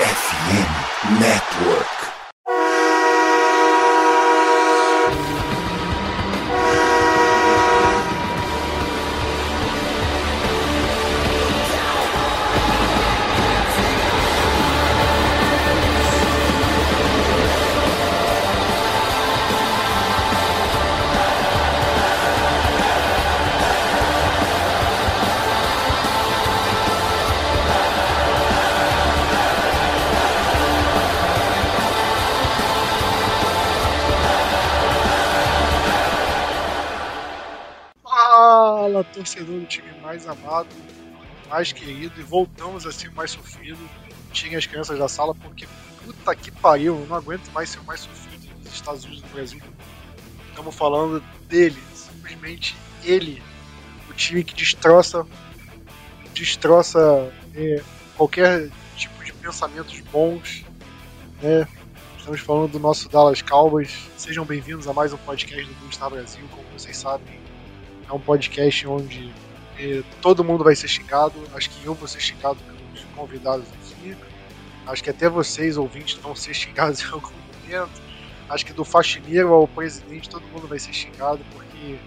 FM 0.00 1.18
Network. 1.18 1.97
Mais 41.58 41.72
querido, 41.72 42.20
e 42.20 42.22
voltamos 42.22 42.86
a 42.86 42.92
ser 42.92 43.10
mais 43.10 43.32
sofrido. 43.32 43.78
Tirem 44.32 44.56
as 44.56 44.64
crianças 44.64 44.96
da 44.96 45.08
sala, 45.08 45.34
porque 45.34 45.66
puta 46.04 46.36
que 46.36 46.52
pariu, 46.52 47.00
eu 47.00 47.06
não 47.06 47.16
aguento 47.16 47.50
mais 47.50 47.70
ser 47.70 47.80
o 47.80 47.84
mais 47.84 48.00
sofrido 48.00 48.46
dos 48.62 48.72
Estados 48.72 49.04
Unidos 49.04 49.22
do 49.22 49.28
Brasil. 49.30 49.60
Estamos 50.50 50.74
falando 50.74 51.20
dele, 51.48 51.76
simplesmente 51.94 52.76
ele, 53.02 53.42
o 54.08 54.12
time 54.12 54.44
que 54.44 54.54
destroça, 54.54 55.26
destroça 56.32 57.32
é, 57.56 57.82
qualquer 58.16 58.70
tipo 58.96 59.24
de 59.24 59.32
pensamentos 59.32 59.98
bons, 60.12 60.64
né? 61.42 61.66
Estamos 62.18 62.40
falando 62.40 62.70
do 62.70 62.78
nosso 62.78 63.08
Dallas 63.08 63.42
Cowboys. 63.42 63.98
Sejam 64.16 64.44
bem-vindos 64.44 64.86
a 64.86 64.92
mais 64.92 65.12
um 65.12 65.16
podcast 65.16 65.64
do 65.64 65.74
Blue 65.74 65.92
Star 65.92 66.10
Brasil. 66.10 66.46
Como 66.52 66.68
vocês 66.76 66.96
sabem, 66.96 67.40
é 68.08 68.12
um 68.12 68.20
podcast 68.20 68.86
onde 68.86 69.32
eh, 69.78 70.02
todo 70.20 70.44
mundo 70.44 70.64
vai 70.64 70.74
ser 70.74 70.88
xingado. 70.88 71.34
Acho 71.54 71.70
que 71.70 71.84
eu 71.84 71.94
vou 71.94 72.08
ser 72.08 72.20
xingado 72.20 72.58
pelos 72.58 73.04
convidados 73.14 73.66
aqui. 73.68 74.16
Acho 74.86 75.04
que 75.04 75.10
até 75.10 75.28
vocês, 75.28 75.76
ouvintes, 75.76 76.14
vão 76.16 76.34
ser 76.34 76.52
xingados 76.54 77.00
em 77.02 77.06
algum 77.06 77.32
momento. 77.62 78.02
Acho 78.48 78.64
que 78.64 78.72
do 78.72 78.84
faxineiro 78.84 79.52
ao 79.52 79.68
presidente, 79.68 80.28
todo 80.28 80.42
mundo 80.48 80.66
vai 80.66 80.78
ser 80.78 80.92
xingado, 80.92 81.40
porque 81.52 81.98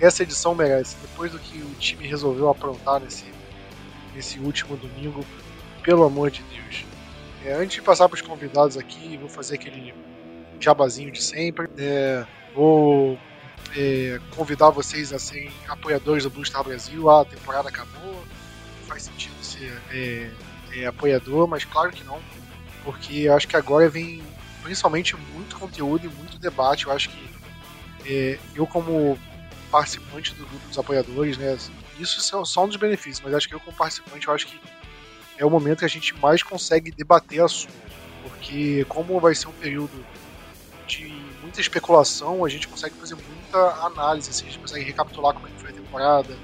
essa 0.00 0.22
edição 0.22 0.54
merece. 0.54 0.96
Depois 1.00 1.30
do 1.30 1.38
que 1.38 1.58
o 1.58 1.74
time 1.78 2.06
resolveu 2.06 2.48
aprontar 2.48 3.00
nesse, 3.00 3.26
nesse 4.14 4.38
último 4.40 4.76
domingo, 4.76 5.24
pelo 5.82 6.02
amor 6.04 6.30
de 6.30 6.42
Deus. 6.42 6.84
É, 7.44 7.52
antes 7.52 7.76
de 7.76 7.82
passar 7.82 8.08
para 8.08 8.16
os 8.16 8.22
convidados 8.22 8.76
aqui, 8.76 9.16
vou 9.16 9.28
fazer 9.28 9.54
aquele 9.54 9.94
jabazinho 10.58 11.12
de 11.12 11.22
sempre. 11.22 11.68
É, 11.78 12.26
vou 12.54 13.18
é, 13.76 14.20
convidar 14.36 14.70
vocês 14.70 15.12
a 15.12 15.18
serem 15.18 15.52
apoiadores 15.68 16.24
do 16.24 16.30
Blue 16.30 16.44
Star 16.44 16.64
Brasil. 16.64 17.10
Ah, 17.10 17.22
a 17.22 17.24
temporada 17.24 17.68
acabou, 17.68 18.24
faz 18.86 19.04
sentido 19.04 19.34
ser 19.42 19.72
é, 19.90 20.30
é, 20.72 20.86
apoiador, 20.86 21.46
mas 21.48 21.64
claro 21.64 21.90
que 21.90 22.04
não, 22.04 22.20
porque 22.84 23.28
acho 23.28 23.48
que 23.48 23.56
agora 23.56 23.88
vem 23.88 24.22
principalmente 24.62 25.16
muito 25.34 25.56
conteúdo 25.56 26.06
e 26.06 26.08
muito 26.08 26.38
debate. 26.38 26.86
Eu 26.86 26.92
acho 26.92 27.10
que 27.10 27.30
é, 28.06 28.38
eu, 28.54 28.66
como 28.66 29.18
participante 29.70 30.34
do 30.34 30.46
grupo 30.46 30.68
dos 30.68 30.78
apoiadores, 30.78 31.36
né, 31.36 31.56
isso 31.98 32.20
é 32.20 32.44
só 32.44 32.64
um 32.64 32.68
dos 32.68 32.76
benefícios, 32.76 33.20
mas 33.24 33.34
acho 33.34 33.48
que 33.48 33.54
eu, 33.54 33.60
como 33.60 33.76
participante, 33.76 34.28
eu 34.28 34.34
acho 34.34 34.46
que 34.46 34.60
é 35.36 35.44
o 35.44 35.50
momento 35.50 35.80
que 35.80 35.84
a 35.84 35.88
gente 35.88 36.14
mais 36.18 36.42
consegue 36.42 36.92
debater 36.92 37.42
assuntos, 37.42 37.74
porque 38.22 38.84
como 38.88 39.18
vai 39.18 39.34
ser 39.34 39.48
um 39.48 39.52
período 39.52 40.04
de 40.86 41.23
muita 41.54 41.60
especulação, 41.60 42.44
a 42.44 42.48
gente 42.48 42.66
consegue 42.66 42.96
fazer 42.96 43.14
muita 43.14 43.58
análise, 43.86 44.28
assim, 44.28 44.46
a 44.46 44.50
gente 44.50 44.58
consegue 44.58 44.84
recapitular 44.84 45.32
como 45.34 45.46
é 45.46 45.50
que 45.50 45.60
foi 45.60 45.70
a 45.70 45.72
temporada, 45.72 46.36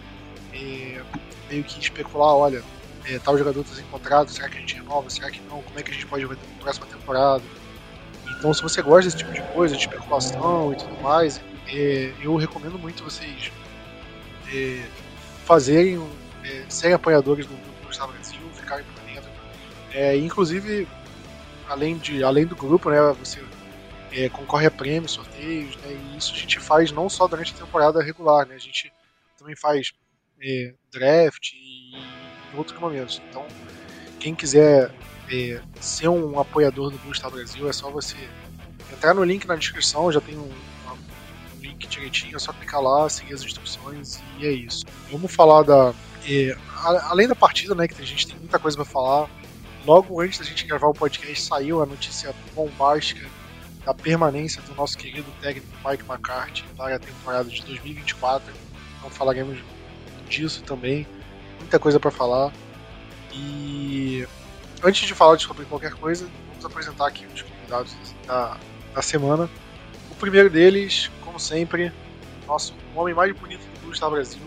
é, 0.54 1.02
meio 1.48 1.64
que 1.64 1.80
especular, 1.80 2.32
olha, 2.34 2.62
é, 3.04 3.18
tal 3.18 3.36
jogador 3.36 3.60
está 3.62 3.80
encontrado, 3.80 4.30
será 4.30 4.48
que 4.48 4.56
a 4.56 4.60
gente 4.60 4.76
renova, 4.76 5.10
será 5.10 5.28
que 5.28 5.40
não, 5.42 5.62
como 5.62 5.80
é 5.80 5.82
que 5.82 5.90
a 5.90 5.94
gente 5.94 6.06
pode 6.06 6.24
ver 6.24 6.36
na 6.36 6.62
próxima 6.62 6.86
temporada. 6.86 7.42
Então, 8.38 8.54
se 8.54 8.62
você 8.62 8.80
gosta 8.82 9.02
desse 9.02 9.16
tipo 9.16 9.32
de 9.32 9.42
coisa, 9.52 9.74
de 9.74 9.80
especulação 9.80 10.72
e 10.72 10.76
tudo 10.76 11.02
mais, 11.02 11.40
é, 11.66 12.12
eu 12.22 12.36
recomendo 12.36 12.78
muito 12.78 13.02
vocês 13.02 13.50
é, 14.52 14.84
fazerem, 15.44 16.00
é, 16.44 16.64
serem 16.68 16.94
apoiadores 16.94 17.46
do 17.46 17.54
do 17.54 17.86
Gustavo 17.88 18.12
Brasil, 18.12 18.40
ficarem 18.54 18.84
por 18.84 19.02
dentro. 19.02 19.30
É, 19.92 20.16
inclusive, 20.16 20.86
além, 21.68 21.98
de, 21.98 22.22
além 22.22 22.46
do 22.46 22.54
grupo, 22.54 22.90
né, 22.90 22.98
você 23.18 23.40
é, 24.12 24.28
concorre 24.28 24.66
a 24.66 24.70
prêmios, 24.70 25.12
sorteios, 25.12 25.76
né, 25.76 25.92
e 25.92 26.16
isso 26.16 26.34
a 26.34 26.36
gente 26.36 26.58
faz 26.58 26.90
não 26.90 27.08
só 27.08 27.26
durante 27.26 27.54
a 27.54 27.56
temporada 27.56 28.02
regular, 28.02 28.46
né, 28.46 28.54
a 28.54 28.58
gente 28.58 28.92
também 29.38 29.56
faz 29.56 29.92
é, 30.42 30.74
draft 30.92 31.52
e, 31.54 31.96
em 32.52 32.56
outros 32.56 32.78
momentos. 32.80 33.20
Então, 33.28 33.46
quem 34.18 34.34
quiser 34.34 34.90
é, 35.30 35.60
ser 35.80 36.08
um 36.08 36.38
apoiador 36.38 36.90
do 36.90 36.98
Blue 36.98 37.30
Brasil, 37.30 37.68
é 37.68 37.72
só 37.72 37.90
você 37.90 38.16
entrar 38.92 39.14
no 39.14 39.24
link 39.24 39.46
na 39.46 39.54
descrição, 39.54 40.10
já 40.10 40.20
tem 40.20 40.36
um, 40.36 40.50
um 40.50 41.60
link 41.60 41.86
direitinho, 41.86 42.36
é 42.36 42.38
só 42.38 42.52
clicar 42.52 42.80
lá, 42.80 43.08
seguir 43.08 43.34
as 43.34 43.42
instruções 43.42 44.20
e 44.38 44.46
é 44.46 44.50
isso. 44.50 44.84
Vamos 45.10 45.32
falar 45.32 45.62
da. 45.62 45.94
É, 46.28 46.56
a, 46.76 47.10
além 47.10 47.28
da 47.28 47.34
partida, 47.34 47.74
né, 47.74 47.86
que 47.86 48.00
a 48.00 48.06
gente 48.06 48.26
tem 48.26 48.36
muita 48.36 48.58
coisa 48.58 48.76
para 48.76 48.84
falar. 48.84 49.30
Logo 49.86 50.20
antes 50.20 50.38
da 50.38 50.44
gente 50.44 50.66
gravar 50.66 50.88
o 50.88 50.92
podcast, 50.92 51.40
saiu 51.40 51.82
a 51.82 51.86
notícia 51.86 52.34
bombástica 52.54 53.26
da 53.84 53.94
permanência 53.94 54.60
do 54.62 54.74
nosso 54.74 54.96
querido 54.96 55.30
técnico 55.40 55.66
Mike 55.84 56.04
McCarthy 56.08 56.64
para 56.76 56.96
a 56.96 56.98
temporada 56.98 57.48
de 57.48 57.62
2024. 57.62 58.52
Então 58.98 59.10
falaremos 59.10 59.58
disso 60.28 60.62
também. 60.62 61.06
Muita 61.58 61.78
coisa 61.78 61.98
para 61.98 62.10
falar. 62.10 62.52
E 63.32 64.26
antes 64.82 65.06
de 65.06 65.14
falar 65.14 65.38
sobre 65.38 65.64
qualquer 65.64 65.92
coisa, 65.94 66.28
vamos 66.48 66.64
apresentar 66.64 67.06
aqui 67.06 67.26
os 67.26 67.42
convidados 67.42 67.94
da, 68.26 68.56
da 68.94 69.02
semana. 69.02 69.48
O 70.10 70.14
primeiro 70.14 70.50
deles, 70.50 71.10
como 71.22 71.38
sempre, 71.38 71.92
nosso 72.46 72.74
homem 72.94 73.14
mais 73.14 73.34
bonito 73.36 73.62
do 73.82 73.94
Star 73.94 74.10
Brasil. 74.10 74.42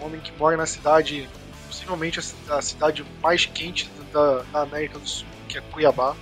Um 0.00 0.06
homem 0.06 0.20
que 0.20 0.32
mora 0.38 0.56
na 0.56 0.66
cidade, 0.66 1.28
possivelmente 1.66 2.20
a 2.48 2.62
cidade 2.62 3.04
mais 3.22 3.46
quente 3.46 3.90
da, 4.12 4.42
da 4.42 4.62
América 4.62 4.98
do 4.98 5.08
Sul, 5.08 5.26
que 5.48 5.58
é 5.58 5.60
Cuiabá. 5.60 6.14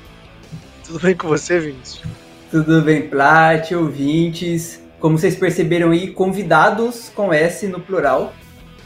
Tudo 0.84 1.00
bem 1.00 1.16
com 1.16 1.28
você, 1.28 1.58
Vinícius? 1.58 2.02
Tudo 2.50 2.82
bem, 2.82 3.08
Plat, 3.08 3.72
ouvintes. 3.72 4.80
Como 5.00 5.18
vocês 5.18 5.34
perceberam 5.34 5.90
aí, 5.90 6.12
convidados 6.12 7.10
com 7.14 7.32
S 7.32 7.66
no 7.66 7.80
plural. 7.80 8.34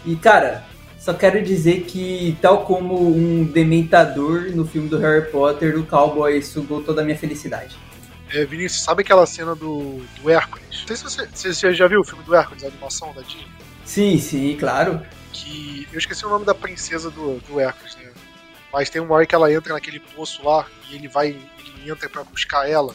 E, 0.06 0.16
cara, 0.16 0.64
só 0.98 1.12
quero 1.12 1.42
dizer 1.42 1.82
que, 1.82 2.36
tal 2.40 2.64
como 2.64 3.08
um 3.08 3.44
dementador 3.44 4.50
no 4.54 4.66
filme 4.66 4.88
do 4.88 4.98
Harry 4.98 5.30
Potter, 5.30 5.78
o 5.78 5.84
cowboy 5.84 6.40
sugou 6.42 6.82
toda 6.82 7.02
a 7.02 7.04
minha 7.04 7.16
felicidade. 7.16 7.76
É, 8.30 8.44
Vinícius, 8.44 8.82
sabe 8.82 9.02
aquela 9.02 9.26
cena 9.26 9.54
do, 9.54 10.02
do 10.20 10.30
Hércules? 10.30 10.80
Não 10.80 10.86
sei 10.86 10.96
se 10.96 11.04
você, 11.04 11.26
você 11.26 11.74
já 11.74 11.88
viu 11.88 12.00
o 12.00 12.04
filme 12.04 12.22
do 12.24 12.34
Hércules, 12.34 12.62
a 12.62 12.68
animação 12.68 13.12
da 13.14 13.22
Disney. 13.22 13.46
Sim, 13.84 14.18
sim, 14.18 14.56
claro. 14.58 15.00
Que 15.32 15.88
eu 15.92 15.98
esqueci 15.98 16.26
o 16.26 16.28
nome 16.28 16.44
da 16.44 16.54
princesa 16.54 17.10
do, 17.10 17.38
do 17.48 17.58
Hércules, 17.58 17.96
né? 17.96 18.10
Mas 18.72 18.90
tem 18.90 19.00
uma 19.00 19.14
hora 19.14 19.26
que 19.26 19.34
ela 19.34 19.52
entra 19.52 19.72
naquele 19.72 19.98
poço 19.98 20.44
lá 20.44 20.66
e 20.90 20.96
ele 20.96 21.08
vai, 21.08 21.36
entra 21.90 22.08
para 22.08 22.24
buscar 22.24 22.68
ela. 22.68 22.94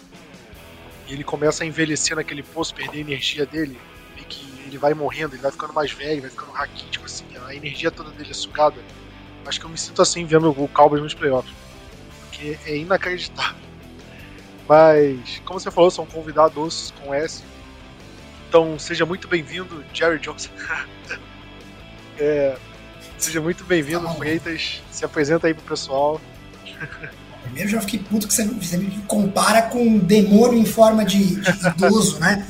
E 1.07 1.13
ele 1.13 1.23
começa 1.23 1.63
a 1.63 1.67
envelhecer 1.67 2.15
naquele 2.15 2.43
poço, 2.43 2.73
perder 2.73 2.99
a 2.99 3.01
energia 3.01 3.45
dele. 3.45 3.79
E 4.17 4.23
que 4.23 4.63
ele 4.65 4.77
vai 4.77 4.93
morrendo, 4.93 5.35
ele 5.35 5.41
vai 5.41 5.51
ficando 5.51 5.73
mais 5.73 5.91
velho, 5.91 6.21
vai 6.21 6.29
ficando 6.29 6.51
raquítico, 6.51 7.05
assim, 7.05 7.25
a 7.45 7.53
energia 7.53 7.91
toda 7.91 8.11
dele 8.11 8.31
é 8.31 8.33
sugada. 8.33 8.77
Acho 9.45 9.59
que 9.59 9.65
eu 9.65 9.69
me 9.69 9.77
sinto 9.77 10.01
assim 10.01 10.25
vendo 10.25 10.49
o 10.49 10.67
Cowboys 10.69 11.01
nos 11.01 11.13
playoffs. 11.13 11.53
Porque 12.21 12.57
é 12.65 12.77
inacreditável. 12.77 13.61
Mas, 14.67 15.41
como 15.45 15.59
você 15.59 15.69
falou, 15.69 15.91
são 15.91 16.05
convidados 16.05 16.93
com 17.01 17.13
S. 17.13 17.43
Então, 18.47 18.79
seja 18.79 19.05
muito 19.05 19.27
bem-vindo, 19.27 19.83
Jerry 19.93 20.19
Johnson. 20.19 20.51
é, 22.17 22.57
seja 23.17 23.41
muito 23.41 23.63
bem-vindo, 23.65 24.05
Tá. 24.05 24.13
Freitas. 24.13 24.81
Se 24.89 25.03
apresenta 25.03 25.47
aí 25.47 25.53
pro 25.53 25.63
pessoal. 25.63 26.21
Primeiro 27.43 27.69
já 27.69 27.81
fiquei 27.81 27.99
puto 27.99 28.27
que 28.27 28.33
você, 28.33 28.43
me 28.77 28.89
compara 29.07 29.61
com 29.63 29.83
um 29.83 29.99
demônio 29.99 30.57
em 30.57 30.65
forma 30.65 31.05
de, 31.05 31.35
de 31.35 31.67
idoso, 31.67 32.19
né? 32.19 32.45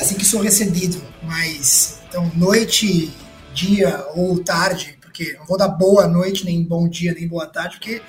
Assim 0.00 0.14
que 0.14 0.24
sou 0.24 0.40
recebido. 0.40 1.02
Mas, 1.22 1.98
então, 2.08 2.30
noite, 2.34 3.12
dia 3.54 4.04
ou 4.14 4.38
tarde, 4.42 4.98
porque 5.00 5.34
não 5.38 5.46
vou 5.46 5.58
dar 5.58 5.68
boa 5.68 6.06
noite, 6.08 6.44
nem 6.44 6.62
bom 6.62 6.88
dia, 6.88 7.12
nem 7.14 7.28
boa 7.28 7.46
tarde, 7.46 7.76
porque 7.76 8.00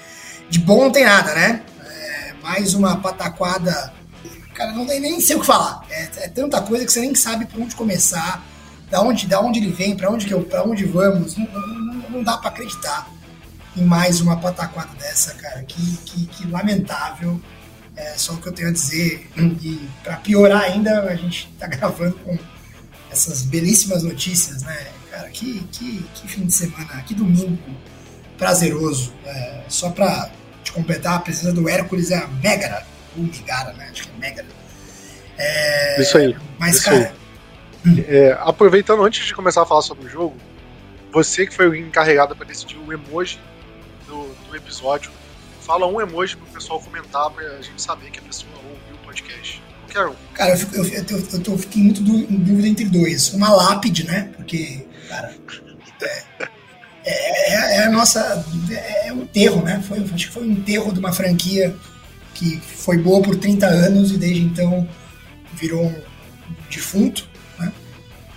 de 0.49 0.59
bom 0.59 0.83
não 0.85 0.91
tem 0.91 1.03
nada, 1.05 1.33
né? 1.35 1.61
É 1.85 2.33
mais 2.41 2.73
uma 2.73 2.97
pataquada. 2.97 3.91
Cara, 4.53 4.71
não 4.71 4.85
tem 4.85 4.99
nem 4.99 5.19
sei 5.19 5.35
o 5.35 5.39
que 5.39 5.45
falar. 5.45 5.83
É, 5.89 6.03
é 6.17 6.27
tanta 6.29 6.61
coisa 6.61 6.85
que 6.85 6.91
você 6.91 7.01
nem 7.01 7.13
sabe 7.15 7.45
por 7.45 7.59
onde 7.61 7.75
começar, 7.75 8.43
da 8.89 9.01
onde, 9.01 9.25
da 9.27 9.41
onde 9.41 9.59
ele 9.59 9.71
vem, 9.71 9.95
para 9.95 10.09
onde, 10.09 10.25
que 10.25 10.33
eu- 10.33 10.47
onde 10.65 10.85
vamos. 10.85 11.35
Não- 11.35 11.47
não- 11.51 12.09
não 12.09 12.23
dá 12.23 12.37
para 12.37 12.49
acreditar. 12.49 13.09
Em 13.75 13.83
mais 13.83 14.21
uma 14.21 14.37
pataquada 14.37 14.93
dessa, 14.95 15.33
cara. 15.35 15.63
Que, 15.63 15.97
que, 16.05 16.25
que 16.27 16.47
lamentável. 16.47 17.39
É 17.95 18.17
só 18.17 18.33
o 18.33 18.37
que 18.37 18.47
eu 18.47 18.53
tenho 18.53 18.69
a 18.69 18.71
dizer. 18.71 19.29
E 19.37 19.87
para 20.03 20.17
piorar 20.17 20.63
ainda, 20.63 21.03
a 21.03 21.15
gente 21.15 21.51
tá 21.59 21.67
gravando 21.67 22.15
com 22.19 22.37
essas 23.11 23.43
belíssimas 23.43 24.03
notícias, 24.03 24.63
né? 24.63 24.87
Cara, 25.11 25.29
que, 25.29 25.59
que, 25.71 26.03
que 26.15 26.27
fim 26.27 26.45
de 26.45 26.53
semana, 26.53 27.01
que 27.03 27.13
domingo 27.13 27.57
prazeroso. 28.37 29.13
É, 29.25 29.61
só 29.67 29.91
para 29.91 30.31
te 30.63 30.71
completar, 30.71 31.15
a 31.15 31.19
presença 31.19 31.53
do 31.53 31.69
Hércules 31.69 32.09
é 32.09 32.17
a 32.17 32.27
Megara, 32.27 32.85
ou 33.15 33.23
Megara, 33.23 33.73
né? 33.73 33.89
Acho 33.91 34.03
que 34.03 34.09
é 34.09 34.19
Megara. 34.19 34.47
É, 35.37 36.01
isso 36.01 36.17
aí. 36.17 36.35
Mas, 36.57 36.75
isso 36.75 36.85
cara. 36.85 37.13
Aí. 37.85 38.05
É, 38.07 38.37
aproveitando, 38.39 39.03
antes 39.03 39.25
de 39.25 39.35
começar 39.35 39.61
a 39.61 39.65
falar 39.65 39.81
sobre 39.81 40.05
o 40.05 40.09
jogo, 40.09 40.35
você 41.11 41.45
que 41.45 41.53
foi 41.53 41.67
o 41.67 41.75
encarregado 41.75 42.35
para 42.35 42.47
decidir 42.47 42.77
o 42.77 42.91
emoji 42.91 43.39
do, 44.53 44.57
episódio, 44.57 45.11
fala 45.61 45.87
um 45.87 45.99
emoji 45.99 46.37
pro 46.37 46.45
pessoal 46.47 46.79
comentar 46.79 47.29
pra 47.31 47.61
gente 47.61 47.81
saber 47.81 48.11
que 48.11 48.19
a 48.19 48.21
pessoa 48.21 48.51
ouviu 48.55 48.95
o 48.95 49.05
podcast. 49.05 49.61
Qualquer 49.85 50.07
um. 50.07 50.15
Cara, 50.33 50.51
eu, 50.51 50.57
fico, 50.57 50.75
eu, 50.75 50.85
eu, 50.85 51.27
eu, 51.33 51.39
tô, 51.41 51.57
fiquei 51.57 51.83
muito 51.83 52.01
em 52.01 52.37
dúvida 52.37 52.67
entre 52.67 52.85
dois. 52.85 53.33
Uma 53.33 53.49
lápide, 53.49 54.05
né? 54.05 54.31
Porque, 54.35 54.85
cara, 55.09 55.35
é, 56.01 56.23
é, 57.05 57.53
é, 57.53 57.77
é 57.77 57.85
a 57.85 57.89
nossa. 57.89 58.45
É 59.05 59.11
um 59.11 59.23
enterro, 59.23 59.63
né? 59.63 59.81
Foi, 59.87 59.99
acho 59.99 60.27
que 60.27 60.33
foi 60.33 60.43
um 60.43 60.51
enterro 60.51 60.93
de 60.93 60.99
uma 60.99 61.11
franquia 61.11 61.75
que 62.33 62.59
foi 62.59 62.97
boa 62.97 63.21
por 63.21 63.35
30 63.35 63.65
anos 63.67 64.11
e 64.11 64.17
desde 64.17 64.41
então 64.41 64.87
virou 65.53 65.85
um 65.85 66.03
defunto, 66.69 67.29
né? 67.59 67.71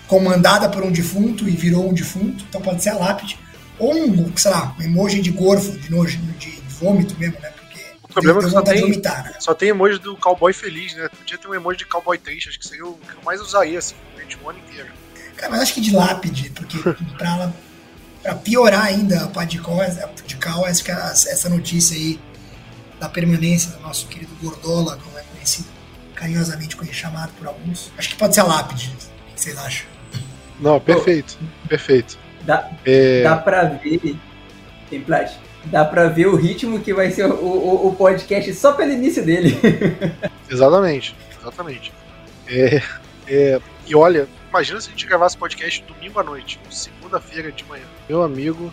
comandada 0.06 0.68
por 0.68 0.82
um 0.82 0.92
defunto 0.92 1.48
e 1.48 1.52
virou 1.52 1.88
um 1.88 1.94
defunto. 1.94 2.44
Então 2.48 2.60
pode 2.60 2.82
ser 2.82 2.90
a 2.90 2.96
lápide. 2.96 3.38
Ou 3.78 3.94
um, 3.94 4.37
sei 4.37 4.50
lá, 4.50 4.75
um 4.78 4.82
emoji 4.82 5.20
de 5.20 5.31
gorfo, 5.31 5.73
de 5.73 5.90
nojo, 5.90 6.19
de 6.38 6.61
vômito 6.69 7.19
mesmo, 7.19 7.38
né? 7.40 7.50
Porque 7.50 7.81
o 8.02 8.08
problema 8.08 8.40
é 8.40 8.44
que 8.44 8.50
só 8.50 8.62
tem, 8.62 8.81
vomitar, 8.81 9.25
né? 9.25 9.34
só 9.38 9.55
tem 9.55 9.69
emoji 9.70 9.99
do 9.99 10.17
cowboy 10.17 10.52
feliz, 10.52 10.94
né? 10.94 11.08
Podia 11.08 11.38
ter 11.38 11.49
um 11.49 11.55
emoji 11.55 11.78
de 11.78 11.87
cowboy 11.87 12.19
triste, 12.19 12.49
acho 12.49 12.58
que 12.58 12.67
seria 12.67 12.87
o 12.87 12.94
que 12.94 13.14
eu 13.14 13.23
mais 13.25 13.40
usaria, 13.40 13.78
assim, 13.78 13.94
durante 14.14 14.38
o 14.43 14.49
ano 14.49 14.58
inteiro. 14.58 14.88
Cara, 15.37 15.52
mas 15.52 15.61
acho 15.61 15.75
que 15.75 15.81
de 15.81 15.94
lápide, 15.94 16.50
porque 16.50 16.78
pra, 17.19 17.31
ela, 17.31 17.56
pra 18.23 18.34
piorar 18.34 18.84
ainda 18.84 19.25
a 19.25 19.28
parte 19.28 19.56
de 19.56 19.62
cal, 19.62 19.78
de 20.26 20.37
cal 20.37 20.64
acho 20.64 20.82
que 20.82 20.90
essa 20.90 21.49
notícia 21.49 21.96
aí 21.96 22.19
da 22.99 23.08
permanência 23.08 23.70
do 23.73 23.81
nosso 23.81 24.06
querido 24.06 24.34
Gordola, 24.40 24.99
como 25.02 25.19
é 25.19 25.23
conhecido, 25.23 25.69
carinhosamente 26.14 26.76
chamado 26.93 27.32
por 27.38 27.46
alguns, 27.46 27.93
acho 27.99 28.08
que 28.08 28.17
pode 28.17 28.34
ser 28.34 28.40
a 28.40 28.44
lápide. 28.44 28.90
O 29.31 29.34
que 29.34 29.40
vocês 29.43 29.58
acham? 29.58 29.87
Não, 30.58 30.81
perfeito, 30.81 31.38
perfeito. 31.69 32.19
Dá, 32.46 32.70
é... 32.84 33.22
dá 33.22 33.37
pra 33.37 33.64
ver, 33.64 34.16
tem 34.88 35.00
plástico 35.00 35.46
dá 35.66 35.84
pra 35.84 36.08
ver 36.08 36.26
o 36.26 36.37
ritmo 36.37 36.81
que 36.81 36.94
vai 36.94 37.10
ser 37.10 37.26
o, 37.26 37.34
o, 37.34 37.88
o 37.88 37.96
podcast 37.96 38.52
só 38.54 38.72
pelo 38.72 38.93
início 38.93 39.25
dele. 39.25 39.50
exatamente, 40.48 41.14
exatamente. 41.40 41.93
É, 42.46 42.81
é, 43.26 43.60
e 43.87 43.94
olha, 43.94 44.28
imagina 44.48 44.81
se 44.81 44.88
a 44.88 44.90
gente 44.90 45.06
gravasse 45.06 45.37
podcast 45.37 45.82
domingo 45.82 46.19
à 46.20 46.22
noite, 46.22 46.60
segunda-feira 46.70 47.50
de 47.50 47.64
manhã. 47.64 47.84
Meu 48.08 48.22
amigo, 48.22 48.72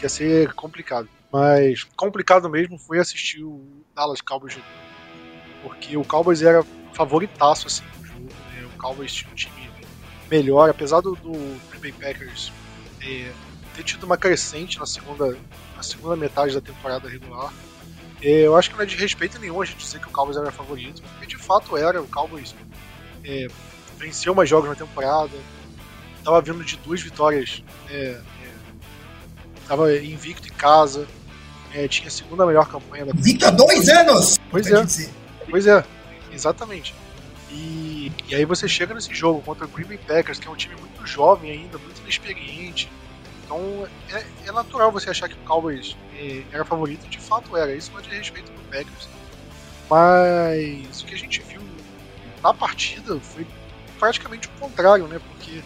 ia 0.00 0.08
ser 0.08 0.52
complicado. 0.54 1.08
Mas 1.32 1.84
complicado 1.96 2.48
mesmo 2.48 2.78
foi 2.78 2.98
assistir 2.98 3.42
o 3.42 3.62
Dallas 3.94 4.20
Cowboys 4.20 4.54
jogar. 4.54 4.68
Porque 5.62 5.96
o 5.96 6.04
Cowboys 6.04 6.42
era 6.42 6.64
favoritaço 6.92 7.66
assim, 7.66 7.84
no 7.98 8.06
jogo. 8.06 8.20
Né? 8.20 8.66
O 8.74 8.78
Cowboys 8.78 9.12
tinha 9.12 9.30
um 9.30 9.34
time 9.34 9.70
melhor, 10.30 10.70
apesar 10.70 11.00
do, 11.00 11.14
do 11.16 11.32
Green 11.70 11.80
Bay 11.80 11.92
Packers 11.92 12.52
é, 13.02 13.32
ter 13.74 13.82
tido 13.82 14.04
uma 14.04 14.16
crescente 14.16 14.78
na 14.78 14.86
segunda 14.86 15.36
na 15.76 15.82
segunda 15.82 16.16
metade 16.16 16.54
da 16.54 16.60
temporada 16.60 17.08
regular. 17.08 17.52
Eu 18.20 18.56
acho 18.56 18.70
que 18.70 18.76
não 18.76 18.84
é 18.84 18.86
de 18.86 18.94
respeito 18.94 19.38
nenhum 19.40 19.60
a 19.60 19.64
gente 19.64 19.78
dizer 19.78 19.98
que 19.98 20.06
o 20.06 20.10
Cowboys 20.10 20.36
era 20.36 20.52
favorito, 20.52 21.02
porque 21.02 21.26
de 21.26 21.36
fato 21.36 21.76
era. 21.76 22.00
O 22.00 22.06
Cowboys 22.06 22.54
é, 23.24 23.48
venceu 23.98 24.32
mais 24.32 24.48
jogos 24.48 24.68
na 24.68 24.76
temporada, 24.76 25.36
estava 26.18 26.40
vindo 26.40 26.62
de 26.62 26.76
duas 26.78 27.00
vitórias, 27.02 27.64
estava 29.60 29.92
é, 29.92 29.96
é, 29.96 30.04
invicto 30.04 30.46
em 30.46 30.52
casa, 30.52 31.06
é, 31.74 31.88
tinha 31.88 32.06
a 32.06 32.10
segunda 32.12 32.46
melhor 32.46 32.68
campanha 32.68 33.06
da 33.06 33.12
Invicto 33.12 33.46
há 33.46 33.50
dois 33.50 33.88
anos! 33.88 34.38
Pois 34.50 34.66
é, 34.68 34.86
pois 35.50 35.66
é, 35.66 35.84
exatamente. 36.32 36.94
E, 37.52 38.10
e 38.28 38.34
aí 38.34 38.44
você 38.44 38.66
chega 38.66 38.94
nesse 38.94 39.14
jogo 39.14 39.42
contra 39.42 39.66
o 39.66 39.68
Green 39.68 39.86
Bay 39.86 39.98
Packers, 39.98 40.38
que 40.38 40.48
é 40.48 40.50
um 40.50 40.56
time 40.56 40.74
muito 40.76 41.06
jovem 41.06 41.50
ainda, 41.50 41.78
muito 41.78 42.00
inexperiente, 42.00 42.88
então 43.52 43.86
é, 44.10 44.24
é, 44.46 44.52
natural 44.52 44.90
você 44.90 45.10
achar 45.10 45.28
que 45.28 45.34
o 45.34 45.44
Cowboys 45.44 45.94
é, 46.16 46.42
era 46.50 46.64
favorito, 46.64 47.06
de 47.06 47.18
fato 47.18 47.54
era, 47.54 47.74
isso 47.74 47.92
é 47.98 48.00
de 48.00 48.08
respeito 48.08 48.50
pro 48.50 48.62
Packers. 48.64 49.08
Mas 49.90 51.02
o 51.02 51.06
que 51.06 51.14
a 51.14 51.18
gente 51.18 51.42
viu 51.42 51.60
na 52.42 52.54
partida 52.54 53.20
foi 53.20 53.46
praticamente 53.98 54.48
o 54.48 54.50
contrário, 54.52 55.06
né? 55.06 55.20
Porque 55.28 55.62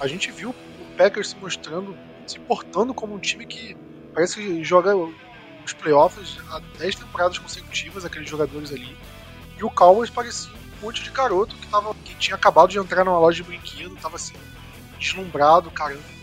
a 0.00 0.06
gente 0.06 0.30
viu 0.32 0.50
o 0.50 0.96
Packers 0.96 1.28
se 1.28 1.36
mostrando, 1.36 1.94
se 2.26 2.40
portando 2.40 2.94
como 2.94 3.14
um 3.14 3.18
time 3.18 3.44
que 3.44 3.76
parece 4.14 4.36
que 4.36 4.64
joga 4.64 4.96
os 4.96 5.72
playoffs 5.74 6.38
há 6.50 6.60
10 6.78 6.94
temporadas 6.94 7.38
consecutivas, 7.38 8.06
aqueles 8.06 8.28
jogadores 8.28 8.72
ali. 8.72 8.96
E 9.58 9.64
o 9.64 9.70
Cowboys 9.70 10.08
parecia 10.08 10.57
um 10.80 10.86
monte 10.86 11.02
de 11.02 11.10
garoto 11.10 11.54
que, 11.56 11.66
tava, 11.66 11.94
que 12.04 12.14
tinha 12.16 12.36
acabado 12.36 12.70
de 12.70 12.78
entrar 12.78 13.04
numa 13.04 13.18
loja 13.18 13.42
de 13.42 13.48
brinquedo, 13.48 13.96
tava 13.96 14.16
assim, 14.16 14.34
deslumbrado, 14.98 15.70
caramba 15.70 16.18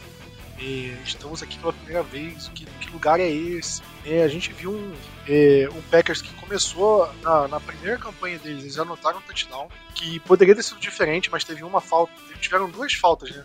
é, 0.60 0.98
estamos 1.04 1.44
aqui 1.44 1.58
pela 1.60 1.74
primeira 1.74 2.04
vez, 2.04 2.50
que, 2.50 2.66
que 2.66 2.90
lugar 2.92 3.20
é 3.20 3.30
esse? 3.30 3.82
É, 4.06 4.24
a 4.24 4.28
gente 4.28 4.54
viu 4.54 4.72
um, 4.72 4.94
é, 5.28 5.68
um 5.74 5.82
Packers 5.84 6.22
que 6.22 6.34
começou 6.36 7.12
na, 7.22 7.48
na, 7.48 7.60
primeira 7.60 7.98
campanha 7.98 8.40
deles, 8.40 8.64
eles 8.64 8.80
anotaram 8.80 9.20
um 9.20 9.22
touchdown, 9.22 9.68
que 9.94 10.20
poderia 10.22 10.56
ter 10.56 10.64
sido 10.64 10.80
diferente, 10.80 11.30
mas 11.30 11.44
teve 11.44 11.64
uma 11.64 11.82
falta, 11.82 12.14
tiveram 12.40 12.70
duas 12.70 12.94
faltas, 12.94 13.32
né? 13.32 13.44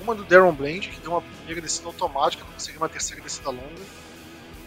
Uma 0.00 0.14
do 0.14 0.24
Darren 0.24 0.52
Bland, 0.52 0.88
que 0.88 1.00
deu 1.00 1.12
uma 1.12 1.22
primeira 1.22 1.60
descida 1.60 1.88
automática, 1.88 2.44
não 2.44 2.52
conseguiu 2.52 2.80
uma 2.80 2.88
terceira 2.88 3.22
descida 3.22 3.50
longa. 3.50 4.06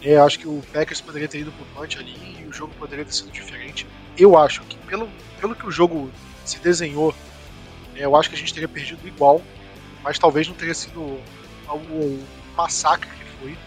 É, 0.02 0.16
acho 0.16 0.38
que 0.38 0.48
o 0.48 0.62
Packers 0.72 1.00
poderia 1.00 1.28
ter 1.28 1.40
ido 1.40 1.52
pro 1.52 1.64
punch 1.66 1.98
ali 1.98 2.40
e 2.40 2.46
o 2.46 2.52
jogo 2.52 2.74
poderia 2.78 3.04
ter 3.04 3.12
sido 3.12 3.30
diferente. 3.30 3.86
Eu 4.18 4.36
acho 4.36 4.62
que, 4.62 4.76
pelo, 4.86 5.08
pelo 5.40 5.56
que 5.56 5.66
o 5.66 5.70
jogo 5.70 6.10
se 6.44 6.58
desenhou, 6.58 7.14
é, 7.96 8.04
eu 8.04 8.14
acho 8.14 8.28
que 8.28 8.36
a 8.36 8.38
gente 8.38 8.52
teria 8.52 8.68
perdido 8.68 9.06
igual, 9.06 9.42
mas 10.02 10.18
talvez 10.18 10.46
não 10.46 10.54
teria 10.54 10.74
sido 10.74 11.00
o 11.00 12.26
massacre 12.56 13.08
que 13.08 13.24
foi. 13.38 13.58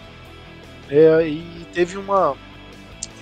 É, 0.90 1.28
e 1.28 1.66
teve 1.74 1.98
uma, 1.98 2.38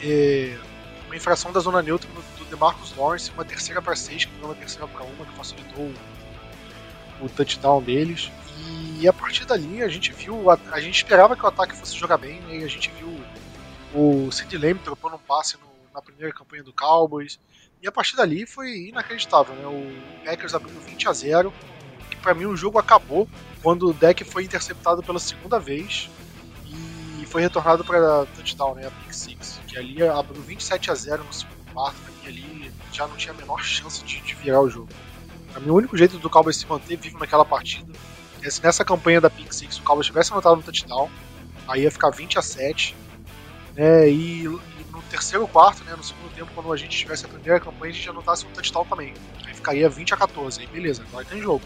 é, 0.03 0.57
uma 1.05 1.15
infração 1.15 1.51
da 1.51 1.59
zona 1.59 1.81
neutra 1.81 2.09
do, 2.09 2.41
DeMarcus 2.51 2.93
Lawrence, 2.97 3.31
uma 3.31 3.45
terceira 3.45 3.81
para 3.81 3.95
seis, 3.95 4.25
que 4.25 4.33
virou 4.33 4.49
uma 4.49 4.55
terceira 4.55 4.85
para 4.85 5.03
uma, 5.03 5.25
que 5.25 5.31
facilitou 5.37 5.85
o, 7.21 7.25
o 7.25 7.29
touchdown 7.29 7.81
deles. 7.81 8.29
E 8.99 9.07
a 9.07 9.13
partir 9.13 9.45
dali 9.45 9.81
a 9.81 9.87
gente 9.87 10.11
viu, 10.11 10.51
a, 10.51 10.59
a, 10.71 10.81
gente 10.81 10.95
esperava 10.95 11.35
que 11.35 11.43
o 11.43 11.47
ataque 11.47 11.75
fosse 11.75 11.95
jogar 11.95 12.17
bem, 12.17 12.41
né, 12.41 12.57
e 12.57 12.63
a 12.63 12.67
gente 12.67 12.91
viu 12.91 13.19
o 13.93 14.29
Sid 14.31 14.57
Lamb 14.57 14.79
trocando 14.83 15.15
um 15.15 15.19
passe 15.19 15.55
no, 15.57 15.93
na 15.93 16.01
primeira 16.01 16.33
campanha 16.33 16.63
do 16.63 16.73
Cowboys. 16.73 17.39
E 17.81 17.87
a 17.87 17.91
partir 17.91 18.15
dali 18.15 18.45
foi 18.45 18.89
inacreditável, 18.89 19.55
né? 19.55 19.65
O 19.65 20.23
Packers 20.23 20.53
abrindo 20.53 20.79
20 20.81 21.07
a 21.07 21.13
0 21.13 21.53
que 22.11 22.17
para 22.17 22.33
mim 22.35 22.45
o 22.45 22.55
jogo 22.55 22.77
acabou 22.77 23.27
quando 23.63 23.89
o 23.89 23.93
deck 23.93 24.23
foi 24.23 24.43
interceptado 24.43 25.01
pela 25.01 25.17
segunda 25.17 25.59
vez 25.59 26.09
e 26.65 27.25
foi 27.25 27.41
retornado 27.41 27.83
para 27.83 28.25
touchdown, 28.35 28.75
né, 28.75 28.87
a 28.87 28.91
pick 28.91 29.13
six, 29.13 29.59
que 29.67 29.77
ali 29.77 30.03
abriu 30.03 30.41
27 30.41 30.91
a 30.91 30.95
0 30.95 31.23
no 31.23 31.33
segundo 31.33 31.71
quarto, 31.71 31.99
e 32.23 32.27
ali 32.27 32.73
já 32.91 33.07
não 33.07 33.15
tinha 33.15 33.33
a 33.33 33.37
menor 33.37 33.63
chance 33.63 34.03
de, 34.03 34.19
de 34.21 34.35
virar 34.35 34.61
o 34.61 34.69
jogo. 34.69 34.89
Pra 35.51 35.61
mim, 35.61 35.69
o 35.69 35.75
único 35.75 35.97
jeito 35.97 36.17
do 36.17 36.29
Cowboys 36.29 36.57
se 36.57 36.67
manter 36.67 36.97
vivo 36.97 37.17
naquela 37.17 37.45
partida 37.45 37.91
é 38.41 38.49
se 38.49 38.61
nessa 38.63 38.83
campanha 38.83 39.21
da 39.21 39.29
pick 39.29 39.53
six 39.53 39.77
o 39.77 39.83
Cowboys 39.83 40.07
tivesse 40.07 40.31
anotado 40.31 40.57
no 40.57 40.63
touchdown, 40.63 41.09
aí 41.67 41.83
ia 41.83 41.91
ficar 41.91 42.09
20 42.09 42.37
a 42.37 42.41
7, 42.41 42.95
né, 43.75 44.09
e 44.09 44.47
no 44.91 45.01
terceiro 45.03 45.47
quarto, 45.47 45.83
né, 45.83 45.93
no 45.95 46.03
segundo 46.03 46.33
tempo, 46.33 46.51
quando 46.53 46.71
a 46.71 46.77
gente 46.77 46.97
tivesse 46.97 47.25
a 47.25 47.27
primeira 47.29 47.59
campanha, 47.59 47.91
a 47.91 47.95
gente 47.95 48.09
anotasse 48.09 48.45
um 48.45 48.51
touchdown 48.51 48.85
também. 48.85 49.13
Aí 49.45 49.53
ficaria 49.53 49.89
20 49.89 50.13
a 50.13 50.17
14, 50.17 50.61
aí 50.61 50.67
beleza, 50.67 51.03
agora 51.07 51.25
tem 51.25 51.41
jogo 51.41 51.63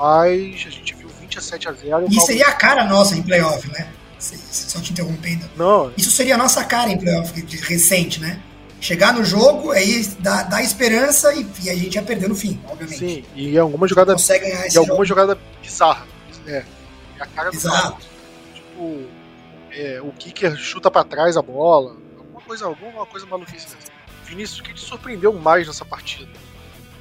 mas 0.00 0.64
a 0.66 0.70
gente 0.70 0.94
viu 0.94 1.08
27 1.08 1.68
a 1.68 1.72
0 1.72 2.06
E 2.08 2.20
seria 2.20 2.46
a 2.46 2.52
cara 2.52 2.84
nossa 2.84 3.14
em 3.14 3.22
playoff, 3.22 3.70
né? 3.70 3.92
Só 4.18 4.80
te 4.80 4.92
interrompendo. 4.92 5.48
Não. 5.56 5.92
Isso 5.96 6.10
seria 6.10 6.36
a 6.36 6.38
nossa 6.38 6.64
cara 6.64 6.90
em 6.90 6.96
playoff 6.96 7.32
recente, 7.68 8.18
né? 8.18 8.40
Chegar 8.80 9.12
no 9.12 9.22
jogo, 9.22 9.72
aí 9.72 10.06
dá, 10.20 10.42
dá 10.44 10.62
esperança 10.62 11.34
e, 11.34 11.46
e, 11.62 11.68
a 11.68 11.74
gente 11.74 11.96
ia 11.96 12.02
perder 12.02 12.30
no 12.30 12.34
fim, 12.34 12.58
obviamente. 12.66 12.98
Sim, 12.98 13.24
e 13.34 13.58
alguma 13.58 13.86
jogada. 13.86 14.14
Consegue 14.14 14.46
ganhar 14.46 14.66
esse 14.66 14.76
e 14.76 14.78
alguma 14.78 15.04
jogada 15.04 15.38
bizarra. 15.60 16.06
É. 16.46 16.56
é 16.56 16.64
a 17.22 17.26
cara 17.26 17.50
do 17.50 17.56
Exato. 17.56 18.06
Tipo, 18.54 19.02
é, 19.70 20.00
o 20.02 20.10
kicker 20.12 20.56
chuta 20.56 20.90
para 20.90 21.04
trás 21.04 21.36
a 21.36 21.42
bola. 21.42 21.94
Coisa, 22.50 22.66
alguma 22.66 23.06
coisa 23.06 23.24
maluquice. 23.26 23.76
Vinícius, 24.24 24.58
o 24.58 24.64
que 24.64 24.74
te 24.74 24.80
surpreendeu 24.80 25.32
mais 25.32 25.68
nessa 25.68 25.84
partida? 25.84 26.32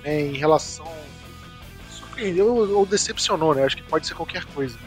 É, 0.04 0.22
em 0.22 0.38
relação 0.38 0.88
surpreendeu 1.90 2.78
ou 2.78 2.86
decepcionou, 2.86 3.56
né? 3.56 3.64
Acho 3.64 3.76
que 3.76 3.82
pode 3.82 4.06
ser 4.06 4.14
qualquer 4.14 4.46
coisa. 4.46 4.78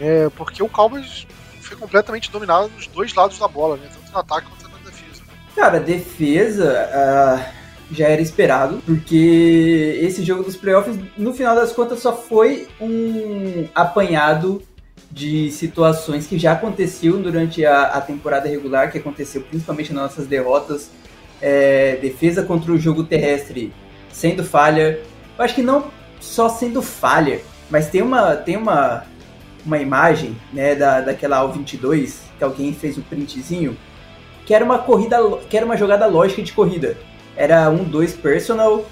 É, 0.00 0.28
porque 0.30 0.60
o 0.60 0.68
Cowboys 0.68 1.24
foi 1.60 1.76
completamente 1.76 2.32
dominada 2.32 2.66
nos 2.66 2.88
dois 2.88 3.14
lados 3.14 3.38
da 3.38 3.46
bola, 3.46 3.76
né? 3.76 3.88
Tanto 3.94 4.10
no 4.10 4.18
ataque 4.18 4.48
quanto 4.48 4.68
na 4.68 4.78
defesa. 4.90 5.22
Cara, 5.54 5.78
defesa 5.78 6.90
uh, 6.90 7.94
já 7.94 8.08
era 8.08 8.20
esperado, 8.20 8.82
porque 8.84 10.00
esse 10.02 10.24
jogo 10.24 10.42
dos 10.42 10.56
playoffs, 10.56 10.98
no 11.16 11.32
final 11.32 11.54
das 11.54 11.72
contas, 11.72 12.00
só 12.00 12.12
foi 12.12 12.66
um 12.80 13.68
apanhado 13.72 14.60
de 15.10 15.50
situações 15.50 16.26
que 16.26 16.38
já 16.38 16.52
aconteciam 16.52 17.20
durante 17.20 17.64
a, 17.64 17.84
a 17.84 18.00
temporada 18.00 18.48
regular, 18.48 18.90
que 18.90 18.98
aconteceu 18.98 19.42
principalmente 19.42 19.92
nas 19.92 20.02
nossas 20.02 20.26
derrotas. 20.26 20.90
É, 21.40 21.96
defesa 21.96 22.42
contra 22.42 22.72
o 22.72 22.78
jogo 22.78 23.04
terrestre 23.04 23.72
sendo 24.10 24.42
falha. 24.42 25.00
Eu 25.38 25.44
acho 25.44 25.54
que 25.54 25.62
não 25.62 25.90
só 26.20 26.48
sendo 26.48 26.80
falha, 26.80 27.40
mas 27.70 27.90
tem 27.90 28.02
uma, 28.02 28.34
tem 28.34 28.56
uma, 28.56 29.04
uma 29.64 29.78
imagem 29.78 30.36
né, 30.52 30.74
da, 30.74 31.00
daquela 31.00 31.36
AL 31.36 31.52
22 31.52 32.22
que 32.38 32.44
alguém 32.44 32.72
fez 32.72 32.98
um 32.98 33.02
printzinho 33.02 33.76
que 34.46 34.54
era 34.54 34.64
uma 34.64 34.78
corrida, 34.78 35.18
que 35.50 35.56
era 35.56 35.66
uma 35.66 35.76
jogada 35.76 36.06
lógica 36.06 36.40
de 36.40 36.52
corrida. 36.52 36.96
Era 37.36 37.68
um 37.68 37.82
dois 37.82 38.14
personal, 38.14 38.86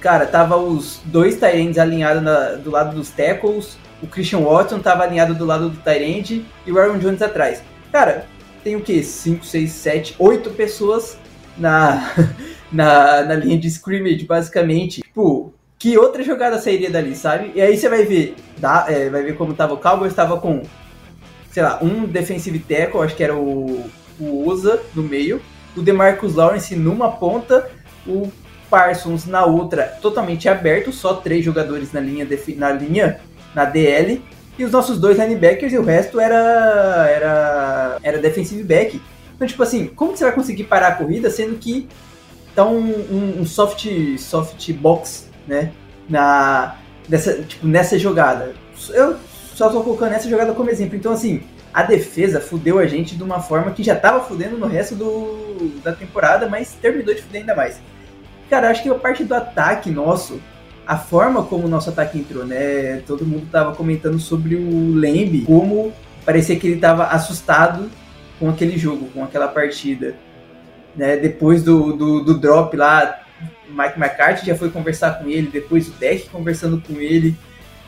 cara, 0.00 0.26
tava 0.26 0.56
os 0.56 1.00
dois 1.04 1.36
Tyrants 1.36 1.78
alinhados 1.78 2.22
do 2.62 2.70
lado 2.70 2.96
dos 2.96 3.10
tackles, 3.10 3.76
o 4.04 4.06
Christian 4.06 4.40
Watson 4.40 4.78
tava 4.80 5.02
alinhado 5.02 5.34
do 5.34 5.46
lado 5.46 5.70
do 5.70 5.78
Tyrant 5.78 6.30
e 6.30 6.70
o 6.70 6.78
Aaron 6.78 6.98
Jones 6.98 7.22
atrás. 7.22 7.62
Cara, 7.90 8.26
tem 8.62 8.76
o 8.76 8.80
que? 8.80 9.02
5, 9.02 9.44
6, 9.44 9.70
7, 9.70 10.16
8 10.18 10.50
pessoas 10.50 11.18
na, 11.56 12.12
na, 12.70 13.22
na 13.22 13.34
linha 13.34 13.58
de 13.58 13.66
scrimmage, 13.68 14.26
basicamente. 14.26 15.00
Tipo, 15.00 15.54
que 15.78 15.96
outra 15.96 16.22
jogada 16.22 16.60
sairia 16.60 16.90
dali, 16.90 17.16
sabe? 17.16 17.52
E 17.54 17.62
aí 17.62 17.76
você 17.76 17.88
vai 17.88 18.04
ver, 18.04 18.36
dá, 18.58 18.84
é, 18.88 19.08
vai 19.08 19.22
ver 19.22 19.36
como 19.36 19.54
tava 19.54 19.72
o 19.72 19.78
Cowboys, 19.78 20.12
estava 20.12 20.38
com, 20.38 20.62
sei 21.50 21.62
lá, 21.62 21.78
um 21.82 22.04
defensive 22.04 22.58
tackle, 22.58 23.00
acho 23.00 23.16
que 23.16 23.24
era 23.24 23.34
o, 23.34 23.90
o 24.20 24.44
Usa 24.46 24.82
no 24.94 25.02
meio, 25.02 25.40
o 25.74 25.80
DeMarcus 25.80 26.34
Lawrence 26.34 26.76
numa 26.76 27.10
ponta, 27.10 27.70
o 28.06 28.30
Parsons 28.68 29.24
na 29.24 29.46
outra, 29.46 29.84
totalmente 30.02 30.48
aberto, 30.48 30.92
só 30.92 31.14
três 31.14 31.44
jogadores 31.44 31.92
na 31.92 32.00
linha, 32.00 32.26
na 32.56 32.72
linha, 32.72 33.20
na 33.54 33.64
DL, 33.64 34.22
e 34.58 34.64
os 34.64 34.70
nossos 34.70 34.98
dois 34.98 35.18
linebackers 35.18 35.72
e 35.72 35.78
o 35.78 35.82
resto 35.82 36.20
era 36.20 37.08
era 37.08 37.98
era 38.02 38.18
defensive 38.18 38.62
back. 38.62 39.00
Então, 39.34 39.46
tipo 39.46 39.62
assim, 39.62 39.86
como 39.88 40.12
que 40.12 40.18
você 40.18 40.24
vai 40.24 40.34
conseguir 40.34 40.64
parar 40.64 40.88
a 40.88 40.94
corrida 40.94 41.28
sendo 41.30 41.56
que 41.58 41.88
tá 42.54 42.64
um, 42.64 42.78
um, 42.78 43.40
um 43.40 43.46
soft 43.46 43.86
soft 44.18 44.72
box 44.74 45.28
né? 45.46 45.72
Na, 46.08 46.76
nessa, 47.08 47.42
tipo, 47.42 47.66
nessa 47.66 47.98
jogada. 47.98 48.54
Eu 48.90 49.16
só 49.54 49.70
tô 49.70 49.82
colocando 49.82 50.12
essa 50.12 50.28
jogada 50.28 50.52
como 50.52 50.70
exemplo. 50.70 50.96
Então, 50.96 51.12
assim, 51.12 51.42
a 51.72 51.82
defesa 51.82 52.40
fudeu 52.40 52.78
a 52.78 52.86
gente 52.86 53.16
de 53.16 53.22
uma 53.22 53.40
forma 53.40 53.70
que 53.72 53.82
já 53.82 53.96
tava 53.96 54.24
fudendo 54.24 54.58
no 54.58 54.66
resto 54.66 54.94
do, 54.94 55.80
da 55.82 55.92
temporada, 55.92 56.48
mas 56.48 56.74
terminou 56.74 57.14
de 57.14 57.22
fuder 57.22 57.42
ainda 57.42 57.54
mais. 57.54 57.80
Cara, 58.50 58.70
acho 58.70 58.82
que 58.82 58.88
a 58.88 58.94
parte 58.94 59.24
do 59.24 59.34
ataque 59.34 59.90
nosso, 59.90 60.40
a 60.86 60.98
forma 60.98 61.42
como 61.44 61.66
o 61.66 61.68
nosso 61.68 61.90
ataque 61.90 62.18
entrou, 62.18 62.44
né? 62.44 63.02
Todo 63.06 63.24
mundo 63.24 63.46
tava 63.50 63.74
comentando 63.74 64.18
sobre 64.18 64.54
o 64.54 64.94
Lembe, 64.94 65.42
como 65.42 65.92
parecia 66.24 66.56
que 66.56 66.66
ele 66.66 66.80
tava 66.80 67.04
assustado 67.04 67.90
com 68.38 68.48
aquele 68.48 68.76
jogo, 68.76 69.08
com 69.12 69.24
aquela 69.24 69.48
partida. 69.48 70.14
Né? 70.96 71.16
Depois 71.16 71.62
do, 71.62 71.96
do, 71.96 72.24
do 72.24 72.38
drop 72.38 72.76
lá, 72.76 73.20
Mike 73.68 73.98
McCarthy 73.98 74.46
já 74.46 74.54
foi 74.54 74.70
conversar 74.70 75.18
com 75.18 75.28
ele, 75.28 75.48
depois 75.52 75.88
o 75.88 75.92
Deck 75.92 76.28
conversando 76.28 76.80
com 76.80 77.00
ele. 77.00 77.36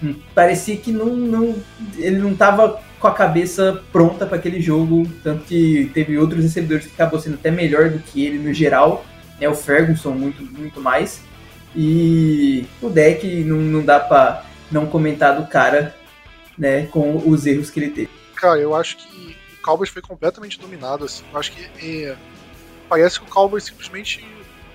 Hum, 0.03 0.15
parecia 0.35 0.77
que 0.77 0.93
não, 0.93 1.07
não, 1.07 1.55
ele 1.97 2.19
não 2.19 2.33
estava 2.33 2.81
com 2.99 3.07
a 3.07 3.13
cabeça 3.13 3.83
pronta 3.93 4.27
para 4.27 4.37
aquele 4.37 4.61
jogo, 4.61 5.07
tanto 5.23 5.45
que 5.45 5.91
teve 5.95 6.19
outros 6.19 6.43
recebedores 6.43 6.87
que 6.87 6.93
acabou 6.93 7.21
sendo 7.21 7.35
até 7.35 7.51
melhor 7.51 7.91
do 7.91 7.99
que 7.99 8.25
ele 8.25 8.39
no 8.39 8.53
geral, 8.53 9.05
né? 9.41 9.49
O 9.49 9.55
Ferguson 9.55 10.11
muito, 10.11 10.43
muito 10.43 10.81
mais. 10.81 11.23
E 11.77 12.67
o 12.81 12.89
Deck 12.89 13.45
não, 13.45 13.59
não 13.59 13.85
dá 13.85 14.01
para 14.01 14.45
não 14.71 14.87
comentar 14.87 15.39
do 15.39 15.47
cara, 15.47 15.95
né, 16.57 16.87
com 16.87 17.17
os 17.29 17.47
erros 17.47 17.71
que 17.71 17.79
ele 17.79 17.91
teve. 17.91 18.11
Cara, 18.35 18.59
eu 18.59 18.75
acho 18.75 18.97
que 18.97 19.37
o 19.59 19.63
Cowboys 19.63 19.91
foi 19.91 20.01
completamente 20.01 20.59
dominado, 20.59 21.05
assim. 21.05 21.23
Eu 21.33 21.39
acho 21.39 21.53
que 21.53 21.69
é, 21.85 22.17
parece 22.89 23.21
que 23.21 23.27
o 23.27 23.29
Cowboys 23.29 23.65
simplesmente 23.65 24.27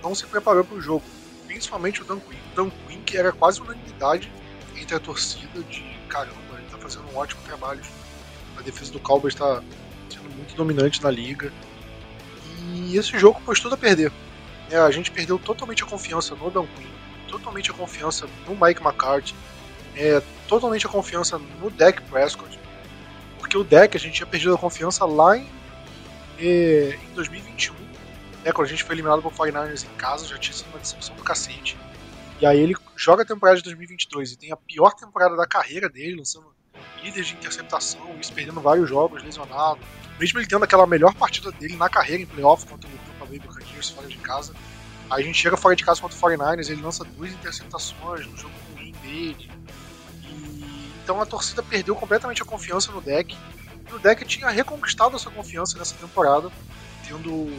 não 0.03 0.13
se 0.13 0.25
preparou 0.25 0.63
para 0.63 0.77
o 0.77 0.81
jogo. 0.81 1.03
Principalmente 1.47 2.01
o 2.01 2.05
Dan 2.05 2.19
Quinn. 2.19 2.37
O 2.53 2.55
Dan 2.55 2.69
Quinn, 2.69 3.01
que 3.01 3.17
era 3.17 3.31
quase 3.31 3.61
unanimidade 3.61 4.31
entre 4.79 4.95
a 4.95 4.99
torcida 4.99 5.61
de 5.63 5.83
caramba, 6.07 6.35
ele 6.55 6.65
está 6.65 6.77
fazendo 6.77 7.05
um 7.11 7.17
ótimo 7.17 7.41
trabalho. 7.43 7.81
A 8.57 8.61
defesa 8.61 8.91
do 8.91 8.99
Cowboys 8.99 9.33
está 9.33 9.61
sendo 10.09 10.29
muito 10.35 10.55
dominante 10.55 11.01
na 11.01 11.09
liga. 11.09 11.51
E 12.63 12.95
esse 12.95 13.17
jogo 13.17 13.41
pôs 13.45 13.59
tudo 13.59 13.75
a 13.75 13.77
perder. 13.77 14.11
É, 14.71 14.77
a 14.77 14.89
gente 14.89 15.11
perdeu 15.11 15.37
totalmente 15.37 15.83
a 15.83 15.85
confiança 15.85 16.33
no 16.33 16.49
Dan 16.49 16.65
Quinn, 16.65 16.87
totalmente 17.27 17.69
a 17.69 17.73
confiança 17.73 18.27
no 18.47 18.55
Mike 18.55 18.81
McCarthy, 18.81 19.35
é, 19.95 20.21
totalmente 20.47 20.87
a 20.87 20.89
confiança 20.89 21.37
no 21.37 21.69
Dak 21.69 22.01
Prescott. 22.03 22.57
Porque 23.37 23.57
o 23.57 23.63
Dak 23.63 23.95
a 23.95 23.99
gente 23.99 24.13
tinha 24.13 24.27
perdido 24.27 24.55
a 24.55 24.57
confiança 24.57 25.05
lá 25.05 25.37
em, 25.37 25.47
é, 26.39 26.97
em 27.03 27.13
2021 27.13 27.81
né, 28.43 28.51
quando 28.51 28.67
a 28.67 28.69
gente 28.69 28.83
foi 28.83 28.95
eliminado 28.95 29.21
por 29.21 29.31
49ers 29.33 29.85
em 29.85 29.95
casa, 29.97 30.25
já 30.25 30.37
tinha 30.37 30.53
sido 30.53 30.67
uma 30.69 30.79
decepção 30.79 31.15
do 31.15 31.23
cacete. 31.23 31.77
E 32.39 32.45
aí 32.45 32.59
ele 32.59 32.75
joga 32.95 33.23
a 33.23 33.25
temporada 33.25 33.57
de 33.57 33.63
2022 33.63 34.31
e 34.31 34.37
tem 34.37 34.51
a 34.51 34.57
pior 34.57 34.93
temporada 34.93 35.35
da 35.35 35.45
carreira 35.45 35.87
dele, 35.87 36.17
lançando 36.17 36.47
líderes 37.03 37.27
de 37.27 37.35
interceptação, 37.35 38.15
isso 38.19 38.33
perdendo 38.33 38.59
vários 38.59 38.89
jogos, 38.89 39.23
lesionado. 39.23 39.79
Mesmo 40.19 40.39
ele 40.39 40.47
tendo 40.47 40.63
aquela 40.63 40.87
melhor 40.87 41.13
partida 41.13 41.51
dele 41.51 41.75
na 41.75 41.89
carreira 41.89 42.23
em 42.23 42.25
playoff 42.25 42.65
contra 42.65 42.89
o 42.89 43.10
Buccaneers 43.81 43.89
fora 43.89 44.07
de 44.07 44.17
casa. 44.17 44.53
Aí 45.09 45.23
a 45.23 45.25
gente 45.25 45.37
chega 45.37 45.57
fora 45.57 45.75
de 45.75 45.83
casa 45.83 45.99
contra 45.99 46.17
o 46.17 46.21
49ers, 46.21 46.69
ele 46.69 46.81
lança 46.81 47.03
duas 47.03 47.31
interceptações 47.31 48.25
no 48.27 48.37
jogo 48.37 48.53
ruim 48.73 48.91
dele. 49.01 49.51
E... 50.23 50.91
Então 51.03 51.21
a 51.21 51.25
torcida 51.25 51.61
perdeu 51.63 51.95
completamente 51.95 52.41
a 52.41 52.45
confiança 52.45 52.91
no 52.91 53.01
deck. 53.01 53.35
E 53.89 53.93
o 53.93 53.99
deck 53.99 54.23
tinha 54.25 54.49
reconquistado 54.49 55.15
essa 55.15 55.29
confiança 55.29 55.77
nessa 55.77 55.95
temporada, 55.95 56.49
tendo 57.05 57.51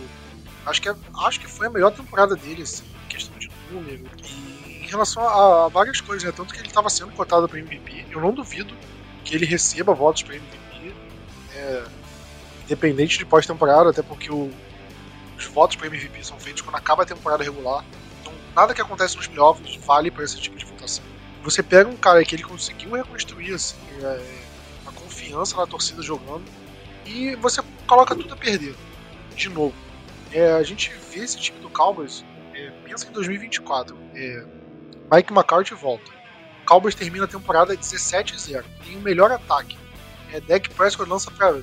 Acho 0.65 0.81
que, 0.81 0.89
é, 0.89 0.95
acho 1.25 1.41
que 1.41 1.47
foi 1.49 1.67
a 1.67 1.71
melhor 1.71 1.91
temporada 1.93 2.37
dele, 2.37 2.63
assim, 2.63 2.85
em 3.05 3.09
questão 3.09 3.37
de 3.39 3.51
número. 3.71 4.05
E 4.25 4.85
em 4.85 4.87
relação 4.87 5.27
a, 5.27 5.67
a 5.67 5.69
várias 5.69 6.01
coisas, 6.01 6.23
né? 6.23 6.33
Tanto 6.35 6.55
que 6.55 6.61
ele 6.61 6.69
estava 6.69 6.89
sendo 6.89 7.11
cotado 7.13 7.49
para 7.49 7.59
MVP. 7.59 8.07
Eu 8.11 8.21
não 8.21 8.33
duvido 8.33 8.73
que 9.25 9.35
ele 9.35 9.45
receba 9.45 9.93
votos 9.93 10.23
para 10.23 10.37
MVP. 10.37 10.95
É, 11.55 11.85
independente 12.65 13.19
de 13.19 13.27
pós-temporada, 13.27 13.91
até 13.91 14.03
porque 14.03 14.31
o, 14.31 14.53
os 15.43 15.53
votos 15.53 15.77
para 15.77 15.89
MVP 15.89 16.25
são 16.25 16.39
feitos 16.39 16.63
quando 16.63 16.77
acaba 16.77 17.03
a 17.03 17.07
temporada 17.07 17.43
regular. 17.43 17.85
Então, 18.21 18.33
nada 18.55 18.73
que 18.73 18.81
acontece 18.81 19.17
nos 19.17 19.27
playoffs 19.27 19.77
vale 19.85 20.11
para 20.11 20.25
esse 20.25 20.41
tipo 20.41 20.57
de 20.57 20.65
votação. 20.65 21.05
Você 21.43 21.63
pega 21.63 21.91
um 21.91 21.97
cara 21.97 22.25
que 22.25 22.35
ele 22.35 22.45
conseguiu 22.45 22.93
reconstruir 22.93 23.53
assim, 23.55 23.77
é, 24.01 24.43
a 24.87 24.93
confiança 24.93 25.57
na 25.57 25.67
torcida 25.67 26.01
jogando 26.01 26.45
e 27.05 27.35
você 27.37 27.61
coloca 27.87 28.15
tudo 28.15 28.33
a 28.33 28.37
perder 28.37 28.75
de 29.35 29.49
novo. 29.49 29.75
É, 30.33 30.53
a 30.53 30.63
gente 30.63 30.93
vê 31.11 31.21
esse 31.21 31.39
time 31.39 31.59
do 31.59 31.69
Cowboys, 31.69 32.25
é, 32.55 32.71
pensa 32.85 33.09
em 33.09 33.13
2024. 33.13 33.97
É, 34.15 34.45
Mike 35.13 35.33
McCarthy 35.33 35.75
volta. 35.75 36.11
O 36.63 36.67
Cowboys 36.67 36.95
termina 36.95 37.25
a 37.25 37.29
temporada 37.29 37.77
17-0. 37.77 38.65
Tem 38.85 38.97
o 38.97 39.01
melhor 39.01 39.33
ataque. 39.33 39.77
É, 40.33 40.41
Dak 40.41 40.71
Prescott 40.71 41.11
lança 41.11 41.31
para 41.31 41.61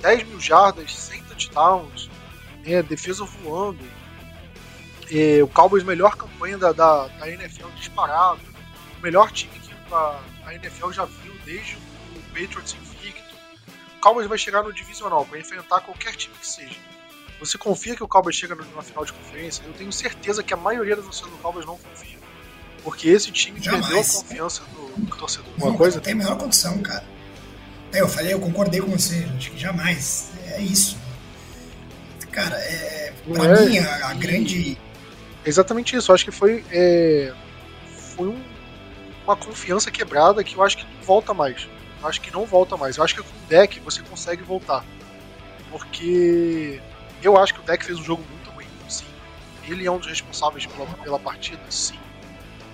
10 0.00 0.24
mil 0.24 0.40
jardas, 0.40 0.92
100 0.92 1.22
touchdowns, 1.24 2.09
é, 2.64 2.82
defesa 2.82 3.24
voando. 3.24 3.78
É, 5.10 5.42
o 5.42 5.48
Cowboys 5.48 5.82
melhor 5.82 6.16
campanha 6.16 6.56
da, 6.56 6.72
da, 6.72 7.08
da, 7.08 7.28
NFL 7.28 7.68
disparado. 7.76 8.40
O 8.98 9.02
melhor 9.02 9.30
time 9.32 9.52
que 9.58 9.72
a, 9.92 10.20
a 10.46 10.54
NFL 10.54 10.92
já 10.92 11.04
viu 11.04 11.34
desde 11.44 11.76
o 11.76 12.20
Patriots 12.28 12.74
invicto. 12.74 13.34
O 13.96 14.00
Cowboys 14.00 14.28
vai 14.28 14.38
chegar 14.38 14.62
no 14.62 14.72
divisional 14.72 15.26
para 15.26 15.38
enfrentar 15.38 15.80
qualquer 15.80 16.14
time 16.14 16.34
que 16.38 16.46
seja. 16.46 16.76
Você 17.40 17.56
confia 17.56 17.96
que 17.96 18.04
o 18.04 18.08
Cowboys 18.08 18.36
chega 18.36 18.54
numa 18.54 18.82
final 18.82 19.04
de 19.04 19.12
conferência? 19.12 19.64
Eu 19.66 19.72
tenho 19.72 19.90
certeza 19.92 20.42
que 20.42 20.52
a 20.52 20.56
maioria 20.56 20.94
dos 20.94 21.06
torcedores 21.06 21.36
do 21.36 21.42
Cowboys 21.42 21.66
não 21.66 21.78
confia. 21.78 22.18
Porque 22.84 23.08
esse 23.08 23.30
time 23.32 23.60
Jamais. 23.60 23.86
perdeu 23.86 24.00
a 24.00 24.22
confiança 24.22 24.62
do, 24.74 25.06
do 25.06 25.16
torcedor. 25.16 25.52
Uma 25.56 25.74
coisa? 25.74 25.96
Não 25.96 26.02
tem 26.02 26.12
a 26.12 26.16
menor 26.16 26.38
condição, 26.38 26.78
cara. 26.82 27.04
É, 27.92 28.00
eu 28.00 28.08
falei, 28.08 28.32
eu 28.32 28.40
concordei 28.40 28.80
com 28.80 28.90
você. 28.90 29.26
Acho 29.36 29.50
que 29.50 29.58
jamais. 29.58 30.30
É 30.46 30.60
isso. 30.60 30.96
Cara, 32.32 32.56
é, 32.56 33.12
pra 33.32 33.44
é, 33.44 33.66
mim, 33.66 33.78
a, 33.78 34.08
a 34.08 34.14
grande. 34.14 34.78
Exatamente 35.44 35.96
isso. 35.96 36.10
Eu 36.10 36.14
acho 36.14 36.24
que 36.24 36.30
foi. 36.30 36.64
É, 36.70 37.32
foi 38.16 38.28
um, 38.28 38.42
uma 39.24 39.36
confiança 39.36 39.90
quebrada 39.90 40.42
que 40.44 40.56
eu 40.56 40.62
acho 40.62 40.78
que 40.78 40.84
não 40.84 41.02
volta 41.02 41.34
mais. 41.34 41.68
Eu 42.00 42.08
acho 42.08 42.20
que 42.20 42.32
não 42.32 42.46
volta 42.46 42.76
mais. 42.76 42.96
Eu 42.96 43.04
acho 43.04 43.14
que 43.14 43.22
com 43.22 43.28
o 43.28 43.48
deck 43.48 43.80
você 43.80 44.02
consegue 44.02 44.42
voltar. 44.42 44.84
Porque 45.70 46.80
eu 47.22 47.36
acho 47.36 47.54
que 47.54 47.60
o 47.60 47.62
deck 47.62 47.84
fez 47.84 47.98
um 47.98 48.04
jogo 48.04 48.24
muito 48.30 48.50
ruim, 48.50 48.66
sim. 48.88 49.06
Ele 49.68 49.86
é 49.86 49.90
um 49.90 49.98
dos 49.98 50.08
responsáveis 50.08 50.66
pela, 50.66 50.86
pela 50.86 51.18
partida, 51.18 51.62
sim. 51.68 51.98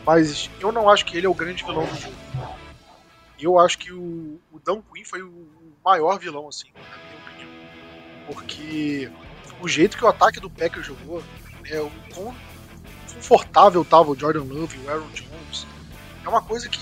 Mas 0.04 0.48
eu 0.60 0.70
não 0.70 0.88
acho 0.88 1.04
que 1.04 1.16
ele 1.16 1.26
é 1.26 1.28
o 1.28 1.34
grande 1.34 1.64
vilão 1.64 1.84
do 1.84 2.00
jogo. 2.00 2.14
eu 3.38 3.58
acho 3.58 3.76
que 3.76 3.92
o, 3.92 4.40
o 4.52 4.58
Dan 4.64 4.80
Quinn 4.80 5.04
foi 5.04 5.20
o 5.20 5.48
maior 5.84 6.18
vilão, 6.18 6.48
assim, 6.48 6.68
na 6.75 6.96
minha 6.96 7.18
opinião. 7.18 7.50
Porque 8.26 9.10
o 9.60 9.68
jeito 9.68 9.96
que 9.96 10.04
o 10.04 10.08
ataque 10.08 10.40
do 10.40 10.50
Packers 10.50 10.86
jogou, 10.86 11.22
né, 11.62 11.80
o 11.80 11.90
quão 12.14 12.34
confortável 13.14 13.84
tava 13.84 14.10
o 14.10 14.18
Jordan 14.18 14.44
Love 14.44 14.76
e 14.76 14.86
o 14.86 14.90
Aaron 14.90 15.08
Jones, 15.08 15.66
é 16.25 16.28
uma 16.28 16.42
coisa 16.42 16.68
que 16.68 16.80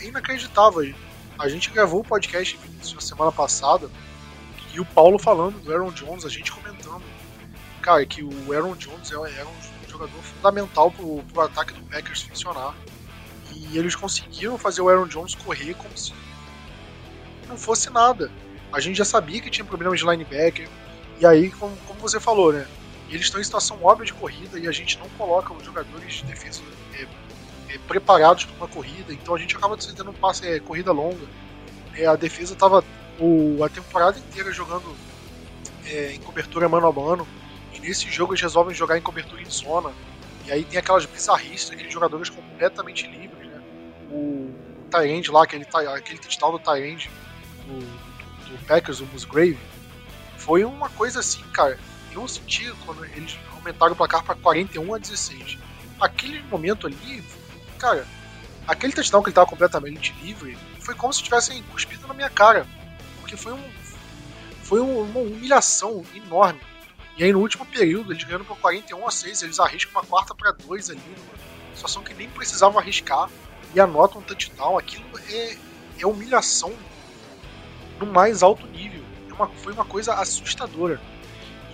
é 0.00 0.06
inacreditável. 0.06 0.94
A 1.38 1.48
gente 1.48 1.70
gravou 1.70 2.00
o 2.00 2.04
podcast 2.04 2.58
na 2.94 3.00
semana 3.00 3.32
passada 3.32 3.88
e 4.72 4.80
o 4.80 4.84
Paulo 4.84 5.18
falando 5.18 5.60
do 5.60 5.72
Aaron 5.72 5.90
Jones, 5.92 6.24
a 6.24 6.28
gente 6.28 6.52
comentando, 6.52 7.02
cara, 7.80 8.04
que 8.04 8.22
o 8.22 8.52
Aaron 8.52 8.74
Jones 8.76 9.10
era 9.10 9.30
é, 9.30 9.40
é 9.40 9.44
um 9.44 9.88
jogador 9.88 10.22
fundamental 10.22 10.90
pro, 10.90 11.22
pro 11.32 11.42
ataque 11.42 11.72
do 11.74 11.82
Packers 11.82 12.22
funcionar. 12.22 12.74
E 13.52 13.76
eles 13.76 13.94
conseguiram 13.94 14.56
fazer 14.56 14.80
o 14.80 14.88
Aaron 14.88 15.06
Jones 15.06 15.34
correr 15.34 15.74
como 15.74 15.96
se 15.96 16.12
não 17.48 17.58
fosse 17.58 17.90
nada. 17.90 18.30
A 18.72 18.80
gente 18.80 18.96
já 18.96 19.04
sabia 19.04 19.40
que 19.40 19.50
tinha 19.50 19.64
problemas 19.64 19.98
de 19.98 20.06
linebacker. 20.06 20.68
E 21.20 21.26
aí, 21.26 21.50
como, 21.50 21.76
como 21.86 22.00
você 22.00 22.18
falou, 22.18 22.50
né? 22.50 22.66
Eles 23.10 23.26
estão 23.26 23.38
em 23.38 23.44
situação 23.44 23.78
óbvia 23.82 24.06
de 24.06 24.14
corrida 24.14 24.58
e 24.58 24.66
a 24.66 24.72
gente 24.72 24.98
não 24.98 25.06
coloca 25.10 25.52
os 25.52 25.62
jogadores 25.62 26.14
de 26.14 26.24
defesa 26.24 26.62
é, 26.94 27.06
é, 27.74 27.78
preparados 27.86 28.44
para 28.44 28.56
uma 28.56 28.68
corrida. 28.68 29.12
Então 29.12 29.34
a 29.34 29.38
gente 29.38 29.54
acaba 29.54 29.76
tendo 29.76 30.10
um 30.10 30.14
passe 30.14 30.48
é, 30.48 30.58
corrida 30.60 30.92
longa. 30.92 31.26
É, 31.94 32.06
a 32.06 32.16
defesa 32.16 32.54
estava 32.54 32.78
a 32.78 33.68
temporada 33.68 34.18
inteira 34.18 34.50
jogando 34.50 34.96
é, 35.84 36.14
em 36.14 36.20
cobertura 36.20 36.70
mano 36.70 36.86
a 36.86 36.92
mano. 36.92 37.28
E 37.74 37.80
nesse 37.80 38.10
jogo 38.10 38.32
eles 38.32 38.40
resolvem 38.40 38.74
jogar 38.74 38.96
em 38.96 39.02
cobertura 39.02 39.42
em 39.42 39.50
zona. 39.50 39.92
E 40.46 40.52
aí 40.52 40.64
tem 40.64 40.78
aquelas 40.78 41.04
bizarrices, 41.04 41.70
aqueles 41.70 41.92
jogadores 41.92 42.30
completamente 42.30 43.06
livres, 43.06 43.46
né? 43.46 43.60
O, 44.10 44.14
o 44.16 44.86
Tyrande 44.90 45.30
lá, 45.30 45.42
aquele, 45.42 45.66
aquele 45.94 46.18
touchdown 46.18 46.52
do 46.52 46.58
Tyrande 46.58 47.10
do, 47.66 47.78
do 48.48 48.66
Packers, 48.66 49.00
o 49.00 49.06
Musgrave, 49.06 49.58
foi 50.50 50.64
uma 50.64 50.90
coisa 50.90 51.20
assim, 51.20 51.44
cara. 51.52 51.78
Eu 52.10 52.26
senti 52.26 52.68
quando 52.84 53.04
eles 53.04 53.38
aumentaram 53.54 53.92
o 53.92 53.96
placar 53.96 54.24
para 54.24 54.34
41 54.34 54.92
a 54.92 54.98
16. 54.98 55.56
Aquele 56.00 56.42
momento 56.42 56.88
ali, 56.88 57.22
cara, 57.78 58.04
aquele 58.66 58.92
touchdown 58.92 59.22
que 59.22 59.28
ele 59.28 59.34
tava 59.36 59.46
completamente 59.46 60.12
livre, 60.20 60.58
foi 60.80 60.96
como 60.96 61.12
se 61.12 61.22
tivessem 61.22 61.62
cuspido 61.70 62.04
na 62.08 62.14
minha 62.14 62.28
cara. 62.28 62.66
Porque 63.20 63.36
foi 63.36 63.52
um. 63.52 63.62
Foi 64.64 64.80
uma 64.80 65.20
humilhação 65.20 66.04
enorme. 66.12 66.60
E 67.16 67.22
aí 67.22 67.32
no 67.32 67.38
último 67.38 67.64
período, 67.64 68.12
eles 68.12 68.24
ganhando 68.24 68.44
por 68.44 68.58
41 68.58 69.06
a 69.06 69.10
6, 69.12 69.42
eles 69.42 69.60
arriscam 69.60 69.92
uma 69.92 70.04
quarta 70.04 70.34
para 70.34 70.50
2 70.50 70.90
ali, 70.90 71.00
uma 71.68 71.76
situação 71.76 72.02
que 72.02 72.12
nem 72.12 72.28
precisavam 72.28 72.80
arriscar 72.80 73.30
e 73.72 73.78
anotam 73.78 74.20
um 74.20 74.24
touchdown. 74.24 74.76
Aquilo 74.76 75.04
é, 75.28 75.56
é 76.00 76.04
humilhação 76.04 76.74
no 78.00 78.06
mais 78.06 78.42
alto 78.42 78.66
nível. 78.66 78.99
É 79.40 79.42
uma, 79.42 79.48
foi 79.48 79.72
uma 79.72 79.84
coisa 79.84 80.14
assustadora. 80.14 81.00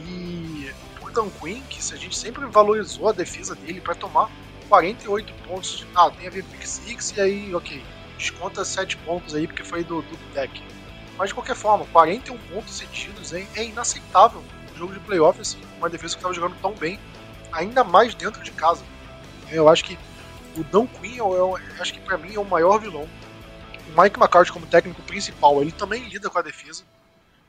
E 0.01 0.71
o 1.03 1.11
Dan 1.11 1.29
Quinn, 1.41 1.61
que 1.69 1.81
a 1.93 1.97
gente 1.97 2.17
sempre 2.17 2.47
valorizou 2.47 3.09
a 3.09 3.13
defesa 3.13 3.57
dele 3.57 3.81
para 3.81 3.95
tomar 3.97 4.31
48 4.69 5.35
pontos. 5.49 5.85
Ah, 5.95 6.09
tem 6.11 6.29
a 6.29 6.31
ver 6.31 6.45
pick 6.45 6.65
six 6.65 7.13
e 7.17 7.21
aí, 7.21 7.55
ok, 7.55 7.83
desconta 8.17 8.65
7 8.65 8.97
pontos 8.99 9.35
aí 9.35 9.49
porque 9.49 9.65
foi 9.65 9.83
do, 9.83 10.01
do 10.03 10.33
deck. 10.33 10.63
Mas 11.19 11.31
de 11.31 11.35
qualquer 11.35 11.57
forma, 11.57 11.85
41 11.87 12.39
pontos 12.39 12.77
cedidos 12.77 13.33
é, 13.33 13.45
é 13.57 13.65
inaceitável 13.65 14.43
um 14.73 14.79
jogo 14.79 14.93
de 14.93 15.01
playoff, 15.01 15.41
assim, 15.41 15.59
uma 15.79 15.89
defesa 15.89 16.15
que 16.15 16.19
estava 16.19 16.35
jogando 16.35 16.55
tão 16.61 16.73
bem, 16.73 17.01
ainda 17.51 17.83
mais 17.83 18.15
dentro 18.15 18.43
de 18.45 18.51
casa. 18.53 18.85
Eu 19.51 19.69
acho 19.69 19.85
que 19.85 19.99
o 20.57 20.63
Dan 20.65 20.87
Quinn, 20.87 21.17
eu, 21.17 21.33
eu 21.33 21.59
acho 21.81 21.95
que 21.95 22.01
para 22.01 22.19
mim 22.19 22.35
é 22.35 22.39
o 22.39 22.45
maior 22.45 22.79
vilão 22.79 23.09
o 23.89 24.03
Mike 24.03 24.19
McCarthy 24.19 24.53
como 24.53 24.67
técnico 24.67 25.01
principal, 25.03 25.63
ele 25.63 25.73
também 25.73 26.03
lida 26.09 26.29
com 26.29 26.39
a 26.39 26.43
defesa. 26.43 26.83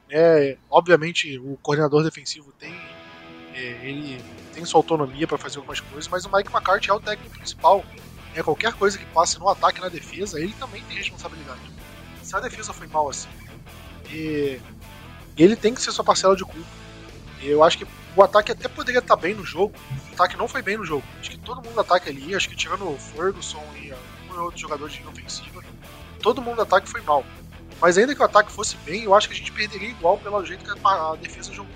É, 0.09 0.57
obviamente, 0.69 1.37
o 1.39 1.57
coordenador 1.61 2.03
defensivo 2.03 2.51
tem 2.59 2.73
é, 3.57 3.59
ele 3.81 4.23
tem 4.53 4.63
sua 4.63 4.79
autonomia 4.79 5.27
para 5.27 5.37
fazer 5.37 5.57
algumas 5.57 5.79
coisas, 5.79 6.07
mas 6.07 6.25
o 6.25 6.31
Mike 6.31 6.53
McCarthy 6.53 6.91
é 6.91 6.93
o 6.93 6.99
técnico 6.99 7.35
principal. 7.37 7.83
É, 8.35 8.43
qualquer 8.43 8.73
coisa 8.73 8.97
que 8.99 9.05
passe 9.05 9.39
no 9.39 9.49
ataque 9.49 9.79
e 9.79 9.81
na 9.81 9.89
defesa, 9.89 10.39
ele 10.39 10.53
também 10.59 10.83
tem 10.83 10.97
responsabilidade. 10.97 11.59
Se 12.21 12.35
a 12.35 12.39
defesa 12.39 12.71
foi 12.71 12.85
mal 12.87 13.09
assim, 13.09 13.29
e, 14.11 14.59
ele 15.35 15.55
tem 15.55 15.73
que 15.73 15.81
ser 15.81 15.91
sua 15.91 16.03
parcela 16.03 16.35
de 16.35 16.43
culpa. 16.43 16.67
Eu 17.41 17.63
acho 17.63 17.79
que 17.79 17.87
o 18.15 18.23
ataque 18.23 18.51
até 18.51 18.67
poderia 18.67 18.99
estar 18.99 19.15
bem 19.15 19.33
no 19.33 19.43
jogo. 19.43 19.73
O 20.09 20.13
ataque 20.13 20.37
não 20.37 20.47
foi 20.47 20.61
bem 20.61 20.77
no 20.77 20.85
jogo. 20.85 21.03
Acho 21.19 21.31
que 21.31 21.37
todo 21.37 21.61
mundo 21.61 21.73
do 21.73 21.81
ataque 21.81 22.09
ali, 22.09 22.35
acho 22.35 22.49
que 22.49 22.55
tirando 22.55 22.87
o 22.87 22.97
Ferguson 22.97 23.63
e 23.75 23.93
um 24.31 24.39
outro 24.41 24.59
jogador 24.59 24.89
de 24.89 25.05
ofensiva, 25.07 25.63
todo 26.21 26.41
mundo 26.41 26.57
do 26.57 26.61
ataque 26.63 26.87
foi 26.87 27.01
mal. 27.01 27.23
Mas 27.79 27.97
ainda 27.97 28.15
que 28.15 28.21
o 28.21 28.25
ataque 28.25 28.51
fosse 28.51 28.75
bem, 28.77 29.03
eu 29.03 29.13
acho 29.13 29.27
que 29.27 29.33
a 29.33 29.37
gente 29.37 29.51
perderia 29.51 29.89
igual 29.89 30.17
pelo 30.17 30.43
jeito 30.43 30.63
que 30.65 30.87
a 30.87 31.15
defesa 31.15 31.53
jogou. 31.53 31.71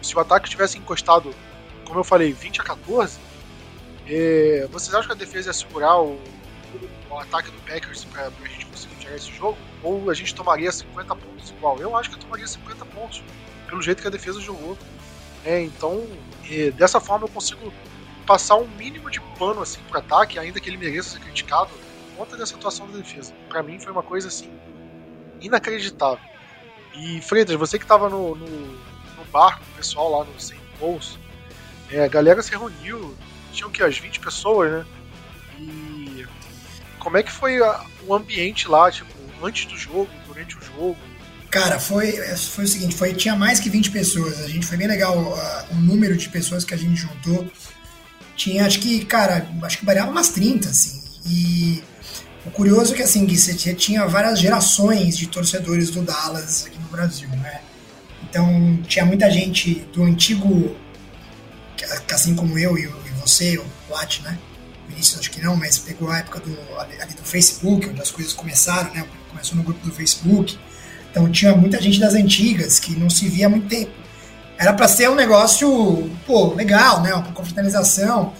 Se 0.00 0.16
o 0.16 0.20
ataque 0.20 0.48
tivesse 0.48 0.78
encostado, 0.78 1.34
como 1.84 2.00
eu 2.00 2.04
falei, 2.04 2.32
20 2.32 2.60
a 2.60 2.64
14, 2.64 3.18
é, 4.06 4.68
vocês 4.70 4.94
acham 4.94 5.08
que 5.08 5.12
a 5.12 5.16
defesa 5.16 5.50
ia 5.50 5.52
segurar 5.52 6.00
o, 6.00 6.18
o 7.10 7.18
ataque 7.18 7.50
do 7.50 7.58
Packers 7.62 8.04
para 8.04 8.26
a 8.28 8.48
gente 8.48 8.66
conseguir 8.66 8.94
tirar 8.96 9.16
esse 9.16 9.32
jogo? 9.32 9.58
Ou 9.82 10.08
a 10.10 10.14
gente 10.14 10.34
tomaria 10.34 10.70
50 10.70 11.16
pontos 11.16 11.50
igual? 11.50 11.78
Eu 11.78 11.96
acho 11.96 12.08
que 12.08 12.14
eu 12.14 12.20
tomaria 12.20 12.46
50 12.46 12.84
pontos, 12.86 13.22
pelo 13.68 13.82
jeito 13.82 14.00
que 14.00 14.08
a 14.08 14.10
defesa 14.10 14.40
jogou. 14.40 14.78
É, 15.44 15.60
então, 15.60 16.06
é, 16.48 16.70
dessa 16.70 17.00
forma 17.00 17.24
eu 17.24 17.30
consigo 17.30 17.72
passar 18.26 18.56
um 18.56 18.68
mínimo 18.68 19.10
de 19.10 19.20
pano 19.38 19.60
assim, 19.60 19.80
para 19.88 19.98
ataque, 19.98 20.38
ainda 20.38 20.60
que 20.60 20.70
ele 20.70 20.76
mereça 20.76 21.10
ser 21.10 21.20
criticado 21.20 21.70
conta 22.16 22.36
dessa 22.36 22.54
atuação 22.54 22.86
da 22.88 22.98
defesa. 22.98 23.34
Para 23.48 23.62
mim 23.62 23.80
foi 23.80 23.90
uma 23.90 24.02
coisa 24.02 24.28
assim 24.28 24.52
inacreditável. 25.40 26.24
E 26.94 27.20
Freitas, 27.22 27.56
você 27.56 27.78
que 27.78 27.84
estava 27.84 28.08
no, 28.08 28.34
no, 28.34 28.46
no, 28.46 29.24
bar 29.32 29.58
com 29.58 29.64
o 29.64 29.76
pessoal 29.76 30.10
lá 30.10 30.24
no 30.24 30.40
St. 30.40 30.58
Paul's, 30.78 31.18
é, 31.90 32.04
a 32.04 32.08
galera 32.08 32.42
se 32.42 32.50
reuniu, 32.50 33.16
tinham 33.52 33.70
que 33.70 33.82
as 33.82 33.96
20 33.96 34.20
pessoas, 34.20 34.72
né? 34.72 34.86
E 35.58 36.26
como 36.98 37.16
é 37.16 37.22
que 37.22 37.30
foi 37.30 37.62
a, 37.62 37.84
o 38.06 38.14
ambiente 38.14 38.68
lá, 38.68 38.90
tipo, 38.90 39.12
antes 39.42 39.66
do 39.66 39.76
jogo, 39.76 40.10
durante 40.26 40.58
o 40.58 40.62
jogo? 40.62 40.96
Cara, 41.50 41.80
foi, 41.80 42.12
foi 42.36 42.64
o 42.64 42.68
seguinte, 42.68 42.94
foi, 42.94 43.12
tinha 43.12 43.34
mais 43.34 43.58
que 43.58 43.68
20 43.68 43.90
pessoas. 43.90 44.40
A 44.40 44.48
gente 44.48 44.66
foi 44.66 44.76
bem 44.76 44.86
legal 44.86 45.16
o 45.70 45.74
número 45.74 46.16
de 46.16 46.28
pessoas 46.28 46.64
que 46.64 46.74
a 46.74 46.76
gente 46.76 46.94
juntou. 46.94 47.50
Tinha, 48.36 48.64
acho 48.64 48.78
que, 48.80 49.04
cara, 49.04 49.48
acho 49.62 49.78
que 49.78 49.84
variava 49.84 50.10
umas 50.10 50.28
30, 50.28 50.68
assim. 50.68 51.02
E 51.26 51.82
o 52.44 52.50
curioso 52.50 52.92
é 52.94 52.96
que 52.96 53.02
assim, 53.02 53.26
você 53.26 53.74
tinha 53.74 54.06
várias 54.06 54.38
gerações 54.38 55.16
de 55.16 55.26
torcedores 55.26 55.90
do 55.90 56.02
Dallas 56.02 56.66
aqui 56.66 56.78
no 56.78 56.88
Brasil, 56.88 57.28
né? 57.28 57.60
Então 58.28 58.78
tinha 58.86 59.04
muita 59.04 59.30
gente 59.30 59.86
do 59.92 60.04
antigo, 60.04 60.76
assim 62.12 62.34
como 62.34 62.58
eu 62.58 62.78
e, 62.78 62.86
você, 63.20 63.58
o 63.58 63.64
Plat, 63.86 64.20
né? 64.20 64.38
Vinícius 64.88 65.20
acho 65.20 65.30
que 65.30 65.40
não, 65.40 65.56
mas 65.56 65.78
pegou 65.78 66.10
a 66.10 66.18
época 66.18 66.40
do, 66.40 66.56
ali 66.78 67.14
do 67.14 67.22
Facebook, 67.22 67.88
onde 67.88 68.00
as 68.00 68.10
coisas 68.10 68.32
começaram, 68.32 68.92
né? 68.94 69.06
Começou 69.28 69.56
no 69.56 69.62
grupo 69.62 69.84
do 69.86 69.92
Facebook. 69.92 70.58
Então 71.10 71.30
tinha 71.30 71.54
muita 71.54 71.80
gente 71.80 72.00
das 72.00 72.14
antigas 72.14 72.78
que 72.78 72.96
não 72.96 73.10
se 73.10 73.28
via 73.28 73.46
há 73.46 73.48
muito 73.50 73.68
tempo. 73.68 73.92
Era 74.56 74.72
para 74.72 74.88
ser 74.88 75.10
um 75.10 75.14
negócio, 75.14 76.10
pô, 76.26 76.54
legal, 76.54 77.02
né? 77.02 77.12
Uma 77.14 77.32
confraternização 77.32 78.32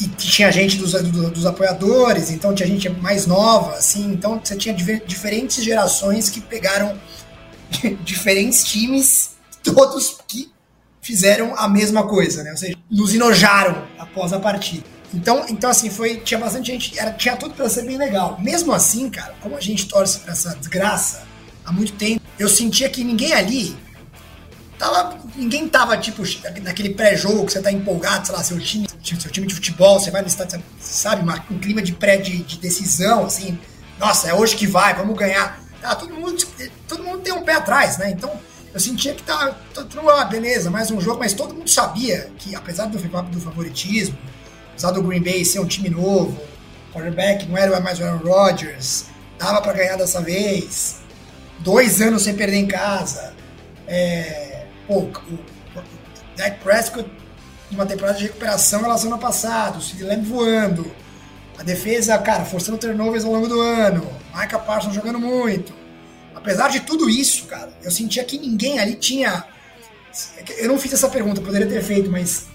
e 0.00 0.08
tinha 0.08 0.50
gente 0.50 0.76
dos, 0.76 0.92
dos, 0.92 1.46
apoiadores, 1.46 2.30
então 2.30 2.54
tinha 2.54 2.66
gente 2.66 2.88
mais 2.88 3.26
nova, 3.26 3.76
assim, 3.76 4.12
então 4.12 4.40
você 4.42 4.56
tinha 4.56 4.74
diferentes 4.74 5.62
gerações 5.62 6.28
que 6.28 6.40
pegaram 6.40 6.98
diferentes 8.04 8.64
times, 8.64 9.36
todos 9.62 10.18
que 10.26 10.50
fizeram 11.00 11.54
a 11.56 11.68
mesma 11.68 12.06
coisa, 12.06 12.42
né? 12.42 12.50
Ou 12.50 12.56
seja, 12.56 12.76
nos 12.90 13.14
enojaram 13.14 13.86
após 13.98 14.32
a 14.32 14.38
partida. 14.38 14.84
Então, 15.12 15.46
então 15.48 15.70
assim, 15.70 15.88
foi, 15.88 16.18
tinha 16.18 16.38
bastante 16.38 16.70
gente, 16.70 16.98
era, 16.98 17.12
tinha 17.12 17.36
tudo 17.36 17.54
para 17.54 17.68
ser 17.68 17.84
bem 17.84 17.96
legal. 17.96 18.38
Mesmo 18.40 18.72
assim, 18.72 19.08
cara, 19.08 19.34
como 19.40 19.56
a 19.56 19.60
gente 19.60 19.86
torce 19.88 20.18
para 20.18 20.32
essa 20.32 20.54
desgraça 20.56 21.22
há 21.64 21.72
muito 21.72 21.92
tempo, 21.92 22.22
eu 22.38 22.48
sentia 22.48 22.88
que 22.88 23.02
ninguém 23.02 23.32
ali 23.32 23.74
tava, 24.78 25.18
ninguém 25.34 25.68
tava, 25.68 25.96
tipo, 25.98 26.22
naquele 26.62 26.90
pré-jogo 26.90 27.44
que 27.44 27.52
você 27.52 27.60
tá 27.60 27.70
empolgado, 27.72 28.26
sei 28.26 28.36
lá, 28.36 28.42
seu 28.42 28.58
time, 28.58 28.88
seu 29.02 29.30
time 29.30 29.46
de 29.46 29.54
futebol, 29.54 29.98
você 29.98 30.10
vai 30.10 30.22
no 30.22 30.28
estádio, 30.28 30.62
sabe, 30.80 31.28
um 31.50 31.58
clima 31.58 31.82
de 31.82 31.92
pré 31.92 32.16
de, 32.16 32.42
de, 32.42 32.58
decisão, 32.58 33.26
assim, 33.26 33.58
nossa, 33.98 34.28
é 34.28 34.34
hoje 34.34 34.56
que 34.56 34.66
vai, 34.66 34.94
vamos 34.94 35.16
ganhar. 35.18 35.60
Ah, 35.82 35.94
todo 35.94 36.14
mundo, 36.14 36.36
todo 36.86 37.02
mundo 37.02 37.18
tem 37.18 37.32
um 37.32 37.42
pé 37.42 37.54
atrás, 37.54 37.98
né? 37.98 38.10
Então, 38.10 38.32
eu 38.72 38.80
sentia 38.80 39.14
que 39.14 39.22
tá, 39.22 39.56
tudo 39.74 40.08
ah, 40.10 40.24
beleza, 40.24 40.70
mais 40.70 40.90
um 40.90 41.00
jogo, 41.00 41.18
mas 41.18 41.32
todo 41.32 41.54
mundo 41.54 41.68
sabia 41.68 42.30
que, 42.38 42.54
apesar 42.54 42.86
do, 42.86 42.98
do 42.98 43.40
favoritismo, 43.40 44.16
apesar 44.70 44.92
do 44.92 45.02
Green 45.02 45.22
Bay 45.22 45.44
ser 45.44 45.60
um 45.60 45.66
time 45.66 45.88
novo, 45.88 46.40
quarterback 46.92 47.46
não 47.46 47.56
era 47.56 47.80
mais 47.80 47.98
o 47.98 48.04
Aaron 48.04 48.18
Rodgers, 48.18 49.06
dava 49.38 49.60
para 49.60 49.72
ganhar 49.72 49.96
dessa 49.96 50.20
vez, 50.20 50.96
dois 51.60 52.00
anos 52.00 52.22
sem 52.22 52.34
perder 52.34 52.56
em 52.56 52.66
casa, 52.66 53.34
é, 53.86 54.47
Pô, 54.88 55.00
o, 55.00 55.38
Dak 56.36 56.58
Prescott 56.64 57.08
numa 57.70 57.84
temporada 57.84 58.18
de 58.18 58.24
recuperação 58.24 58.80
em 58.80 58.82
relação 58.82 59.08
ao 59.10 59.14
ano 59.14 59.22
passado, 59.22 59.78
o 59.78 59.82
Sid 59.82 60.02
Lamb 60.02 60.24
voando, 60.24 60.90
a 61.58 61.62
defesa, 61.62 62.16
cara, 62.18 62.44
forçando 62.44 62.78
turnovers 62.78 63.24
ao 63.24 63.32
longo 63.32 63.46
do 63.46 63.60
ano, 63.60 64.10
Micah 64.34 64.58
Parsons 64.58 64.94
jogando 64.94 65.18
muito. 65.18 65.74
Apesar 66.34 66.68
de 66.68 66.80
tudo 66.80 67.10
isso, 67.10 67.44
cara, 67.46 67.70
eu 67.82 67.90
sentia 67.90 68.24
que 68.24 68.38
ninguém 68.38 68.78
ali 68.78 68.94
tinha. 68.94 69.44
Eu 70.56 70.68
não 70.68 70.78
fiz 70.78 70.92
essa 70.92 71.08
pergunta, 71.08 71.40
poderia 71.40 71.66
ter 71.66 71.82
feito, 71.82 72.10
mas. 72.10 72.46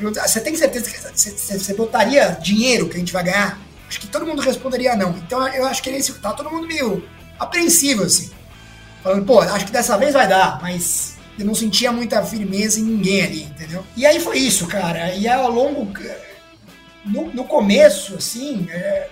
Você 0.00 0.40
tem 0.40 0.56
certeza 0.56 0.90
que 0.90 0.98
você 0.98 1.74
botaria 1.74 2.36
dinheiro 2.42 2.88
que 2.88 2.96
a 2.96 2.98
gente 2.98 3.12
vai 3.12 3.22
ganhar? 3.22 3.58
Acho 3.88 4.00
que 4.00 4.08
todo 4.08 4.26
mundo 4.26 4.42
responderia 4.42 4.96
não. 4.96 5.10
Então 5.10 5.46
eu 5.48 5.64
acho 5.66 5.82
que 5.82 5.88
ele 5.88 6.02
tá 6.02 6.32
todo 6.32 6.50
mundo 6.50 6.66
meio 6.66 7.04
apreensivo, 7.38 8.02
assim. 8.02 8.30
Falando, 9.02 9.24
pô, 9.24 9.40
acho 9.40 9.66
que 9.66 9.72
dessa 9.72 9.96
vez 9.96 10.12
vai 10.12 10.26
dar, 10.26 10.60
mas 10.60 11.14
eu 11.38 11.46
não 11.46 11.54
sentia 11.54 11.90
muita 11.90 12.22
firmeza 12.24 12.78
em 12.78 12.84
ninguém 12.84 13.22
ali, 13.22 13.42
entendeu? 13.44 13.84
E 13.96 14.04
aí 14.04 14.20
foi 14.20 14.38
isso, 14.38 14.66
cara. 14.66 15.14
E 15.14 15.26
ao 15.28 15.50
longo. 15.50 15.92
No, 17.04 17.32
no 17.32 17.44
começo, 17.44 18.14
assim. 18.14 18.66
É, 18.70 19.08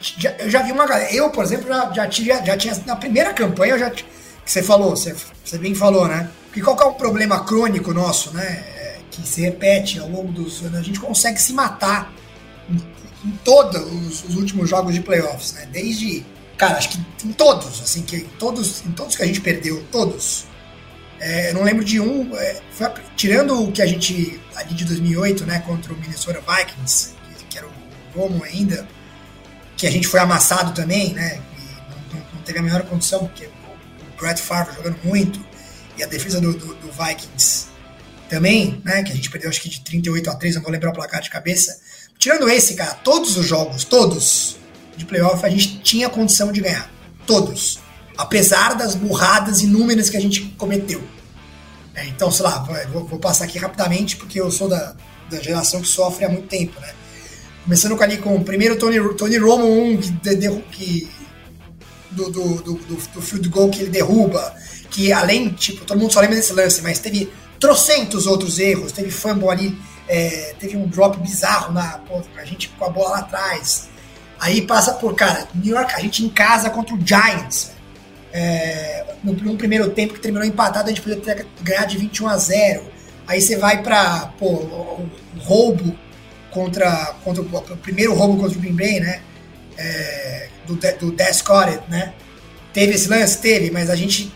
já, 0.00 0.32
eu 0.32 0.50
já 0.50 0.62
vi 0.62 0.72
uma 0.72 0.86
galera. 0.86 1.14
Eu, 1.14 1.30
por 1.30 1.44
exemplo, 1.44 1.68
já, 1.68 1.92
já, 1.92 2.06
tinha, 2.06 2.44
já 2.44 2.56
tinha. 2.56 2.74
Na 2.84 2.96
primeira 2.96 3.32
campanha, 3.32 3.74
eu 3.74 3.78
já. 3.78 3.90
Que 3.90 4.04
você 4.44 4.62
falou, 4.62 4.90
você, 4.90 5.14
você 5.44 5.56
bem 5.56 5.74
falou, 5.74 6.08
né? 6.08 6.28
Porque 6.46 6.60
qual 6.60 6.76
que 6.76 6.82
é 6.82 6.86
um 6.86 6.94
problema 6.94 7.44
crônico 7.44 7.94
nosso, 7.94 8.32
né? 8.32 8.44
É, 8.44 8.98
que 9.10 9.26
se 9.26 9.40
repete 9.40 10.00
ao 10.00 10.08
longo 10.08 10.32
dos 10.32 10.62
anos. 10.62 10.78
A 10.78 10.82
gente 10.82 10.98
consegue 10.98 11.40
se 11.40 11.52
matar 11.52 12.12
em 13.24 13.30
todos 13.44 13.80
os, 13.80 14.24
os, 14.24 14.36
últimos 14.36 14.68
jogos 14.68 14.94
de 14.94 15.00
playoffs, 15.00 15.52
né? 15.52 15.68
Desde, 15.70 16.26
cara, 16.56 16.76
acho 16.76 16.88
que 16.88 16.98
em 17.24 17.32
todos, 17.32 17.80
assim, 17.80 18.02
que 18.02 18.16
em 18.16 18.28
todos, 18.38 18.84
em 18.84 18.90
todos 18.92 19.14
que 19.14 19.22
a 19.22 19.26
gente 19.26 19.40
perdeu, 19.40 19.84
todos. 19.92 20.46
É, 21.24 21.50
eu 21.50 21.54
não 21.54 21.62
lembro 21.62 21.84
de 21.84 22.00
um, 22.00 22.36
é, 22.36 22.60
foi, 22.72 22.88
tirando 23.16 23.62
o 23.62 23.70
que 23.70 23.80
a 23.80 23.86
gente 23.86 24.40
ali 24.56 24.74
de 24.74 24.84
2008, 24.84 25.46
né, 25.46 25.60
contra 25.60 25.92
o 25.92 25.96
Minnesota 25.96 26.40
Vikings, 26.40 27.10
que, 27.38 27.44
que 27.44 27.58
era 27.58 27.66
o 27.66 27.72
Romo 28.14 28.42
ainda, 28.42 28.86
que 29.76 29.86
a 29.86 29.90
gente 29.90 30.08
foi 30.08 30.18
amassado 30.20 30.72
também, 30.74 31.14
né? 31.14 31.40
E 31.58 32.14
não, 32.14 32.20
não 32.34 32.42
teve 32.42 32.58
a 32.58 32.62
menor 32.62 32.82
condição, 32.82 33.20
porque 33.20 33.46
o 33.46 34.20
Brett 34.20 34.42
Favre 34.42 34.74
jogando 34.74 34.98
muito 35.04 35.40
e 35.96 36.02
a 36.02 36.06
defesa 36.06 36.40
do, 36.40 36.52
do, 36.52 36.74
do 36.74 36.90
Vikings 36.92 37.68
também, 38.28 38.82
né? 38.84 39.02
Que 39.02 39.12
a 39.12 39.14
gente 39.14 39.30
perdeu 39.30 39.48
acho 39.48 39.60
que 39.60 39.68
de 39.68 39.80
38 39.80 40.28
a 40.28 40.34
3, 40.34 40.56
não 40.56 40.62
vou 40.62 40.72
lembrar 40.72 40.90
o 40.90 40.92
placar 40.92 41.22
de 41.22 41.30
cabeça 41.30 41.80
Tirando 42.22 42.48
esse, 42.48 42.74
cara, 42.74 42.94
todos 42.94 43.36
os 43.36 43.44
jogos, 43.44 43.82
todos 43.82 44.56
de 44.96 45.04
playoff, 45.04 45.44
a 45.44 45.50
gente 45.50 45.80
tinha 45.80 46.08
condição 46.08 46.52
de 46.52 46.60
ganhar. 46.60 46.88
Todos. 47.26 47.80
Apesar 48.16 48.74
das 48.74 48.94
burradas 48.94 49.62
inúmeras 49.62 50.10
que 50.10 50.16
a 50.16 50.20
gente 50.20 50.42
cometeu. 50.58 51.02
É, 51.94 52.06
então, 52.06 52.30
sei 52.30 52.44
lá, 52.44 52.58
vou, 52.90 53.06
vou, 53.06 53.18
passar 53.18 53.44
aqui 53.44 53.58
rapidamente, 53.58 54.16
porque 54.16 54.40
eu 54.40 54.50
sou 54.50 54.68
da, 54.68 54.94
da 55.30 55.40
geração 55.40 55.80
que 55.80 55.88
sofre 55.88 56.24
há 56.24 56.28
muito 56.28 56.48
tempo, 56.48 56.80
né? 56.80 56.90
Começando 57.64 57.96
com 57.96 58.02
ali 58.02 58.16
com 58.16 58.34
o 58.34 58.44
primeiro 58.44 58.76
Tony, 58.76 58.98
Tony 59.14 59.36
Romo 59.36 59.66
1, 59.66 59.96
que, 59.98 60.10
de, 60.10 60.50
que 60.72 61.08
do, 62.10 62.30
do, 62.30 62.54
do, 62.62 62.74
do, 62.74 63.22
field 63.22 63.48
goal 63.48 63.70
que 63.70 63.82
ele 63.82 63.90
derruba, 63.90 64.54
que 64.90 65.12
além, 65.12 65.50
tipo, 65.50 65.84
todo 65.84 65.98
mundo 65.98 66.12
só 66.12 66.20
lembra 66.20 66.36
desse 66.36 66.52
lance, 66.52 66.82
mas 66.82 66.98
teve 66.98 67.32
trocentos 67.60 68.26
outros 68.26 68.58
erros, 68.58 68.90
teve 68.90 69.10
fumble 69.10 69.48
ali 69.48 69.78
é, 70.08 70.54
teve 70.58 70.76
um 70.76 70.86
drop 70.86 71.18
bizarro 71.18 71.72
na 71.72 72.00
a 72.36 72.44
gente 72.44 72.68
com 72.70 72.84
a 72.84 72.90
bola 72.90 73.10
lá 73.10 73.18
atrás. 73.20 73.88
Aí 74.38 74.60
passa 74.62 74.92
por, 74.94 75.14
cara, 75.14 75.48
New 75.54 75.74
York, 75.74 75.94
a 75.94 76.00
gente 76.00 76.24
em 76.24 76.28
casa 76.28 76.68
contra 76.68 76.94
o 76.94 76.98
Giants. 77.00 77.70
É, 78.32 79.04
no, 79.22 79.32
no, 79.32 79.56
primeiro 79.56 79.90
tempo 79.90 80.14
que 80.14 80.20
terminou 80.20 80.46
empatado, 80.46 80.86
a 80.86 80.88
gente 80.88 81.02
podia 81.02 81.16
ter 81.16 81.46
ganhado 81.60 81.88
de 81.88 81.98
21 81.98 82.28
a 82.28 82.36
0. 82.36 82.82
Aí 83.26 83.40
você 83.40 83.56
vai 83.56 83.82
para 83.82 84.32
o, 84.40 85.08
roubo 85.38 85.96
contra, 86.50 87.14
contra 87.24 87.42
o, 87.42 87.76
primeiro 87.76 88.14
roubo 88.14 88.38
contra 88.38 88.58
o 88.58 88.60
Green 88.60 88.74
Bay, 88.74 89.00
né? 89.00 89.22
É, 89.76 90.48
do, 90.66 90.76
do 90.76 91.12
Descotted, 91.12 91.82
né? 91.88 92.14
Teve 92.72 92.94
esse 92.94 93.08
lance? 93.08 93.38
Teve, 93.38 93.70
mas 93.70 93.90
a 93.90 93.96
gente 93.96 94.32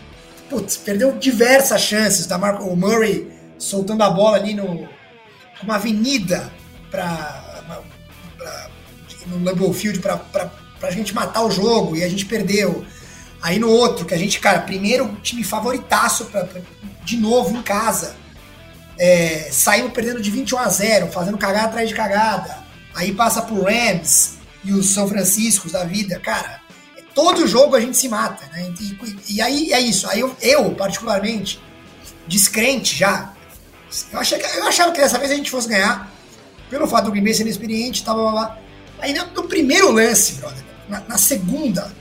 putz, 0.49 0.77
perdeu 0.77 1.17
diversas 1.17 1.81
chances 1.81 2.25
da 2.25 2.37
Marco 2.37 2.63
o 2.65 2.75
Murray 2.75 3.27
soltando 3.57 4.03
a 4.03 4.09
bola 4.09 4.37
ali 4.37 4.53
no, 4.53 4.87
uma 5.63 5.75
avenida 5.75 6.51
para 6.89 7.43
no 9.27 9.43
Lambeau 9.43 9.73
Field 9.73 9.99
para 9.99 10.21
a 10.81 10.91
gente 10.91 11.13
matar 11.13 11.43
o 11.43 11.51
jogo 11.51 11.95
e 11.95 12.03
a 12.03 12.09
gente 12.09 12.25
perdeu. 12.25 12.85
Aí 13.41 13.59
no 13.59 13.69
outro, 13.69 14.05
que 14.05 14.13
a 14.13 14.17
gente, 14.17 14.39
cara, 14.39 14.59
primeiro 14.61 15.15
time 15.21 15.43
favoritaço 15.43 16.25
pra, 16.25 16.43
pra 16.43 16.61
de 17.03 17.17
novo 17.17 17.55
em 17.55 17.61
casa. 17.61 18.15
É, 18.99 19.49
saímos 19.51 19.93
perdendo 19.93 20.21
de 20.21 20.31
21 20.31 20.57
a 20.57 20.69
0, 20.69 21.07
fazendo 21.11 21.37
cagada 21.37 21.67
atrás 21.67 21.87
de 21.87 21.95
cagada. 21.95 22.65
Aí 22.95 23.13
passa 23.13 23.41
pro 23.41 23.63
Rams 23.63 24.37
e 24.63 24.73
os 24.73 24.89
São 24.89 25.07
Franciscos 25.07 25.71
da 25.71 25.83
vida. 25.83 26.19
Cara, 26.19 26.61
todo 27.13 27.47
jogo 27.47 27.75
a 27.75 27.79
gente 27.79 27.95
se 27.95 28.09
mata, 28.09 28.45
né? 28.51 28.73
E, 28.81 29.35
e 29.35 29.41
aí 29.41 29.71
é 29.71 29.79
isso. 29.79 30.09
Aí 30.09 30.19
eu, 30.19 30.35
eu, 30.41 30.71
particularmente, 30.71 31.61
descrente 32.27 32.95
já, 32.95 33.33
eu, 34.11 34.19
achei, 34.19 34.39
eu 34.55 34.67
achava 34.67 34.91
que 34.91 34.99
dessa 34.99 35.17
vez 35.17 35.31
a 35.31 35.35
gente 35.35 35.49
fosse 35.49 35.67
ganhar, 35.67 36.11
pelo 36.69 36.87
fato 36.87 37.05
do 37.05 37.11
Green 37.11 37.23
Bay 37.23 37.33
ser 37.33 37.43
inexperiente 37.43 38.01
e 38.01 38.05
tal, 38.05 38.15
blá, 38.15 38.31
blá. 38.31 38.57
Aí 38.99 39.13
no, 39.13 39.25
no, 39.27 39.43
primeiro 39.43 39.91
lance, 39.91 40.33
brother, 40.33 40.63
na, 40.89 40.99
na, 41.01 41.17
segunda, 41.17 41.91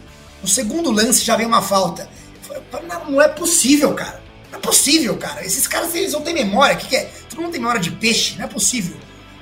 no 0.46 0.48
segundo 0.48 0.92
lance 0.92 1.24
já 1.24 1.36
vem 1.36 1.44
uma 1.44 1.60
falta. 1.60 2.08
Falei, 2.40 2.62
não, 2.88 3.10
não, 3.10 3.20
é 3.20 3.26
possível, 3.26 3.92
cara. 3.94 4.22
Não 4.52 4.58
é 4.60 4.62
possível, 4.62 5.16
cara. 5.16 5.44
Esses 5.44 5.66
caras 5.66 5.92
eles 5.92 6.12
não 6.12 6.22
têm 6.22 6.32
memória. 6.32 6.76
O 6.76 6.78
que, 6.78 6.86
que 6.86 6.96
é? 6.96 7.10
Todo 7.28 7.42
mundo 7.42 7.50
tem 7.50 7.60
memória 7.60 7.80
de 7.80 7.90
peixe, 7.90 8.36
não 8.38 8.44
é 8.44 8.48
possível. 8.48 8.96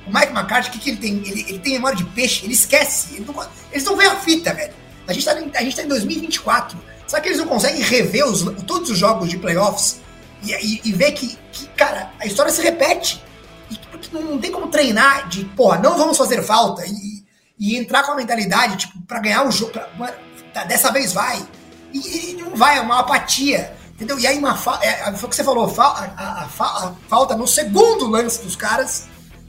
O 0.07 0.11
Mike 0.11 0.33
McCarthy, 0.33 0.69
o 0.69 0.71
que, 0.71 0.79
que 0.79 0.89
ele 0.89 0.97
tem? 0.97 1.13
Ele, 1.17 1.45
ele 1.47 1.59
tem 1.59 1.73
memória 1.73 1.95
de 1.95 2.05
peixe, 2.05 2.43
ele 2.43 2.55
esquece. 2.55 3.15
Ele 3.15 3.25
não, 3.25 3.47
eles 3.71 3.83
não 3.83 3.95
veem 3.95 4.09
a 4.09 4.15
fita, 4.15 4.51
velho. 4.51 4.73
A 5.07 5.13
gente, 5.13 5.25
tá, 5.25 5.31
a 5.31 5.63
gente 5.63 5.75
tá 5.75 5.83
em 5.83 5.87
2024. 5.87 6.75
Sabe 7.05 7.21
que 7.21 7.29
eles 7.29 7.39
não 7.39 7.47
conseguem 7.47 7.83
rever 7.83 8.25
os, 8.25 8.41
todos 8.63 8.89
os 8.89 8.97
jogos 8.97 9.29
de 9.29 9.37
playoffs 9.37 10.01
e, 10.41 10.53
e, 10.53 10.81
e 10.85 10.91
ver 10.91 11.11
que, 11.11 11.37
que, 11.51 11.67
cara, 11.77 12.11
a 12.19 12.25
história 12.25 12.51
se 12.51 12.63
repete. 12.63 13.23
E 13.69 13.77
porque 13.91 14.09
não, 14.11 14.23
não 14.23 14.37
tem 14.39 14.51
como 14.51 14.69
treinar 14.69 15.29
de, 15.29 15.45
porra, 15.45 15.77
não 15.77 15.95
vamos 15.95 16.17
fazer 16.17 16.41
falta 16.41 16.83
e, 16.87 17.23
e 17.59 17.77
entrar 17.77 18.01
com 18.01 18.13
a 18.13 18.15
mentalidade, 18.15 18.77
tipo, 18.77 18.99
para 19.03 19.19
ganhar 19.19 19.47
o 19.47 19.51
jogo, 19.51 19.71
pra, 19.71 20.15
tá, 20.55 20.63
dessa 20.63 20.91
vez 20.91 21.11
vai. 21.11 21.45
E, 21.93 22.31
e, 22.31 22.33
não 22.41 22.55
vai, 22.55 22.77
é 22.77 22.81
uma 22.81 22.99
apatia. 22.99 23.75
Entendeu? 23.93 24.17
E 24.19 24.25
aí 24.25 24.37
uma 24.37 24.51
é, 24.81 25.11
foi 25.13 25.27
o 25.27 25.29
que 25.29 25.35
você 25.35 25.43
falou, 25.43 25.73
a, 25.77 25.83
a, 25.83 26.03
a, 26.17 26.43
a, 26.43 26.93
falta 27.07 27.35
no 27.35 27.47
segundo 27.47 28.07
lance 28.07 28.41
dos 28.41 28.55
caras 28.55 29.05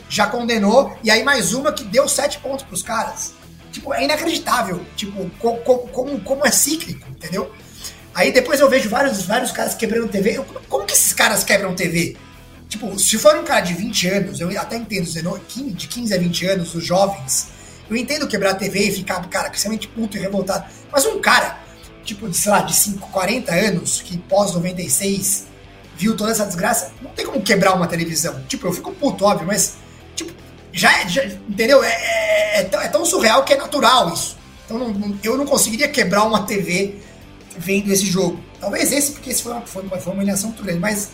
já 0.08 0.26
condenou, 0.26 0.96
e 1.02 1.10
aí 1.10 1.24
mais 1.24 1.52
uma 1.52 1.72
que 1.72 1.82
deu 1.82 2.08
sete 2.08 2.38
pontos 2.38 2.64
pros 2.64 2.82
caras. 2.82 3.34
Tipo, 3.72 3.92
é 3.92 4.04
inacreditável. 4.04 4.84
Tipo, 4.94 5.28
como, 5.40 5.58
como, 5.88 6.20
como 6.20 6.46
é 6.46 6.50
cíclico, 6.50 7.08
entendeu? 7.10 7.50
Aí 8.14 8.32
depois 8.32 8.60
eu 8.60 8.70
vejo 8.70 8.88
vários, 8.88 9.22
vários 9.22 9.50
caras 9.50 9.74
quebrando 9.74 10.08
TV. 10.08 10.38
Eu, 10.38 10.46
como 10.68 10.86
que 10.86 10.94
esses 10.94 11.12
caras 11.12 11.42
quebram 11.42 11.74
TV? 11.74 12.16
Tipo, 12.68 12.98
se 12.98 13.18
for 13.18 13.36
um 13.36 13.44
cara 13.44 13.60
de 13.60 13.74
20 13.74 14.08
anos, 14.08 14.40
eu 14.40 14.48
até 14.60 14.76
entendo, 14.76 15.06
de 15.74 15.88
15 15.88 16.14
a 16.14 16.18
20 16.18 16.46
anos, 16.46 16.74
os 16.74 16.84
jovens, 16.84 17.48
eu 17.88 17.96
entendo 17.96 18.26
quebrar 18.26 18.50
a 18.50 18.54
TV 18.54 18.88
e 18.88 18.92
ficar, 18.92 19.26
cara, 19.28 19.48
extremamente 19.48 19.88
puto 19.88 20.16
e 20.16 20.20
revoltado. 20.20 20.64
Mas 20.90 21.06
um 21.06 21.20
cara, 21.20 21.60
tipo, 22.04 22.28
de, 22.28 22.36
sei 22.36 22.50
lá, 22.50 22.60
de 22.60 22.74
5, 22.74 23.08
40 23.10 23.52
anos, 23.52 24.02
que 24.02 24.18
pós-96 24.18 25.44
viu 25.96 26.16
toda 26.16 26.30
essa 26.30 26.44
desgraça, 26.44 26.92
não 27.00 27.10
tem 27.10 27.24
como 27.24 27.40
quebrar 27.40 27.74
uma 27.74 27.86
televisão. 27.86 28.42
Tipo, 28.46 28.66
eu 28.66 28.72
fico 28.72 28.92
puto, 28.92 29.24
óbvio, 29.24 29.46
mas, 29.46 29.76
tipo, 30.14 30.32
já, 30.72 31.06
já 31.06 31.24
entendeu? 31.24 31.82
É, 31.82 31.88
é, 31.90 32.60
é, 32.60 32.64
tão, 32.64 32.80
é, 32.80 32.88
tão, 32.88 33.04
surreal 33.04 33.44
que 33.44 33.54
é 33.54 33.56
natural 33.56 34.12
isso. 34.12 34.36
Então 34.64 34.78
não, 34.78 34.88
não, 34.90 35.18
eu 35.22 35.36
não 35.36 35.46
conseguiria 35.46 35.88
quebrar 35.88 36.24
uma 36.24 36.42
TV 36.42 36.96
vendo 37.56 37.90
esse 37.90 38.06
jogo. 38.06 38.38
Talvez 38.60 38.92
esse, 38.92 39.12
porque 39.12 39.30
esse 39.30 39.42
foi 39.42 39.52
uma, 39.52 39.62
foi 39.62 39.82
uma, 39.82 39.98
foi 39.98 40.12
uma 40.12 40.22
humilhação 40.22 40.50
muito 40.50 40.62
grande, 40.62 40.80
mas. 40.80 41.10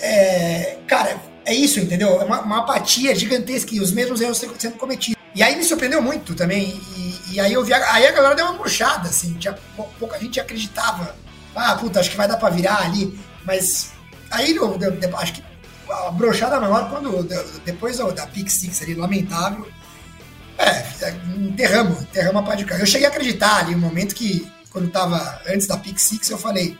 É, 0.00 0.78
cara, 0.86 1.20
é 1.44 1.54
isso, 1.54 1.80
entendeu? 1.80 2.20
É 2.20 2.24
uma, 2.24 2.42
uma, 2.42 2.58
apatia 2.58 3.14
gigantesca 3.14 3.74
e 3.74 3.80
os 3.80 3.90
mesmos 3.90 4.20
erros 4.20 4.38
sendo 4.38 4.76
cometidos. 4.76 5.17
E 5.38 5.42
aí 5.44 5.54
me 5.54 5.62
surpreendeu 5.62 6.02
muito 6.02 6.34
também. 6.34 6.82
E, 6.96 7.34
e 7.34 7.40
aí 7.40 7.52
eu 7.52 7.62
vi. 7.62 7.72
A, 7.72 7.92
aí 7.94 8.04
a 8.08 8.10
galera 8.10 8.34
deu 8.34 8.44
uma 8.46 8.54
murchada, 8.54 9.08
assim. 9.08 9.34
Tinha, 9.34 9.56
pouca 9.96 10.18
gente 10.18 10.40
acreditava. 10.40 11.14
Ah, 11.54 11.76
puta, 11.76 12.00
acho 12.00 12.10
que 12.10 12.16
vai 12.16 12.26
dar 12.26 12.38
pra 12.38 12.50
virar 12.50 12.82
ali. 12.82 13.16
Mas 13.44 13.92
aí 14.32 14.56
eu, 14.56 14.76
acho 15.16 15.34
que 15.34 15.44
a 15.88 16.10
brochada 16.10 16.58
maior 16.58 16.90
quando. 16.90 17.22
Depois 17.64 17.98
da 17.98 18.26
Pick 18.26 18.50
Six 18.50 18.82
ali, 18.82 18.94
lamentável. 18.96 19.68
É, 20.58 20.84
enterramos, 21.36 22.02
enterramos 22.02 22.42
a 22.42 22.44
pá 22.44 22.56
de 22.56 22.64
cara. 22.64 22.82
Eu 22.82 22.86
cheguei 22.86 23.06
a 23.06 23.10
acreditar 23.10 23.58
ali, 23.58 23.76
um 23.76 23.78
momento 23.78 24.16
que 24.16 24.50
quando 24.70 24.88
estava 24.88 25.40
antes 25.46 25.68
da 25.68 25.76
Pick 25.76 26.00
Six, 26.00 26.30
eu 26.30 26.38
falei: 26.38 26.76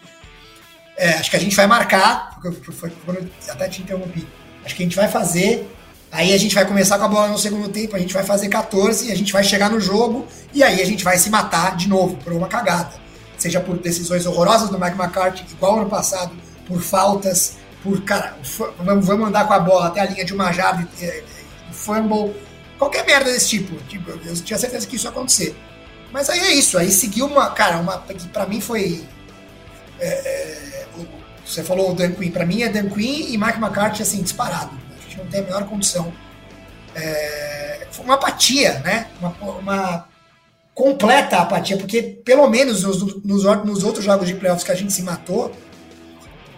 é, 0.97 1.11
acho 1.11 1.31
que 1.31 1.37
a 1.37 1.41
gente 1.41 1.55
vai 1.55 1.69
marcar, 1.69 2.41
porque 2.41 2.73
foi 2.73 2.93
eu 3.07 3.31
até 3.53 3.69
te 3.69 3.83
interrompi. 3.83 4.27
Acho 4.65 4.75
que 4.75 4.83
a 4.83 4.87
gente 4.87 4.97
vai 4.97 5.07
fazer, 5.07 5.78
aí 6.11 6.33
a 6.33 6.39
gente 6.39 6.55
vai 6.55 6.67
começar 6.67 6.99
com 6.99 7.05
a 7.05 7.09
bola 7.09 7.29
no 7.29 7.39
segundo 7.39 7.69
tempo, 7.69 7.95
a 7.95 7.99
gente 7.99 8.15
vai 8.15 8.25
fazer 8.25 8.49
14, 8.49 9.13
a 9.13 9.15
gente 9.15 9.33
vai 9.33 9.45
chegar 9.45 9.71
no 9.71 9.81
jogo 9.81 10.27
e 10.53 10.63
aí 10.63 10.81
a 10.81 10.87
gente 10.87 11.05
vai 11.05 11.19
se 11.19 11.31
matar 11.31 11.77
de 11.77 11.89
novo 11.89 12.17
por 12.17 12.33
uma 12.33 12.49
cagada. 12.49 12.93
Seja 13.37 13.61
por 13.61 13.79
decisões 13.79 14.27
horrorosas 14.27 14.69
do 14.69 14.79
Mike 14.79 14.99
McCarthy, 14.99 15.45
igual 15.53 15.81
ano 15.81 15.89
passado, 15.89 16.33
por 16.67 16.81
faltas, 16.81 17.57
por, 17.83 18.03
cara, 18.03 18.37
vamos, 18.81 19.09
andar 19.09 19.47
com 19.47 19.55
a 19.55 19.61
bola 19.61 19.87
até 19.87 20.01
a 20.01 20.07
linha 20.07 20.25
de 20.25 20.35
uma 20.35 20.51
jarda, 20.53 20.87
é, 21.01 21.23
fumble, 21.71 22.35
qualquer 22.79 23.07
merda 23.07 23.31
desse 23.31 23.49
tipo. 23.49 23.77
tipo. 23.85 24.11
Eu 24.11 24.35
tinha 24.35 24.59
certeza 24.59 24.87
que 24.87 24.97
isso 24.97 25.07
ia 25.07 25.11
acontecer. 25.11 25.57
Mas 26.11 26.29
aí 26.31 26.41
é 26.41 26.53
isso, 26.53 26.79
aí 26.79 26.91
seguiu 26.91 27.27
uma, 27.27 27.51
cara, 27.51 27.79
uma 27.79 27.99
que 27.99 28.29
pra 28.29 28.47
mim 28.47 28.61
foi. 28.61 29.05
É, 30.01 30.87
você 31.45 31.63
falou 31.63 31.93
o 31.93 31.95
Dan 31.95 32.13
Quinn, 32.13 32.31
pra 32.31 32.45
mim 32.45 32.63
é 32.63 32.69
Dan 32.69 32.91
Quinn 32.91 33.27
e 33.29 33.39
Mike 33.39 33.59
McCarthy 33.59 34.03
assim, 34.03 34.23
disparado. 34.23 34.71
Não 35.19 35.27
tem 35.27 35.41
a 35.41 35.45
menor 35.45 35.65
condição. 35.67 36.13
É, 36.95 37.87
foi 37.91 38.05
uma 38.05 38.15
apatia, 38.15 38.79
né? 38.81 39.09
Uma, 39.21 39.59
uma, 39.59 40.09
completa 40.75 41.39
apatia, 41.39 41.77
porque 41.77 42.01
pelo 42.01 42.49
menos 42.49 42.85
nos, 42.85 43.25
nos, 43.25 43.43
nos 43.65 43.83
outros 43.83 44.05
jogos 44.05 44.29
de 44.29 44.35
playoffs 44.35 44.63
que 44.63 44.71
a 44.71 44.77
gente 44.77 44.93
se 44.93 45.03
matou, 45.03 45.53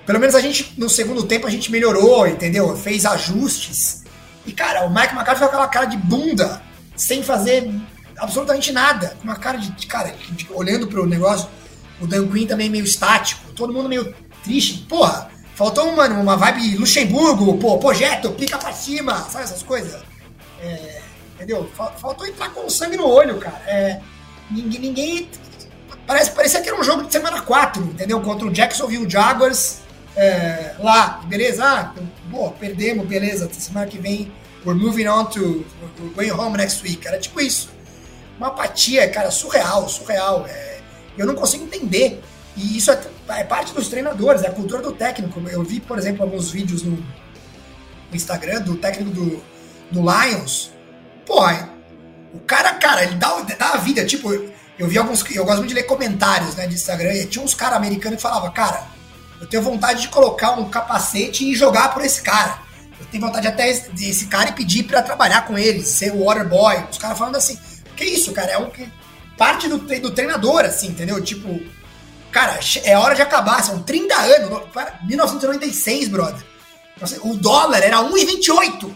pelo 0.05 0.21
menos 0.21 0.35
a 0.35 0.41
gente, 0.41 0.75
no 0.77 0.91
segundo 0.91 1.23
tempo, 1.23 1.47
a 1.47 1.51
gente 1.51 1.73
melhorou, 1.73 2.27
entendeu? 2.27 2.77
Fez 2.77 3.07
ajustes. 3.07 4.05
E, 4.45 4.53
cara, 4.53 4.85
o 4.85 4.91
Mike 4.91 5.15
McCarthy 5.15 5.39
foi 5.39 5.47
aquela 5.47 5.69
cara 5.69 5.87
de 5.87 5.97
bunda, 5.97 6.61
sem 6.97 7.23
fazer 7.23 7.71
absolutamente 8.19 8.73
nada. 8.73 9.17
Uma 9.23 9.37
cara 9.37 9.57
de, 9.57 9.71
de 9.71 9.87
cara, 9.87 10.11
de, 10.11 10.33
de, 10.33 10.53
olhando 10.53 10.87
pro 10.87 11.07
negócio. 11.07 11.49
O 12.01 12.07
Dan 12.07 12.29
Quinn 12.29 12.47
também 12.47 12.69
meio 12.69 12.85
estático, 12.85 13.53
todo 13.53 13.73
mundo 13.73 13.89
meio 13.89 14.15
triste. 14.43 14.87
Porra, 14.89 15.31
faltou 15.61 15.91
uma, 15.91 16.09
uma 16.09 16.37
vibe 16.39 16.79
Luxemburgo, 16.79 17.59
pô, 17.59 17.77
projeto, 17.77 18.31
pica 18.31 18.57
pra 18.57 18.73
cima, 18.73 19.19
sabe 19.29 19.45
essas 19.45 19.63
coisas? 19.63 20.01
É, 20.59 21.03
entendeu? 21.35 21.71
Faltou 21.75 22.27
entrar 22.27 22.49
com 22.55 22.67
sangue 22.71 22.97
no 22.97 23.07
olho, 23.07 23.37
cara. 23.39 23.61
É, 23.67 24.01
ninguém, 24.51 24.81
ninguém. 24.81 25.31
Parece, 26.07 26.31
parecia 26.31 26.63
que 26.63 26.69
era 26.71 26.81
um 26.81 26.83
jogo 26.83 27.03
de 27.05 27.13
semana 27.13 27.43
4, 27.43 27.83
entendeu? 27.83 28.23
Contra 28.23 28.47
o 28.47 28.51
Jacksonville 28.51 29.09
Jaguars 29.09 29.81
é, 30.17 30.77
lá, 30.79 31.21
beleza? 31.27 31.63
Ah, 31.63 31.93
pô, 32.31 32.51
perdemos, 32.53 33.07
beleza. 33.07 33.47
Semana 33.53 33.87
que 33.87 33.99
vem, 33.99 34.33
we're 34.65 34.81
moving 34.81 35.09
on 35.09 35.27
to. 35.27 35.67
We're 36.17 36.31
going 36.31 36.31
home 36.31 36.57
next 36.57 36.83
week. 36.83 37.07
Era 37.07 37.19
tipo 37.19 37.39
isso. 37.39 37.69
Uma 38.39 38.47
apatia, 38.47 39.11
cara, 39.11 39.31
surreal, 39.31 39.87
surreal. 39.91 40.47
É, 40.49 40.81
eu 41.19 41.27
não 41.27 41.35
consigo 41.35 41.65
entender. 41.65 42.23
E 42.61 42.77
isso 42.77 42.91
é, 42.91 43.01
é, 43.29 43.45
parte 43.45 43.73
dos 43.73 43.89
treinadores, 43.89 44.43
é 44.43 44.49
a 44.49 44.53
cultura 44.53 44.83
do 44.83 44.93
técnico. 44.93 45.41
Eu 45.49 45.63
vi, 45.63 45.81
por 45.81 45.99
exemplo, 45.99 46.23
alguns 46.23 46.51
vídeos 46.51 46.83
no, 46.83 47.03
Instagram 48.13 48.61
do 48.63 48.77
técnico 48.77 49.11
do, 49.11 49.43
do 49.91 50.01
Lions. 50.01 50.73
Porra, 51.25 51.71
o 52.35 52.41
cara, 52.41 52.75
cara, 52.75 53.05
ele 53.05 53.15
dá, 53.15 53.41
dá 53.59 53.71
a 53.75 53.77
vida. 53.77 54.05
Tipo, 54.05 54.33
eu 54.79 54.89
vi 54.89 54.99
alguns. 54.99 55.25
Eu 55.31 55.45
gosto 55.45 55.59
muito 55.59 55.69
de 55.69 55.75
ler 55.75 55.85
comentários 55.85 56.57
né, 56.57 56.67
de 56.67 56.75
Instagram. 56.75 57.13
E 57.15 57.27
tinha 57.27 57.45
uns 57.45 57.55
caras 57.55 57.77
americanos 57.77 58.17
que 58.17 58.23
falavam, 58.23 58.51
cara 58.53 59.01
eu 59.41 59.47
tenho 59.47 59.63
vontade 59.63 60.03
de 60.03 60.09
colocar 60.09 60.53
um 60.53 60.69
capacete 60.69 61.51
e 61.51 61.57
jogar 61.57 61.95
por 61.95 62.05
esse 62.05 62.21
cara. 62.21 62.59
Eu 63.01 63.07
tenho 63.07 63.25
vontade 63.25 63.49
até 63.49 63.73
desse 63.73 64.27
cara 64.27 64.51
e 64.51 64.53
pedir 64.53 64.83
para 64.83 65.03
trabalhar 65.03 65.47
com 65.47 65.57
ele, 65.57 65.83
ser 65.83 66.13
o 66.13 66.25
water 66.25 66.47
boy. 66.47 66.77
Os 66.91 66.99
caras 66.99 67.17
falando 67.17 67.37
assim, 67.37 67.59
que 67.97 68.05
isso, 68.05 68.33
cara? 68.33 68.53
É 68.53 68.59
um 68.59 68.69
que 68.69 68.87
parte 69.39 69.67
do, 69.67 69.79
do 69.79 70.11
treinador, 70.11 70.67
assim, 70.67 70.89
entendeu? 70.89 71.23
Tipo, 71.25 71.59
cara, 72.31 72.59
é 72.85 72.97
hora 72.97 73.15
de 73.15 73.23
acabar. 73.23 73.63
São 73.63 73.83
30 73.83 74.15
anos. 74.15 74.63
1996, 75.03 76.09
brother. 76.09 76.45
O 77.23 77.35
dólar 77.35 77.83
era 77.83 77.99
1,28. 77.99 78.79
Pra 78.79 78.89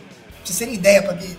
vocês 0.44 0.59
terem 0.59 0.75
ideia, 0.75 1.03
pra 1.03 1.14
que, 1.14 1.37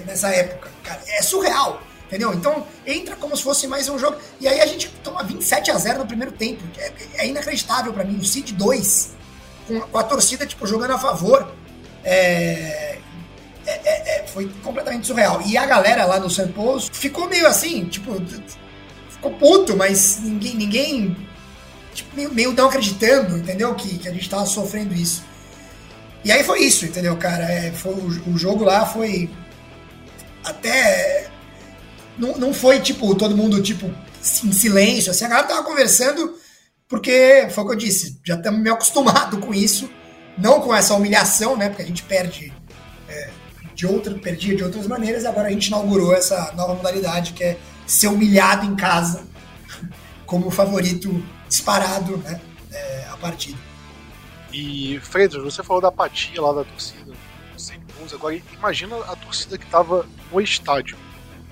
nessa 0.00 0.28
época. 0.28 0.70
Cara, 0.82 1.00
é 1.06 1.22
surreal. 1.22 1.82
Entendeu? 2.06 2.34
Então 2.34 2.66
entra 2.86 3.16
como 3.16 3.34
se 3.34 3.42
fosse 3.42 3.66
mais 3.66 3.88
um 3.88 3.98
jogo. 3.98 4.18
E 4.38 4.46
aí 4.46 4.60
a 4.60 4.66
gente 4.66 4.88
toma 5.02 5.22
27 5.22 5.70
a 5.70 5.78
0 5.78 6.00
no 6.00 6.06
primeiro 6.06 6.32
tempo. 6.32 6.62
É, 6.76 6.92
é 7.14 7.26
inacreditável 7.26 7.90
para 7.90 8.04
mim. 8.04 8.18
O 8.18 8.24
Cid 8.24 8.52
2, 8.52 9.12
com, 9.66 9.80
com, 9.80 9.98
a 9.98 10.04
torcida 10.04 10.44
tipo, 10.44 10.66
jogando 10.66 10.90
a 10.90 10.98
favor. 10.98 11.50
É, 12.04 12.98
é, 13.64 13.70
é, 13.70 14.18
é 14.18 14.26
foi 14.26 14.52
completamente 14.62 15.06
surreal. 15.06 15.40
E 15.40 15.56
a 15.56 15.64
galera 15.64 16.04
lá 16.04 16.20
no. 16.20 16.28
Paul 16.52 16.78
ficou 16.80 17.28
meio 17.28 17.46
assim, 17.46 17.86
tipo, 17.86 18.20
ficou 19.08 19.32
puto, 19.32 19.74
mas 19.74 20.20
ninguém, 20.20 20.54
ninguém 20.54 21.16
tipo, 21.94 22.14
meio, 22.16 22.32
meio 22.32 22.52
não 22.52 22.66
acreditando, 22.66 23.38
entendeu? 23.38 23.74
Que, 23.74 23.98
que 23.98 24.08
a 24.08 24.12
gente 24.12 24.28
tava 24.28 24.46
sofrendo 24.46 24.94
isso. 24.94 25.24
E 26.24 26.30
aí 26.30 26.44
foi 26.44 26.60
isso, 26.60 26.84
entendeu, 26.84 27.16
cara? 27.16 27.44
É, 27.44 27.72
foi, 27.72 27.94
o, 27.94 28.30
o 28.32 28.38
jogo 28.38 28.64
lá 28.64 28.86
foi 28.86 29.28
até 30.44 31.30
não, 32.18 32.36
não 32.36 32.54
foi, 32.54 32.80
tipo, 32.80 33.14
todo 33.14 33.36
mundo, 33.36 33.62
tipo, 33.62 33.86
em 34.44 34.52
silêncio, 34.52 35.10
assim, 35.10 35.24
a 35.24 35.28
galera 35.28 35.48
tava 35.48 35.64
conversando, 35.64 36.34
porque, 36.88 37.48
foi 37.50 37.64
o 37.64 37.66
que 37.66 37.72
eu 37.72 37.78
disse, 37.78 38.20
já 38.24 38.34
estamos 38.34 38.60
meio 38.60 38.74
acostumados 38.76 39.38
com 39.40 39.54
isso, 39.54 39.90
não 40.36 40.60
com 40.60 40.74
essa 40.74 40.94
humilhação, 40.94 41.56
né, 41.56 41.68
porque 41.68 41.82
a 41.82 41.86
gente 41.86 42.02
perde 42.02 42.52
é, 43.08 43.30
de 43.74 43.86
outra, 43.86 44.14
perdia 44.14 44.54
de 44.54 44.62
outras 44.62 44.86
maneiras, 44.86 45.24
agora 45.24 45.48
a 45.48 45.50
gente 45.50 45.66
inaugurou 45.66 46.14
essa 46.14 46.52
nova 46.52 46.74
modalidade, 46.74 47.32
que 47.32 47.44
é 47.44 47.58
ser 47.86 48.08
humilhado 48.08 48.66
em 48.66 48.76
casa, 48.76 49.24
como 50.26 50.50
favorito 50.50 51.22
disparado, 51.52 52.16
né, 52.18 52.40
é, 52.70 53.06
a 53.10 53.16
partida. 53.16 53.58
E, 54.52 54.98
Freitas, 55.00 55.42
você 55.42 55.62
falou 55.62 55.80
da 55.80 55.88
apatia 55.88 56.40
lá 56.40 56.52
da 56.52 56.64
torcida, 56.64 57.12
sem 57.56 57.80
agora 58.12 58.40
imagina 58.52 58.96
a 59.04 59.16
torcida 59.16 59.56
que 59.56 59.64
estava 59.64 60.06
no 60.30 60.40
estádio 60.40 60.98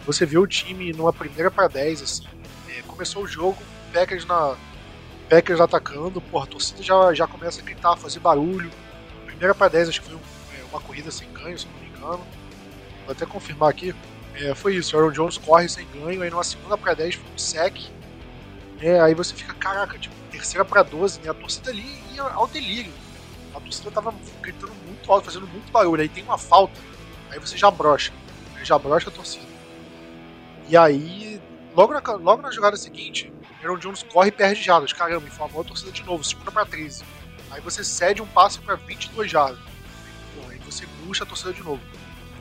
você 0.07 0.25
vê 0.25 0.39
o 0.39 0.47
time 0.47 0.93
numa 0.93 1.13
primeira 1.13 1.51
para 1.51 1.69
10, 1.69 2.03
assim. 2.03 2.27
É, 2.69 2.83
começou 2.83 3.23
o 3.23 3.29
jogo, 3.29 3.59
Packers 3.93 4.25
na. 4.25 4.57
Packers 5.29 5.61
atacando, 5.61 6.21
porra, 6.21 6.45
a 6.45 6.49
torcida 6.49 6.83
já, 6.83 7.15
já 7.15 7.27
começa 7.27 7.61
a 7.61 7.65
gritar, 7.65 7.97
fazer 7.97 8.19
barulho. 8.19 8.71
Primeira 9.27 9.55
para 9.55 9.69
10, 9.69 9.91
acho 9.91 10.03
que 10.03 10.09
foi 10.09 10.17
um, 10.17 10.21
é, 10.59 10.65
uma 10.65 10.81
corrida 10.81 11.11
sem 11.11 11.33
ganho, 11.33 11.57
se 11.57 11.67
não 11.67 11.75
me 11.75 11.87
engano. 11.87 12.27
Vou 13.05 13.13
até 13.13 13.25
confirmar 13.25 13.71
aqui. 13.71 13.95
É, 14.35 14.55
foi 14.55 14.75
isso, 14.75 14.97
Aaron 14.97 15.13
Jones 15.13 15.39
corre 15.39 15.69
sem 15.69 15.87
ganho, 15.93 16.23
aí 16.23 16.31
numa 16.31 16.43
segunda 16.43 16.77
para 16.77 16.95
10 16.95 17.15
foi 17.15 17.33
um 17.33 17.39
sec. 17.39 17.77
É, 18.81 18.99
aí 19.01 19.15
você 19.15 19.35
fica, 19.35 19.53
caraca, 19.55 19.99
tipo, 19.99 20.15
terceira 20.31 20.65
para 20.65 20.83
12, 20.83 21.21
né? 21.21 21.31
A 21.31 21.35
torcida 21.35 21.71
ali 21.71 21.85
ia 22.15 22.23
ao 22.23 22.47
delírio. 22.47 22.93
A 23.55 23.61
torcida 23.61 23.91
tava 23.91 24.15
gritando 24.41 24.73
muito 24.87 25.13
alto, 25.13 25.27
fazendo 25.27 25.47
muito 25.47 25.71
barulho. 25.71 26.01
Aí 26.01 26.09
tem 26.09 26.25
uma 26.25 26.39
falta, 26.39 26.81
aí 27.31 27.39
você 27.39 27.57
já 27.57 27.71
brocha. 27.71 28.13
Já 28.63 28.79
brocha 28.79 29.09
a 29.09 29.13
torcida. 29.13 29.47
E 30.69 30.77
aí, 30.77 31.41
logo 31.75 31.93
na, 31.93 32.01
logo 32.17 32.43
na 32.43 32.51
jogada 32.51 32.77
seguinte, 32.77 33.33
Aaron 33.63 33.79
Jones 33.79 34.03
corre 34.03 34.29
e 34.29 34.33
perde 34.33 34.63
jardas. 34.63 34.93
Caramba, 34.93 35.27
inflamou 35.27 35.61
a 35.61 35.65
torcida 35.65 35.91
de 35.91 36.03
novo, 36.05 36.25
segunda 36.25 36.51
para 36.51 36.65
13. 36.65 37.05
Aí 37.51 37.61
você 37.61 37.83
cede 37.83 38.23
um 38.23 38.27
passe 38.27 38.61
para 38.61 38.77
22 38.77 39.31
jardas. 39.31 39.59
Aí 40.49 40.59
você 40.59 40.87
murcha 41.05 41.25
a 41.25 41.27
torcida 41.27 41.53
de 41.53 41.63
novo. 41.63 41.83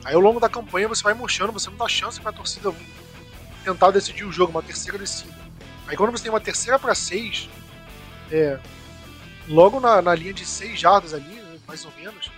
Aí 0.05 0.13
ao 0.13 0.21
longo 0.21 0.39
da 0.39 0.47
campanha 0.47 0.87
você 0.87 1.03
vai 1.03 1.13
murchando, 1.13 1.51
você 1.51 1.69
não 1.69 1.77
dá 1.77 1.87
chance 1.87 2.19
para 2.21 2.29
a 2.29 2.33
torcida 2.33 2.73
tentar 3.63 3.91
decidir 3.91 4.23
o 4.23 4.31
jogo, 4.31 4.51
uma 4.51 4.63
terceira 4.63 4.97
descida. 4.97 5.48
Aí 5.89 5.97
quando 5.97 6.11
você 6.11 6.23
tem 6.23 6.31
uma 6.31 6.39
terceira 6.39 6.77
para 6.77 6.93
6, 6.93 7.49
é, 8.31 8.59
logo 9.47 9.79
na, 9.79 10.03
na 10.03 10.13
linha 10.13 10.31
de 10.31 10.45
6 10.45 10.79
jardas 10.79 11.15
ali, 11.15 11.33
né, 11.33 11.57
mais 11.67 11.83
ou 11.83 11.91
menos, 11.97 12.31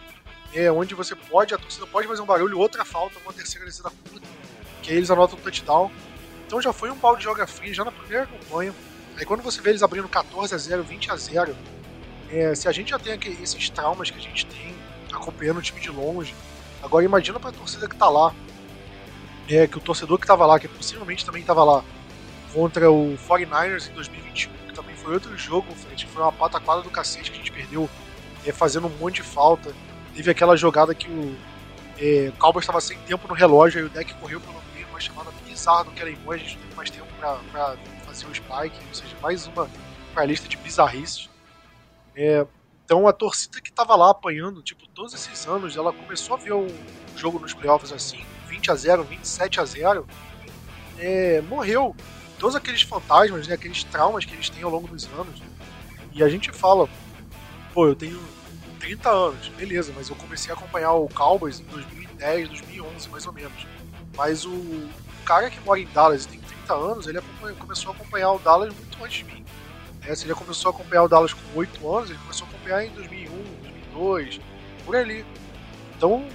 é 0.54 0.72
onde 0.72 0.96
você 0.96 1.14
pode, 1.14 1.54
a 1.54 1.58
torcida 1.58 1.86
pode 1.86 2.08
fazer 2.08 2.22
um 2.22 2.26
barulho, 2.26 2.58
outra 2.58 2.86
falta, 2.86 3.20
uma 3.20 3.34
terceira 3.34 3.66
descida 3.66 3.92
curta 4.10 4.26
que 4.82 4.94
eles 4.94 5.12
anotam 5.12 5.38
o 5.38 5.42
touchdown. 5.42 5.92
Então 6.48 6.62
já 6.62 6.72
foi 6.72 6.90
um 6.92 6.96
balde 6.96 7.20
de 7.20 7.26
joga 7.26 7.46
fria 7.46 7.74
já 7.74 7.84
na 7.84 7.92
primeira 7.92 8.26
campanha. 8.26 8.74
Aí 9.18 9.26
quando 9.26 9.44
você 9.44 9.60
vê 9.62 9.72
eles 9.72 9.84
abrindo 9.84 10.08
14 10.08 10.56
a 10.56 10.58
0, 10.58 10.84
20 10.84 11.12
a 11.12 11.16
0, 11.18 11.56
é, 12.30 12.56
se 12.56 12.70
a 12.70 12.72
gente 12.72 12.92
já 12.92 13.00
tem 13.00 13.12
aqui, 13.12 13.38
esses 13.44 13.70
traumas 13.70 14.10
que 14.10 14.18
a 14.18 14.22
gente 14.22 14.46
tem 14.46 14.74
acompanhando 15.12 15.58
o 15.58 15.62
time 15.62 15.82
de 15.82 15.90
longe, 15.90 16.34
agora 16.82 17.04
imagina 17.04 17.38
para 17.38 17.50
a 17.50 17.54
torcida 17.54 17.90
que 17.90 17.98
tá 17.98 18.08
lá, 18.08 18.34
é, 19.50 19.68
que 19.68 19.78
o 19.78 19.82
torcedor 19.82 20.18
que 20.18 20.26
tava 20.26 20.46
lá, 20.46 20.58
que 20.58 20.70
possivelmente 20.70 21.26
também 21.26 21.44
tava 21.44 21.66
lá, 21.66 21.84
contra 22.54 22.92
o 22.92 23.18
49ers 23.28 23.90
em 23.90 23.94
2021, 23.94 24.52
que 24.68 24.74
também 24.74 24.96
foi 24.96 25.14
outro 25.14 25.36
jogo, 25.38 25.74
frente, 25.76 26.06
foi 26.08 26.22
uma 26.22 26.32
pataquada 26.32 26.82
do 26.82 26.90
cacete 26.90 27.32
que 27.32 27.38
a 27.38 27.40
gente 27.40 27.52
perdeu, 27.52 27.90
é, 28.46 28.52
fazendo 28.52 28.88
um 28.88 28.98
monte 28.98 29.16
de 29.16 29.24
falta. 29.24 29.74
Teve 30.16 30.32
aquela 30.32 30.58
jogada 30.58 30.94
que 30.94 31.08
o 31.08 31.36
é, 31.98 32.32
Cowboys 32.38 32.64
estava 32.64 32.82
sem 32.82 32.98
tempo 33.00 33.28
no 33.28 33.34
relógio, 33.34 33.80
aí 33.80 33.86
o 33.86 33.90
deck 33.90 34.14
correu 34.16 34.42
pelo 34.42 34.62
chamada 35.02 35.32
bizarra 35.46 35.84
do 35.84 35.92
Kellen 35.92 36.18
Moore, 36.24 36.40
a 36.40 36.44
gente 36.44 36.58
teve 36.58 36.76
mais 36.76 36.90
tempo 36.90 37.08
para 37.20 37.76
fazer 38.06 38.26
o 38.28 38.34
Spike, 38.34 38.78
ou 38.88 38.94
seja, 38.94 39.16
mais 39.22 39.48
uma 39.48 39.68
pra 40.14 40.24
lista 40.24 40.48
de 40.48 40.56
bizarrices. 40.58 41.30
É, 42.16 42.46
então 42.86 43.08
a 43.08 43.14
torcida 43.14 43.60
que 43.60 43.70
estava 43.70 43.96
lá 43.96 44.12
apanhando, 44.12 44.62
tipo, 44.62 44.88
todos 44.88 45.14
esses 45.14 45.48
anos, 45.48 45.76
ela 45.76 45.92
começou 45.92 46.36
a 46.36 46.40
ver 46.40 46.54
o 46.54 46.68
jogo 47.16 47.40
nos 47.40 47.54
playoffs 47.54 47.92
assim, 47.92 48.24
20 48.48 48.72
a 48.72 48.76
0 48.76 49.04
27 49.04 49.60
a 49.60 49.66
0 49.66 50.08
é, 51.00 51.42
morreu. 51.42 51.96
Todos 52.42 52.56
aqueles 52.56 52.82
fantasmas, 52.82 53.48
né, 53.48 53.54
aqueles 53.54 53.84
traumas 53.84 54.26
que 54.26 54.34
eles 54.34 54.50
têm 54.50 54.64
ao 54.64 54.72
longo 54.72 54.88
dos 54.88 55.06
anos. 55.14 55.40
E 56.12 56.24
a 56.24 56.28
gente 56.28 56.52
fala, 56.52 56.90
pô, 57.72 57.86
eu 57.86 57.96
tenho 57.96 58.20
30 58.80 59.10
anos, 59.12 59.48
beleza, 59.50 59.94
mas 59.96 60.10
eu 60.10 60.16
comecei 60.16 60.52
a 60.52 60.56
acompanhar 60.56 60.92
o 60.94 61.08
Cowboys 61.08 61.60
em 61.60 61.66
2010, 61.66 62.50
2011, 62.50 63.10
mais 63.10 63.28
ou 63.28 63.32
menos. 63.32 63.68
Mas 64.18 64.44
o 64.44 64.90
cara 65.24 65.52
que 65.52 65.60
mora 65.60 65.80
em 65.80 65.86
Dallas 65.86 66.26
e 66.26 66.30
tem 66.30 66.40
30 66.40 66.74
anos, 66.74 67.06
ele 67.06 67.22
começou 67.60 67.92
a 67.92 67.96
acompanhar 67.96 68.32
o 68.32 68.40
Dallas 68.40 68.74
muito 68.74 69.04
antes 69.04 69.18
de 69.18 69.24
mim. 69.26 69.46
É, 70.02 70.16
se 70.16 70.26
ele 70.26 70.34
começou 70.34 70.72
a 70.72 70.74
acompanhar 70.74 71.04
o 71.04 71.08
Dallas 71.08 71.34
com 71.34 71.42
8 71.54 71.96
anos, 71.96 72.10
ele 72.10 72.18
começou 72.18 72.48
a 72.48 72.50
acompanhar 72.50 72.84
em 72.84 72.90
2001, 72.90 73.30
2002, 73.94 74.42
por 74.84 74.96
ali. 74.96 75.24
Então, 75.96 76.28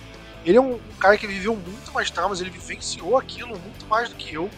ele 0.44 0.56
é 0.56 0.60
um, 0.60 0.78
cara 1.00 1.18
que 1.18 1.26
viveu 1.26 1.56
muito 1.56 1.90
mais 1.90 2.12
traumas, 2.12 2.40
ele 2.40 2.50
vivenciou 2.50 3.18
aquilo 3.18 3.58
muito 3.58 3.84
mais 3.86 4.08
do 4.08 4.14
que 4.14 4.32
eu. 4.32 4.48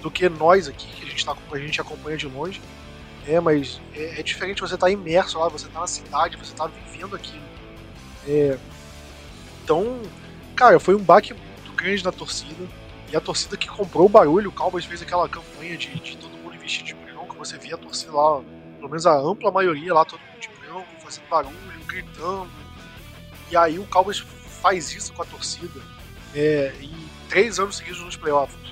Do 0.00 0.10
que 0.10 0.28
nós 0.28 0.68
aqui, 0.68 0.86
que 0.86 1.04
a 1.04 1.08
gente, 1.08 1.24
tá, 1.24 1.36
a 1.50 1.58
gente 1.58 1.80
acompanha 1.80 2.16
de 2.16 2.26
longe. 2.26 2.60
É, 3.26 3.40
mas 3.40 3.80
é, 3.94 4.20
é 4.20 4.22
diferente 4.22 4.60
você 4.60 4.74
estar 4.74 4.86
tá 4.86 4.92
imerso 4.92 5.38
lá, 5.38 5.48
você 5.48 5.66
tá 5.68 5.80
na 5.80 5.86
cidade, 5.86 6.36
você 6.36 6.54
tá 6.54 6.66
vivendo 6.66 7.16
aquilo. 7.16 7.42
É, 8.26 8.56
então, 9.64 10.00
cara, 10.54 10.78
foi 10.78 10.94
um 10.94 11.02
baque 11.02 11.34
muito 11.34 11.72
grande 11.72 12.04
na 12.04 12.12
torcida. 12.12 12.66
E 13.10 13.16
a 13.16 13.20
torcida 13.20 13.56
que 13.56 13.68
comprou 13.68 14.06
o 14.06 14.08
barulho, 14.08 14.50
o 14.50 14.52
Cowboys 14.52 14.84
fez 14.84 15.02
aquela 15.02 15.28
campanha 15.28 15.76
de, 15.76 15.98
de 16.00 16.16
todo 16.16 16.36
mundo 16.38 16.54
investir 16.54 16.84
de 16.84 16.94
branco, 16.94 17.36
você 17.36 17.56
via 17.56 17.74
a 17.74 17.78
torcida 17.78 18.12
lá, 18.12 18.40
pelo 18.76 18.88
menos 18.88 19.06
a 19.06 19.16
ampla 19.16 19.50
maioria 19.50 19.94
lá, 19.94 20.04
todo 20.04 20.20
mundo 20.20 20.40
de 20.40 20.48
branco, 20.60 20.86
fazendo 21.00 21.28
barulho, 21.28 21.84
gritando. 21.86 22.50
E 23.50 23.56
aí 23.56 23.78
o 23.78 23.86
Cowboys 23.86 24.18
faz 24.18 24.92
isso 24.92 25.12
com 25.12 25.22
a 25.22 25.24
torcida 25.24 25.80
é, 26.34 26.74
em 26.80 27.08
três 27.28 27.58
anos 27.58 27.76
seguidos 27.76 28.02
nos 28.02 28.16
playoffs. 28.16 28.65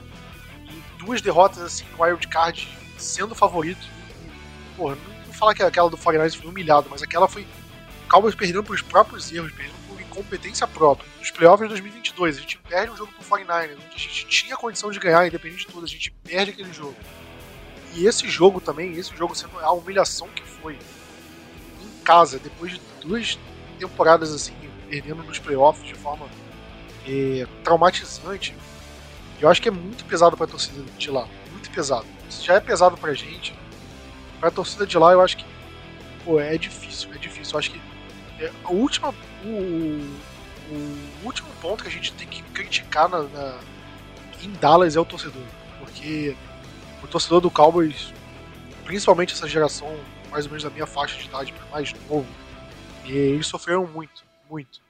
Duas 0.99 1.21
derrotas 1.21 1.63
assim 1.63 1.85
no 1.93 2.03
wild 2.03 2.27
card 2.29 2.69
sendo 2.99 3.35
favorito. 3.35 3.87
Porra, 4.77 4.97
não 4.97 5.25
vou 5.25 5.35
falar 5.35 5.55
que 5.55 5.63
aquela 5.63 5.91
do 5.91 5.97
49 5.97 6.39
foi 6.39 6.51
humilhado, 6.51 6.89
mas 6.91 7.03
aquela 7.03 7.29
foi 7.29 7.43
o 7.43 8.09
Cowboys 8.09 8.35
perdendo 8.35 8.63
pelos 8.63 8.83
próprios 8.83 9.33
erros, 9.33 9.53
perdendo 9.53 9.77
por 9.89 10.01
incompetência 10.01 10.67
própria. 10.67 11.09
Nos 11.19 11.31
playoffs 11.31 11.65
de 11.65 11.69
2022, 11.69 12.37
a 12.37 12.41
gente 12.41 12.59
perde 12.59 12.93
um 12.93 12.97
jogo 12.97 13.13
pro 13.13 13.39
49ers, 13.39 13.77
onde 13.77 13.95
a 13.95 13.99
gente 13.99 14.27
tinha 14.27 14.57
condição 14.57 14.91
de 14.91 14.99
ganhar, 14.99 15.27
independente 15.27 15.67
de 15.67 15.73
tudo, 15.73 15.85
a 15.85 15.89
gente 15.89 16.11
perde 16.23 16.51
aquele 16.53 16.73
jogo. 16.73 16.97
E 17.95 18.07
esse 18.07 18.29
jogo 18.29 18.61
também, 18.61 18.93
esse 18.93 19.17
jogo 19.17 19.35
sendo 19.35 19.59
a 19.61 19.73
humilhação 19.73 20.29
que 20.29 20.43
foi 20.43 20.75
em 20.75 22.03
casa, 22.03 22.39
depois 22.39 22.73
de 22.73 22.81
duas 23.01 23.39
temporadas 23.79 24.33
assim, 24.33 24.55
perdendo 24.89 25.23
nos 25.23 25.39
playoffs 25.39 25.87
de 25.87 25.95
forma 25.95 26.27
é, 27.07 27.47
traumatizante, 27.63 28.55
eu 29.45 29.51
acho 29.51 29.61
que 29.61 29.69
é 29.69 29.71
muito 29.71 30.07
pesado 30.07 30.39
para 30.39 30.47
a 30.47 30.49
torcida 30.49 30.83
de 30.97 31.11
lá. 31.11 31.29
Muito 31.51 31.71
pesado. 31.71 32.07
Isso 32.31 32.43
já 32.43 32.55
é 32.55 32.61
pesado 32.61 32.97
para 32.97 33.11
a 33.11 33.15
gente. 33.15 33.55
Para 34.41 34.49
a 34.49 34.53
torcida 34.53 34.87
de 34.87 34.97
lá, 34.97 35.13
eu 35.13 35.21
acho 35.21 35.37
que 35.37 35.45
pô, 36.25 36.41
é 36.41 36.57
difícil. 36.57 37.11
É 37.15 37.19
difícil. 37.19 37.53
Eu 37.53 37.59
acho 37.59 37.71
que 37.71 37.81
é, 38.41 38.51
a 38.65 38.71
última, 38.71 39.15
o, 39.45 40.19
o, 40.71 41.27
último 41.27 41.49
ponto 41.61 41.83
que 41.83 41.91
a 41.91 41.93
gente 41.93 42.15
tem 42.15 42.27
que 42.27 42.43
criticar 42.55 43.07
na, 43.07 43.25
na, 43.25 43.61
em 44.43 44.51
Dallas 44.53 44.97
é 44.97 45.01
o 45.01 45.05
torcedor. 45.05 45.45
Porque 45.79 46.35
o 47.03 47.07
torcedor 47.07 47.43
do 47.43 47.51
Cowboys, 47.51 48.15
principalmente 48.83 49.35
essa 49.35 49.47
geração 49.47 49.95
mais 50.31 50.47
ou 50.47 50.53
menos 50.53 50.65
da 50.65 50.71
minha 50.71 50.87
faixa 50.87 51.19
de 51.19 51.27
idade, 51.27 51.55
mais 51.71 51.93
novo, 52.09 52.27
eles 53.05 53.47
sofreram 53.47 53.87
muito, 53.87 54.25
muito. 54.51 54.81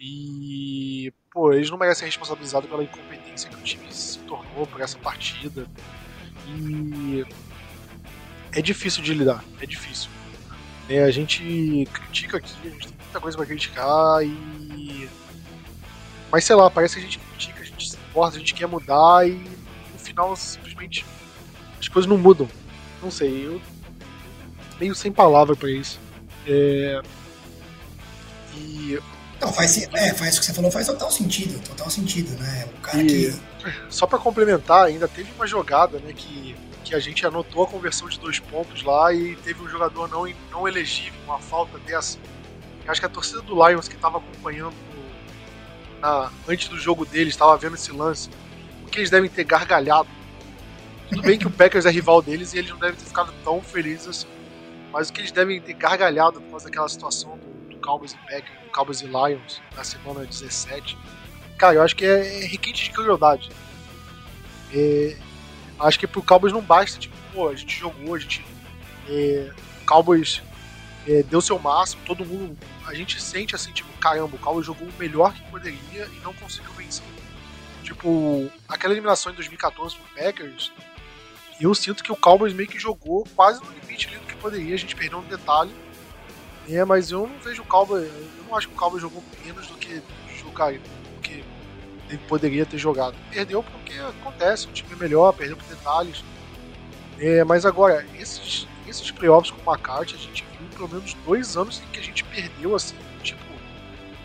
E, 0.00 1.12
pô, 1.32 1.52
eles 1.52 1.70
não 1.70 1.76
merecem 1.76 2.00
ser 2.00 2.06
responsabilizados 2.06 2.70
pela 2.70 2.84
incompetência 2.84 3.50
que 3.50 3.56
o 3.56 3.62
time 3.62 3.92
se 3.92 4.18
tornou 4.20 4.66
por 4.66 4.80
essa 4.80 4.96
partida. 4.98 5.66
E 6.46 7.26
é 8.52 8.62
difícil 8.62 9.02
de 9.02 9.12
lidar, 9.12 9.44
é 9.60 9.66
difícil. 9.66 10.08
É, 10.88 11.02
a 11.02 11.10
gente 11.10 11.86
critica 11.92 12.38
aqui, 12.38 12.54
a 12.64 12.70
gente 12.70 12.88
tem 12.88 12.96
muita 12.96 13.20
coisa 13.20 13.36
para 13.36 13.46
criticar 13.46 14.24
e. 14.24 15.08
Mas 16.30 16.44
sei 16.44 16.56
lá, 16.56 16.70
parece 16.70 16.94
que 16.94 17.00
a 17.00 17.04
gente 17.04 17.18
critica, 17.18 17.60
a 17.60 17.64
gente 17.64 17.90
se 17.90 17.96
importa, 17.96 18.36
a 18.36 18.38
gente 18.38 18.54
quer 18.54 18.66
mudar 18.66 19.26
e 19.26 19.32
no 19.92 19.98
final 19.98 20.34
simplesmente 20.36 21.04
as 21.78 21.88
coisas 21.88 22.08
não 22.08 22.16
mudam. 22.16 22.48
Não 23.02 23.10
sei, 23.10 23.46
eu 23.46 23.60
meio 24.78 24.94
sem 24.94 25.10
palavra 25.10 25.56
para 25.56 25.70
isso. 25.70 25.98
É... 26.46 27.02
E 28.56 28.98
não, 29.40 29.52
faz, 29.52 29.78
é, 29.94 30.14
faz 30.14 30.36
o 30.36 30.40
que 30.40 30.46
você 30.46 30.52
falou, 30.52 30.70
faz 30.70 30.86
total 30.86 31.10
sentido, 31.10 31.62
total 31.64 31.88
sentido, 31.88 32.30
né? 32.40 32.68
O 32.76 32.80
cara 32.80 33.00
e, 33.00 33.06
que. 33.06 33.40
Só 33.88 34.06
para 34.06 34.18
complementar, 34.18 34.86
ainda 34.86 35.06
teve 35.06 35.30
uma 35.32 35.46
jogada, 35.46 35.98
né, 35.98 36.12
que, 36.14 36.56
que 36.84 36.94
a 36.94 36.98
gente 36.98 37.24
anotou 37.26 37.64
a 37.64 37.66
conversão 37.66 38.08
de 38.08 38.18
dois 38.18 38.38
pontos 38.40 38.82
lá 38.82 39.12
e 39.12 39.36
teve 39.36 39.62
um 39.62 39.68
jogador 39.68 40.08
não, 40.08 40.26
não 40.50 40.66
elegível, 40.66 41.20
uma 41.24 41.38
falta 41.38 41.78
dessa. 41.78 42.18
Eu 42.84 42.90
acho 42.90 43.00
que 43.00 43.06
a 43.06 43.10
torcida 43.10 43.42
do 43.42 43.54
Lions 43.54 43.86
que 43.86 43.94
estava 43.94 44.18
acompanhando 44.18 44.74
na, 46.00 46.30
antes 46.48 46.68
do 46.68 46.78
jogo 46.78 47.04
deles, 47.04 47.34
estava 47.34 47.56
vendo 47.56 47.74
esse 47.74 47.92
lance, 47.92 48.30
porque 48.82 48.98
eles 48.98 49.10
devem 49.10 49.30
ter 49.30 49.44
gargalhado. 49.44 50.08
Tudo 51.08 51.22
bem 51.22 51.38
que 51.38 51.46
o 51.46 51.50
Packers 51.50 51.86
é 51.86 51.90
rival 51.90 52.20
deles 52.20 52.52
e 52.54 52.58
eles 52.58 52.70
não 52.70 52.78
devem 52.78 52.96
ter 52.96 53.04
ficado 53.04 53.32
tão 53.44 53.62
felizes 53.62 54.08
assim. 54.08 54.28
Mas 54.92 55.08
o 55.08 55.12
que 55.12 55.20
eles 55.20 55.32
devem 55.32 55.60
ter 55.60 55.74
gargalhado 55.74 56.40
por 56.40 56.50
causa 56.50 56.64
daquela 56.66 56.88
situação 56.88 57.38
do, 57.38 57.74
do 57.74 57.76
Cowboys 57.78 58.12
e 58.12 58.16
Packers 58.18 58.67
Cowboys 58.78 59.00
e 59.00 59.06
Lions 59.06 59.60
na 59.76 59.82
semana 59.82 60.24
17, 60.24 60.96
cara, 61.58 61.74
eu 61.74 61.82
acho 61.82 61.96
que 61.96 62.04
é, 62.04 62.44
é 62.44 62.46
requinte 62.46 62.84
de 62.84 62.90
crueldade. 62.90 63.50
É, 64.72 65.16
acho 65.80 65.98
que 65.98 66.06
pro 66.06 66.22
Cowboys 66.22 66.52
não 66.52 66.60
basta, 66.60 66.96
tipo, 66.96 67.16
pô, 67.34 67.48
a 67.48 67.56
gente 67.56 67.76
jogou, 67.76 68.14
a 68.14 68.18
gente. 68.20 68.44
É, 69.08 69.50
Cowboys 69.84 70.42
é, 71.08 71.24
deu 71.24 71.40
seu 71.40 71.58
máximo, 71.58 72.02
todo 72.06 72.24
mundo. 72.24 72.56
A 72.86 72.94
gente 72.94 73.20
sente 73.20 73.52
assim, 73.56 73.72
tipo, 73.72 73.92
caramba, 73.98 74.36
o 74.36 74.38
Cowboys 74.38 74.66
jogou 74.66 74.86
o 74.86 74.92
melhor 74.96 75.34
que 75.34 75.42
poderia 75.50 76.06
e 76.12 76.20
não 76.22 76.32
conseguiu 76.34 76.70
vencer. 76.74 77.04
Tipo, 77.82 78.48
aquela 78.68 78.94
eliminação 78.94 79.32
em 79.32 79.34
2014 79.34 79.96
pro 79.96 80.22
Packers, 80.22 80.70
eu 81.60 81.74
sinto 81.74 82.04
que 82.04 82.12
o 82.12 82.16
Cowboys 82.16 82.52
meio 82.52 82.68
que 82.68 82.78
jogou 82.78 83.26
quase 83.34 83.60
no 83.60 83.72
limite 83.72 84.06
ali 84.06 84.18
do 84.18 84.26
que 84.26 84.36
poderia, 84.36 84.76
a 84.76 84.78
gente 84.78 84.94
perdeu 84.94 85.18
um 85.18 85.22
detalhe 85.22 85.72
é, 86.68 86.84
mas 86.84 87.10
eu 87.10 87.26
não 87.26 87.38
vejo 87.38 87.62
o 87.62 87.64
Cowboy. 87.64 88.02
Eu 88.02 88.44
não 88.48 88.56
acho 88.56 88.68
que 88.68 88.74
o 88.74 88.76
Cowboy 88.76 89.00
jogou 89.00 89.22
menos 89.44 89.66
do 89.66 89.74
que 89.74 90.02
jogar, 90.36 90.72
do 90.72 91.20
que 91.22 91.44
ele 92.08 92.18
poderia 92.28 92.66
ter 92.66 92.78
jogado. 92.78 93.16
Perdeu 93.30 93.62
porque 93.62 93.94
acontece, 93.94 94.66
o 94.66 94.72
time 94.72 94.92
é 94.92 94.96
melhor, 94.96 95.32
perdeu 95.32 95.56
por 95.56 95.66
detalhes. 95.66 96.22
É, 97.18 97.42
mas 97.44 97.64
agora, 97.64 98.06
esses, 98.18 98.68
esses 98.86 99.10
playoffs 99.10 99.50
com 99.50 99.70
o 99.70 99.74
McCarthy, 99.74 100.14
a 100.14 100.18
gente 100.18 100.44
viu 100.58 100.68
pelo 100.68 100.88
menos 100.88 101.14
dois 101.24 101.56
anos 101.56 101.82
em 101.82 101.90
que 101.90 102.00
a 102.00 102.02
gente 102.02 102.22
perdeu 102.24 102.76
assim. 102.76 102.96
Tipo, 103.22 103.42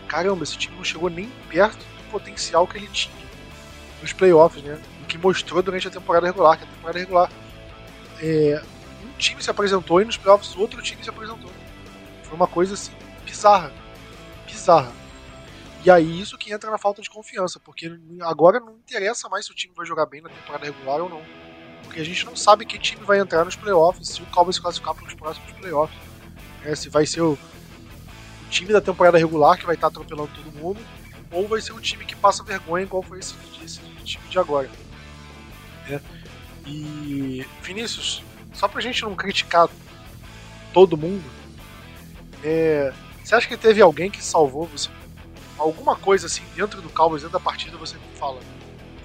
caramba, 0.06 0.44
esse 0.44 0.56
time 0.56 0.76
não 0.76 0.84
chegou 0.84 1.08
nem 1.08 1.28
perto 1.48 1.78
do 1.78 2.10
potencial 2.10 2.66
que 2.66 2.76
ele 2.76 2.88
tinha 2.88 3.24
nos 4.00 4.12
playoffs, 4.12 4.62
né? 4.62 4.78
O 5.02 5.06
que 5.06 5.16
mostrou 5.16 5.62
durante 5.62 5.88
a 5.88 5.90
temporada 5.90 6.26
regular, 6.26 6.58
que 6.58 6.64
a 6.64 6.66
temporada 6.66 6.98
regular. 6.98 7.30
É, 8.20 8.62
um 9.02 9.18
time 9.18 9.42
se 9.42 9.50
apresentou 9.50 10.00
e 10.00 10.04
nos 10.04 10.16
playoffs 10.16 10.54
outro 10.56 10.80
time 10.82 11.02
se 11.02 11.10
apresentou. 11.10 11.50
Foi 12.24 12.34
uma 12.34 12.46
coisa 12.46 12.74
assim, 12.74 12.92
bizarra. 13.24 13.72
Bizarra. 14.46 14.92
E 15.84 15.90
aí 15.90 16.20
isso 16.20 16.38
que 16.38 16.52
entra 16.52 16.70
na 16.70 16.78
falta 16.78 17.02
de 17.02 17.10
confiança, 17.10 17.60
porque 17.60 17.92
agora 18.22 18.58
não 18.58 18.72
interessa 18.72 19.28
mais 19.28 19.44
se 19.44 19.52
o 19.52 19.54
time 19.54 19.74
vai 19.76 19.84
jogar 19.84 20.06
bem 20.06 20.22
na 20.22 20.30
temporada 20.30 20.64
regular 20.64 21.00
ou 21.00 21.08
não. 21.10 21.22
Porque 21.82 22.00
a 22.00 22.04
gente 22.04 22.24
não 22.24 22.34
sabe 22.34 22.64
que 22.64 22.78
time 22.78 23.04
vai 23.04 23.18
entrar 23.18 23.44
nos 23.44 23.54
playoffs, 23.54 24.08
se 24.08 24.22
o 24.22 24.26
Cowboys 24.26 24.58
classificar 24.58 24.94
para 24.94 25.06
os 25.06 25.14
próximos 25.14 25.52
playoffs. 25.52 25.98
É, 26.64 26.74
se 26.74 26.88
vai 26.88 27.04
ser 27.04 27.20
o, 27.20 27.32
o, 27.32 28.48
time 28.48 28.72
da 28.72 28.80
temporada 28.80 29.18
regular 29.18 29.58
que 29.58 29.66
vai 29.66 29.74
estar 29.74 29.88
atropelando 29.88 30.30
todo 30.34 30.50
mundo, 30.58 30.80
ou 31.30 31.46
vai 31.46 31.60
ser 31.60 31.72
o 31.72 31.80
time 31.80 32.06
que 32.06 32.16
passa 32.16 32.42
vergonha, 32.42 32.84
igual 32.84 33.02
foi 33.02 33.18
esse, 33.18 33.34
esse 33.62 33.80
time 34.02 34.26
de 34.26 34.38
agora. 34.38 34.70
É. 35.90 36.00
E 36.66 37.46
Vinícius, 37.60 38.22
só 38.54 38.66
pra 38.66 38.80
gente 38.80 39.02
não 39.02 39.14
criticar 39.14 39.68
todo 40.72 40.96
mundo, 40.96 41.22
é, 42.44 42.92
você 43.22 43.34
acha 43.34 43.48
que 43.48 43.56
teve 43.56 43.80
alguém 43.80 44.10
que 44.10 44.22
salvou 44.22 44.66
você? 44.66 44.90
Alguma 45.56 45.96
coisa 45.96 46.26
assim 46.26 46.42
dentro 46.54 46.82
do 46.82 46.90
Cowboys, 46.90 47.22
dentro 47.22 47.38
da 47.38 47.40
partida, 47.42 47.76
você 47.78 47.96
fala: 48.18 48.38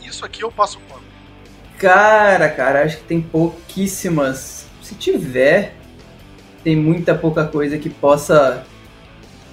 Isso 0.01 0.25
aqui 0.25 0.43
eu 0.43 0.51
passo 0.51 0.79
pano. 0.89 1.03
Cara, 1.77 2.49
cara, 2.49 2.83
acho 2.83 2.97
que 2.97 3.03
tem 3.03 3.21
pouquíssimas. 3.21 4.67
Se 4.83 4.93
tiver, 4.95 5.75
tem 6.63 6.75
muita 6.75 7.15
pouca 7.15 7.45
coisa 7.45 7.77
que 7.77 7.89
possa 7.89 8.65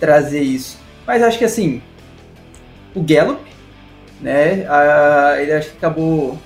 trazer 0.01 0.41
isso. 0.41 0.79
Mas 1.07 1.23
acho 1.23 1.39
que 1.39 1.45
assim, 1.45 1.81
o 2.95 3.03
Gallup, 3.03 3.41
né? 4.21 4.67
A, 4.69 5.37
ele 5.41 5.53
acho 5.53 5.71
que 5.71 5.77
acabou. 5.77 6.37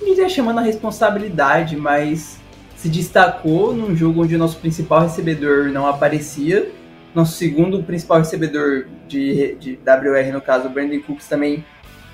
Não 0.00 0.08
diria 0.08 0.28
chamando 0.28 0.60
a 0.60 0.62
responsabilidade, 0.62 1.76
mas 1.76 2.38
se 2.84 2.90
destacou 2.90 3.74
num 3.74 3.96
jogo 3.96 4.22
onde 4.22 4.36
o 4.36 4.38
nosso 4.38 4.58
principal 4.58 5.00
recebedor 5.00 5.70
não 5.70 5.86
aparecia. 5.86 6.70
Nosso 7.14 7.32
segundo 7.32 7.82
principal 7.82 8.18
recebedor 8.18 8.84
de, 9.08 9.54
de 9.54 9.78
WR, 9.78 10.30
no 10.30 10.40
caso, 10.42 10.66
o 10.66 10.68
Brandon 10.68 11.00
Cooks, 11.00 11.26
também 11.26 11.64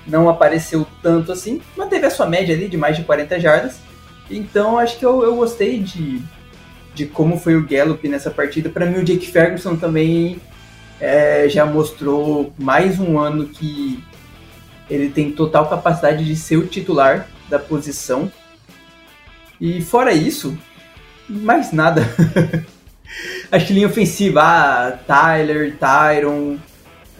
não 0.07 0.29
apareceu 0.29 0.87
tanto 1.03 1.29
assim. 1.33 1.61
Manteve 1.75 2.05
a 2.05 2.09
sua 2.09 2.25
média 2.25 2.55
ali 2.55 2.69
de 2.69 2.77
mais 2.77 2.95
de 2.95 3.03
40 3.03 3.37
jardas. 3.37 3.81
Então 4.29 4.79
acho 4.79 4.97
que 4.97 5.05
eu, 5.05 5.21
eu 5.23 5.35
gostei 5.35 5.77
de, 5.77 6.21
de 6.95 7.05
como 7.05 7.37
foi 7.37 7.57
o 7.57 7.67
Gallup 7.67 8.07
nessa 8.07 8.31
partida. 8.31 8.69
Para 8.69 8.85
mim, 8.85 8.99
o 8.99 9.03
Jake 9.03 9.29
Ferguson 9.29 9.75
também 9.75 10.39
é, 11.01 11.49
já 11.49 11.65
mostrou 11.65 12.53
mais 12.57 12.97
um 12.97 13.19
ano 13.19 13.45
que 13.45 14.01
ele 14.89 15.09
tem 15.09 15.33
total 15.33 15.67
capacidade 15.67 16.23
de 16.23 16.35
ser 16.37 16.55
o 16.55 16.65
titular 16.65 17.27
da 17.49 17.59
posição. 17.59 18.31
E 19.61 19.79
fora 19.79 20.11
isso, 20.11 20.57
mais 21.29 21.71
nada. 21.71 22.01
Acho 23.51 23.73
linha 23.73 23.85
ofensiva, 23.85 24.41
ah, 24.41 24.91
Tyler, 25.05 25.77
Tyron, 25.77 26.57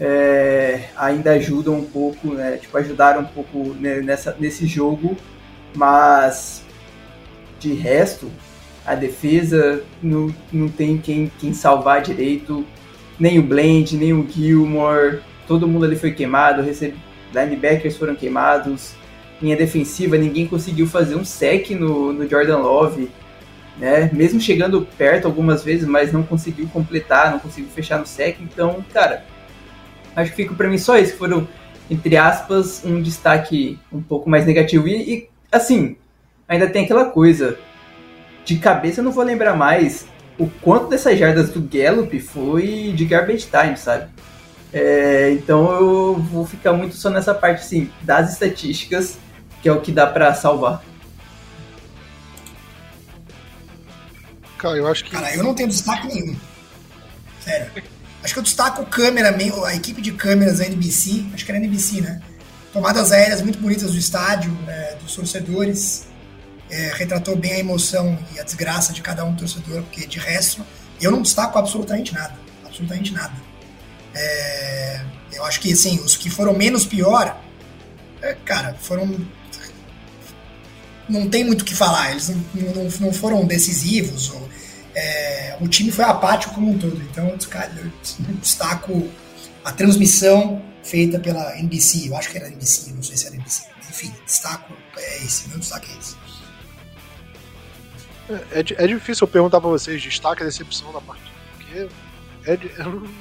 é, 0.00 0.88
ainda 0.96 1.34
ajudam 1.34 1.74
um 1.74 1.84
pouco, 1.84 2.34
né? 2.34 2.56
Tipo, 2.56 2.78
ajudaram 2.78 3.20
um 3.20 3.26
pouco 3.26 3.76
nessa, 3.78 4.36
nesse 4.40 4.66
jogo. 4.66 5.16
Mas 5.72 6.64
de 7.60 7.74
resto, 7.74 8.28
a 8.84 8.96
defesa 8.96 9.84
não, 10.02 10.34
não 10.52 10.68
tem 10.68 10.98
quem, 10.98 11.30
quem 11.38 11.54
salvar 11.54 12.02
direito. 12.02 12.66
Nem 13.20 13.38
o 13.38 13.42
Blend, 13.42 13.96
nem 13.96 14.12
o 14.12 14.28
Gilmore. 14.28 15.20
Todo 15.46 15.68
mundo 15.68 15.84
ali 15.84 15.94
foi 15.94 16.10
queimado. 16.10 16.60
Recebe, 16.60 16.96
linebackers 17.32 17.96
foram 17.96 18.16
queimados. 18.16 18.94
Linha 19.42 19.56
defensiva, 19.56 20.16
ninguém 20.16 20.46
conseguiu 20.46 20.86
fazer 20.86 21.16
um 21.16 21.24
sec 21.24 21.70
no, 21.70 22.12
no 22.12 22.28
Jordan 22.28 22.58
Love. 22.58 23.10
Né? 23.76 24.10
Mesmo 24.12 24.40
chegando 24.40 24.86
perto 24.96 25.26
algumas 25.26 25.64
vezes, 25.64 25.86
mas 25.86 26.12
não 26.12 26.22
conseguiu 26.22 26.68
completar, 26.68 27.32
não 27.32 27.38
conseguiu 27.38 27.70
fechar 27.70 27.98
no 27.98 28.06
sec. 28.06 28.38
Então, 28.40 28.84
cara, 28.92 29.24
acho 30.14 30.30
que 30.30 30.36
fica 30.42 30.54
para 30.54 30.68
mim 30.68 30.78
só 30.78 30.96
isso. 30.96 31.16
Foram, 31.16 31.48
entre 31.90 32.16
aspas, 32.16 32.82
um 32.84 33.02
destaque 33.02 33.78
um 33.92 34.00
pouco 34.00 34.30
mais 34.30 34.46
negativo. 34.46 34.86
E, 34.86 35.14
e 35.14 35.28
assim, 35.50 35.96
ainda 36.48 36.68
tem 36.68 36.84
aquela 36.84 37.06
coisa 37.06 37.58
de 38.44 38.56
cabeça 38.56 39.00
eu 39.00 39.04
não 39.04 39.12
vou 39.12 39.24
lembrar 39.24 39.56
mais 39.56 40.06
o 40.38 40.48
quanto 40.60 40.88
dessas 40.88 41.18
jardas 41.18 41.50
do 41.50 41.60
Gallup 41.60 42.18
foi 42.20 42.92
de 42.94 43.04
garbage 43.04 43.46
time, 43.46 43.76
sabe? 43.76 44.10
É, 44.72 45.30
então 45.32 45.70
eu 45.72 46.14
vou 46.14 46.46
ficar 46.46 46.72
muito 46.72 46.96
só 46.96 47.10
nessa 47.10 47.34
parte 47.34 47.60
assim, 47.60 47.90
das 48.02 48.32
estatísticas, 48.32 49.18
que 49.62 49.68
é 49.68 49.72
o 49.72 49.80
que 49.80 49.92
dá 49.92 50.06
para 50.06 50.34
salvar. 50.34 50.82
Cara, 54.58 54.76
eu 54.76 54.86
acho 54.88 55.04
que. 55.04 55.10
Cara, 55.10 55.34
eu 55.34 55.42
não 55.42 55.54
tenho 55.54 55.68
destaque 55.68 56.08
nenhum. 56.08 56.36
Sério. 57.40 57.82
Acho 58.22 58.34
que 58.34 58.38
eu 58.38 58.44
destaco 58.44 58.82
o 58.82 58.86
câmera, 58.86 59.36
a 59.66 59.74
equipe 59.74 60.00
de 60.00 60.12
câmeras 60.12 60.58
da 60.58 60.66
NBC, 60.66 61.26
acho 61.34 61.44
que 61.44 61.50
era 61.50 61.58
NBC, 61.58 62.00
né? 62.00 62.20
Tomadas 62.72 63.10
aéreas 63.10 63.42
muito 63.42 63.58
bonitas 63.58 63.92
do 63.92 63.98
estádio, 63.98 64.56
é, 64.68 64.94
dos 64.94 65.14
torcedores 65.14 66.06
é, 66.70 66.92
retratou 66.94 67.36
bem 67.36 67.52
a 67.52 67.58
emoção 67.58 68.18
e 68.34 68.40
a 68.40 68.44
desgraça 68.44 68.92
de 68.92 69.02
cada 69.02 69.24
um 69.24 69.34
torcedor, 69.34 69.82
porque 69.82 70.06
de 70.06 70.18
resto 70.18 70.64
eu 71.00 71.10
não 71.10 71.20
destaco 71.20 71.58
absolutamente 71.58 72.14
nada, 72.14 72.34
absolutamente 72.64 73.12
nada. 73.12 73.34
É, 74.14 75.04
eu 75.32 75.44
acho 75.44 75.60
que 75.60 75.72
assim, 75.72 75.98
os 76.00 76.16
que 76.16 76.30
foram 76.30 76.54
menos 76.54 76.86
pior, 76.86 77.36
é, 78.22 78.34
cara, 78.44 78.74
foram 78.80 79.20
não 81.08 81.28
tem 81.28 81.44
muito 81.44 81.62
o 81.62 81.64
que 81.64 81.74
falar, 81.74 82.12
eles 82.12 82.28
não, 82.28 82.44
não, 82.74 82.84
não 83.00 83.12
foram 83.12 83.44
decisivos, 83.44 84.30
ou, 84.30 84.48
é, 84.94 85.56
o 85.60 85.68
time 85.68 85.90
foi 85.90 86.04
apático 86.04 86.54
como 86.54 86.70
um 86.70 86.78
todo, 86.78 87.00
então 87.02 87.28
eu 87.28 87.38
destaco 88.40 89.08
a 89.64 89.72
transmissão 89.72 90.62
feita 90.82 91.18
pela 91.18 91.58
NBC, 91.58 92.08
eu 92.08 92.16
acho 92.16 92.30
que 92.30 92.36
era 92.36 92.48
NBC, 92.48 92.92
não 92.92 93.02
sei 93.02 93.16
se 93.16 93.26
era 93.26 93.36
NBC, 93.36 93.64
enfim, 93.88 94.12
destaco 94.24 94.72
é 94.96 95.16
esse, 95.18 95.48
meu 95.48 95.58
destaque 95.58 95.90
é 95.92 95.98
esse. 95.98 96.22
É, 98.52 98.84
é, 98.84 98.86
difícil 98.86 99.24
eu 99.26 99.28
perguntar 99.28 99.60
pra 99.60 99.68
vocês 99.68 100.00
destaque 100.00 100.42
a 100.42 100.46
decepção 100.46 100.92
da 100.92 101.00
partida, 101.00 101.30
porque 101.56 101.88
é, 102.46 102.58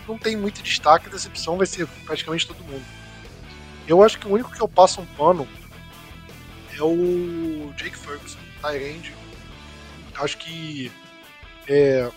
não 0.08 0.18
tem 0.18 0.36
muito 0.36 0.62
destaque, 0.62 1.10
decepção 1.10 1.58
vai 1.58 1.68
ser 1.68 1.88
praticamente 2.06 2.48
todo 2.48 2.64
mundo. 2.64 2.84
Eu 3.88 4.04
acho 4.04 4.20
que 4.20 4.28
o 4.28 4.32
único 4.32 4.52
que 4.52 4.62
eu 4.62 4.68
passo 4.68 5.02
um 5.02 5.06
pano 5.06 5.48
é 6.78 6.84
o 6.84 7.74
Jake 7.76 7.98
Ferguson, 7.98 8.40
Tyrande. 8.62 9.14
Acho 10.16 10.38
que 10.38 10.92
é, 11.68 12.10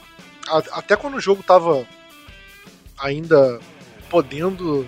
até 0.72 0.96
quando 0.96 1.14
o 1.14 1.20
jogo 1.20 1.42
tava 1.42 1.86
ainda 2.98 3.60
podendo 4.08 4.86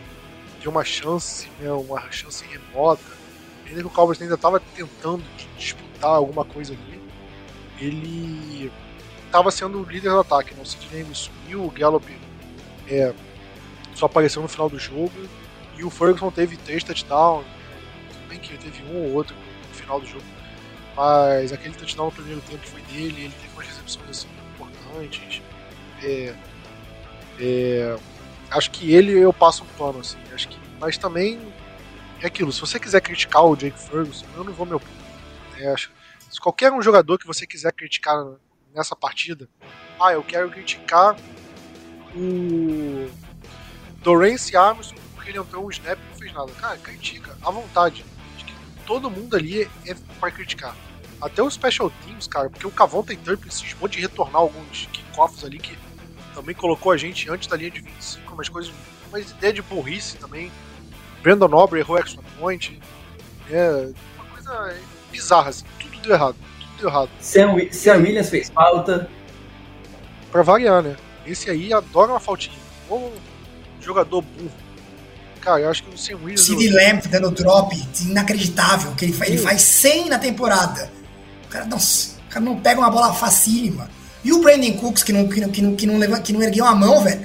ter 0.61 0.69
uma 0.69 0.85
chance, 0.85 1.49
né, 1.61 1.71
uma 1.71 2.11
chance 2.11 2.45
remota, 2.45 3.03
ainda 3.67 3.81
que 3.81 3.87
o 3.87 3.91
Cowboys 3.91 4.21
ainda 4.21 4.35
estava 4.35 4.61
tentando 4.61 5.25
disputar 5.57 6.11
alguma 6.11 6.45
coisa 6.45 6.73
ali, 6.73 7.01
ele 7.81 8.73
estava 9.27 9.51
sendo 9.51 9.81
o 9.81 9.85
líder 9.85 10.11
do 10.11 10.21
ataque. 10.21 10.55
Né? 10.55 10.63
O 10.63 10.67
Sidney 10.67 11.07
sumiu, 11.13 11.65
o 11.65 11.71
Gallup 11.71 12.07
é, 12.89 13.15
só 13.95 14.07
apareceu 14.07 14.43
no 14.43 14.49
final 14.49 14.69
do 14.69 14.79
jogo 14.79 15.13
e 15.77 15.85
o 15.85 15.91
Ferguson 15.91 16.31
teve 16.31 16.57
três 16.57 16.83
touchdowns. 16.83 17.47
Bem 18.29 18.39
que 18.39 18.57
teve 18.57 18.83
um 18.85 19.05
ou 19.05 19.15
outro 19.15 19.37
final 19.77 20.01
do 20.01 20.07
jogo, 20.07 20.25
mas 20.97 21.53
aquele 21.53 21.75
touchdown 21.75 22.07
no 22.07 22.13
primeiro 22.13 22.41
tempo 22.43 22.67
foi 22.67 22.81
dele. 22.83 23.25
Ele 23.25 23.35
teve 23.41 23.53
umas 23.55 23.67
recepções 23.67 24.09
assim, 24.09 24.29
importantes. 24.55 25.43
É, 26.03 26.35
é, 27.39 27.99
acho 28.51 28.71
que 28.71 28.93
ele 28.93 29.13
eu 29.13 29.33
passo 29.33 29.65
um 29.65 29.67
pano 29.79 30.01
assim. 30.01 30.19
Acho 30.33 30.49
que, 30.49 30.59
mas 30.81 30.99
também 30.99 31.41
é 32.21 32.27
aquilo. 32.27 32.53
Se 32.53 32.61
você 32.61 32.81
quiser 32.81 33.01
criticar 33.01 33.45
o 33.45 33.57
Jake 33.57 33.79
Ferguson, 33.79 34.27
eu 34.35 34.45
não 34.45 34.53
vou 34.53 34.67
me 34.67 34.75
opor. 34.75 34.89
É, 35.59 35.69
acho 35.69 35.91
se 36.37 36.41
qualquer 36.41 36.71
um 36.71 36.83
jogador 36.83 37.19
que 37.19 37.27
você 37.27 37.47
quiser 37.47 37.73
criticar 37.73 38.23
nessa 38.75 38.95
partida, 38.95 39.49
ah, 39.99 40.13
eu 40.13 40.23
quero 40.23 40.51
criticar 40.51 41.17
o 42.15 43.09
Dorance 44.03 44.55
Armstrong 44.55 45.01
porque 45.15 45.31
ele 45.31 45.39
entrou 45.39 45.65
um 45.65 45.71
snap 45.71 45.99
e 45.99 46.09
não 46.11 46.19
fez 46.19 46.33
nada. 46.35 46.53
Cara, 46.53 46.77
critica, 46.77 47.35
à 47.43 47.51
vontade. 47.51 48.05
Todo 48.87 49.11
mundo 49.11 49.37
ali 49.37 49.69
é 49.87 49.97
para 50.21 50.31
criticar. 50.31 50.75
Até 51.21 51.43
os 51.43 51.55
special 51.55 51.91
teams, 52.05 52.27
cara, 52.27 52.49
porque 52.49 52.67
o 52.67 52.71
Cavonta 52.71 53.15
Turpin 53.17 53.51
cismou 53.51 53.89
de 53.89 54.01
retornar 54.01 54.43
alguns 54.43 54.89
kickoffs 54.93 55.45
ali 55.45 55.59
que 55.59 55.77
também 56.35 56.55
colocou 56.55 56.93
a 56.93 56.97
gente 56.97 57.29
antes 57.31 57.49
da 57.49 57.57
linha 57.57 57.71
de 57.71 57.81
25, 57.81 58.33
umas 58.33 58.49
coisas, 58.49 58.73
umas 59.09 59.31
ideias 59.31 59.55
de 59.55 59.63
burrice 59.63 60.17
também. 60.19 60.53
Brandon 61.23 61.49
Nobre 61.49 61.81
errou 61.81 61.99
extra 61.99 62.23
point. 62.39 62.79
É 63.51 63.91
uma 64.17 64.27
coisa 64.27 64.77
bizarra, 65.11 65.49
assim 65.49 65.65
deu 66.07 66.15
errado. 66.15 66.37
Tudo 66.61 66.79
deu 66.79 66.89
errado. 66.89 67.11
Sam, 67.21 67.57
Sam 67.71 67.97
Williams 67.97 68.31
fez 68.31 68.49
falta. 68.49 69.11
Pra 70.31 70.43
variar, 70.43 70.83
né? 70.83 70.97
Esse 71.27 71.51
aí 71.51 71.73
adora 71.73 72.13
uma 72.13 72.21
faltinha. 72.21 72.57
Ou 72.89 73.13
um 73.79 73.83
jogador 73.83 74.23
burro. 74.23 74.66
Cara, 75.47 75.61
eu 75.61 75.71
acho 75.71 75.85
que 75.85 75.95
o 75.95 75.97
Sam 75.97 76.17
Williams. 76.25 76.41
Sid 76.41 76.69
Lamp 76.71 77.07
dando 77.07 77.31
drop 77.31 77.73
inacreditável, 78.01 78.91
que 78.97 79.05
ele 79.05 79.13
faz, 79.13 79.31
ele 79.31 79.39
faz 79.39 79.63
100 79.63 80.09
na 80.09 80.19
temporada. 80.19 80.91
O 81.45 81.49
cara, 81.49 81.65
nossa, 81.67 82.17
o 82.27 82.29
cara 82.29 82.45
não 82.45 82.59
pega 82.59 82.81
uma 82.81 82.91
bola 82.91 83.15
facílima. 83.15 83.89
E 84.25 84.33
o 84.33 84.43
Brandon 84.43 84.73
Cooks, 84.73 85.05
que 85.05 85.13
não, 85.13 85.29
que 85.29 85.41
não, 85.41 85.49
que 85.49 85.63
não, 85.63 85.77
que 85.77 85.87
não, 85.87 85.99
leva, 85.99 86.19
que 86.19 86.33
não 86.33 86.43
ergueu 86.43 86.65
a 86.65 86.75
mão, 86.75 87.01
velho. 87.01 87.25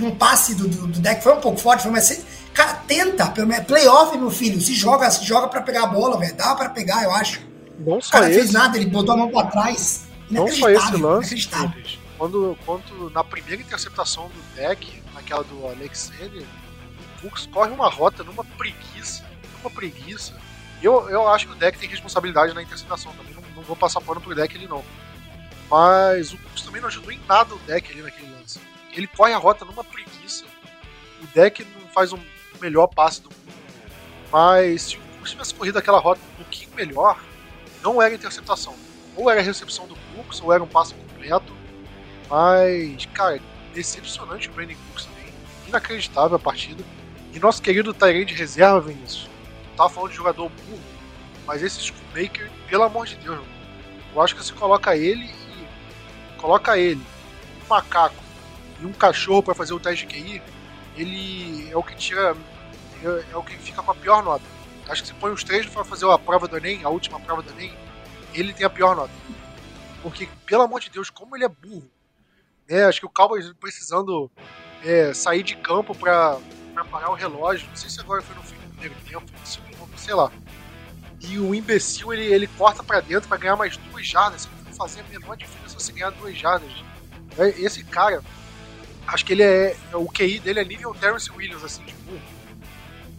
Um 0.00 0.12
passe 0.12 0.54
do, 0.54 0.68
do, 0.68 0.86
do, 0.86 1.00
deck 1.00 1.20
foi 1.20 1.32
um 1.32 1.40
pouco 1.40 1.58
forte, 1.58 1.82
foi, 1.82 1.90
mas 1.90 2.24
cara, 2.54 2.74
tenta, 2.86 3.26
playoff, 3.66 4.16
meu 4.16 4.30
filho, 4.30 4.60
se 4.60 4.72
joga, 4.72 5.10
se 5.10 5.24
joga 5.24 5.48
para 5.48 5.60
pegar 5.60 5.82
a 5.82 5.86
bola, 5.88 6.16
velho. 6.20 6.36
Dá 6.36 6.54
para 6.54 6.68
pegar, 6.68 7.02
eu 7.02 7.10
acho. 7.10 7.40
Não 7.80 7.98
o 7.98 8.02
cara 8.08 8.30
esse, 8.30 8.38
fez 8.38 8.52
nada, 8.52 8.76
ele 8.76 8.86
botou 8.86 9.12
a 9.12 9.18
mão 9.18 9.28
pra 9.28 9.46
trás. 9.46 10.04
Não 10.30 10.46
só 10.46 10.70
esse 10.70 10.96
lance, 10.96 11.48
quando, 12.16 12.56
quando 12.64 13.10
na 13.10 13.24
primeira 13.24 13.60
interceptação 13.60 14.28
do 14.28 14.54
deck, 14.54 15.02
naquela 15.12 15.42
do 15.42 15.66
Alexander, 15.66 16.46
o 17.16 17.22
Cooks 17.22 17.46
corre 17.46 17.70
uma 17.70 17.88
rota 17.88 18.22
numa 18.22 18.44
preguiça, 18.44 19.24
numa 19.58 19.70
preguiça. 19.70 20.34
Eu, 20.82 21.08
eu 21.08 21.28
acho 21.28 21.46
que 21.46 21.52
o 21.52 21.56
deck 21.56 21.78
tem 21.78 21.88
responsabilidade 21.88 22.52
na 22.52 22.62
interceptação 22.62 23.12
também, 23.14 23.34
não, 23.34 23.42
não 23.56 23.62
vou 23.62 23.76
passar 23.76 24.00
pano 24.00 24.20
pro 24.20 24.34
deck 24.34 24.54
ele 24.54 24.68
não. 24.68 24.84
Mas 25.70 26.32
o 26.32 26.38
Cooks 26.38 26.62
também 26.62 26.80
não 26.80 26.88
ajudou 26.88 27.10
em 27.10 27.20
nada 27.26 27.54
o 27.54 27.58
deck 27.60 27.90
ali 27.90 28.02
naquele 28.02 28.30
lance. 28.30 28.60
Ele 28.92 29.06
corre 29.06 29.32
a 29.32 29.38
rota 29.38 29.64
numa 29.64 29.82
preguiça. 29.82 30.44
O 31.22 31.26
deck 31.34 31.66
não 31.80 31.88
faz 31.88 32.12
um 32.12 32.20
melhor 32.60 32.86
passe 32.86 33.20
do 33.20 33.30
mundo. 33.30 33.56
Mas 34.30 34.82
se 34.82 34.96
o 34.96 35.00
Cooks 35.00 35.30
tivesse 35.30 35.54
corrido 35.54 35.78
aquela 35.78 35.98
rota 35.98 36.20
um 36.32 36.36
pouquinho 36.36 36.70
melhor, 36.74 37.20
não 37.82 38.00
era 38.00 38.14
interceptação. 38.14 38.74
Ou 39.16 39.30
era 39.30 39.40
recepção 39.40 39.86
do 39.86 39.96
Cooks, 39.96 40.40
ou 40.40 40.52
era 40.52 40.62
um 40.62 40.68
passe 40.68 40.94
completo. 40.94 41.52
Mas, 42.28 43.06
cara, 43.06 43.40
decepcionante 43.72 44.48
o 44.48 44.52
Brandon 44.52 44.74
Cooks 44.88 45.06
também. 45.06 45.32
Inacreditável 45.66 46.36
a 46.36 46.38
partida. 46.38 46.84
E 47.36 47.38
nosso 47.38 47.60
querido 47.60 47.92
Tyrande 47.92 48.24
de 48.24 48.34
reserva, 48.34 48.80
Vinícius. 48.80 49.28
Tava 49.76 49.90
falando 49.90 50.10
de 50.10 50.16
jogador 50.16 50.48
burro, 50.48 50.80
mas 51.46 51.62
esse 51.62 51.82
Schoolmaker, 51.82 52.50
pelo 52.66 52.84
amor 52.84 53.04
de 53.04 53.14
Deus, 53.16 53.44
eu 54.14 54.22
acho 54.22 54.34
que 54.34 54.42
você 54.42 54.54
coloca 54.54 54.96
ele 54.96 55.26
e. 55.26 56.38
Coloca 56.38 56.78
ele, 56.78 57.02
um 57.62 57.68
macaco 57.68 58.16
e 58.80 58.86
um 58.86 58.92
cachorro 58.92 59.42
para 59.42 59.54
fazer 59.54 59.74
o 59.74 59.80
teste 59.80 60.06
de 60.06 60.14
QI, 60.14 60.42
ele 60.96 61.70
é 61.70 61.76
o 61.76 61.82
que 61.82 61.94
tira. 61.94 62.34
É, 63.04 63.32
é 63.32 63.36
o 63.36 63.42
que 63.42 63.54
fica 63.58 63.82
com 63.82 63.90
a 63.90 63.94
pior 63.94 64.22
nota 64.24 64.44
Acho 64.88 65.02
que 65.02 65.08
se 65.08 65.14
põe 65.14 65.30
os 65.30 65.44
três 65.44 65.66
para 65.66 65.84
fazer 65.84 66.10
a 66.10 66.18
prova 66.18 66.48
do 66.48 66.56
Enem, 66.56 66.84
a 66.84 66.88
última 66.88 67.20
prova 67.20 67.42
do 67.42 67.50
Enem, 67.50 67.76
ele 68.32 68.54
tem 68.54 68.64
a 68.64 68.70
pior 68.70 68.96
nota. 68.96 69.12
Porque, 70.02 70.26
pelo 70.46 70.62
amor 70.62 70.80
de 70.80 70.88
Deus, 70.88 71.10
como 71.10 71.36
ele 71.36 71.44
é 71.44 71.48
burro. 71.48 71.90
Né? 72.66 72.84
Acho 72.84 73.00
que 73.00 73.06
o 73.06 73.10
Cowboys 73.10 73.52
precisando 73.60 74.30
é, 74.82 75.12
sair 75.12 75.42
de 75.42 75.54
campo 75.54 75.94
para 75.94 76.38
parar 76.86 77.10
o 77.10 77.14
relógio. 77.14 77.68
Não 77.68 77.76
sei 77.76 77.90
se 77.90 78.00
agora 78.00 78.22
foi 78.22 78.34
no 78.34 78.42
fim 78.42 78.56
do 78.56 78.68
primeiro 78.70 78.94
tempo, 79.06 79.24
no 79.38 79.46
segundo, 79.46 79.98
sei 79.98 80.14
lá. 80.14 80.30
E 81.20 81.38
o 81.38 81.54
imbecil 81.54 82.12
ele, 82.12 82.24
ele 82.24 82.46
corta 82.46 82.82
para 82.82 83.00
dentro 83.00 83.28
para 83.28 83.38
ganhar 83.38 83.56
mais 83.56 83.76
duas 83.76 84.06
jardas. 84.06 84.48
Não 84.64 84.72
fazer 84.72 85.00
a 85.00 85.04
menor 85.04 85.36
diferença 85.36 85.78
você 85.78 85.92
ganhar 85.92 86.10
duas 86.10 86.36
jardas. 86.36 86.70
É, 87.38 87.48
esse 87.60 87.82
cara, 87.84 88.22
acho 89.06 89.24
que 89.24 89.32
ele 89.32 89.42
é. 89.42 89.76
O 89.94 90.10
QI 90.10 90.38
dele 90.38 90.60
é 90.60 90.64
nível 90.64 90.94
Terrence 90.94 91.30
Williams, 91.30 91.64
assim, 91.64 91.84
de 91.84 91.92
burro 91.94 92.20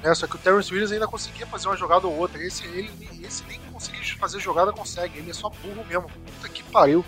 Né? 0.03 0.13
Só 0.15 0.27
que 0.27 0.35
o 0.35 0.39
Terrence 0.39 0.71
Williams 0.71 0.91
ainda 0.91 1.07
conseguia 1.07 1.45
fazer 1.47 1.67
uma 1.67 1.77
jogada 1.77 2.07
ou 2.07 2.15
outra. 2.15 2.41
Esse, 2.43 2.65
ele, 2.65 2.91
esse 3.23 3.43
nem 3.45 3.59
conseguir 3.71 4.03
fazer 4.17 4.39
jogada 4.39 4.71
consegue. 4.71 5.19
Ele 5.19 5.31
é 5.31 5.33
só 5.33 5.49
burro 5.49 5.85
mesmo. 5.87 6.09
Puta 6.09 6.49
que 6.49 6.63
pariu. 6.63 7.03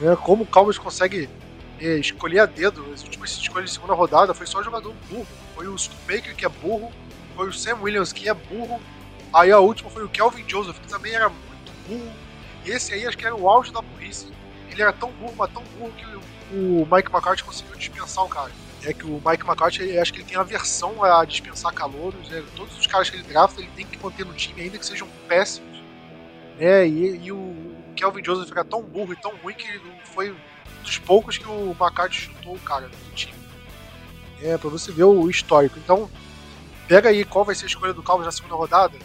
É, 0.00 0.14
como 0.16 0.44
o 0.44 0.46
Cowboys 0.46 0.78
consegue 0.78 1.28
é, 1.28 1.47
escolher 1.80 2.40
a 2.40 2.46
dedo. 2.46 2.84
As 2.92 3.02
últimas 3.02 3.30
escolhas 3.30 3.70
de 3.70 3.74
segunda 3.74 3.94
rodada 3.94 4.34
foi 4.34 4.46
só 4.46 4.62
jogador 4.62 4.94
burro. 5.10 5.26
Foi 5.54 5.66
o 5.66 5.76
Baker 6.06 6.34
que 6.34 6.44
é 6.44 6.48
burro. 6.48 6.92
Foi 7.36 7.48
o 7.48 7.52
Sam 7.52 7.76
Williams 7.80 8.12
que 8.12 8.28
é 8.28 8.34
burro. 8.34 8.80
Aí 9.32 9.52
a 9.52 9.58
última 9.58 9.90
foi 9.90 10.04
o 10.04 10.08
Kelvin 10.08 10.44
Joseph, 10.48 10.78
que 10.78 10.88
também 10.88 11.14
era 11.14 11.28
muito 11.28 11.72
burro. 11.86 12.12
E 12.64 12.70
esse 12.70 12.92
aí 12.92 13.06
acho 13.06 13.16
que 13.16 13.26
era 13.26 13.34
o 13.34 13.48
auge 13.48 13.72
da 13.72 13.80
burrice. 13.80 14.28
Ele 14.70 14.82
era 14.82 14.92
tão 14.92 15.10
burro, 15.12 15.34
mas 15.36 15.50
tão 15.52 15.62
burro 15.78 15.92
que 15.92 16.06
o 16.54 16.86
Mike 16.90 17.10
McCarthy 17.10 17.44
conseguiu 17.44 17.76
dispensar 17.76 18.24
o 18.24 18.28
cara. 18.28 18.50
É 18.84 18.92
que 18.92 19.04
o 19.04 19.20
Mike 19.24 19.44
McCarthy, 19.44 19.98
acho 19.98 20.12
que 20.12 20.20
ele 20.20 20.28
tem 20.28 20.36
aversão 20.36 21.02
a 21.02 21.24
dispensar 21.24 21.72
calouros. 21.72 22.28
Né? 22.28 22.42
Todos 22.56 22.78
os 22.78 22.86
caras 22.86 23.10
que 23.10 23.16
ele 23.16 23.24
drafta, 23.24 23.60
ele 23.60 23.70
tem 23.74 23.86
que 23.86 24.02
manter 24.02 24.24
no 24.24 24.32
time, 24.34 24.62
ainda 24.62 24.78
que 24.78 24.86
sejam 24.86 25.08
péssimos. 25.28 25.82
É, 26.58 26.86
e, 26.86 27.24
e 27.24 27.32
o 27.32 27.54
Kelvin 27.94 28.24
Joseph 28.24 28.50
era 28.50 28.64
tão 28.64 28.82
burro 28.82 29.12
e 29.12 29.16
tão 29.16 29.34
ruim 29.36 29.54
que 29.54 29.80
foi 30.04 30.30
um 30.30 30.36
dos 30.82 30.98
poucos 30.98 31.38
que 31.38 31.46
o 31.46 31.76
McCarthy 31.78 32.22
chutou 32.22 32.54
o 32.54 32.60
cara 32.60 32.88
do 32.88 33.14
time. 33.14 33.34
É, 34.42 34.56
pra 34.56 34.70
você 34.70 34.92
ver 34.92 35.04
o 35.04 35.28
histórico. 35.28 35.78
Então, 35.78 36.10
pega 36.86 37.08
aí 37.08 37.24
qual 37.24 37.44
vai 37.44 37.54
ser 37.54 37.64
a 37.64 37.68
escolha 37.68 37.92
do 37.92 38.02
Cowboys 38.02 38.26
na 38.26 38.32
segunda 38.32 38.54
rodada. 38.54 38.96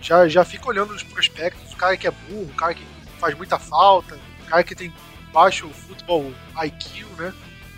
Já, 0.00 0.28
já 0.28 0.44
fica 0.44 0.68
olhando 0.68 0.92
os 0.92 1.02
prospectos, 1.02 1.72
o 1.72 1.76
cara 1.76 1.96
que 1.96 2.06
é 2.06 2.10
burro, 2.10 2.50
o 2.50 2.54
cara 2.54 2.74
que 2.74 2.84
faz 3.18 3.34
muita 3.34 3.58
falta, 3.58 4.18
o 4.42 4.46
cara 4.46 4.62
que 4.62 4.74
tem 4.74 4.92
baixo 5.32 5.68
futebol 5.70 6.32
IQ, 6.64 7.04
né? 7.16 7.32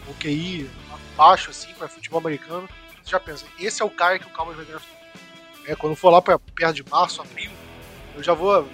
O 0.08 0.14
QI 0.14 0.68
baixo, 1.16 1.50
assim, 1.50 1.72
para 1.74 1.88
futebol 1.88 2.20
americano. 2.20 2.68
Você 3.02 3.10
já 3.10 3.20
pensa, 3.20 3.46
esse 3.58 3.82
é 3.82 3.84
o 3.84 3.90
cara 3.90 4.18
que 4.18 4.26
o 4.26 4.30
Cowboys 4.30 4.56
vai 4.56 4.66
draftar. 4.66 4.96
É, 5.66 5.74
quando 5.74 5.96
for 5.96 6.10
lá 6.10 6.22
para 6.22 6.38
perto 6.38 6.74
de 6.74 6.84
março, 6.88 7.20
abril, 7.20 7.50
eu 8.14 8.22
já 8.22 8.32
vou, 8.32 8.68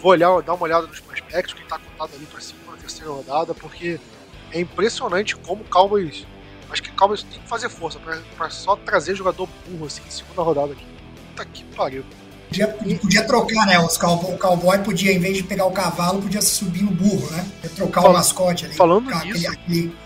vou 0.00 0.12
olhar, 0.12 0.40
dar 0.42 0.54
uma 0.54 0.62
olhada 0.62 0.86
nos 0.86 1.00
prospectos, 1.00 1.54
que 1.54 1.64
tá 1.64 1.78
contado 1.78 2.14
ali 2.14 2.24
para 2.26 2.40
segunda, 2.40 2.67
terceira 2.88 3.12
rodada, 3.12 3.54
porque 3.54 4.00
é 4.52 4.60
impressionante 4.60 5.36
como 5.36 5.62
o 5.62 5.64
Cowboys. 5.64 6.26
Acho 6.70 6.82
que 6.82 6.90
o 6.90 6.94
Cowboys 6.94 7.22
tem 7.22 7.40
que 7.40 7.48
fazer 7.48 7.68
força 7.68 7.98
para 8.36 8.50
só 8.50 8.76
trazer 8.76 9.14
jogador 9.14 9.48
burro 9.66 9.86
assim 9.86 10.02
em 10.06 10.10
segunda 10.10 10.42
rodada 10.42 10.72
aqui. 10.72 10.84
Puta 11.30 11.44
que 11.46 11.64
pariu. 11.64 12.04
Podia, 12.48 12.68
podia 12.68 13.26
trocar, 13.26 13.66
né? 13.66 13.78
Os 13.78 13.98
cowboy, 13.98 14.34
o 14.34 14.38
cowboy 14.38 14.78
podia, 14.78 15.12
em 15.12 15.18
vez 15.18 15.36
de 15.36 15.42
pegar 15.42 15.66
o 15.66 15.70
cavalo, 15.70 16.22
podia 16.22 16.40
subir 16.40 16.82
no 16.82 16.90
burro, 16.90 17.30
né? 17.30 17.46
Podia 17.60 17.76
trocar 17.76 18.00
Fal 18.00 18.10
o 18.10 18.14
mascote 18.14 18.64
ali. 18.64 18.74
Falando 18.74 19.10
nisso, 19.10 19.18
aquele, 19.18 19.46
aquele... 19.46 19.96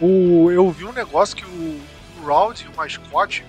O, 0.00 0.50
eu 0.52 0.70
vi 0.70 0.84
um 0.84 0.92
negócio 0.92 1.36
que 1.36 1.44
o, 1.44 1.80
o 2.20 2.24
Rowdy, 2.24 2.68
o 2.72 2.76
mascote, 2.76 3.44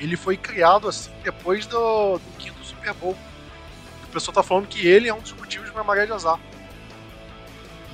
ele 0.00 0.16
foi 0.16 0.36
criado 0.36 0.88
assim 0.88 1.10
depois 1.22 1.66
do, 1.66 2.16
do 2.16 2.38
quinto 2.38 2.64
Super 2.64 2.94
Bowl. 2.94 3.16
O 4.04 4.06
pessoal 4.08 4.34
tá 4.34 4.42
falando 4.42 4.66
que 4.66 4.86
ele 4.86 5.08
é 5.08 5.14
um 5.14 5.20
dos 5.20 5.32
motivos 5.34 5.66
de 5.66 5.74
uma 5.74 5.84
maré 5.84 6.06
de 6.06 6.12
azar. 6.12 6.40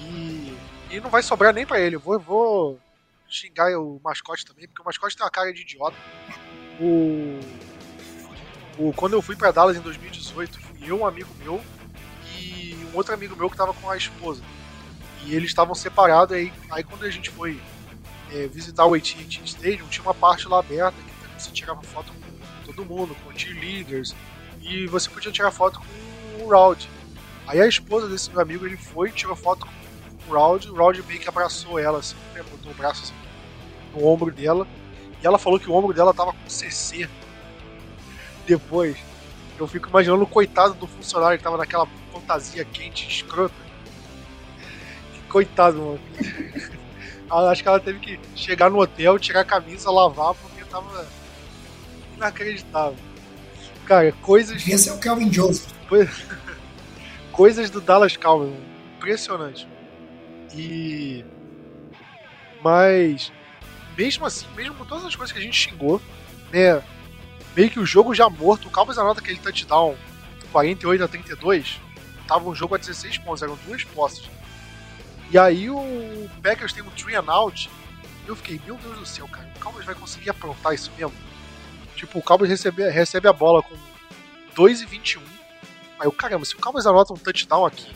E, 0.09 1.01
não 1.01 1.11
vai 1.11 1.23
sobrar 1.23 1.53
nem 1.53 1.67
para 1.67 1.81
ele. 1.81 1.97
Eu 1.97 2.01
vou, 2.01 2.19
vou 2.19 2.81
xingar 3.29 3.79
o 3.79 4.01
mascote 4.03 4.45
também, 4.45 4.67
porque 4.67 4.83
o 4.83 4.85
mascote 4.85 5.17
tem 5.17 5.25
uma 5.25 5.31
cara 5.31 5.53
de 5.53 5.63
idiota. 5.63 5.97
O 6.81 7.39
o, 8.79 8.93
quando 8.93 9.15
eu 9.15 9.21
fui 9.21 9.35
para 9.35 9.51
Dallas 9.51 9.77
em 9.77 9.81
2018, 9.81 10.61
fui 10.61 10.91
eu, 10.91 11.01
um 11.01 11.07
amigo 11.07 11.29
meu 11.41 11.61
e 12.39 12.77
um 12.93 12.97
outro 12.97 13.13
amigo 13.13 13.35
meu 13.35 13.49
que 13.49 13.55
estava 13.55 13.75
com 13.75 13.91
a 13.91 13.97
esposa. 13.97 14.41
E 15.25 15.35
eles 15.35 15.51
estavam 15.51 15.75
separados, 15.75 16.37
aí, 16.37 16.53
aí 16.71 16.85
quando 16.85 17.05
a 17.05 17.11
gente 17.11 17.29
foi 17.29 17.61
é, 18.33 18.47
visitar 18.47 18.87
o 18.87 18.95
AT&T 18.95 19.41
Stadium, 19.45 19.89
tinha 19.89 20.05
uma 20.05 20.15
parte 20.15 20.47
lá 20.47 20.61
aberta 20.61 20.97
que 21.37 21.43
você 21.43 21.51
tirava 21.51 21.83
foto 21.83 22.13
com 22.13 22.73
todo 22.73 22.85
mundo, 22.85 23.17
com 23.25 23.37
cheerleaders, 23.37 24.15
e 24.63 24.87
você 24.87 25.11
podia 25.11 25.33
tirar 25.33 25.51
foto 25.51 25.81
com 25.81 26.45
o 26.45 26.49
Rowdy. 26.49 26.89
Aí 27.49 27.61
a 27.61 27.67
esposa 27.67 28.09
desse 28.09 28.31
meu 28.31 28.41
amigo, 28.41 28.65
ele 28.65 28.77
foi, 28.77 29.11
tirou 29.11 29.35
foto 29.35 29.67
com 29.67 29.73
o 30.29 30.35
Rowdy, 30.35 30.71
o 30.71 30.77
Rowdy 30.77 31.03
meio 31.03 31.21
que 31.21 31.29
abraçou 31.29 31.79
ela, 31.79 31.99
assim, 31.99 32.17
né, 32.35 32.43
botou 32.43 32.71
o 32.71 32.75
braço 32.75 33.03
assim, 33.05 33.15
no 33.95 34.07
ombro 34.07 34.31
dela, 34.31 34.67
e 35.23 35.27
ela 35.27 35.39
falou 35.39 35.59
que 35.59 35.69
o 35.69 35.75
ombro 35.75 35.93
dela 35.93 36.13
tava 36.15 36.33
com 36.33 36.49
CC, 36.49 37.09
depois, 38.49 38.97
eu 39.59 39.67
fico 39.67 39.91
imaginando 39.91 40.23
o 40.23 40.27
coitado 40.27 40.73
do 40.73 40.87
funcionário 40.87 41.37
que 41.37 41.45
tava 41.45 41.59
naquela 41.59 41.87
fantasia 42.11 42.65
quente, 42.65 43.07
escrota. 43.07 43.55
Coitado, 45.29 45.77
mano. 45.77 46.01
Acho 47.51 47.63
que 47.63 47.69
ela 47.69 47.79
teve 47.79 47.99
que 47.99 48.19
chegar 48.35 48.71
no 48.71 48.81
hotel, 48.81 49.19
tirar 49.19 49.41
a 49.41 49.45
camisa, 49.45 49.91
lavar, 49.91 50.35
porque 50.35 50.65
tava 50.65 51.07
inacreditável. 52.17 52.97
Cara, 53.85 54.13
coisas. 54.23 54.67
Esse 54.67 54.89
é 54.89 54.93
o 54.95 54.99
Calvin 54.99 55.31
Joseph. 55.31 55.71
Coisas 57.33 57.71
do 57.71 57.81
Dallas 57.81 58.17
Cowboys, 58.17 58.53
impressionante. 58.97 59.69
E. 60.55 61.25
Mas. 62.63 63.33
Mesmo 63.97 64.25
assim, 64.25 64.47
mesmo 64.55 64.75
com 64.75 64.85
todas 64.85 65.05
as 65.05 65.17
coisas 65.17 65.33
que 65.33 65.39
a 65.39 65.43
gente 65.43 65.57
xingou, 65.57 66.01
né? 66.53 66.83
meio 67.59 67.71
que 67.71 67.81
o 67.81 67.87
jogo 67.87 68.15
já 68.15 68.31
morto. 68.31 68.69
O 68.69 68.71
Cowboys 68.71 68.99
anota 68.99 69.21
aquele 69.21 69.39
touchdown 69.39 69.97
48 70.53 71.03
a 71.03 71.09
32. 71.09 71.81
Tava 72.27 72.49
um 72.49 72.55
jogo 72.55 72.77
a 72.77 72.79
16 72.79 73.19
pontos, 73.19 73.43
eram 73.43 73.59
duas 73.67 73.83
posses. 73.83 74.31
E 75.31 75.37
aí 75.37 75.69
o 75.69 76.31
Packers 76.41 76.73
tem 76.73 76.85
um 76.85 76.91
three 76.91 77.17
and 77.17 77.25
out. 77.27 77.69
Eu 78.29 78.37
fiquei, 78.37 78.61
meu 78.65 78.77
Deus 78.77 78.99
do 78.99 79.07
céu, 79.07 79.27
cara, 79.27 79.51
o 79.57 79.61
Cowboys 79.61 79.85
vai 79.85 79.95
conseguir 79.95 80.31
aprontar 80.31 80.73
isso 80.73 80.93
mesmo? 80.97 81.15
Tipo, 81.97 82.21
o 82.21 82.23
Cowboys 82.23 82.51
recebe, 82.51 82.89
recebe 82.91 83.27
a 83.27 83.33
bola 83.33 83.61
com 83.63 83.75
2 84.55 84.83
e 84.83 84.87
21. 84.87 85.21
Aí 85.99 86.07
eu, 86.07 86.13
caramba, 86.13 86.45
se 86.45 86.55
o 86.55 86.59
Cowboys 86.59 86.87
anota 86.87 87.13
um 87.13 87.17
touchdown 87.17 87.67
aqui 87.67 87.93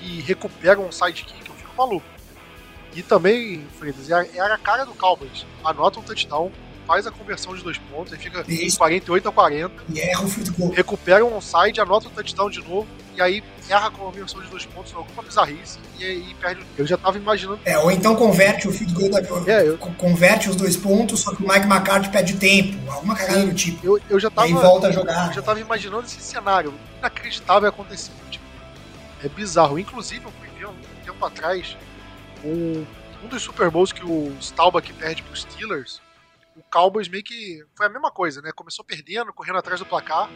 e 0.00 0.20
recupera 0.20 0.80
um 0.80 0.90
sidekick, 0.90 1.49
maluco. 1.80 2.06
E 2.94 3.02
também, 3.02 3.64
Freitas, 3.78 4.10
era 4.10 4.54
a 4.54 4.58
cara 4.58 4.84
do 4.84 4.92
Cowboys. 4.94 5.46
Anota 5.64 6.00
um 6.00 6.02
touchdown, 6.02 6.50
faz 6.86 7.06
a 7.06 7.10
conversão 7.10 7.54
de 7.54 7.62
dois 7.62 7.78
pontos, 7.78 8.12
aí 8.12 8.18
fica 8.18 8.44
Isso. 8.48 8.76
48 8.78 9.28
a 9.28 9.32
40. 9.32 9.74
E 9.88 10.00
erra 10.00 10.24
o 10.24 10.28
field 10.28 10.50
goal. 10.50 10.70
Recupera 10.72 11.24
um 11.24 11.36
onside, 11.36 11.80
anota 11.80 12.08
o 12.08 12.10
touchdown 12.10 12.50
de 12.50 12.60
novo, 12.60 12.88
e 13.14 13.22
aí 13.22 13.44
erra 13.68 13.86
a 13.86 13.90
conversão 13.92 14.42
de 14.42 14.48
dois 14.48 14.66
pontos, 14.66 14.92
alguma 14.92 15.22
bizarrice, 15.22 15.78
e 16.00 16.04
aí 16.04 16.34
perde. 16.40 16.62
Eu 16.76 16.84
já 16.84 16.98
tava 16.98 17.16
imaginando. 17.16 17.60
É, 17.64 17.78
ou 17.78 17.92
então 17.92 18.16
converte 18.16 18.66
o 18.66 18.72
field 18.72 18.92
goal 18.92 19.10
da. 19.10 19.20
É, 19.52 19.68
eu... 19.68 19.78
Converte 19.78 20.50
os 20.50 20.56
dois 20.56 20.76
pontos, 20.76 21.20
só 21.20 21.32
que 21.32 21.44
o 21.44 21.48
Mike 21.48 21.66
McCarthy 21.66 22.10
perde 22.10 22.34
tempo, 22.34 22.90
alguma 22.90 23.14
cagada 23.14 23.46
do 23.46 23.54
tipo. 23.54 23.86
Eu, 23.86 24.00
eu 24.10 24.18
já 24.18 24.28
tava. 24.28 24.48
E 24.48 24.52
aí 24.52 24.58
volta 24.58 24.88
a 24.88 24.90
jogar. 24.90 25.28
Eu 25.28 25.34
já 25.34 25.42
tava 25.42 25.60
imaginando 25.60 26.06
esse 26.06 26.20
cenário 26.20 26.74
inacreditável 26.98 27.68
acontecer. 27.68 28.10
Tipo, 28.30 28.44
é 29.22 29.28
bizarro. 29.28 29.78
Inclusive, 29.78 30.24
eu 30.24 30.32
fui 30.32 30.48
ver 30.48 30.49
um 30.49 30.49
tempo 31.20 31.26
atrás 31.26 31.76
um, 32.42 32.86
um 33.22 33.28
dos 33.28 33.42
Super 33.42 33.70
Bowls 33.70 33.92
que 33.92 34.04
o 34.04 34.34
Staubach 34.40 34.90
perde 34.94 35.22
pros 35.22 35.42
Steelers 35.42 36.00
o 36.56 36.62
Cowboys 36.70 37.08
meio 37.08 37.22
que 37.22 37.64
foi 37.74 37.86
a 37.86 37.88
mesma 37.88 38.10
coisa, 38.10 38.42
né? 38.42 38.50
Começou 38.52 38.84
perdendo, 38.84 39.32
correndo 39.32 39.58
atrás 39.58 39.78
do 39.78 39.86
placar. 39.86 40.28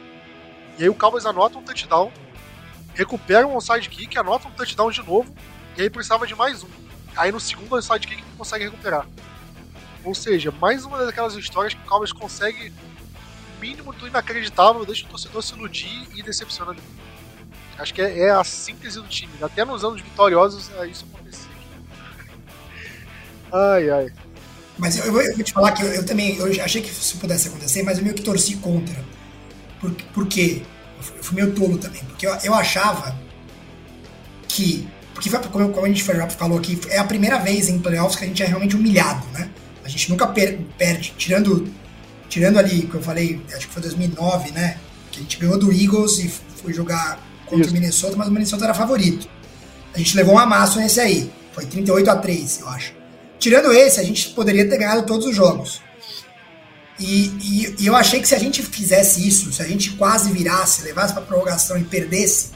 E 0.78 0.85
aí 0.85 0.89
o 0.89 0.95
Cowboys 0.95 1.26
anota 1.26 1.59
um 1.59 1.62
touchdown, 1.62 2.11
recupera 2.95 3.47
um 3.47 3.57
onside 3.57 3.89
kick, 3.89 4.16
anota 4.16 4.49
um 4.49 4.53
touchdown 4.53 4.91
de 4.91 5.03
novo, 5.03 5.35
e 5.76 5.82
aí 5.82 5.91
precisava 5.91 6.26
de 6.26 6.35
mais 6.35 6.62
um. 6.62 6.68
Aí 7.16 7.32
no 7.32 7.41
segundo 7.41 7.74
onside 7.74 8.07
kick 8.07 8.22
não 8.22 8.37
consegue 8.39 8.64
recuperar. 8.64 9.07
Ou 10.05 10.14
seja, 10.14 10.51
mais 10.53 10.85
uma 10.85 11.05
daquelas 11.05 11.35
histórias 11.35 11.74
que 11.74 11.80
o 11.80 11.85
Cowboys 11.85 12.12
consegue 12.12 12.72
o 13.57 13.61
mínimo 13.61 13.93
do 13.93 14.07
inacreditável, 14.07 14.87
deixa 14.87 15.05
o 15.05 15.09
torcedor 15.09 15.43
se 15.43 15.53
iludir 15.53 16.09
e 16.14 16.22
decepciona. 16.22 16.74
Acho 17.79 17.93
que 17.93 18.01
é, 18.01 18.20
é, 18.20 18.31
a 18.31 18.45
síntese 18.45 19.01
do 19.01 19.09
time. 19.09 19.33
Até 19.43 19.64
nos 19.64 19.85
anos 19.85 20.01
vitoriosos 20.01 20.70
é 20.79 20.87
isso 20.87 21.07
acontecia. 21.12 21.51
ai, 23.53 23.91
ai. 23.91 24.12
Mas 24.79 24.99
eu, 24.99 25.05
eu, 25.07 25.12
vou 25.12 25.45
te 25.45 25.53
falar 25.53 25.72
que 25.72 25.83
eu, 25.83 25.89
eu, 25.89 26.07
também 26.07 26.37
eu 26.37 26.47
achei 26.62 26.83
que 26.83 26.91
isso 26.91 27.16
pudesse 27.18 27.49
acontecer, 27.49 27.83
mas 27.83 27.99
eu 27.99 28.05
meio 28.05 28.14
que 28.14 28.22
torci 28.22 28.57
contra. 28.57 28.97
Por, 29.81 29.91
por 30.12 30.27
quê? 30.27 30.62
Eu 30.99 31.22
fui 31.22 31.37
meio 31.37 31.53
tolo 31.53 31.79
também, 31.79 32.03
porque 32.05 32.27
eu, 32.27 32.55
achava 32.55 33.16
que. 34.49 34.89
Porque 35.12 35.31
foi, 35.31 35.39
como, 35.41 35.68
como 35.70 35.87
a 35.87 35.89
gente 35.89 36.03
falou 36.03 36.59
aqui, 36.59 36.81
é 36.89 36.99
a 36.99 37.05
primeira 37.05 37.39
vez 37.39 37.68
em 37.68 37.79
playoffs 37.79 38.16
que 38.16 38.25
a 38.25 38.29
gente 38.29 38.43
é 38.43 38.47
realmente 38.47 38.75
humilhado, 38.75 39.25
né? 39.29 39.49
A 39.85 39.89
gente 39.89 40.11
nunca 40.11 40.27
per, 40.27 40.59
perde, 40.77 41.14
tirando, 41.16 41.72
tirando 42.29 42.59
ali, 42.59 42.83
que 42.83 42.95
eu 42.95 43.03
falei, 43.03 43.41
acho 43.55 43.68
que 43.68 43.72
foi 43.72 43.83
2009, 43.83 44.51
né? 44.51 44.79
Que 45.12 45.20
a 45.20 45.22
gente 45.22 45.39
ganhou 45.39 45.59
do 45.59 45.70
Eagles 45.70 46.18
e 46.18 46.29
foi 46.29 46.72
jogar 46.72 47.20
contra 47.45 47.66
Isso. 47.66 47.70
o 47.70 47.72
Minnesota, 47.72 48.16
mas 48.16 48.28
o 48.28 48.30
Minnesota 48.30 48.64
era 48.64 48.74
favorito. 48.74 49.28
A 49.95 49.99
gente 49.99 50.16
levou 50.16 50.34
um 50.34 50.38
amasso 50.38 50.78
nesse 50.78 51.01
aí. 51.01 51.30
Foi 51.53 51.64
38 51.66 52.11
a 52.11 52.16
3 52.16 52.61
eu 52.61 52.68
acho. 52.68 52.92
Tirando 53.38 53.72
esse, 53.72 54.01
a 54.01 54.03
gente 54.03 54.30
poderia 54.30 54.68
ter 54.68 54.78
ganhado 54.78 55.07
todos 55.07 55.26
os 55.26 55.36
jogos. 55.36 55.80
E, 56.99 57.26
e, 57.40 57.76
e 57.80 57.86
eu 57.86 57.97
achei 57.97 58.20
que 58.20 58.28
se 58.28 58.34
a 58.34 58.38
gente 58.38 58.62
fizesse 58.62 59.26
isso, 59.26 59.53
se 59.53 59.62
a 59.62 59.66
gente 59.66 59.90
quase 59.92 60.32
virasse, 60.32 60.82
levasse 60.82 61.12
para 61.12 61.22
prorrogação 61.22 61.76
e 61.76 61.84
perdesse, 61.84 62.51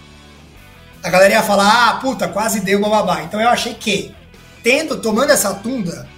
a 1.03 1.11
galera 1.11 1.35
ia 1.35 1.43
falar: 1.43 1.89
ah, 1.89 1.95
puta, 1.97 2.29
quase 2.29 2.61
deu 2.61 2.81
bababá. 2.81 3.23
Então 3.23 3.41
eu 3.41 3.49
achei 3.49 3.75
que, 3.75 4.15
tendo, 4.63 5.01
tomando 5.01 5.31
essa 5.31 5.55
tunda, 5.55 6.09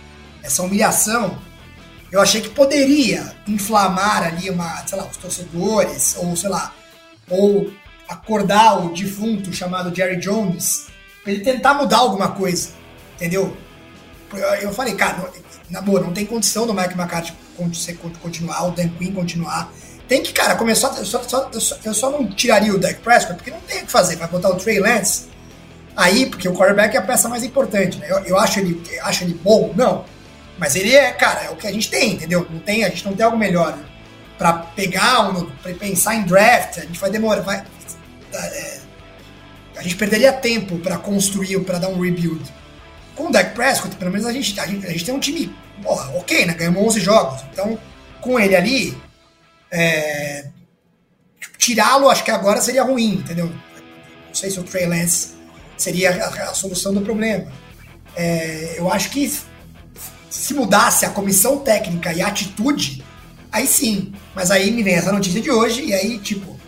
essa 0.42 0.62
humilhação, 0.62 1.38
eu 2.12 2.20
achei 2.20 2.40
que 2.40 2.50
poderia 2.50 3.34
inflamar 3.46 4.24
ali 4.24 4.50
uma, 4.50 4.86
sei 4.86 4.98
lá, 4.98 5.06
os 5.06 5.16
torcedores, 5.16 6.16
ou 6.18 6.36
sei 6.36 6.50
lá, 6.50 6.74
ou 7.28 7.70
acordar 8.10 8.84
o 8.84 8.92
defunto 8.92 9.52
chamado 9.52 9.94
Jerry 9.94 10.16
Jones, 10.16 10.88
pra 11.22 11.32
ele 11.32 11.44
tentar 11.44 11.74
mudar 11.74 11.98
alguma 11.98 12.32
coisa, 12.32 12.70
entendeu? 13.14 13.56
Eu 14.60 14.72
falei, 14.72 14.94
cara, 14.94 15.30
na 15.70 15.80
boa, 15.80 16.00
não 16.00 16.12
tem 16.12 16.26
condição 16.26 16.66
do 16.66 16.74
Mike 16.74 16.94
McCarthy 16.94 17.32
continuar, 18.20 18.66
o 18.66 18.72
Dan 18.72 18.88
Quinn 18.88 19.12
continuar. 19.12 19.72
Tem 20.08 20.22
que, 20.22 20.32
cara, 20.32 20.56
começar. 20.56 20.96
Eu 20.98 21.04
só, 21.04 21.22
só, 21.22 21.50
eu 21.84 21.94
só 21.94 22.10
não 22.10 22.26
tiraria 22.28 22.74
o 22.74 22.78
Dak 22.78 23.00
Prescott, 23.00 23.36
porque 23.36 23.50
não 23.50 23.60
tem 23.60 23.82
o 23.82 23.86
que 23.86 23.92
fazer. 23.92 24.16
Vai 24.16 24.26
botar 24.26 24.48
o 24.48 24.56
Trey 24.56 24.80
Lance 24.80 25.28
aí, 25.96 26.26
porque 26.26 26.48
o 26.48 26.54
quarterback 26.54 26.96
é 26.96 26.98
a 26.98 27.02
peça 27.02 27.28
mais 27.28 27.44
importante, 27.44 27.98
né? 27.98 28.06
Eu, 28.10 28.18
eu 28.24 28.38
acho, 28.38 28.58
ele, 28.58 28.82
acho 29.02 29.22
ele 29.22 29.34
bom? 29.34 29.72
Não. 29.76 30.04
Mas 30.58 30.74
ele 30.74 30.94
é, 30.94 31.12
cara, 31.12 31.44
é 31.44 31.50
o 31.50 31.56
que 31.56 31.66
a 31.66 31.72
gente 31.72 31.88
tem, 31.88 32.14
entendeu? 32.14 32.46
Não 32.50 32.58
tem, 32.58 32.84
a 32.84 32.88
gente 32.88 33.04
não 33.04 33.14
tem 33.14 33.24
algo 33.24 33.38
melhor 33.38 33.78
para 34.36 34.54
pegar, 34.54 35.28
um, 35.28 35.46
pra 35.62 35.72
pensar 35.74 36.16
em 36.16 36.22
draft. 36.22 36.78
A 36.78 36.82
gente 36.82 36.98
vai 36.98 37.10
demorar. 37.10 37.42
Vai, 37.42 37.64
a 39.76 39.82
gente 39.82 39.96
perderia 39.96 40.32
tempo 40.32 40.78
para 40.78 40.98
construir, 40.98 41.58
para 41.60 41.78
dar 41.78 41.88
um 41.88 42.00
rebuild. 42.00 42.42
Com 43.14 43.28
o 43.28 43.32
Dak 43.32 43.54
Prescott, 43.54 43.96
pelo 43.96 44.10
menos 44.10 44.26
a 44.26 44.32
gente, 44.32 44.58
a 44.58 44.66
gente, 44.66 44.86
a 44.86 44.90
gente 44.90 45.04
tem 45.04 45.14
um 45.14 45.20
time 45.20 45.54
porra, 45.82 46.10
ok, 46.16 46.46
né? 46.46 46.54
Ganhamos 46.54 46.82
11 46.82 47.00
jogos. 47.00 47.42
Então, 47.52 47.78
com 48.20 48.38
ele 48.38 48.54
ali, 48.54 48.96
é, 49.70 50.46
tirá-lo 51.58 52.08
acho 52.08 52.24
que 52.24 52.30
agora 52.30 52.60
seria 52.60 52.82
ruim, 52.82 53.14
entendeu? 53.14 53.46
Não 53.46 54.34
sei 54.34 54.50
se 54.50 54.60
o 54.60 54.62
Trey 54.62 54.86
Lance 54.86 55.34
seria 55.76 56.24
a, 56.24 56.50
a 56.50 56.54
solução 56.54 56.92
do 56.92 57.00
problema. 57.00 57.50
É, 58.14 58.74
eu 58.76 58.90
acho 58.90 59.10
que 59.10 59.32
se 60.28 60.54
mudasse 60.54 61.04
a 61.04 61.10
comissão 61.10 61.58
técnica 61.58 62.12
e 62.12 62.20
a 62.20 62.28
atitude, 62.28 63.02
aí 63.50 63.66
sim. 63.66 64.12
Mas 64.34 64.50
aí 64.50 64.70
me 64.70 64.82
vem 64.82 64.94
essa 64.94 65.12
notícia 65.12 65.40
de 65.40 65.50
hoje 65.50 65.84
e 65.86 65.94
aí, 65.94 66.18
tipo, 66.18 66.59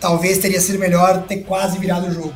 talvez 0.00 0.38
teria 0.38 0.60
sido 0.60 0.78
melhor 0.78 1.22
ter 1.22 1.38
quase 1.38 1.78
virado 1.78 2.08
o 2.08 2.10
jogo. 2.10 2.34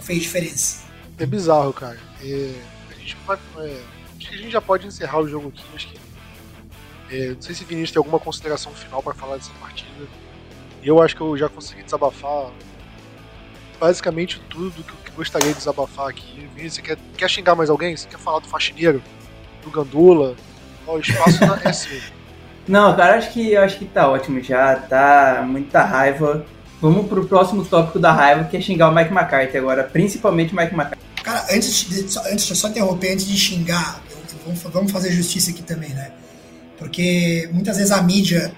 Fez 0.00 0.22
diferença. 0.22 0.82
É 1.18 1.26
bizarro, 1.26 1.72
cara. 1.72 1.98
É, 2.22 2.54
a 2.90 2.94
gente 2.94 3.16
vai. 3.26 3.38
É 3.58 3.98
acho 4.18 4.28
que 4.28 4.34
a 4.34 4.38
gente 4.38 4.50
já 4.50 4.60
pode 4.60 4.86
encerrar 4.86 5.20
o 5.20 5.28
jogo 5.28 5.48
aqui. 5.48 5.64
Acho 5.74 5.88
que. 5.88 5.98
É, 7.10 7.28
não 7.30 7.40
sei 7.40 7.54
se 7.54 7.64
o 7.64 7.66
Vinícius 7.66 7.92
tem 7.92 8.00
alguma 8.00 8.18
consideração 8.18 8.72
final 8.72 9.02
para 9.02 9.14
falar 9.14 9.36
dessa 9.36 9.52
partida. 9.60 10.06
Eu 10.82 11.02
acho 11.02 11.16
que 11.16 11.22
eu 11.22 11.36
já 11.36 11.48
consegui 11.48 11.82
desabafar 11.82 12.50
basicamente 13.80 14.40
tudo 14.48 14.82
que 14.82 15.10
eu 15.10 15.14
gostaria 15.16 15.48
de 15.48 15.58
desabafar 15.58 16.08
aqui. 16.08 16.48
Vinícius, 16.54 16.74
você 16.74 16.82
quer, 16.82 16.98
quer 17.16 17.30
xingar 17.30 17.54
mais 17.54 17.70
alguém? 17.70 17.96
Você 17.96 18.08
quer 18.08 18.18
falar 18.18 18.40
do 18.40 18.48
faxineiro? 18.48 19.02
Do 19.62 19.70
Gandula? 19.70 20.36
o 20.86 20.98
espaço 20.98 21.38
é 21.64 21.72
seu. 21.72 22.00
Não, 22.66 22.94
cara, 22.94 23.16
acho 23.16 23.32
que, 23.32 23.56
acho 23.56 23.78
que 23.78 23.86
tá 23.86 24.08
ótimo 24.08 24.42
já. 24.42 24.76
Tá 24.76 25.42
muita 25.46 25.82
raiva. 25.82 26.44
Vamos 26.80 27.08
pro 27.08 27.26
próximo 27.26 27.64
tópico 27.64 27.98
da 27.98 28.12
raiva, 28.12 28.44
que 28.44 28.56
é 28.56 28.60
xingar 28.60 28.90
o 28.90 28.94
Mike 28.94 29.12
McCarthy 29.12 29.58
agora, 29.58 29.82
principalmente 29.84 30.52
o 30.52 30.56
Mike 30.56 30.74
McCarthy. 30.74 31.04
Cara, 31.22 31.46
antes 31.50 31.88
de, 31.88 32.18
antes 32.30 32.46
de 32.46 32.54
só 32.54 32.68
interromper, 32.68 33.12
antes 33.12 33.26
de 33.26 33.36
xingar, 33.36 34.00
vamos, 34.44 34.62
vamos 34.62 34.92
fazer 34.92 35.10
justiça 35.10 35.50
aqui 35.50 35.62
também, 35.62 35.90
né? 35.90 36.12
Porque 36.78 37.50
muitas 37.52 37.76
vezes 37.76 37.90
a 37.90 38.00
mídia, 38.00 38.52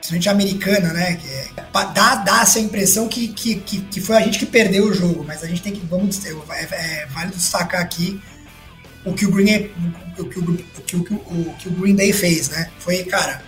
principalmente 0.00 0.28
a 0.28 0.32
americana, 0.32 0.92
né? 0.92 1.14
Que 1.14 1.28
é, 1.28 1.48
dá, 1.94 2.16
dá 2.16 2.42
essa 2.42 2.58
impressão 2.58 3.06
que, 3.06 3.28
que, 3.28 3.56
que, 3.56 3.80
que, 3.82 4.00
foi 4.00 4.16
a 4.16 4.20
gente 4.20 4.38
que 4.38 4.46
perdeu 4.46 4.86
o 4.86 4.92
jogo, 4.92 5.24
mas 5.24 5.44
a 5.44 5.46
gente 5.46 5.62
tem 5.62 5.72
que. 5.72 5.86
Vamos, 5.86 6.24
é, 6.26 6.32
é 6.72 7.06
vale 7.06 7.30
destacar 7.30 7.80
aqui 7.80 8.20
o 9.04 9.12
que 9.12 9.24
o 9.24 9.30
Green, 9.30 9.70
o 10.18 10.24
que 10.24 10.38
o, 10.38 10.42
o, 10.42 10.82
que 10.82 10.96
o, 10.96 11.00
o, 11.00 11.54
que 11.58 11.68
o 11.68 11.72
Green 11.72 11.94
Bay 11.94 12.12
fez, 12.12 12.48
né? 12.48 12.68
Foi, 12.80 13.04
cara, 13.04 13.42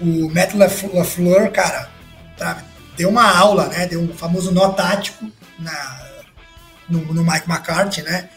o 0.00 0.28
Matt 0.28 0.54
LaFleur, 0.54 1.50
cara, 1.50 1.88
pra, 2.36 2.62
deu 2.98 3.08
uma 3.08 3.30
aula, 3.30 3.68
né? 3.68 3.86
Deu 3.86 4.00
um 4.00 4.12
famoso 4.12 4.50
nó 4.50 4.70
tático 4.70 5.24
na, 5.58 6.00
no, 6.88 7.14
no 7.14 7.24
Mike 7.24 7.48
McCarthy, 7.48 8.02
né? 8.02 8.28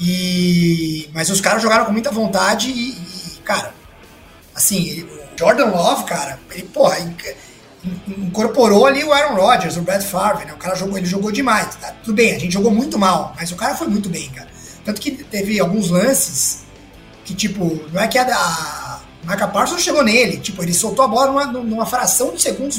E, 0.00 1.10
mas 1.12 1.28
os 1.28 1.40
caras 1.40 1.62
jogaram 1.62 1.84
com 1.84 1.92
muita 1.92 2.10
vontade 2.10 2.70
e, 2.70 2.92
e 2.92 3.38
cara, 3.44 3.74
assim, 4.54 5.02
o 5.02 5.38
Jordan 5.38 5.66
Love, 5.66 6.04
cara, 6.04 6.40
ele, 6.50 6.62
porra, 6.62 6.96
incorporou 8.08 8.86
ali 8.86 9.04
o 9.04 9.12
Aaron 9.12 9.34
Rodgers, 9.34 9.76
o 9.76 9.82
Brad 9.82 10.02
Favre, 10.02 10.46
né? 10.46 10.54
O 10.54 10.56
cara 10.56 10.74
jogou, 10.74 10.96
ele 10.96 11.06
jogou 11.06 11.30
demais. 11.30 11.76
Tá? 11.76 11.92
Tudo 12.02 12.14
bem, 12.14 12.34
a 12.34 12.38
gente 12.38 12.52
jogou 12.52 12.70
muito 12.70 12.98
mal, 12.98 13.34
mas 13.36 13.52
o 13.52 13.56
cara 13.56 13.76
foi 13.76 13.88
muito 13.88 14.08
bem, 14.08 14.30
cara. 14.30 14.48
Tanto 14.82 14.98
que 14.98 15.10
teve 15.10 15.60
alguns 15.60 15.90
lances 15.90 16.62
que, 17.22 17.34
tipo, 17.34 17.78
não 17.92 18.00
é 18.00 18.08
que 18.08 18.18
a, 18.18 18.24
a 18.24 19.00
Micah 19.24 19.48
Parsons 19.48 19.82
chegou 19.82 20.02
nele, 20.02 20.38
tipo, 20.38 20.62
ele 20.62 20.72
soltou 20.72 21.04
a 21.04 21.08
bola 21.08 21.26
numa, 21.26 21.62
numa 21.62 21.86
fração 21.86 22.34
de 22.34 22.40
segundos 22.40 22.78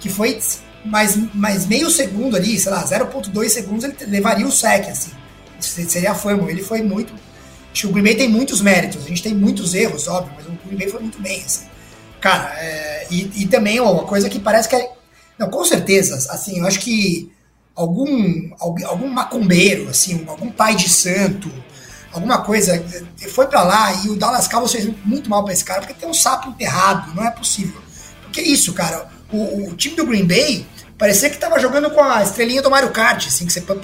que 0.00 0.08
foi 0.08 0.38
mais, 0.84 1.16
mais 1.34 1.66
meio 1.66 1.90
segundo 1.90 2.36
ali, 2.36 2.58
sei 2.58 2.70
lá, 2.72 2.84
0.2 2.84 3.48
segundos, 3.48 3.84
ele 3.84 3.96
levaria 4.06 4.46
o 4.46 4.52
sec, 4.52 4.88
assim. 4.88 5.10
Seria 5.60 6.12
a 6.12 6.14
fama. 6.14 6.50
Ele 6.50 6.62
foi 6.62 6.82
muito. 6.82 7.12
Acho 7.72 7.82
que 7.82 7.86
o 7.86 7.92
Green 7.92 8.04
Bay 8.04 8.14
tem 8.14 8.28
muitos 8.28 8.60
méritos. 8.60 9.04
A 9.04 9.08
gente 9.08 9.22
tem 9.22 9.34
muitos 9.34 9.74
erros, 9.74 10.06
óbvio, 10.06 10.32
mas 10.36 10.46
o 10.46 10.50
Green 10.66 10.78
Bay 10.78 10.88
foi 10.88 11.00
muito 11.00 11.20
bem, 11.20 11.42
assim. 11.42 11.66
Cara, 12.20 12.54
é, 12.58 13.06
e, 13.10 13.42
e 13.42 13.46
também 13.46 13.80
ó, 13.80 13.92
uma 13.92 14.04
coisa 14.04 14.28
que 14.28 14.38
parece 14.38 14.68
que 14.68 14.76
é. 14.76 14.90
Não, 15.38 15.50
com 15.50 15.64
certeza, 15.64 16.14
assim, 16.32 16.60
eu 16.60 16.66
acho 16.66 16.80
que 16.80 17.30
algum, 17.74 18.50
algum, 18.58 19.06
macumbeiro, 19.06 19.90
assim, 19.90 20.24
algum 20.26 20.50
pai 20.50 20.74
de 20.74 20.88
santo, 20.88 21.52
alguma 22.10 22.38
coisa, 22.38 22.82
foi 23.34 23.46
para 23.46 23.62
lá 23.62 23.92
e 24.02 24.08
o 24.08 24.16
Dallas 24.16 24.48
Cowboys 24.48 24.72
fez 24.72 24.88
muito 25.04 25.28
mal 25.28 25.44
para 25.44 25.52
esse 25.52 25.62
cara, 25.62 25.80
porque 25.80 25.92
tem 25.92 26.08
um 26.08 26.14
sapo 26.14 26.48
enterrado, 26.48 27.14
não 27.14 27.22
é 27.22 27.30
possível. 27.30 27.82
Porque 28.22 28.40
é 28.40 28.44
isso, 28.44 28.72
cara, 28.72 29.10
o, 29.32 29.68
o 29.68 29.76
time 29.76 29.96
do 29.96 30.06
Green 30.06 30.26
Bay 30.26 30.66
Parecia 30.98 31.28
que 31.28 31.36
tava 31.36 31.58
jogando 31.58 31.90
com 31.90 32.02
a 32.02 32.22
estrelinha 32.22 32.62
do 32.62 32.70
Mario 32.70 32.90
Kart, 32.90 33.26
assim, 33.26 33.46
que 33.46 33.52
você. 33.52 33.60
Pô, 33.60 33.74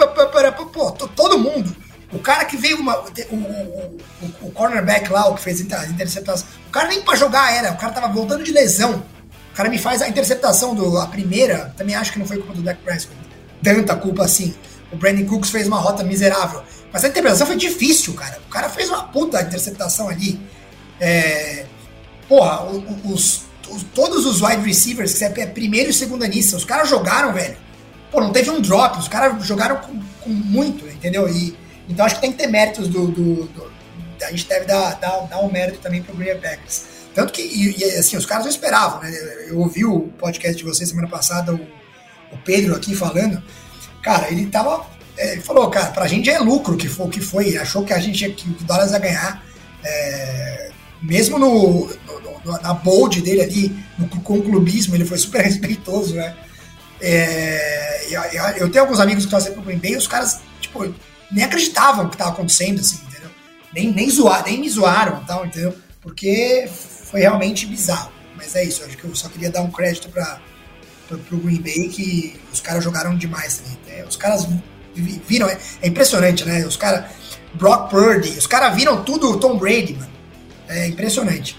todo 1.08 1.38
mundo. 1.38 1.74
O 2.10 2.18
cara 2.18 2.44
que 2.44 2.56
veio 2.56 2.78
uma, 2.78 2.98
o, 2.98 3.34
o, 3.34 4.00
o, 4.42 4.50
cornerback 4.52 5.10
lá, 5.10 5.28
o 5.28 5.34
que 5.34 5.42
fez 5.42 5.60
a 5.72 5.86
interceptação. 5.86 6.46
O 6.68 6.70
cara 6.70 6.88
nem 6.88 7.02
pra 7.02 7.14
jogar 7.14 7.54
era, 7.54 7.72
o 7.72 7.76
cara 7.76 7.92
tava 7.92 8.08
voltando 8.08 8.44
de 8.44 8.52
lesão. 8.52 9.02
O 9.50 9.54
cara 9.54 9.68
me 9.68 9.78
faz 9.78 10.00
a 10.00 10.08
interceptação 10.08 10.74
do 10.74 10.98
a 10.98 11.06
primeira, 11.06 11.74
também 11.76 11.94
acho 11.94 12.12
que 12.12 12.18
não 12.18 12.26
foi 12.26 12.38
culpa 12.38 12.54
do 12.54 12.62
Dak 12.62 12.82
Prescott. 12.82 13.16
Tanta 13.62 13.94
culpa 13.96 14.24
assim. 14.24 14.54
O 14.90 14.96
Brandon 14.96 15.26
Cooks 15.26 15.50
fez 15.50 15.66
uma 15.66 15.78
rota 15.78 16.02
miserável. 16.02 16.62
Mas 16.92 17.04
a 17.04 17.08
interpretação 17.08 17.46
foi 17.46 17.56
difícil, 17.56 18.14
cara. 18.14 18.38
O 18.46 18.50
cara 18.50 18.68
fez 18.68 18.88
uma 18.88 19.04
puta 19.04 19.40
interceptação 19.40 20.08
ali. 20.08 20.40
É, 21.00 21.64
porra, 22.28 22.62
os, 23.04 23.42
todos 23.94 24.26
os 24.26 24.40
wide 24.40 24.62
receivers, 24.62 25.14
que 25.14 25.40
é 25.40 25.46
primeiro 25.46 25.90
e 25.90 25.92
segunda 25.92 26.26
nisso, 26.26 26.56
os 26.56 26.64
caras 26.64 26.88
jogaram, 26.88 27.32
velho. 27.32 27.56
Pô, 28.10 28.20
não 28.20 28.32
teve 28.32 28.50
um 28.50 28.60
drop, 28.60 28.98
os 28.98 29.08
caras 29.08 29.44
jogaram 29.46 29.76
com, 29.76 30.00
com, 30.20 30.30
muito, 30.30 30.86
entendeu? 30.86 31.28
E, 31.28 31.56
então 31.88 32.04
acho 32.04 32.16
que 32.16 32.20
tem 32.20 32.32
que 32.32 32.38
ter 32.38 32.46
méritos 32.46 32.88
do. 32.88 33.08
do, 33.08 33.44
do 33.46 33.72
a 34.22 34.30
gente 34.30 34.46
deve 34.46 34.66
dar, 34.66 34.94
dar, 35.00 35.26
dar 35.26 35.40
um 35.40 35.50
mérito 35.50 35.80
também 35.80 36.02
pro 36.02 36.14
Green 36.14 36.38
Packers. 36.38 36.84
Tanto 37.14 37.32
que, 37.32 37.42
e, 37.42 37.78
e, 37.78 37.84
assim, 37.98 38.16
os 38.16 38.24
caras 38.24 38.44
não 38.44 38.50
esperavam, 38.50 39.00
né? 39.00 39.12
Eu 39.48 39.58
ouvi 39.58 39.84
o 39.84 40.08
podcast 40.18 40.56
de 40.56 40.64
vocês 40.64 40.88
semana 40.88 41.08
passada, 41.08 41.52
o, 41.52 41.60
o 42.32 42.38
Pedro 42.44 42.74
aqui 42.74 42.94
falando. 42.94 43.42
Cara, 44.02 44.30
ele 44.30 44.46
tava. 44.46 44.86
É, 45.16 45.32
ele 45.32 45.42
falou, 45.42 45.68
cara, 45.70 45.86
pra 45.90 46.06
gente 46.06 46.30
é 46.30 46.38
lucro 46.38 46.76
que 46.76 46.88
foi, 46.88 47.08
que 47.08 47.20
foi 47.20 47.56
achou 47.58 47.84
que 47.84 47.92
a 47.92 47.98
gente 47.98 48.28
que 48.30 48.48
o 48.48 48.64
Dallas 48.64 48.92
ia 48.92 48.98
ganhar. 48.98 49.44
É, 49.84 50.70
mesmo 51.02 51.38
no, 51.38 51.88
no, 52.44 52.60
na 52.60 52.72
bold 52.72 53.20
dele 53.20 53.42
ali, 53.42 53.84
no, 53.98 54.08
com 54.08 54.38
o 54.38 54.42
clubismo, 54.42 54.94
ele 54.94 55.04
foi 55.04 55.18
super 55.18 55.42
respeitoso, 55.44 56.14
né? 56.14 56.34
É, 57.00 58.06
eu, 58.58 58.70
tenho 58.70 58.84
alguns 58.84 59.00
amigos 59.00 59.24
que 59.24 59.30
torcem 59.30 59.52
pro 59.52 59.62
Green 59.62 59.78
Bay, 59.78 59.96
os 59.96 60.06
caras, 60.06 60.40
tipo, 60.60 60.94
nem 61.30 61.44
acreditavam 61.44 62.08
que 62.08 62.14
estava 62.14 62.30
acontecendo, 62.30 62.80
assim, 62.80 63.00
entendeu? 63.08 63.30
Nem, 63.74 63.92
nem, 63.92 64.08
zoar, 64.08 64.44
nem 64.44 64.60
me 64.60 64.68
zoaram, 64.68 65.24
tal, 65.24 65.44
entendeu? 65.44 65.74
Porque 66.00 66.68
foi 67.10 67.20
realmente 67.20 67.66
bizarro. 67.66 68.12
Mas 68.36 68.54
é 68.54 68.64
isso, 68.64 68.84
acho 68.84 68.96
que 68.96 69.04
eu 69.04 69.14
só 69.16 69.28
queria 69.28 69.50
dar 69.50 69.62
um 69.62 69.70
crédito 69.70 70.08
para 70.10 70.40
pro 71.28 71.36
Green 71.38 71.60
Bay 71.60 71.88
que 71.88 72.40
os 72.52 72.60
caras 72.60 72.82
jogaram 72.82 73.16
demais 73.16 73.58
também. 73.58 73.78
Né? 73.86 74.04
Os 74.04 74.16
caras 74.16 74.46
viram, 74.94 75.48
é, 75.48 75.58
é 75.82 75.88
impressionante, 75.88 76.44
né? 76.44 76.64
Os 76.66 76.76
caras, 76.76 77.04
Brock 77.54 77.90
Purdy, 77.90 78.30
os 78.30 78.46
caras 78.46 78.74
viram 78.74 79.02
tudo 79.04 79.38
Tom 79.38 79.58
Brady, 79.58 79.94
mano. 79.94 80.11
É 80.72 80.86
impressionante. 80.86 81.56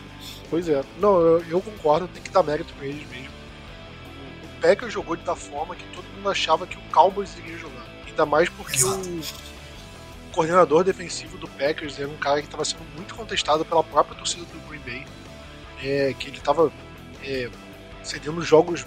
Pois 0.50 0.68
é. 0.68 0.84
Não, 1.00 1.20
eu, 1.20 1.46
eu 1.48 1.62
concordo, 1.62 2.08
tem 2.08 2.22
que 2.22 2.32
dar 2.32 2.42
mérito 2.42 2.74
pra 2.74 2.86
eles 2.86 3.08
mesmo. 3.10 3.32
O 4.44 4.62
Packers 4.62 4.92
jogou 4.92 5.16
de 5.16 5.24
da 5.24 5.36
forma 5.36 5.76
que 5.76 5.86
todo 5.96 6.06
mundo 6.16 6.30
achava 6.30 6.66
que 6.66 6.78
o 6.78 6.82
Cowboys 6.92 7.38
iria 7.38 7.58
jogar. 7.58 7.86
Ainda 8.08 8.26
mais 8.26 8.50
porque 8.50 8.78
Exato. 8.78 9.08
o 9.08 10.32
coordenador 10.32 10.84
defensivo 10.84 11.38
do 11.38 11.48
Packers 11.48 12.00
era 12.00 12.10
um 12.10 12.18
cara 12.18 12.42
que 12.42 12.48
estava 12.48 12.66
sendo 12.66 12.84
muito 12.96 13.14
contestado 13.14 13.64
pela 13.64 13.84
própria 13.84 14.18
torcida 14.18 14.46
do 14.46 14.68
Green 14.68 14.82
Bay. 14.82 15.06
É, 15.84 16.14
que 16.14 16.30
ele 16.30 16.38
estava 16.38 16.72
é, 17.24 17.50
cedendo 18.04 18.42
jogos 18.42 18.86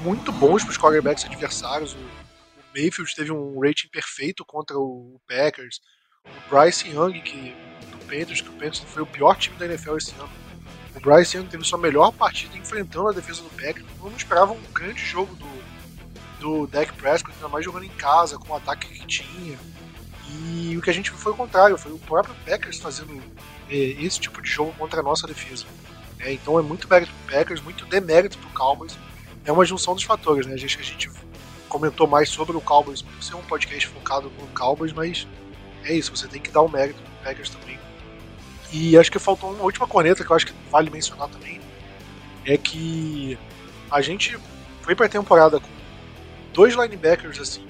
muito 0.00 0.32
bons 0.32 0.62
para 0.62 0.70
os 0.70 0.78
quarterbacks 0.78 1.24
adversários. 1.24 1.92
O, 1.94 1.98
o 1.98 2.62
Mayfield 2.74 3.14
teve 3.14 3.30
um 3.30 3.60
rating 3.60 3.88
perfeito 3.88 4.44
contra 4.44 4.78
o 4.78 5.20
Packers. 5.28 5.80
O 6.24 6.50
Bryce 6.50 6.88
Young, 6.88 7.20
que 7.20 7.54
Panthers, 8.04 8.40
que 8.40 8.48
o 8.48 8.52
Panthers 8.52 8.80
foi 8.80 9.02
o 9.02 9.06
pior 9.06 9.36
time 9.36 9.56
da 9.56 9.66
NFL 9.66 9.96
esse 9.96 10.12
ano. 10.18 10.30
O 10.94 11.00
Bryce 11.00 11.36
Young 11.36 11.46
teve 11.46 11.64
sua 11.64 11.78
melhor 11.78 12.12
partida 12.12 12.56
enfrentando 12.56 13.08
a 13.08 13.12
defesa 13.12 13.42
do 13.42 13.50
Packers. 13.50 13.84
Todo 13.96 14.04
mundo 14.04 14.16
esperava 14.16 14.52
um 14.52 14.60
grande 14.72 15.04
jogo 15.04 15.34
do, 15.34 15.48
do 16.40 16.66
Dak 16.66 16.92
Prescott, 16.92 17.34
ainda 17.34 17.48
mais 17.48 17.64
jogando 17.64 17.84
em 17.84 17.90
casa, 17.90 18.38
com 18.38 18.52
o 18.52 18.56
ataque 18.56 18.86
que 18.88 19.06
tinha. 19.06 19.58
E 20.30 20.76
o 20.76 20.82
que 20.82 20.90
a 20.90 20.92
gente 20.92 21.10
viu 21.10 21.18
foi 21.18 21.32
o 21.32 21.36
contrário, 21.36 21.76
foi 21.76 21.92
o 21.92 21.98
próprio 21.98 22.34
Packers 22.46 22.78
fazendo 22.78 23.20
é, 23.68 23.74
esse 23.74 24.20
tipo 24.20 24.40
de 24.40 24.48
jogo 24.48 24.72
contra 24.78 25.00
a 25.00 25.02
nossa 25.02 25.26
defesa. 25.26 25.64
É, 26.20 26.32
então 26.32 26.58
é 26.58 26.62
muito 26.62 26.88
mérito 26.88 27.12
pro 27.12 27.36
Packers, 27.36 27.60
muito 27.60 27.84
demérito 27.86 28.38
pro 28.38 28.48
Cowboys. 28.50 28.96
É 29.44 29.52
uma 29.52 29.64
junção 29.64 29.94
dos 29.94 30.04
fatores, 30.04 30.46
né? 30.46 30.54
A 30.54 30.56
gente, 30.56 30.78
a 30.78 30.82
gente 30.82 31.10
comentou 31.68 32.06
mais 32.06 32.28
sobre 32.28 32.56
o 32.56 32.60
Cowboys 32.60 33.02
por 33.02 33.22
ser 33.22 33.34
um 33.34 33.42
podcast 33.42 33.88
focado 33.88 34.30
no 34.30 34.46
Cowboys, 34.48 34.92
mas 34.92 35.26
é 35.82 35.92
isso, 35.92 36.16
você 36.16 36.26
tem 36.28 36.40
que 36.40 36.50
dar 36.50 36.62
o 36.62 36.66
um 36.66 36.70
mérito 36.70 37.00
pro 37.02 37.24
Packers 37.24 37.50
também. 37.50 37.78
E 38.76 38.98
acho 38.98 39.12
que 39.12 39.20
faltou 39.20 39.52
uma 39.52 39.62
última 39.62 39.86
corneta 39.86 40.24
que 40.24 40.30
eu 40.32 40.34
acho 40.34 40.46
que 40.46 40.54
vale 40.68 40.90
mencionar 40.90 41.28
também. 41.28 41.60
É 42.44 42.58
que 42.58 43.38
a 43.88 44.00
gente 44.00 44.36
foi 44.82 44.96
pra 44.96 45.08
temporada 45.08 45.60
com 45.60 45.68
dois 46.52 46.74
linebackers 46.74 47.38
assim, 47.38 47.64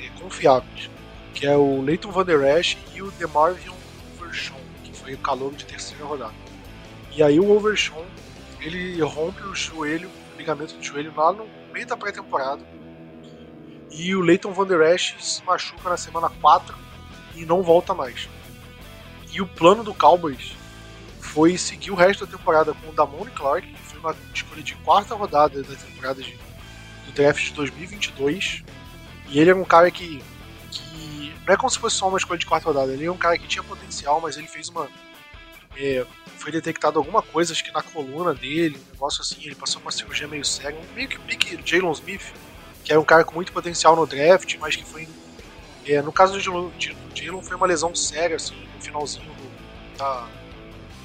é, 0.00 0.08
confiáveis, 0.20 0.90
que 1.34 1.46
é 1.46 1.56
o 1.56 1.80
Leighton 1.80 2.10
Van 2.10 2.24
Der 2.24 2.58
Esch 2.58 2.76
e 2.92 3.00
o 3.00 3.12
DeMarvion 3.12 3.76
Overshawn, 4.18 4.58
que 4.82 4.92
foi 4.92 5.14
o 5.14 5.18
calor 5.18 5.54
de 5.54 5.64
terceira 5.64 6.04
rodada. 6.04 6.34
E 7.12 7.22
aí 7.22 7.38
o 7.38 7.48
Overshawn, 7.52 8.04
ele 8.60 9.00
rompe 9.02 9.42
o 9.44 9.54
joelho, 9.54 10.10
o 10.34 10.36
ligamento 10.36 10.74
do 10.74 10.82
joelho 10.82 11.14
lá 11.16 11.32
no 11.32 11.46
meio 11.72 11.86
da 11.86 11.96
pré-temporada. 11.96 12.62
E 13.92 14.16
o 14.16 14.20
Leighton 14.20 14.52
Van 14.52 14.66
Der 14.66 14.80
Esch 14.94 15.14
se 15.20 15.44
machuca 15.44 15.90
na 15.90 15.96
semana 15.96 16.28
4 16.28 16.76
e 17.36 17.44
não 17.44 17.62
volta 17.62 17.94
mais. 17.94 18.28
E 19.32 19.40
o 19.40 19.46
plano 19.46 19.82
do 19.84 19.94
Cowboys 19.94 20.52
foi 21.20 21.56
seguir 21.56 21.90
o 21.90 21.94
resto 21.94 22.26
da 22.26 22.36
temporada 22.36 22.74
com 22.74 22.88
o 22.88 22.92
Damone 22.92 23.30
Clark, 23.30 23.66
que 23.66 23.82
foi 23.82 24.00
uma 24.00 24.16
escolha 24.34 24.62
de 24.62 24.74
quarta 24.76 25.14
rodada 25.14 25.62
da 25.62 25.74
temporada 25.74 26.22
de, 26.22 26.36
do 27.06 27.12
draft 27.12 27.44
de 27.44 27.52
2022. 27.52 28.64
E 29.28 29.38
ele 29.38 29.50
era 29.50 29.58
um 29.58 29.64
cara 29.64 29.90
que, 29.90 30.22
que. 30.70 31.32
Não 31.46 31.54
é 31.54 31.56
como 31.56 31.70
se 31.70 31.78
fosse 31.78 31.96
só 31.96 32.08
uma 32.08 32.18
escolha 32.18 32.38
de 32.38 32.46
quarta 32.46 32.66
rodada, 32.66 32.92
ele 32.92 33.04
é 33.04 33.12
um 33.12 33.16
cara 33.16 33.38
que 33.38 33.46
tinha 33.46 33.62
potencial, 33.62 34.20
mas 34.20 34.36
ele 34.36 34.48
fez 34.48 34.68
uma. 34.68 34.88
É, 35.76 36.04
foi 36.36 36.50
detectado 36.50 36.98
alguma 36.98 37.22
coisa, 37.22 37.52
acho 37.52 37.62
que 37.62 37.72
na 37.72 37.82
coluna 37.82 38.34
dele, 38.34 38.76
um 38.88 38.92
negócio 38.92 39.20
assim, 39.20 39.36
ele 39.44 39.54
passou 39.54 39.80
uma 39.80 39.92
cirurgia 39.92 40.26
meio 40.26 40.44
séria, 40.44 40.80
meio 40.94 41.08
que 41.08 41.18
pique 41.20 41.58
Jalen 41.64 41.92
Smith, 41.92 42.32
que 42.82 42.90
era 42.90 43.00
um 43.00 43.04
cara 43.04 43.24
com 43.24 43.34
muito 43.34 43.52
potencial 43.52 43.94
no 43.94 44.06
draft, 44.06 44.56
mas 44.58 44.74
que 44.74 44.84
foi. 44.84 45.08
É, 45.86 46.02
no 46.02 46.12
caso 46.12 46.34
do 46.34 46.40
Jalen, 46.40 47.42
foi 47.42 47.56
uma 47.56 47.66
lesão 47.66 47.94
séria, 47.94 48.36
assim, 48.36 48.54
no 48.74 48.82
finalzinho 48.82 49.24
do, 49.32 49.98
da, 49.98 50.28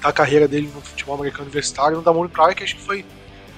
da 0.02 0.12
carreira 0.12 0.46
dele 0.46 0.70
no 0.74 0.80
futebol 0.80 1.14
americano 1.14 1.44
universitário. 1.44 1.96
No 1.96 2.02
Damone 2.02 2.28
Clark, 2.28 2.62
acho 2.62 2.76
que 2.76 2.82
foi 2.82 3.04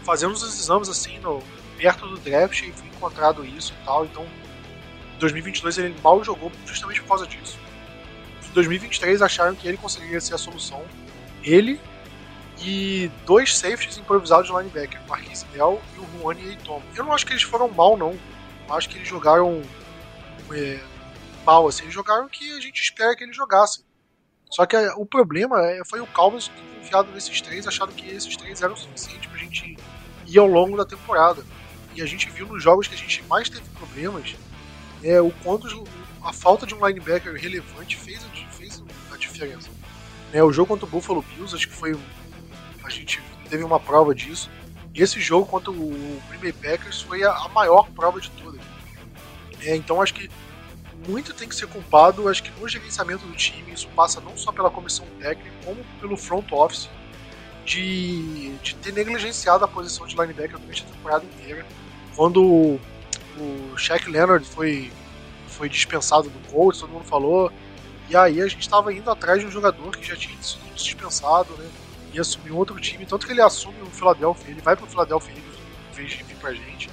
fazendo 0.04 0.32
os 0.32 0.42
exames, 0.42 0.88
assim, 0.88 1.18
no, 1.18 1.42
perto 1.78 2.06
do 2.08 2.18
draft, 2.18 2.62
e 2.62 2.72
foi 2.72 2.88
encontrado 2.88 3.46
isso 3.46 3.72
e 3.80 3.84
tal. 3.84 4.04
Então, 4.04 4.24
em 4.24 5.18
2022 5.18 5.78
ele 5.78 5.94
mal 6.02 6.22
jogou 6.22 6.50
justamente 6.66 7.00
por 7.02 7.08
causa 7.08 7.26
disso. 7.26 7.58
Em 8.48 8.52
2023 8.52 9.22
acharam 9.22 9.54
que 9.54 9.68
ele 9.68 9.76
conseguiria 9.76 10.20
ser 10.20 10.34
a 10.34 10.38
solução. 10.38 10.82
Ele 11.42 11.80
e 12.60 13.10
dois 13.24 13.56
safeties 13.56 13.98
improvisados 13.98 14.48
de 14.48 14.56
linebacker, 14.56 15.00
o 15.06 15.08
Marquise 15.08 15.46
Bell 15.52 15.80
e 15.94 16.00
o 16.00 16.20
Juani 16.20 16.50
Eitom. 16.50 16.82
Eu 16.96 17.04
não 17.04 17.12
acho 17.12 17.24
que 17.24 17.32
eles 17.32 17.42
foram 17.42 17.68
mal, 17.68 17.96
não. 17.96 18.18
Eu 18.68 18.74
acho 18.74 18.88
que 18.88 18.96
eles 18.96 19.08
jogaram 19.08 19.62
é, 20.52 20.80
mal, 21.48 21.66
assim. 21.66 21.90
Jogaram 21.90 22.26
o 22.26 22.28
que 22.28 22.52
a 22.52 22.60
gente 22.60 22.82
espera 22.82 23.16
que 23.16 23.24
eles 23.24 23.34
jogassem. 23.34 23.82
Só 24.50 24.66
que 24.66 24.76
é, 24.76 24.92
o 24.94 25.06
problema 25.06 25.58
é, 25.66 25.82
foi 25.86 25.98
o 26.00 26.06
Cowboys 26.06 26.50
confiado 26.76 27.10
nesses 27.12 27.40
três, 27.40 27.66
achando 27.66 27.94
que 27.94 28.06
esses 28.06 28.36
três 28.36 28.60
eram 28.60 28.74
o 28.74 28.76
suficiente 28.76 29.26
pra 29.28 29.38
gente 29.38 29.76
ir 30.26 30.38
ao 30.38 30.46
longo 30.46 30.76
da 30.76 30.84
temporada. 30.84 31.42
E 31.94 32.02
a 32.02 32.06
gente 32.06 32.28
viu 32.28 32.46
nos 32.46 32.62
jogos 32.62 32.86
que 32.86 32.94
a 32.94 32.98
gente 32.98 33.22
mais 33.24 33.48
teve 33.48 33.66
problemas 33.70 34.36
é, 35.02 35.20
o 35.20 35.30
quanto 35.42 35.66
a 36.22 36.32
falta 36.32 36.66
de 36.66 36.74
um 36.74 36.86
linebacker 36.86 37.34
relevante 37.34 37.96
fez 37.96 38.22
fez 38.52 38.82
a 39.12 39.16
diferença. 39.16 39.70
É, 40.32 40.42
o 40.42 40.52
jogo 40.52 40.68
contra 40.68 40.84
o 40.84 40.88
Buffalo 40.88 41.22
Bills, 41.22 41.54
acho 41.54 41.68
que 41.68 41.74
foi 41.74 41.98
a 42.84 42.90
gente 42.90 43.22
teve 43.48 43.64
uma 43.64 43.80
prova 43.80 44.14
disso. 44.14 44.50
E 44.94 45.02
esse 45.02 45.20
jogo 45.20 45.46
contra 45.46 45.70
o 45.70 46.20
Green 46.28 46.40
Bay 46.40 46.52
Packers 46.52 47.02
foi 47.02 47.22
a, 47.22 47.32
a 47.32 47.48
maior 47.48 47.88
prova 47.90 48.20
de 48.20 48.30
todas. 48.30 48.60
É, 49.62 49.76
então 49.76 50.02
acho 50.02 50.14
que 50.14 50.28
muito 51.08 51.32
tem 51.32 51.48
que 51.48 51.54
ser 51.54 51.66
culpado, 51.66 52.28
acho 52.28 52.42
que 52.42 52.60
no 52.60 52.68
gerenciamento 52.68 53.26
do 53.26 53.34
time, 53.34 53.72
isso 53.72 53.88
passa 53.96 54.20
não 54.20 54.36
só 54.36 54.52
pela 54.52 54.70
comissão 54.70 55.06
técnica, 55.18 55.50
como 55.64 55.82
pelo 56.00 56.16
front 56.16 56.52
office, 56.52 56.88
de, 57.64 58.50
de 58.58 58.74
ter 58.76 58.92
negligenciado 58.92 59.64
a 59.64 59.68
posição 59.68 60.06
de 60.06 60.14
linebacker 60.14 60.58
durante 60.58 60.82
a 60.82 60.86
temporada 60.86 61.24
inteira. 61.24 61.66
Quando 62.14 62.44
o, 62.44 62.80
Shaq 63.76 64.10
Leonard 64.10 64.46
foi, 64.46 64.90
foi 65.46 65.68
dispensado 65.68 66.28
do 66.28 66.48
Colts, 66.50 66.80
todo 66.80 66.90
mundo 66.90 67.04
falou, 67.04 67.52
e 68.08 68.16
aí 68.16 68.40
a 68.40 68.46
gente 68.46 68.62
estava 68.62 68.92
indo 68.92 69.10
atrás 69.10 69.40
de 69.40 69.46
um 69.46 69.50
jogador 69.50 69.96
que 69.96 70.06
já 70.06 70.16
tinha 70.16 70.40
sido 70.42 70.74
dispensado, 70.74 71.52
né? 71.56 71.68
e 72.12 72.18
assumir 72.20 72.52
outro 72.52 72.78
time. 72.80 73.06
Tanto 73.06 73.26
que 73.26 73.32
ele 73.32 73.42
assume 73.42 73.80
o 73.82 73.86
Philadelphia, 73.86 74.50
ele 74.50 74.60
vai 74.60 74.76
pro 74.76 74.86
Philadelphia 74.86 75.34
em 75.34 75.94
vez 75.94 76.10
de 76.10 76.22
vir 76.24 76.36
pra 76.36 76.52
gente. 76.52 76.90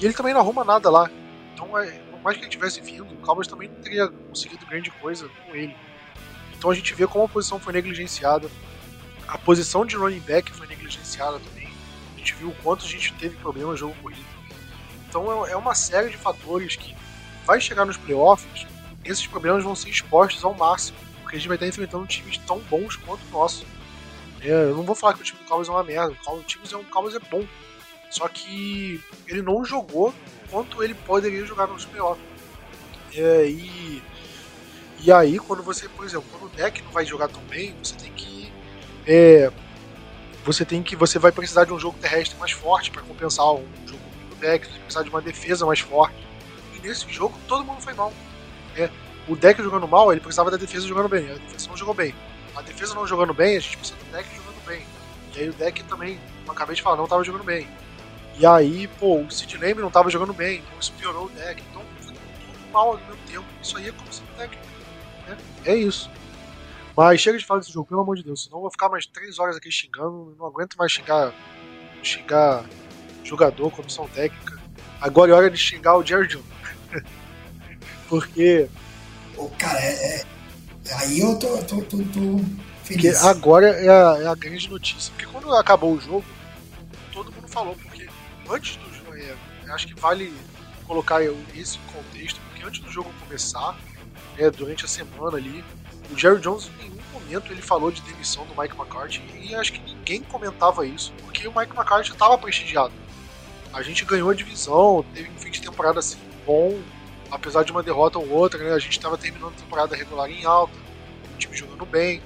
E 0.00 0.04
ele 0.04 0.14
também 0.14 0.32
não 0.34 0.40
arruma 0.40 0.64
nada 0.64 0.90
lá. 0.90 1.10
Então, 1.54 1.78
é, 1.78 2.00
por 2.22 2.26
mais 2.26 2.38
que 2.38 2.44
ele 2.44 2.50
tivesse 2.50 2.80
vindo, 2.80 3.12
o 3.12 3.16
Cowboys 3.16 3.48
também 3.48 3.68
não 3.68 3.82
teria 3.82 4.06
conseguido 4.06 4.64
grande 4.64 4.92
coisa 4.92 5.28
com 5.28 5.56
ele. 5.56 5.74
Então 6.56 6.70
a 6.70 6.74
gente 6.74 6.94
vê 6.94 7.04
como 7.04 7.24
a 7.24 7.28
posição 7.28 7.58
foi 7.58 7.72
negligenciada. 7.72 8.48
A 9.26 9.36
posição 9.36 9.84
de 9.84 9.96
running 9.96 10.20
back 10.20 10.52
foi 10.52 10.68
negligenciada 10.68 11.40
também. 11.40 11.68
A 12.14 12.18
gente 12.18 12.34
viu 12.34 12.50
o 12.50 12.54
quanto 12.62 12.84
a 12.84 12.88
gente 12.88 13.12
teve 13.14 13.36
problema 13.38 13.72
no 13.72 13.76
jogo 13.76 13.92
corrido. 14.00 14.24
Então 15.08 15.44
é, 15.44 15.50
é 15.50 15.56
uma 15.56 15.74
série 15.74 16.10
de 16.10 16.16
fatores 16.16 16.76
que 16.76 16.94
vai 17.44 17.60
chegar 17.60 17.84
nos 17.84 17.96
playoffs, 17.96 18.68
esses 19.04 19.26
problemas 19.26 19.64
vão 19.64 19.74
ser 19.74 19.90
expostos 19.90 20.44
ao 20.44 20.54
máximo, 20.54 20.96
porque 21.22 21.34
a 21.34 21.38
gente 21.40 21.48
vai 21.48 21.56
estar 21.56 21.66
enfrentando 21.66 22.06
times 22.06 22.38
tão 22.38 22.60
bons 22.60 22.94
quanto 22.94 23.26
o 23.26 23.30
nosso. 23.30 23.66
É, 24.40 24.48
eu 24.48 24.76
não 24.76 24.84
vou 24.84 24.94
falar 24.94 25.14
que 25.14 25.22
o 25.22 25.24
time 25.24 25.40
do 25.40 25.48
Cowboys 25.48 25.68
é 25.68 25.72
uma 25.72 25.82
merda. 25.82 26.16
O 26.28 26.42
time 26.44 26.64
do 26.64 26.84
Cowboys 26.84 27.16
é 27.16 27.18
bom. 27.18 27.44
Só 28.10 28.28
que 28.28 29.02
ele 29.26 29.42
não 29.42 29.64
jogou 29.64 30.14
quanto 30.52 30.84
ele 30.84 30.94
poderia 30.94 31.44
jogar 31.44 31.66
nos 31.66 31.84
playoffs. 31.84 32.24
É, 33.14 33.46
e, 33.48 34.00
e 35.00 35.10
aí, 35.10 35.38
quando 35.40 35.64
você, 35.64 35.88
por 35.88 36.04
exemplo, 36.04 36.26
quando 36.30 36.52
o 36.52 36.56
deck 36.56 36.80
não 36.82 36.92
vai 36.92 37.04
jogar 37.04 37.26
tão 37.26 37.42
bem, 37.44 37.74
você 37.82 37.94
tem 37.96 38.12
que. 38.12 38.52
É, 39.04 39.50
você 40.44 40.64
tem 40.64 40.82
que. 40.82 40.94
Você 40.94 41.18
vai 41.18 41.32
precisar 41.32 41.64
de 41.64 41.72
um 41.72 41.78
jogo 41.78 41.98
terrestre 41.98 42.38
mais 42.38 42.52
forte 42.52 42.90
para 42.90 43.02
compensar 43.02 43.46
um 43.52 43.66
jogo 43.86 44.02
do 44.30 44.36
deck, 44.36 44.66
você 44.66 44.72
vai 44.72 44.80
precisar 44.80 45.02
de 45.02 45.10
uma 45.10 45.20
defesa 45.20 45.66
mais 45.66 45.80
forte. 45.80 46.16
E 46.76 46.86
nesse 46.86 47.10
jogo 47.10 47.36
todo 47.48 47.64
mundo 47.64 47.80
foi 47.80 47.94
mal. 47.94 48.12
É, 48.76 48.88
o 49.26 49.34
deck 49.34 49.60
jogando 49.62 49.88
mal, 49.88 50.12
ele 50.12 50.20
precisava 50.20 50.50
da 50.50 50.56
defesa 50.56 50.86
jogando 50.86 51.08
bem. 51.08 51.30
A 51.30 51.34
defesa 51.34 51.68
não 51.68 51.76
jogou 51.76 51.94
bem 51.94 52.14
a 52.54 52.62
defesa 52.62 52.94
não 52.94 53.06
jogando 53.06 53.32
bem, 53.32 53.56
a 53.56 53.60
gente 53.60 53.76
precisa 53.76 53.98
do 53.98 54.12
deck 54.12 54.28
jogando 54.36 54.66
bem. 54.66 54.82
E 55.34 55.40
aí 55.40 55.48
o 55.48 55.52
deck 55.52 55.82
também, 55.84 56.20
como 56.40 56.52
acabei 56.52 56.76
de 56.76 56.82
falar, 56.82 56.96
não 56.96 57.04
estava 57.04 57.24
jogando 57.24 57.44
bem. 57.44 57.66
E 58.38 58.46
aí, 58.46 58.88
pô, 58.98 59.20
o 59.20 59.30
Sid 59.30 59.56
Lamb 59.58 59.80
não 59.80 59.88
estava 59.88 60.10
jogando 60.10 60.32
bem, 60.32 60.58
então 60.58 60.78
isso 60.80 60.92
piorou 60.94 61.26
o 61.26 61.30
deck. 61.30 61.62
Então 61.70 61.82
tudo 62.00 62.18
mal 62.72 62.92
ao 62.92 62.98
mesmo 62.98 63.16
tempo. 63.26 63.44
Isso 63.62 63.76
aí 63.76 63.88
é 63.88 63.92
comissão 63.92 64.24
técnica. 64.36 64.62
Né? 65.26 65.38
É 65.64 65.76
isso. 65.76 66.10
Mas 66.96 67.20
chega 67.20 67.38
de 67.38 67.46
falar 67.46 67.60
desse 67.60 67.72
jogo, 67.72 67.88
pelo 67.88 68.00
amor 68.00 68.16
de 68.16 68.22
Deus, 68.22 68.44
senão 68.44 68.58
eu 68.58 68.62
vou 68.62 68.70
ficar 68.70 68.88
mais 68.88 69.06
três 69.06 69.38
horas 69.38 69.56
aqui 69.56 69.70
xingando, 69.70 70.34
não 70.38 70.46
aguento 70.46 70.76
mais 70.76 70.92
xingar, 70.92 71.32
xingar 72.02 72.64
jogador, 73.24 73.70
comissão 73.70 74.06
técnica. 74.08 74.60
Agora 75.00 75.32
é 75.32 75.34
hora 75.34 75.50
de 75.50 75.56
xingar 75.56 75.96
o 75.96 76.04
Jared 76.04 76.34
Jones. 76.34 76.46
Porque. 78.08 78.68
O 79.36 79.48
cara, 79.50 79.80
é, 79.80 80.16
é 80.16 80.24
Aí 80.90 81.20
eu 81.20 81.38
tô, 81.38 81.56
tô, 81.58 81.82
tô, 81.82 81.98
tô 81.98 82.40
feliz. 82.82 83.18
Porque 83.18 83.26
agora 83.26 83.68
é 83.68 83.88
a, 83.88 84.18
é 84.22 84.26
a, 84.26 84.34
grande 84.34 84.68
notícia. 84.68 85.12
Porque 85.12 85.30
quando 85.30 85.54
acabou 85.54 85.94
o 85.94 86.00
jogo, 86.00 86.24
todo 87.12 87.32
mundo 87.32 87.48
falou, 87.48 87.74
porque 87.74 87.91
antes 88.52 88.76
do 88.76 88.94
jogo, 88.94 89.16
é, 89.16 89.34
acho 89.72 89.86
que 89.86 89.98
vale 89.98 90.32
colocar 90.86 91.22
esse 91.56 91.78
contexto, 91.92 92.40
porque 92.48 92.64
antes 92.64 92.80
do 92.80 92.90
jogo 92.90 93.10
começar, 93.20 93.76
é, 94.36 94.50
durante 94.50 94.84
a 94.84 94.88
semana 94.88 95.38
ali, 95.38 95.64
o 96.10 96.18
Jerry 96.18 96.40
Jones 96.40 96.70
em 96.80 96.90
nenhum 96.90 97.02
momento 97.12 97.52
ele 97.52 97.62
falou 97.62 97.90
de 97.90 98.02
demissão 98.02 98.44
do 98.46 98.60
Mike 98.60 98.76
McCarthy 98.76 99.22
e 99.40 99.54
acho 99.54 99.72
que 99.72 99.80
ninguém 99.80 100.22
comentava 100.22 100.86
isso, 100.86 101.12
porque 101.22 101.46
o 101.46 101.56
Mike 101.56 101.74
McCarthy 101.74 102.12
estava 102.12 102.36
prestigiado. 102.36 102.92
A 103.72 103.82
gente 103.82 104.04
ganhou 104.04 104.28
a 104.28 104.34
divisão, 104.34 105.04
teve 105.14 105.30
um 105.30 105.38
fim 105.38 105.50
de 105.50 105.62
temporada 105.62 105.98
assim 105.98 106.18
bom, 106.44 106.78
apesar 107.30 107.62
de 107.62 107.72
uma 107.72 107.82
derrota 107.82 108.18
ou 108.18 108.28
outra, 108.28 108.62
né, 108.62 108.74
a 108.74 108.78
gente 108.78 108.92
estava 108.92 109.16
terminando 109.16 109.54
a 109.54 109.60
temporada 109.60 109.96
regular 109.96 110.30
em 110.30 110.44
alta, 110.44 110.74
o 111.34 111.38
time 111.38 111.56
jogando 111.56 111.86
bem. 111.86 112.22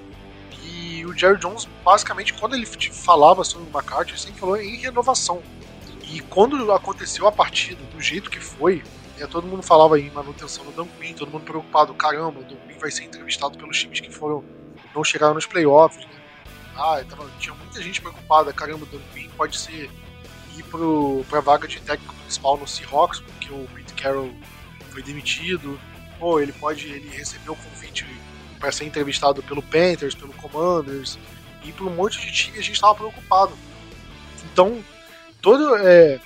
E 0.64 1.06
o 1.06 1.16
Jerry 1.16 1.38
Jones, 1.38 1.68
basicamente, 1.84 2.34
quando 2.34 2.56
ele 2.56 2.66
falava 2.66 3.44
sobre 3.44 3.68
o 3.68 3.70
McCarthy, 3.70 4.10
ele 4.10 4.18
sempre 4.18 4.40
falou 4.40 4.56
em 4.56 4.76
renovação. 4.76 5.40
E 6.06 6.20
quando 6.20 6.70
aconteceu 6.72 7.26
a 7.26 7.32
partida, 7.32 7.82
do 7.84 8.00
jeito 8.00 8.30
que 8.30 8.40
foi, 8.40 8.82
né, 9.18 9.26
todo 9.26 9.46
mundo 9.46 9.62
falava 9.62 9.98
em 9.98 10.10
manutenção 10.10 10.64
do 10.64 10.70
Dan 10.70 10.86
Quinn, 10.98 11.14
todo 11.14 11.30
mundo 11.30 11.44
preocupado, 11.44 11.92
caramba, 11.94 12.40
o 12.40 12.44
Dan 12.44 12.56
Quinn 12.66 12.78
vai 12.78 12.90
ser 12.90 13.04
entrevistado 13.04 13.58
pelos 13.58 13.78
times 13.78 14.00
que 14.00 14.10
foram 14.10 14.44
não 14.94 15.04
chegaram 15.04 15.34
nos 15.34 15.46
playoffs. 15.46 16.04
Né? 16.04 16.12
Ah, 16.76 17.02
tava, 17.08 17.30
tinha 17.38 17.54
muita 17.54 17.82
gente 17.82 18.00
preocupada, 18.00 18.52
caramba, 18.52 18.84
o 18.84 18.86
Dan 18.86 19.02
Quinn 19.12 19.28
pode 19.36 19.58
ser 19.58 19.90
ir 20.56 20.62
pro, 20.64 21.24
pra 21.28 21.40
vaga 21.40 21.68
de 21.68 21.80
técnico 21.80 22.14
principal 22.14 22.56
no 22.56 22.66
Seahawks, 22.66 23.20
porque 23.20 23.52
o 23.52 23.68
Pete 23.74 23.94
Carroll 23.94 24.34
foi 24.90 25.02
demitido. 25.02 25.78
Pô, 26.18 26.40
ele 26.40 26.52
pode, 26.52 26.86
ele 26.88 27.08
recebeu 27.08 27.52
o 27.52 27.56
convite 27.56 28.06
para 28.58 28.72
ser 28.72 28.84
entrevistado 28.84 29.42
pelo 29.42 29.62
Panthers, 29.62 30.14
pelo 30.14 30.32
Commanders, 30.34 31.18
e 31.62 31.72
por 31.72 31.86
um 31.86 31.94
monte 31.94 32.20
de 32.20 32.32
time 32.32 32.58
a 32.58 32.62
gente 32.62 32.74
estava 32.74 32.94
preocupado. 32.94 33.52
Então, 34.50 34.82
todo 35.40 35.76
é, 35.76 36.20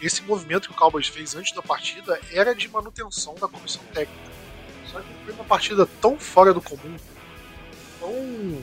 esse 0.00 0.22
movimento 0.22 0.68
que 0.68 0.74
o 0.74 0.76
Cowboys 0.76 1.08
fez 1.08 1.34
antes 1.34 1.52
da 1.52 1.62
partida 1.62 2.20
era 2.32 2.54
de 2.54 2.68
manutenção 2.68 3.34
da 3.34 3.48
comissão 3.48 3.82
técnica. 3.92 4.30
Só 4.90 5.00
que 5.00 5.06
foi 5.24 5.34
uma 5.34 5.44
partida 5.44 5.86
tão 6.00 6.18
fora 6.18 6.52
do 6.52 6.60
comum, 6.60 6.96
tão, 8.00 8.62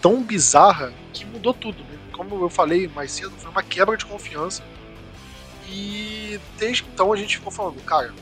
tão 0.00 0.22
bizarra, 0.22 0.92
que 1.12 1.24
mudou 1.24 1.54
tudo. 1.54 1.82
Né? 1.84 1.98
Como 2.12 2.44
eu 2.44 2.48
falei 2.48 2.88
mais 2.88 3.12
cedo, 3.12 3.32
foi 3.38 3.50
uma 3.50 3.62
quebra 3.62 3.96
de 3.96 4.04
confiança. 4.04 4.62
E 5.68 6.40
desde 6.58 6.84
então 6.84 7.12
a 7.12 7.16
gente 7.16 7.36
ficou 7.36 7.52
falando, 7.52 7.80
cara, 7.84 8.12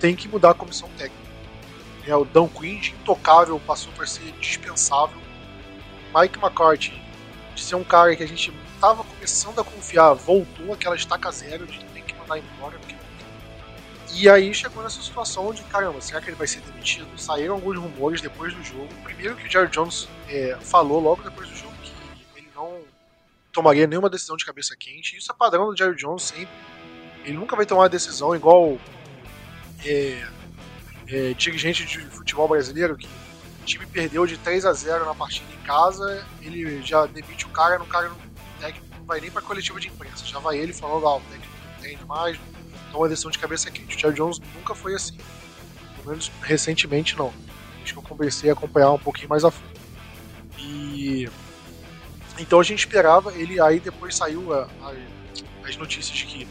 tem 0.00 0.14
que 0.14 0.28
mudar 0.28 0.50
a 0.50 0.54
comissão 0.54 0.88
técnica. 0.98 1.28
É, 2.06 2.16
o 2.16 2.24
Dan 2.24 2.48
Quinn, 2.48 2.80
intocável, 3.00 3.60
passou 3.66 3.92
para 3.92 4.06
ser 4.06 4.32
dispensável. 4.40 5.18
Mike 6.14 6.38
McCarthy, 6.38 7.00
de 7.54 7.62
ser 7.62 7.74
um 7.74 7.84
cara 7.84 8.16
que 8.16 8.22
a 8.22 8.26
gente 8.26 8.52
estava 8.78 9.02
começando 9.02 9.60
a 9.60 9.64
confiar, 9.64 10.14
voltou 10.14 10.72
aquela 10.72 10.94
estaca 10.94 11.30
zero 11.32 11.66
de 11.66 11.84
tem 11.86 12.02
que 12.02 12.14
mandar 12.14 12.38
embora. 12.38 12.78
Porque... 12.78 12.94
E 14.14 14.28
aí 14.28 14.54
chegou 14.54 14.82
nessa 14.82 15.02
situação 15.02 15.52
de, 15.52 15.62
caramba, 15.64 16.00
será 16.00 16.20
que 16.20 16.28
ele 16.28 16.36
vai 16.36 16.46
ser 16.46 16.60
demitido? 16.60 17.06
Saíram 17.18 17.54
alguns 17.54 17.76
rumores 17.76 18.20
depois 18.20 18.54
do 18.54 18.62
jogo. 18.62 18.88
Primeiro 19.02 19.36
que 19.36 19.46
o 19.46 19.50
Jerry 19.50 19.68
Jones 19.68 20.08
é, 20.28 20.56
falou 20.62 21.00
logo 21.00 21.22
depois 21.22 21.48
do 21.48 21.56
jogo 21.56 21.74
que 21.82 21.92
ele 22.36 22.48
não 22.54 22.80
tomaria 23.52 23.86
nenhuma 23.86 24.08
decisão 24.08 24.36
de 24.36 24.46
cabeça 24.46 24.76
quente. 24.76 25.16
Isso 25.16 25.30
é 25.30 25.34
padrão 25.34 25.70
do 25.70 25.76
Jerry 25.76 25.96
Jones 25.96 26.22
sempre. 26.22 26.48
Ele 27.24 27.36
nunca 27.36 27.56
vai 27.56 27.66
tomar 27.66 27.82
uma 27.82 27.88
decisão 27.88 28.34
igual 28.34 28.78
é, 29.84 30.24
é, 31.08 31.34
dirigente 31.34 31.84
de 31.84 31.98
futebol 32.06 32.48
brasileiro 32.48 32.96
que 32.96 33.06
o 33.06 33.64
time 33.64 33.86
perdeu 33.86 34.24
de 34.26 34.38
3 34.38 34.64
a 34.64 34.72
0 34.72 35.04
na 35.04 35.14
partida 35.14 35.46
em 35.52 35.66
casa, 35.66 36.26
ele 36.40 36.80
já 36.82 37.04
demite 37.06 37.44
o 37.44 37.50
cara, 37.50 37.78
no 37.78 37.84
cara 37.84 38.08
não 38.08 38.27
técnico 38.58 38.86
não 38.96 39.04
vai 39.04 39.20
nem 39.20 39.30
pra 39.30 39.42
coletiva 39.42 39.80
de 39.80 39.88
imprensa. 39.88 40.24
Já 40.24 40.38
vai 40.38 40.58
ele 40.58 40.72
falando, 40.72 41.06
ah, 41.06 41.16
o 41.16 41.20
técnico 41.20 41.52
não 41.64 41.78
entende 41.78 42.04
mais, 42.04 42.38
toma 42.92 43.06
a 43.06 43.08
decisão 43.08 43.30
de 43.30 43.38
cabeça 43.38 43.70
quente. 43.70 43.96
O 43.96 43.98
Charles 43.98 44.16
Jones 44.18 44.38
nunca 44.54 44.74
foi 44.74 44.94
assim. 44.94 45.18
Pelo 45.96 46.10
menos 46.10 46.30
recentemente 46.42 47.16
não. 47.16 47.32
Acho 47.82 47.92
que 47.92 47.98
eu 47.98 48.02
comecei 48.02 48.50
a 48.50 48.52
acompanhar 48.52 48.92
um 48.92 48.98
pouquinho 48.98 49.28
mais 49.28 49.44
a 49.44 49.50
fundo. 49.50 49.78
E. 50.58 51.28
Então 52.38 52.60
a 52.60 52.62
gente 52.62 52.80
esperava, 52.80 53.32
ele 53.32 53.60
aí 53.60 53.80
depois 53.80 54.14
saiu 54.14 54.52
a, 54.54 54.68
a, 54.82 54.94
as 55.66 55.76
notícias 55.76 56.16
de 56.16 56.24
que 56.26 56.48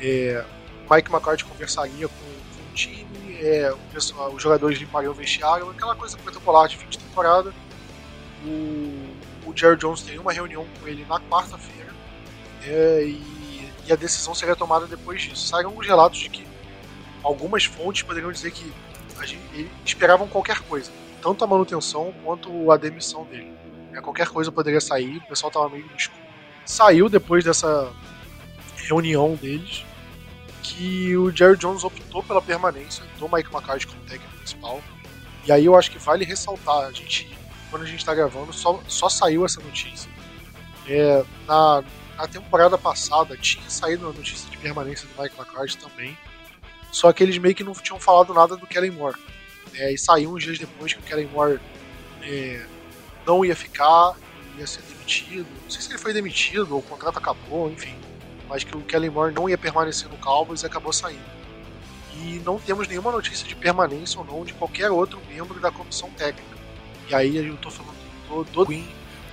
é, 0.00 0.44
Mike 0.90 1.10
McCarthy 1.10 1.44
conversaria 1.44 2.08
com, 2.08 2.14
com 2.14 2.70
o 2.70 2.74
time, 2.74 3.06
é, 3.40 3.72
o 3.72 3.78
pessoal, 3.92 4.32
os 4.32 4.42
jogadores 4.42 4.78
limpariam 4.78 5.12
o 5.12 5.14
vestiário, 5.14 5.70
aquela 5.70 5.94
coisa 5.94 6.16
protocolar 6.18 6.68
de 6.68 6.76
fim 6.76 6.88
de 6.88 6.98
temporada. 6.98 7.54
O, 8.44 9.14
o 9.46 9.56
Jerry 9.56 9.76
Jones 9.76 10.02
tem 10.02 10.18
uma 10.18 10.32
reunião 10.32 10.66
com 10.80 10.88
ele 10.88 11.04
na 11.04 11.20
quarta-feira 11.20 11.92
é, 12.62 13.04
e, 13.04 13.72
e, 13.86 13.92
a 13.92 13.96
decisão 13.96 14.34
seria 14.34 14.56
tomada 14.56 14.86
depois 14.86 15.22
disso. 15.22 15.46
Saíram 15.46 15.70
alguns 15.70 15.86
relatos 15.86 16.18
de 16.18 16.30
que 16.30 16.46
algumas 17.22 17.64
fontes 17.64 18.02
poderiam 18.02 18.32
dizer 18.32 18.50
que 18.50 18.72
gente, 19.22 19.70
esperavam 19.84 20.26
qualquer 20.26 20.60
coisa, 20.60 20.90
tanto 21.22 21.44
a 21.44 21.46
manutenção 21.46 22.12
quanto 22.24 22.70
a 22.70 22.76
demissão 22.76 23.24
dele. 23.24 23.52
É, 23.92 24.00
qualquer 24.00 24.28
coisa 24.28 24.50
poderia 24.50 24.80
sair, 24.80 25.18
o 25.18 25.26
pessoal 25.28 25.48
estava 25.48 25.68
meio 25.68 25.86
no 25.86 25.96
escuro. 25.96 26.24
Saiu 26.64 27.08
depois 27.08 27.44
dessa 27.44 27.92
reunião 28.76 29.34
deles 29.34 29.84
que 30.62 31.14
o 31.16 31.30
Jerry 31.30 31.58
Jones 31.58 31.84
optou 31.84 32.22
pela 32.22 32.40
permanência 32.40 33.04
do 33.18 33.28
Mike 33.28 33.54
McCarthy 33.54 33.86
como 33.86 34.00
técnico 34.04 34.36
principal. 34.36 34.80
E 35.46 35.52
aí 35.52 35.66
eu 35.66 35.76
acho 35.76 35.90
que 35.90 35.98
vale 35.98 36.24
ressaltar, 36.24 36.86
a 36.86 36.92
gente 36.92 37.30
quando 37.74 37.82
a 37.82 37.86
gente 37.86 37.98
está 37.98 38.14
gravando, 38.14 38.52
só, 38.52 38.80
só 38.86 39.08
saiu 39.08 39.44
essa 39.44 39.60
notícia. 39.60 40.08
É, 40.86 41.24
na, 41.44 41.82
na 42.16 42.28
temporada 42.28 42.78
passada 42.78 43.36
tinha 43.36 43.68
saído 43.68 44.08
a 44.08 44.12
notícia 44.12 44.48
de 44.48 44.56
permanência 44.58 45.08
do 45.08 45.20
Mike 45.20 45.34
McCarthy 45.36 45.78
também, 45.78 46.16
só 46.92 47.12
que 47.12 47.24
eles 47.24 47.36
meio 47.36 47.52
que 47.52 47.64
não 47.64 47.72
tinham 47.72 47.98
falado 47.98 48.32
nada 48.32 48.56
do 48.56 48.64
Kellen 48.64 48.92
Moore. 48.92 49.18
É, 49.74 49.92
e 49.92 49.98
saiu 49.98 50.34
uns 50.34 50.44
dias 50.44 50.56
depois 50.56 50.92
que 50.92 51.00
o 51.00 51.02
Kellen 51.02 51.26
Moore 51.26 51.58
é, 52.22 52.64
não 53.26 53.44
ia 53.44 53.56
ficar, 53.56 54.14
ia 54.56 54.68
ser 54.68 54.82
demitido. 54.82 55.48
Não 55.64 55.68
sei 55.68 55.82
se 55.82 55.90
ele 55.90 55.98
foi 55.98 56.12
demitido 56.12 56.74
ou 56.74 56.78
o 56.78 56.82
contrato 56.82 57.18
acabou, 57.18 57.68
enfim. 57.68 57.98
Mas 58.48 58.62
que 58.62 58.76
o 58.76 58.82
Kellen 58.82 59.10
Moore 59.10 59.34
não 59.34 59.48
ia 59.48 59.58
permanecer 59.58 60.08
no 60.08 60.16
Cowboys 60.18 60.62
e 60.62 60.66
acabou 60.66 60.92
saindo. 60.92 61.26
E 62.22 62.40
não 62.46 62.56
temos 62.56 62.86
nenhuma 62.86 63.10
notícia 63.10 63.44
de 63.44 63.56
permanência 63.56 64.20
ou 64.20 64.24
não 64.24 64.44
de 64.44 64.54
qualquer 64.54 64.92
outro 64.92 65.20
membro 65.28 65.58
da 65.58 65.72
comissão 65.72 66.08
técnica. 66.10 66.53
E 67.08 67.14
aí 67.14 67.36
eu 67.36 67.56
tô 67.58 67.70
falando 67.70 67.94
do, 68.28 68.64
do 68.64 68.84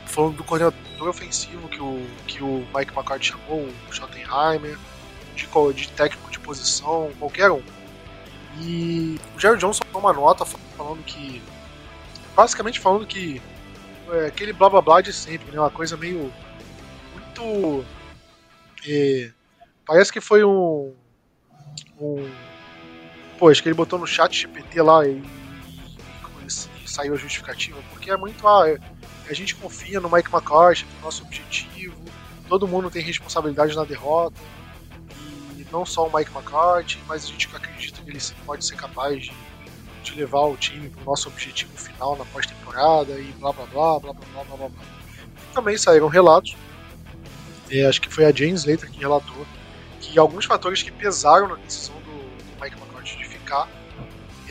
falando 0.06 0.38
do 0.38 0.44
coordenador 0.44 1.08
ofensivo 1.08 1.68
que 1.70 1.82
o, 1.82 2.06
que 2.28 2.44
o 2.44 2.68
Mike 2.76 2.94
McCarthy 2.94 3.28
chamou, 3.28 3.68
o 3.90 3.94
Schottenheimer, 3.94 4.78
de, 5.36 5.48
de 5.74 5.88
técnico 5.90 6.30
de 6.30 6.40
posição, 6.40 7.12
qualquer 7.18 7.50
um. 7.50 7.62
E 8.60 9.20
o 9.36 9.40
Jerry 9.40 9.58
Johnson 9.58 9.84
deu 9.90 10.00
uma 10.00 10.14
nota 10.14 10.46
falando 10.46 11.04
que. 11.04 11.42
Basicamente 12.36 12.80
falando 12.80 13.08
que. 13.08 13.42
É, 14.12 14.26
aquele 14.26 14.52
blá 14.52 14.70
blá 14.70 14.82
blá 14.82 15.02
de 15.02 15.14
sempre, 15.14 15.52
né? 15.52 15.60
Uma 15.60 15.70
coisa 15.70 15.96
meio. 15.96 16.32
Muito. 17.14 17.86
É, 18.86 19.32
parece 19.86 20.12
que 20.12 20.20
foi 20.20 20.44
um. 20.44 20.94
Um. 22.00 22.30
Pô, 23.40 23.50
acho 23.50 23.64
que 23.64 23.70
ele 23.70 23.76
botou 23.76 23.98
no 23.98 24.06
chat 24.06 24.38
GPT 24.38 24.82
lá 24.82 25.08
e 25.08 25.24
saiu 26.92 27.14
a 27.14 27.18
justificativa, 27.18 27.80
porque 27.90 28.12
é 28.12 28.18
muito. 28.18 28.48
Ah, 28.48 28.70
é, 28.70 28.78
a 29.30 29.34
gente 29.34 29.56
confia 29.56 30.00
no 30.00 30.10
Mike 30.10 30.30
McCarthy, 30.30 30.86
no 30.98 31.06
nosso 31.06 31.24
objetivo, 31.24 31.96
todo 32.48 32.68
mundo 32.68 32.92
tem 32.92 33.02
responsabilidade 33.02 33.76
na 33.76 33.86
derrota, 33.86 34.38
e 35.56 35.66
não 35.72 35.86
só 35.86 36.06
o 36.08 36.14
Mike 36.14 36.32
McCarthy, 36.32 37.00
mas 37.08 37.24
a 37.24 37.28
gente 37.28 37.48
acredita 37.56 38.02
que 38.02 38.10
ele 38.10 38.20
pode 38.46 38.66
ser 38.66 38.76
capaz 38.76 39.24
de, 39.24 39.34
de 40.04 40.16
levar 40.16 40.42
o 40.42 40.58
time 40.58 40.90
para 40.90 41.02
o 41.02 41.06
nosso 41.06 41.30
objetivo 41.30 41.72
final 41.78 42.18
na 42.18 42.26
pós-temporada 42.26 43.18
e 43.18 43.32
blá 43.40 43.54
blá 43.54 43.66
blá 43.66 44.00
blá 44.00 44.14
blá 44.14 44.26
blá 44.34 44.44
blá 44.44 44.70
blá. 44.70 44.84
E 45.50 45.54
também 45.54 45.78
saíram 45.78 46.08
relatos, 46.08 46.58
é, 47.70 47.86
acho 47.86 48.02
que 48.02 48.14
foi 48.14 48.26
a 48.26 48.34
James 48.34 48.66
Slater 48.66 48.92
que 48.92 49.00
relatou, 49.00 49.46
que 50.02 50.20
alguns 50.20 50.44
fatores 50.44 50.84
que 50.84 50.92
pesaram 50.92 51.48
na 51.48 51.56
decisão 51.56 51.96
do, 52.02 52.02
do 52.02 52.62
Mike 52.62 52.76
McCarthy 52.78 53.18
de 53.18 53.26
ficar 53.30 53.70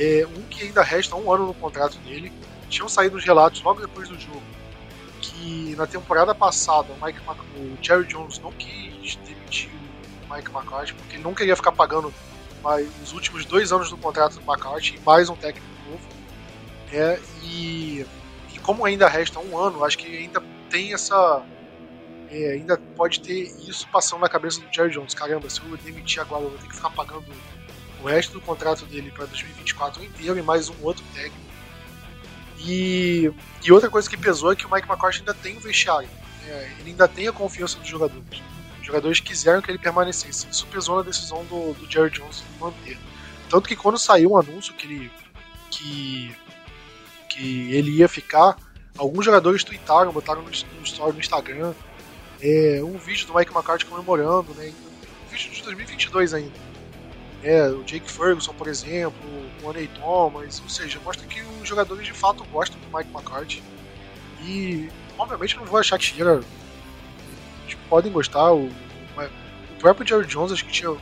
é, 0.01 0.27
um 0.27 0.43
que 0.49 0.65
ainda 0.65 0.83
resta 0.83 1.15
um 1.15 1.31
ano 1.31 1.47
no 1.47 1.55
contrato 1.55 1.99
dele. 1.99 2.33
Tinham 2.69 2.89
saído 2.89 3.17
os 3.17 3.25
relatos 3.25 3.63
logo 3.63 3.81
depois 3.81 4.09
do 4.09 4.19
jogo 4.19 4.43
que 5.21 5.75
na 5.77 5.87
temporada 5.87 6.35
passada 6.35 6.93
o, 6.93 7.05
Mike, 7.05 7.21
o 7.57 7.85
Jerry 7.85 8.07
Jones 8.07 8.39
não 8.39 8.51
quis 8.53 9.17
demitir 9.17 9.71
o 9.71 10.35
Mike 10.35 10.51
McCarthy 10.51 10.95
porque 10.95 11.17
ele 11.17 11.23
não 11.23 11.35
queria 11.35 11.55
ficar 11.55 11.73
pagando 11.73 12.13
mais, 12.63 12.89
os 13.03 13.13
últimos 13.13 13.45
dois 13.45 13.73
anos 13.73 13.91
do 13.91 13.97
contrato 13.97 14.39
do 14.39 14.41
McCarthy 14.41 14.97
e 14.97 15.01
mais 15.01 15.29
um 15.29 15.37
técnico 15.37 15.67
novo. 15.89 16.03
É, 16.93 17.21
e, 17.43 18.07
e 18.55 18.59
como 18.61 18.85
ainda 18.85 19.09
resta 19.09 19.39
um 19.39 19.59
ano, 19.59 19.85
acho 19.85 19.99
que 19.99 20.17
ainda 20.17 20.43
tem 20.69 20.93
essa. 20.93 21.43
É, 22.31 22.53
ainda 22.53 22.81
pode 22.97 23.21
ter 23.21 23.53
isso 23.67 23.89
passando 23.89 24.21
na 24.21 24.29
cabeça 24.29 24.61
do 24.61 24.73
Jerry 24.73 24.91
Jones. 24.91 25.15
Caramba, 25.15 25.51
se 25.51 25.61
eu 25.61 25.77
demitir 25.79 26.21
agora, 26.21 26.45
eu 26.45 26.51
vou 26.51 26.59
ter 26.59 26.69
que 26.69 26.77
ficar 26.77 26.91
pagando 26.91 27.25
o 28.03 28.07
resto 28.07 28.33
do 28.33 28.41
contrato 28.41 28.87
dele 28.87 29.11
para 29.11 29.27
2024 29.27 30.03
inteiro 30.05 30.39
e 30.39 30.43
mais 30.43 30.69
um 30.69 30.75
outro 30.83 31.05
técnico. 31.15 31.51
E, 32.59 33.31
e 33.63 33.73
outra 33.73 33.89
coisa 33.89 34.09
que 34.09 34.17
pesou 34.17 34.53
é 34.53 34.57
que 34.57 34.67
o 34.67 34.71
Mike 34.71 34.89
McCarthy 34.89 35.21
ainda 35.21 35.35
tem 35.35 35.57
o 35.57 35.61
vestiário. 35.61 36.09
Né? 36.43 36.77
Ele 36.81 36.91
ainda 36.91 37.09
tem 37.09 37.29
a 37.29 37.33
confiança 37.33 37.79
dos 37.79 37.89
jogadores. 37.89 38.43
Os 38.81 38.87
jogadores 38.87 39.21
quiseram 39.21 39.63
que 39.63 39.71
ele 39.71 39.79
permanecesse. 39.79 40.47
Isso 40.51 40.67
pesou 40.67 40.97
na 40.97 41.03
decisão 41.03 41.45
do, 41.45 41.73
do 41.75 41.91
Jerry 41.91 42.11
Jones 42.11 42.37
de 42.39 42.61
manter. 42.61 42.99
Tanto 43.49 43.69
que 43.69 43.77
quando 43.77 43.99
saiu 43.99 44.31
o 44.31 44.33
um 44.35 44.39
anúncio 44.39 44.75
que 44.75 44.87
ele, 44.87 45.13
que, 45.71 46.37
que 47.29 47.75
ele 47.75 47.91
ia 47.93 48.09
ficar, 48.09 48.57
alguns 48.97 49.25
jogadores 49.25 49.65
tweetaram, 49.65 50.13
botaram 50.13 50.43
no, 50.43 50.49
no 50.49 50.85
story 50.85 51.13
no 51.13 51.21
Instagram 51.21 51.73
é, 52.43 52.81
um 52.83 52.97
vídeo 52.97 53.27
do 53.27 53.35
Mike 53.35 53.53
McCarthy 53.53 53.85
comemorando, 53.87 54.55
né? 54.55 54.73
Um 55.27 55.31
vídeo 55.31 55.51
de 55.51 55.63
2022 55.63 56.35
ainda 56.35 56.70
é, 57.43 57.69
o 57.69 57.83
Jake 57.83 58.11
Ferguson, 58.11 58.53
por 58.53 58.67
exemplo, 58.67 59.19
o 59.63 59.71
Aney 59.71 59.89
Thomas, 59.89 60.61
ou 60.63 60.69
seja, 60.69 61.01
mostra 61.01 61.27
que 61.27 61.41
os 61.41 61.69
jogadores 61.69 62.05
de 62.05 62.13
fato 62.13 62.45
gostam 62.45 62.79
do 62.81 62.97
Mike 62.97 63.11
McCarthy. 63.11 63.63
E, 64.43 64.91
obviamente, 65.19 65.57
não 65.57 65.65
vou 65.65 65.79
achar 65.79 65.99
que. 65.99 66.13
Tipo, 67.67 67.83
podem 67.89 68.13
gostar. 68.13 68.53
O, 68.53 68.67
o 68.67 69.79
próprio 69.79 70.07
Jerry 70.07 70.27
Jones, 70.27 70.53
acho 70.53 70.65
que 70.65 70.73
tinha. 70.73 70.91
O 70.91 71.01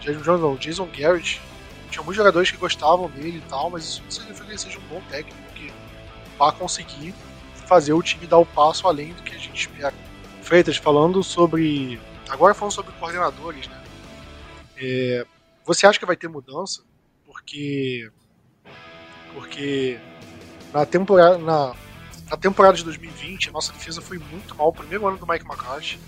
Jerry 0.00 0.22
Jones, 0.22 0.40
não, 0.40 0.54
o 0.54 0.58
Jason 0.58 0.88
Garrett. 0.96 1.40
Tinha 1.90 2.02
muitos 2.02 2.16
jogadores 2.16 2.50
que 2.50 2.56
gostavam 2.56 3.08
dele 3.10 3.38
e 3.38 3.48
tal, 3.48 3.70
mas 3.70 3.84
isso 3.84 4.02
não 4.02 4.10
significa 4.10 4.44
que 4.44 4.50
ele 4.50 4.58
seja 4.58 4.78
um 4.78 4.88
bom 4.88 5.00
técnico, 5.08 5.38
porque 5.46 5.70
para 6.36 6.50
conseguir 6.52 7.14
fazer 7.66 7.92
o 7.92 8.02
time 8.02 8.26
dar 8.26 8.38
o 8.38 8.46
passo 8.46 8.88
além 8.88 9.12
do 9.12 9.22
que 9.22 9.34
a 9.34 9.38
gente 9.38 9.68
espera. 9.68 9.94
Freitas, 10.42 10.76
falando 10.76 11.22
sobre. 11.22 12.00
Agora 12.28 12.54
falando 12.54 12.72
sobre 12.72 12.92
coordenadores, 12.94 13.68
né? 13.68 13.80
É, 14.76 15.26
você 15.64 15.86
acha 15.86 15.98
que 15.98 16.06
vai 16.06 16.16
ter 16.16 16.28
mudança? 16.28 16.82
Porque. 17.26 18.10
Porque 19.32 19.98
na 20.72 20.84
temporada, 20.84 21.38
na, 21.38 21.74
na 22.30 22.36
temporada 22.36 22.76
de 22.76 22.84
2020, 22.84 23.48
a 23.48 23.52
nossa 23.52 23.72
defesa 23.72 24.00
foi 24.00 24.18
muito 24.18 24.54
mal, 24.54 24.68
o 24.68 24.72
primeiro 24.72 25.06
ano 25.06 25.18
do 25.18 25.26
Mike 25.26 25.44
McCarthy. 25.44 25.98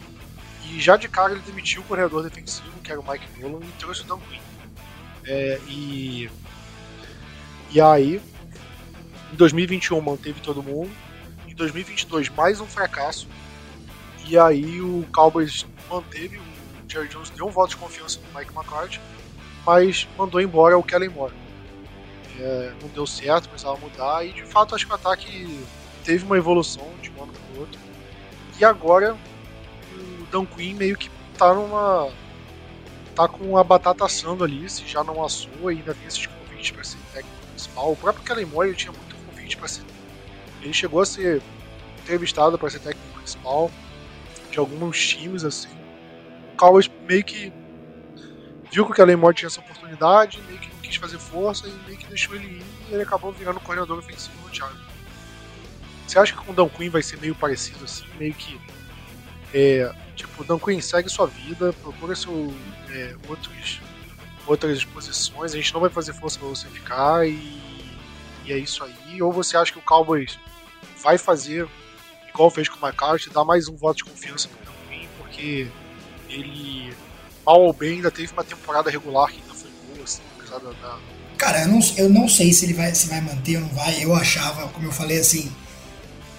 E 0.64 0.80
já 0.80 0.96
de 0.96 1.08
cara 1.08 1.32
ele 1.32 1.42
demitiu 1.42 1.82
o 1.82 1.84
corredor 1.84 2.24
defensivo, 2.24 2.80
que 2.82 2.90
era 2.90 3.00
o 3.00 3.08
Mike 3.08 3.40
Nolan, 3.40 3.64
e 3.64 3.72
trouxe 3.78 4.02
o 4.02 4.04
Dan 4.04 4.18
Quinn. 4.18 4.40
É, 5.24 5.60
e, 5.68 6.30
e 7.70 7.80
aí, 7.80 8.20
em 9.32 9.36
2021 9.36 10.00
manteve 10.00 10.40
todo 10.40 10.62
mundo. 10.62 10.90
Em 11.46 11.54
2022, 11.54 12.28
mais 12.30 12.60
um 12.60 12.66
fracasso. 12.66 13.28
E 14.26 14.36
aí 14.36 14.80
o 14.80 15.06
Cowboys 15.14 15.64
manteve, 15.88 16.38
o 16.38 16.42
Jerry 16.88 17.08
Jones 17.08 17.30
deu 17.30 17.46
um 17.46 17.50
voto 17.50 17.70
de 17.70 17.76
confiança 17.76 18.18
no 18.20 18.38
Mike 18.38 18.52
McCarthy, 18.52 19.00
mas 19.66 20.06
mandou 20.16 20.40
embora 20.40 20.78
o 20.78 20.82
Kellen 20.82 21.08
Moore. 21.08 21.34
É, 22.38 22.72
não 22.80 22.88
deu 22.88 23.06
certo, 23.06 23.48
precisava 23.48 23.76
mudar, 23.78 24.24
e 24.24 24.32
de 24.32 24.44
fato 24.44 24.74
acho 24.74 24.86
que 24.86 24.92
o 24.92 24.94
ataque 24.94 25.60
teve 26.04 26.24
uma 26.24 26.38
evolução 26.38 26.88
de 27.02 27.10
um 27.10 27.24
ano 27.24 27.32
para 27.32 27.56
o 27.56 27.60
outro. 27.60 27.80
E 28.58 28.64
agora 28.64 29.16
o 29.92 30.26
Dan 30.30 30.46
Quinn 30.46 30.74
meio 30.74 30.96
que 30.96 31.10
tá 31.36 31.52
numa. 31.52 32.08
tá 33.14 33.26
com 33.26 33.56
a 33.58 33.64
batata 33.64 34.04
assando 34.04 34.44
ali, 34.44 34.68
se 34.68 34.86
já 34.86 35.02
não 35.02 35.24
assou, 35.24 35.68
ainda 35.68 35.94
tem 35.94 36.06
esses 36.06 36.26
convites 36.26 36.70
para 36.70 36.84
ser 36.84 36.98
técnico 37.12 37.46
principal. 37.48 37.92
O 37.92 37.96
próprio 37.96 38.24
Kellen 38.24 38.46
Moore 38.46 38.74
tinha 38.74 38.92
muito 38.92 39.16
convite 39.26 39.56
para 39.56 39.66
ser. 39.66 39.82
Ele 40.62 40.72
chegou 40.72 41.00
a 41.00 41.06
ser 41.06 41.42
entrevistado 42.02 42.58
para 42.58 42.70
ser 42.70 42.78
técnico 42.78 43.18
principal 43.18 43.70
de 44.50 44.58
alguns 44.58 45.06
times 45.06 45.44
assim. 45.44 45.70
O 46.52 46.56
Cowboys 46.56 46.90
meio 47.08 47.24
que 47.24 47.52
viu 48.76 48.84
que 48.84 48.92
o 48.92 48.94
Kellen 48.94 49.16
Moore 49.16 49.34
tinha 49.34 49.46
essa 49.46 49.58
oportunidade, 49.58 50.38
meio 50.46 50.58
que 50.58 50.68
não 50.68 50.80
quis 50.80 50.96
fazer 50.96 51.18
força 51.18 51.66
e 51.66 51.72
meio 51.86 51.96
que 51.96 52.06
deixou 52.08 52.34
ele 52.34 52.58
ir 52.58 52.62
e 52.90 52.92
ele 52.92 53.02
acabou 53.04 53.32
virando 53.32 53.58
coordenador 53.58 53.98
ofensivo 53.98 54.36
no 54.46 54.54
Chargers. 54.54 54.84
Você 56.06 56.18
acha 56.18 56.34
que 56.34 56.44
com 56.44 56.52
o 56.52 56.54
Dan 56.54 56.68
Quinn 56.68 56.90
vai 56.90 57.02
ser 57.02 57.18
meio 57.18 57.34
parecido 57.34 57.82
assim, 57.86 58.04
meio 58.18 58.34
que 58.34 58.60
é, 59.54 59.90
tipo, 60.14 60.44
Dan 60.44 60.58
Quinn 60.58 60.78
segue 60.82 61.08
sua 61.08 61.26
vida, 61.26 61.72
procura 61.72 62.14
seu, 62.14 62.54
é, 62.90 63.16
outros, 63.26 63.80
outras 64.46 64.84
posições, 64.84 65.54
a 65.54 65.56
gente 65.56 65.72
não 65.72 65.80
vai 65.80 65.88
fazer 65.88 66.12
força 66.12 66.38
para 66.38 66.48
você 66.48 66.68
ficar 66.68 67.26
e, 67.26 67.32
e, 68.44 68.52
é 68.52 68.58
isso 68.58 68.84
aí. 68.84 69.22
Ou 69.22 69.32
você 69.32 69.56
acha 69.56 69.72
que 69.72 69.78
o 69.78 69.82
Cowboys 69.82 70.38
vai 71.02 71.16
fazer 71.16 71.66
igual 72.28 72.50
fez 72.50 72.68
com 72.68 72.76
o 72.76 72.86
McCarthy, 72.86 73.30
dar 73.30 73.42
mais 73.42 73.68
um 73.68 73.76
voto 73.76 73.96
de 73.96 74.04
confiança 74.04 74.48
pro 74.48 74.58
Dan 74.66 74.78
Quinn, 74.90 75.08
porque 75.16 75.66
ele, 76.28 76.94
mal 77.46 77.62
ou 77.62 77.72
bem, 77.72 77.96
ainda 77.96 78.10
teve 78.10 78.32
uma 78.32 78.42
temporada 78.42 78.90
regular 78.90 79.28
que 79.28 79.40
ainda 79.40 79.54
foi 79.54 79.70
boa, 79.88 80.04
assim, 80.04 80.22
apesar 80.36 80.58
da. 80.58 80.70
da... 80.70 80.98
Cara, 81.38 81.62
eu 81.62 81.68
não, 81.68 81.80
eu 81.96 82.08
não 82.08 82.28
sei 82.28 82.52
se 82.52 82.64
ele 82.64 82.74
vai, 82.74 82.94
se 82.94 83.08
vai 83.08 83.20
manter 83.20 83.56
ou 83.56 83.62
não 83.62 83.68
vai. 83.68 84.02
Eu 84.02 84.14
achava, 84.14 84.66
como 84.68 84.86
eu 84.86 84.92
falei 84.92 85.18
assim, 85.18 85.52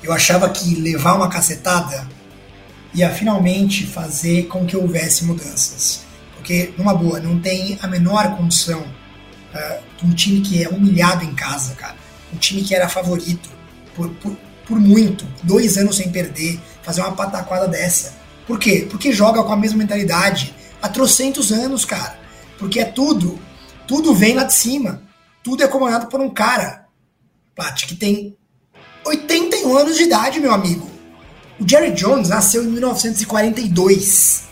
eu 0.03 0.11
achava 0.11 0.49
que 0.49 0.75
levar 0.75 1.13
uma 1.13 1.29
cacetada 1.29 2.07
ia 2.93 3.09
finalmente 3.11 3.85
fazer 3.85 4.47
com 4.47 4.65
que 4.65 4.75
houvesse 4.75 5.23
mudanças. 5.23 6.01
Porque, 6.35 6.73
numa 6.77 6.93
boa, 6.93 7.19
não 7.19 7.39
tem 7.39 7.77
a 7.81 7.87
menor 7.87 8.35
condição 8.35 8.81
uh, 8.81 9.83
de 9.97 10.05
um 10.05 10.13
time 10.13 10.41
que 10.41 10.63
é 10.63 10.69
humilhado 10.69 11.23
em 11.23 11.35
casa, 11.35 11.75
cara. 11.75 11.95
Um 12.33 12.37
time 12.37 12.63
que 12.63 12.73
era 12.73 12.89
favorito 12.89 13.49
por, 13.95 14.09
por, 14.15 14.35
por 14.65 14.79
muito, 14.79 15.27
dois 15.43 15.77
anos 15.77 15.97
sem 15.97 16.11
perder, 16.11 16.59
fazer 16.81 17.01
uma 17.01 17.11
pataquada 17.11 17.67
dessa. 17.67 18.15
Por 18.47 18.57
quê? 18.57 18.87
Porque 18.89 19.11
joga 19.11 19.43
com 19.43 19.51
a 19.51 19.57
mesma 19.57 19.77
mentalidade 19.77 20.55
há 20.81 20.89
trocentos 20.89 21.51
anos, 21.51 21.85
cara. 21.85 22.19
Porque 22.57 22.79
é 22.79 22.85
tudo, 22.85 23.39
tudo 23.87 24.13
vem 24.13 24.33
lá 24.35 24.43
de 24.43 24.53
cima. 24.53 25.03
Tudo 25.43 25.63
é 25.63 25.67
comandado 25.67 26.07
por 26.07 26.19
um 26.19 26.29
cara, 26.29 26.85
Plat, 27.55 27.85
que 27.85 27.95
tem 27.95 28.35
81 29.05 29.77
anos 29.77 29.97
de 29.97 30.03
idade, 30.03 30.39
meu 30.39 30.53
amigo. 30.53 30.89
O 31.59 31.67
Jerry 31.67 31.91
Jones 31.91 32.29
nasceu 32.29 32.63
em 32.63 32.67
1942. 32.67 34.43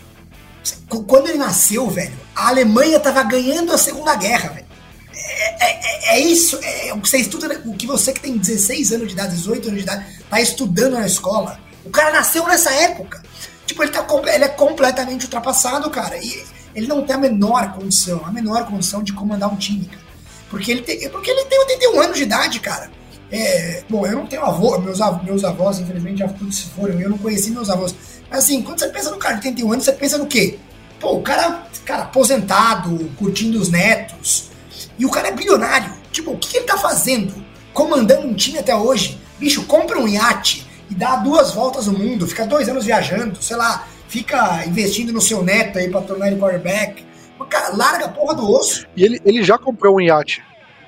Quando 0.88 1.28
ele 1.28 1.38
nasceu, 1.38 1.90
velho, 1.90 2.18
a 2.36 2.48
Alemanha 2.48 3.00
tava 3.00 3.22
ganhando 3.24 3.74
a 3.74 3.78
Segunda 3.78 4.16
Guerra, 4.16 4.50
velho. 4.50 4.66
É, 5.14 6.14
é, 6.14 6.16
é, 6.16 6.20
isso, 6.20 6.60
é 6.62 6.94
o 6.94 7.02
que 7.02 7.10
você 7.10 7.18
estuda, 7.18 7.62
o 7.66 7.74
que 7.76 7.88
você 7.88 8.14
que 8.14 8.20
tem 8.20 8.38
16 8.38 8.92
anos 8.92 9.08
de 9.08 9.14
idade, 9.14 9.36
18 9.36 9.68
anos 9.68 9.78
de 9.78 9.84
idade, 9.84 10.06
tá 10.30 10.40
estudando 10.40 10.94
na 10.94 11.06
escola. 11.06 11.60
O 11.84 11.90
cara 11.90 12.12
nasceu 12.12 12.48
nessa 12.48 12.72
época. 12.72 13.24
Tipo, 13.66 13.84
ele, 13.84 13.92
tá, 13.92 14.06
ele 14.34 14.44
é 14.44 14.50
completamente 14.50 15.26
ultrapassado, 15.26 15.90
cara. 15.90 16.18
E 16.18 16.44
ele 16.76 16.88
não 16.88 17.04
tem 17.04 17.16
a 17.16 17.20
menor 17.20 17.74
condição, 17.74 18.22
a 18.26 18.32
menor 18.32 18.66
condição 18.66 19.02
de 19.02 19.14
comandar 19.14 19.52
um 19.52 19.56
time, 19.56 19.86
cara. 19.86 20.06
Porque 20.50 20.72
ele 20.72 20.82
tem, 20.82 21.10
porque 21.10 21.32
ele 21.32 21.46
tem 21.46 21.60
81 21.60 22.02
anos 22.02 22.18
de 22.18 22.24
idade, 22.24 22.60
cara. 22.60 22.92
É, 23.32 23.84
bom, 23.90 24.06
eu 24.06 24.18
não 24.18 24.28
tenho 24.28 24.44
avô, 24.44 24.78
meus, 24.78 25.02
avós, 25.02 25.24
meus 25.24 25.44
avós, 25.44 25.80
infelizmente, 25.80 26.20
já 26.20 26.28
todos 26.28 26.56
se 26.56 26.66
foram, 26.68 27.00
eu 27.00 27.10
não 27.10 27.18
conheci 27.18 27.50
meus 27.50 27.70
avós. 27.70 27.96
Mas 28.30 28.44
assim, 28.44 28.62
quando 28.62 28.80
você 28.80 28.88
pensa 28.90 29.10
no 29.10 29.18
cara 29.18 29.36
de 29.36 29.48
81 29.48 29.74
anos, 29.74 29.86
você 29.86 29.92
pensa 29.94 30.18
no 30.18 30.28
quê? 30.28 30.60
Pô, 31.00 31.16
o 31.16 31.22
cara, 31.22 31.64
cara 31.84 32.04
aposentado, 32.04 33.12
curtindo 33.18 33.60
os 33.60 33.70
netos. 33.70 34.50
E 34.98 35.06
o 35.06 35.10
cara 35.10 35.30
é 35.30 35.32
bilionário. 35.32 35.92
Tipo, 36.12 36.32
o 36.32 36.38
que, 36.38 36.50
que 36.50 36.58
ele 36.58 36.66
tá 36.66 36.78
fazendo? 36.78 37.34
Comandando 37.74 38.28
um 38.28 38.34
time 38.34 38.58
até 38.58 38.76
hoje. 38.76 39.20
Bicho, 39.38 39.64
compra 39.64 40.00
um 40.00 40.08
iate 40.08 40.65
e 40.90 40.96
dá 40.96 41.18
duas 41.18 41.54
voltas 41.54 41.88
no 41.88 41.98
mundo, 41.98 42.28
fica 42.28 42.46
dois 42.46 42.70
anos 42.70 42.86
viajando, 42.86 43.42
sei 43.42 43.56
lá, 43.56 43.88
fica 44.08 44.66
investindo 44.66 45.12
no 45.12 45.22
seu 45.22 45.44
neto 45.44 45.78
aí 45.78 45.90
pra 45.90 46.02
tornar 46.02 46.28
ele 46.28 46.40
quarterback. 46.40 47.06
Cara, 47.50 47.76
larga 47.76 48.06
a 48.06 48.10
porra 48.10 48.34
do 48.34 48.50
osso. 48.50 48.88
E 48.96 49.04
ele, 49.04 49.22
ele 49.24 49.44
já 49.44 49.58
comprou 49.58 49.98
um 49.98 50.02
iate 50.02 50.42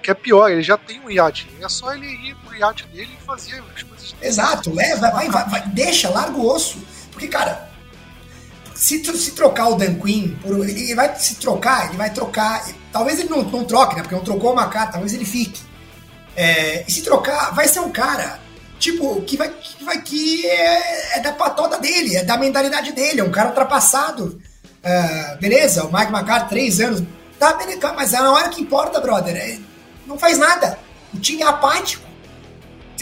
que 0.08 0.12
é 0.12 0.14
pior, 0.14 0.50
ele 0.50 0.64
já 0.64 0.78
tem 0.78 1.02
um 1.02 1.12
iate. 1.12 1.50
É 1.62 1.68
só 1.68 1.94
ele 1.94 2.08
ir 2.08 2.34
pro 2.36 2.56
iate 2.56 2.88
dele 2.88 3.10
e 3.20 3.26
fazer 3.26 3.62
as 3.76 3.84
coisas. 3.84 4.16
Exato, 4.22 4.74
leva, 4.74 5.12
vai, 5.12 5.30
vai, 5.30 5.50
vai, 5.50 5.68
deixa, 5.68 6.10
larga 6.10 6.38
o 6.38 6.48
osso. 6.48 6.78
Porque, 7.12 7.28
cara, 7.28 7.70
se, 8.74 9.04
se 9.04 9.32
trocar 9.32 9.68
o 9.68 9.76
Dan 9.76 9.96
Quinn, 9.96 10.38
por, 10.42 10.66
ele 10.66 10.96
vai 10.96 11.14
se 11.20 11.36
trocar, 11.36 11.90
ele 11.90 11.98
vai 11.98 12.10
trocar. 12.10 12.66
Talvez 12.90 13.20
ele 13.20 13.28
não, 13.28 13.44
não 13.44 13.66
troque, 13.66 13.98
né? 13.98 14.02
Porque 14.02 14.16
não 14.16 14.24
trocou 14.24 14.54
uma 14.54 14.70
carta, 14.70 14.94
talvez 14.94 15.14
ele 15.14 15.26
fique. 15.26 15.60
É, 16.38 16.86
e 16.88 16.92
se 16.92 17.02
trocar, 17.02 17.54
vai 17.54 17.68
ser 17.68 17.82
um 17.82 17.92
cara, 17.92 18.40
tipo, 18.80 19.22
que 19.22 19.38
vai 19.38 19.50
que, 19.50 19.84
vai, 19.84 20.02
que 20.02 20.46
é, 20.46 21.18
é 21.18 21.20
da 21.20 21.34
patota 21.34 21.80
dele, 21.80 22.16
é 22.16 22.24
da 22.24 22.38
mentalidade 22.38 22.92
dele, 22.92 23.22
é 23.22 23.24
um 23.24 23.32
cara 23.32 23.50
ultrapassado. 23.50 24.42
Uh, 24.84 25.38
beleza, 25.40 25.86
o 25.86 25.92
Mike 25.92 26.12
McCarthy, 26.12 26.50
três 26.50 26.80
anos. 26.80 27.04
Tá, 27.38 27.54
beleza, 27.54 27.94
mas 27.94 28.14
é 28.14 28.20
na 28.20 28.32
hora 28.32 28.50
que 28.50 28.62
importa, 28.62 29.00
brother. 29.00 29.36
É, 29.36 29.58
não 30.06 30.18
faz 30.18 30.38
nada. 30.38 30.80
O 31.14 31.20
time 31.20 31.44
é 31.44 31.46
apático. 31.46 32.06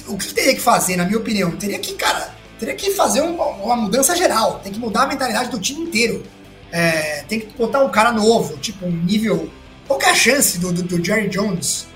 O 0.08 0.18
que 0.18 0.34
teria 0.34 0.54
que 0.54 0.62
fazer, 0.62 0.96
na 0.96 1.06
minha 1.06 1.18
opinião? 1.18 1.52
Teria 1.52 1.80
que, 1.80 1.94
cara, 1.94 2.34
teria 2.60 2.76
que 2.76 2.92
fazer 2.92 3.22
uma, 3.22 3.46
uma 3.46 3.76
mudança 3.76 4.16
geral. 4.16 4.60
Tem 4.64 4.72
que 4.72 4.80
mudar 4.80 5.04
a 5.04 5.08
mentalidade 5.08 5.50
do 5.50 5.60
time 5.60 5.82
inteiro. 5.82 6.24
É, 6.72 7.24
tem 7.28 7.40
que 7.40 7.58
botar 7.58 7.84
um 7.84 7.90
cara 7.90 8.12
novo, 8.12 8.58
tipo 8.58 8.86
um 8.86 8.92
nível. 8.92 9.50
Qual 9.88 10.02
é 10.02 10.10
a 10.10 10.16
chance 10.16 10.58
do, 10.58 10.74
do, 10.74 10.84
do 10.84 11.04
Jerry 11.04 11.30
Jones 11.30 11.88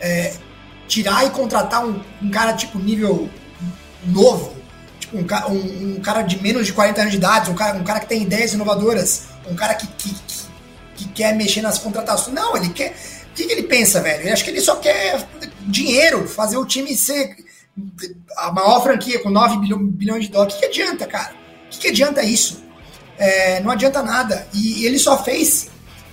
é, 0.00 0.34
tirar 0.88 1.24
e 1.24 1.30
contratar 1.30 1.86
um, 1.86 2.00
um, 2.20 2.30
cara 2.30 2.54
tipo 2.54 2.78
nível 2.78 3.30
novo? 4.06 4.56
Tipo 4.98 5.18
um, 5.18 5.52
um, 5.52 5.96
um, 5.96 6.00
cara 6.00 6.22
de 6.22 6.42
menos 6.42 6.66
de 6.66 6.72
40 6.72 7.00
anos 7.00 7.12
de 7.12 7.18
idade, 7.18 7.50
um 7.50 7.54
cara, 7.54 7.78
um 7.78 7.84
cara 7.84 8.00
que 8.00 8.06
tem 8.06 8.22
ideias 8.22 8.52
inovadoras, 8.52 9.24
um 9.48 9.54
cara 9.54 9.74
que, 9.74 9.86
que, 9.86 10.14
que, 10.14 10.44
que 10.96 11.08
quer 11.10 11.36
mexer 11.36 11.62
nas 11.62 11.78
contratações. 11.78 12.34
Não, 12.34 12.56
ele 12.56 12.70
quer 12.70 12.94
que, 13.38 13.46
que 13.46 13.52
ele 13.52 13.62
pensa, 13.64 14.00
velho? 14.00 14.26
Eu 14.26 14.32
acho 14.32 14.42
que 14.42 14.50
ele 14.50 14.60
só 14.60 14.76
quer 14.76 15.26
dinheiro, 15.62 16.26
fazer 16.26 16.56
o 16.56 16.66
time 16.66 16.96
ser 16.96 17.36
a 18.36 18.50
maior 18.50 18.82
franquia 18.82 19.20
com 19.20 19.30
9 19.30 19.58
bilhões 19.92 20.24
de 20.24 20.30
dólares. 20.30 20.54
O 20.54 20.58
que, 20.58 20.68
que 20.68 20.80
adianta, 20.80 21.06
cara? 21.06 21.32
O 21.66 21.70
que, 21.70 21.78
que 21.78 21.88
adianta 21.88 22.22
isso? 22.22 22.64
É, 23.16 23.60
não 23.60 23.70
adianta 23.70 24.02
nada. 24.02 24.46
E 24.52 24.84
ele 24.84 24.98
só 24.98 25.22
fez, 25.22 25.68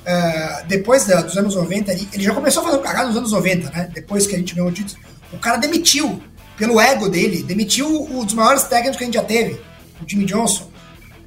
uh, 0.06 0.68
depois 0.68 1.06
da, 1.06 1.22
dos 1.22 1.38
anos 1.38 1.56
90, 1.56 1.92
ele, 1.92 2.24
já 2.24 2.34
começou 2.34 2.62
a 2.62 2.66
fazer 2.66 2.78
o 2.78 2.82
cagado 2.82 3.08
nos 3.10 3.18
anos 3.18 3.32
90, 3.32 3.70
né? 3.70 3.90
Depois 3.94 4.28
que 4.28 4.36
a 4.36 4.38
gente 4.38 4.54
ganhou 4.54 4.70
o 4.70 4.74
título. 4.74 5.00
O 5.34 5.38
cara 5.38 5.58
demitiu, 5.58 6.22
pelo 6.58 6.80
ego 6.80 7.10
dele, 7.10 7.44
demitiu 7.44 7.88
um 7.88 8.24
dos 8.24 8.34
maiores 8.34 8.64
técnicos 8.64 8.98
que 8.98 9.04
a 9.04 9.06
gente 9.08 9.16
já 9.16 9.24
teve, 9.24 9.60
o 10.02 10.08
Jimmy 10.08 10.26
Johnson, 10.26 10.70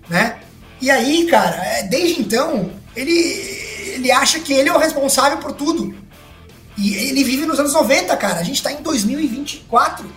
né? 0.08 0.38
E 0.80 0.90
aí, 0.90 1.26
cara, 1.26 1.56
é, 1.56 1.82
desde 1.82 2.20
então, 2.20 2.70
ele 2.94 3.58
ele 3.98 4.12
acha 4.12 4.38
que 4.38 4.52
ele 4.52 4.68
é 4.68 4.72
o 4.72 4.78
responsável 4.78 5.38
por 5.38 5.52
tudo. 5.52 5.94
E 6.76 6.94
ele 6.94 7.24
vive 7.24 7.44
nos 7.44 7.58
anos 7.58 7.74
90, 7.74 8.16
cara. 8.16 8.38
A 8.38 8.42
gente 8.42 8.62
tá 8.62 8.72
em 8.72 8.82
2024. 8.82 10.08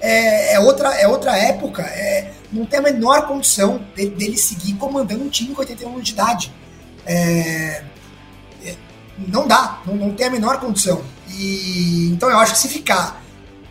É, 0.00 0.54
é 0.54 0.60
outra, 0.60 0.94
é 0.94 1.06
outra 1.06 1.36
época. 1.36 1.82
É, 1.82 2.32
não 2.50 2.64
tem 2.64 2.78
a 2.78 2.82
menor 2.82 3.26
condição 3.26 3.84
dele, 3.94 4.10
dele, 4.10 4.36
seguir 4.38 4.74
comandando 4.74 5.22
um 5.22 5.28
time 5.28 5.54
com 5.54 5.60
81 5.60 5.90
anos 5.90 6.04
de 6.04 6.12
idade. 6.12 6.52
É, 7.04 7.84
não 9.26 9.46
dá, 9.48 9.80
não, 9.84 9.96
não 9.96 10.14
tem 10.14 10.26
a 10.26 10.30
menor 10.30 10.60
condição. 10.60 11.02
E 11.28 12.10
então 12.12 12.30
eu 12.30 12.38
acho 12.38 12.52
que 12.52 12.58
se 12.58 12.68
ficar 12.68 13.22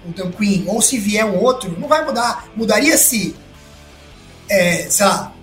o 0.05 0.11
Dan 0.11 0.31
Quinn, 0.31 0.65
ou 0.67 0.81
se 0.81 0.97
vier 0.97 1.25
um 1.25 1.37
outro, 1.37 1.77
não 1.79 1.87
vai 1.87 2.03
mudar. 2.05 2.47
Mudaria 2.55 2.97
se, 2.97 3.35
é, 4.49 4.89
sei 4.89 5.05
lá, 5.05 5.33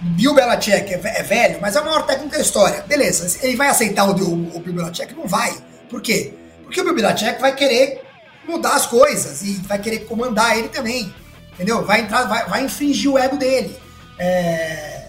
Bill 0.00 0.34
Belichick 0.34 0.92
é, 0.92 1.00
é, 1.02 1.22
velho, 1.22 1.58
mas 1.60 1.76
é 1.76 1.80
o 1.80 1.84
maior 1.84 2.04
técnico 2.06 2.34
da 2.34 2.40
história. 2.40 2.82
Beleza, 2.82 3.38
ele 3.42 3.56
vai 3.56 3.68
aceitar 3.68 4.04
o, 4.04 4.12
o, 4.12 4.56
o 4.56 4.60
Bill 4.60 4.74
Belichick? 4.74 5.14
Não 5.14 5.26
vai. 5.26 5.54
Por 5.88 6.00
quê? 6.00 6.34
Porque 6.62 6.80
o 6.80 6.84
Bill 6.84 6.94
Belichick 6.94 7.40
vai 7.40 7.54
querer 7.54 8.02
mudar 8.46 8.74
as 8.74 8.86
coisas 8.86 9.42
e 9.42 9.54
vai 9.66 9.78
querer 9.78 10.00
comandar 10.00 10.58
ele 10.58 10.68
também. 10.68 11.12
Entendeu? 11.54 11.84
Vai 11.84 12.00
entrar, 12.00 12.24
vai, 12.24 12.46
vai 12.46 12.64
infringir 12.64 13.10
o 13.10 13.18
ego 13.18 13.36
dele. 13.36 13.76
É, 14.18 15.03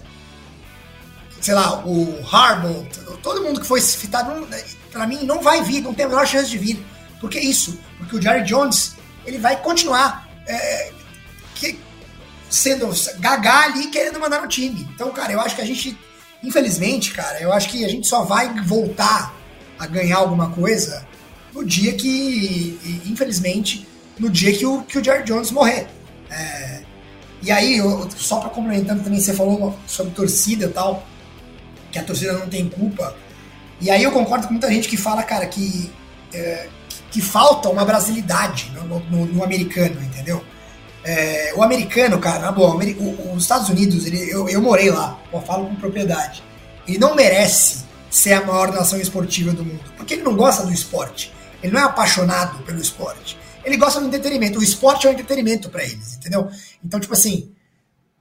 sei 1.46 1.54
lá, 1.54 1.80
o 1.86 2.18
Harbaugh, 2.28 2.84
todo 3.22 3.40
mundo 3.40 3.60
que 3.60 3.66
foi 3.68 3.80
citado, 3.80 4.48
para 4.90 5.06
mim, 5.06 5.22
não 5.22 5.40
vai 5.40 5.62
vir, 5.62 5.80
não 5.80 5.94
tem 5.94 6.04
a 6.04 6.08
menor 6.08 6.26
chance 6.26 6.50
de 6.50 6.58
vir. 6.58 6.84
Por 7.20 7.30
que 7.30 7.38
isso? 7.38 7.78
Porque 7.98 8.16
o 8.16 8.20
Jerry 8.20 8.42
Jones, 8.42 8.96
ele 9.24 9.38
vai 9.38 9.62
continuar 9.62 10.28
é, 10.44 10.90
que, 11.54 11.78
sendo 12.50 12.90
gagá 13.20 13.60
ali 13.60 13.86
querendo 13.92 14.18
mandar 14.18 14.42
no 14.42 14.48
time. 14.48 14.88
Então, 14.92 15.12
cara, 15.12 15.32
eu 15.32 15.40
acho 15.40 15.54
que 15.54 15.62
a 15.62 15.64
gente, 15.64 15.96
infelizmente, 16.42 17.12
cara, 17.12 17.40
eu 17.40 17.52
acho 17.52 17.68
que 17.68 17.84
a 17.84 17.88
gente 17.88 18.08
só 18.08 18.24
vai 18.24 18.52
voltar 18.62 19.32
a 19.78 19.86
ganhar 19.86 20.16
alguma 20.16 20.50
coisa 20.50 21.06
no 21.54 21.64
dia 21.64 21.92
que, 21.92 23.04
infelizmente, 23.06 23.86
no 24.18 24.28
dia 24.28 24.52
que 24.52 24.66
o, 24.66 24.82
que 24.82 24.98
o 24.98 25.04
Jerry 25.04 25.22
Jones 25.22 25.52
morrer. 25.52 25.86
É, 26.28 26.82
e 27.40 27.52
aí, 27.52 27.76
eu, 27.76 28.10
só 28.16 28.40
para 28.40 28.50
complementando 28.50 29.04
também, 29.04 29.20
você 29.20 29.32
falou 29.32 29.78
sobre 29.86 30.12
torcida 30.12 30.66
e 30.66 30.70
tal, 30.70 31.06
que 31.96 31.98
a 31.98 32.04
torcida 32.04 32.32
não 32.34 32.48
tem 32.48 32.68
culpa. 32.68 33.16
E 33.80 33.90
aí 33.90 34.02
eu 34.02 34.12
concordo 34.12 34.46
com 34.46 34.52
muita 34.52 34.70
gente 34.70 34.88
que 34.88 34.96
fala, 34.96 35.22
cara, 35.22 35.46
que, 35.46 35.90
é, 36.32 36.68
que 37.10 37.20
falta 37.20 37.68
uma 37.68 37.84
brasilidade 37.84 38.70
no, 38.74 39.00
no, 39.00 39.26
no 39.26 39.44
americano, 39.44 40.00
entendeu? 40.02 40.44
É, 41.04 41.52
o 41.56 41.62
americano, 41.62 42.18
cara, 42.18 42.40
na 42.40 42.52
boa, 42.52 42.76
os 43.34 43.42
Estados 43.42 43.68
Unidos, 43.68 44.06
ele, 44.06 44.30
eu, 44.30 44.48
eu 44.48 44.60
morei 44.60 44.90
lá, 44.90 45.18
eu 45.32 45.40
falo 45.40 45.66
com 45.66 45.76
propriedade. 45.76 46.42
Ele 46.86 46.98
não 46.98 47.14
merece 47.14 47.84
ser 48.10 48.34
a 48.34 48.44
maior 48.44 48.72
nação 48.72 48.98
esportiva 49.00 49.52
do 49.52 49.64
mundo, 49.64 49.84
porque 49.96 50.14
ele 50.14 50.22
não 50.22 50.34
gosta 50.34 50.64
do 50.64 50.72
esporte. 50.72 51.32
Ele 51.62 51.72
não 51.72 51.80
é 51.80 51.84
apaixonado 51.84 52.62
pelo 52.64 52.80
esporte. 52.80 53.38
Ele 53.64 53.76
gosta 53.76 54.00
do 54.00 54.06
entretenimento. 54.06 54.58
O 54.58 54.62
esporte 54.62 55.06
é 55.06 55.10
um 55.10 55.12
entretenimento 55.12 55.68
para 55.68 55.82
eles, 55.82 56.14
entendeu? 56.16 56.48
Então, 56.84 57.00
tipo 57.00 57.12
assim, 57.12 57.50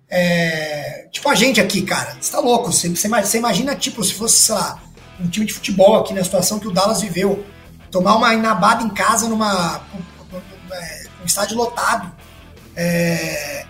é... 0.09 1.07
tipo 1.11 1.29
a 1.29 1.35
gente 1.35 1.59
aqui, 1.59 1.81
cara, 1.81 2.17
você 2.19 2.31
tá 2.31 2.39
louco. 2.39 2.71
Você, 2.71 2.89
você 2.89 3.37
imagina, 3.37 3.75
tipo, 3.75 4.03
se 4.03 4.13
fosse, 4.13 4.37
sei 4.37 4.55
lá, 4.55 4.81
um 5.19 5.27
time 5.27 5.45
de 5.45 5.53
futebol 5.53 5.95
aqui 5.97 6.13
na 6.13 6.23
situação 6.23 6.59
que 6.59 6.67
o 6.67 6.71
Dallas 6.71 7.01
viveu, 7.01 7.45
tomar 7.91 8.15
uma 8.15 8.33
inabada 8.33 8.83
em 8.83 8.89
casa 8.89 9.27
numa 9.27 9.81
um 11.21 11.25
estádio 11.25 11.57
lotado 11.57 12.11
é, 12.75 13.65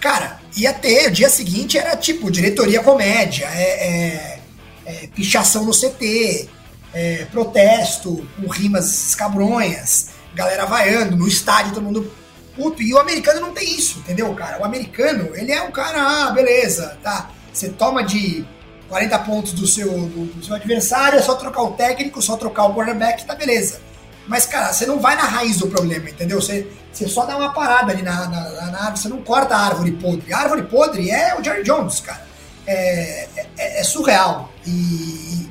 cara, 0.00 0.40
ia 0.56 0.72
ter, 0.72 1.08
o 1.08 1.10
dia 1.10 1.28
seguinte 1.28 1.76
era 1.76 1.96
tipo 1.96 2.30
diretoria 2.30 2.82
comédia, 2.82 3.46
é, 3.46 3.88
é, 3.88 4.40
é 4.86 5.06
pichação 5.08 5.64
no 5.64 5.72
CT, 5.72 6.48
é, 6.94 7.26
protesto 7.26 8.26
com 8.36 8.48
rimas 8.48 9.08
escabronhas, 9.08 10.08
galera 10.34 10.64
vaiando 10.64 11.16
no 11.16 11.28
estádio, 11.28 11.74
todo 11.74 11.84
mundo 11.84 12.10
puto. 12.58 12.82
E 12.82 12.92
o 12.92 12.98
americano 12.98 13.40
não 13.40 13.52
tem 13.52 13.64
isso, 13.78 14.00
entendeu, 14.00 14.34
cara? 14.34 14.60
O 14.60 14.64
americano, 14.64 15.30
ele 15.34 15.52
é 15.52 15.62
um 15.62 15.70
cara, 15.70 16.26
ah, 16.26 16.30
beleza, 16.32 16.98
tá. 17.02 17.30
Você 17.52 17.68
toma 17.68 18.02
de 18.02 18.44
40 18.88 19.18
pontos 19.20 19.52
do 19.52 19.66
seu, 19.66 19.90
do, 19.90 20.26
do 20.26 20.44
seu 20.44 20.56
adversário, 20.56 21.18
é 21.18 21.22
só 21.22 21.34
trocar 21.36 21.62
o 21.62 21.72
técnico, 21.72 22.20
só 22.20 22.36
trocar 22.36 22.64
o 22.64 22.74
quarterback, 22.74 23.24
tá 23.24 23.34
beleza. 23.34 23.80
Mas, 24.26 24.44
cara, 24.44 24.72
você 24.72 24.84
não 24.84 25.00
vai 25.00 25.16
na 25.16 25.22
raiz 25.22 25.56
do 25.56 25.68
problema, 25.68 26.10
entendeu? 26.10 26.40
Você, 26.40 26.70
você 26.92 27.08
só 27.08 27.24
dá 27.24 27.36
uma 27.36 27.52
parada 27.52 27.92
ali 27.92 28.02
na, 28.02 28.28
na, 28.28 28.70
na 28.70 28.78
árvore, 28.78 28.98
você 28.98 29.08
não 29.08 29.22
corta 29.22 29.56
a 29.56 29.66
árvore 29.66 29.92
podre. 29.92 30.32
A 30.32 30.38
árvore 30.38 30.62
podre 30.64 31.10
é 31.10 31.38
o 31.38 31.42
Jerry 31.42 31.62
Jones, 31.62 32.00
cara. 32.00 32.26
É, 32.66 33.26
é, 33.56 33.80
é 33.80 33.84
surreal. 33.84 34.52
E 34.66 35.48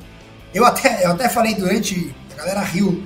eu 0.54 0.64
até, 0.64 1.04
eu 1.04 1.10
até 1.10 1.28
falei 1.28 1.54
durante. 1.54 2.14
A 2.32 2.36
galera 2.36 2.60
riu 2.60 3.04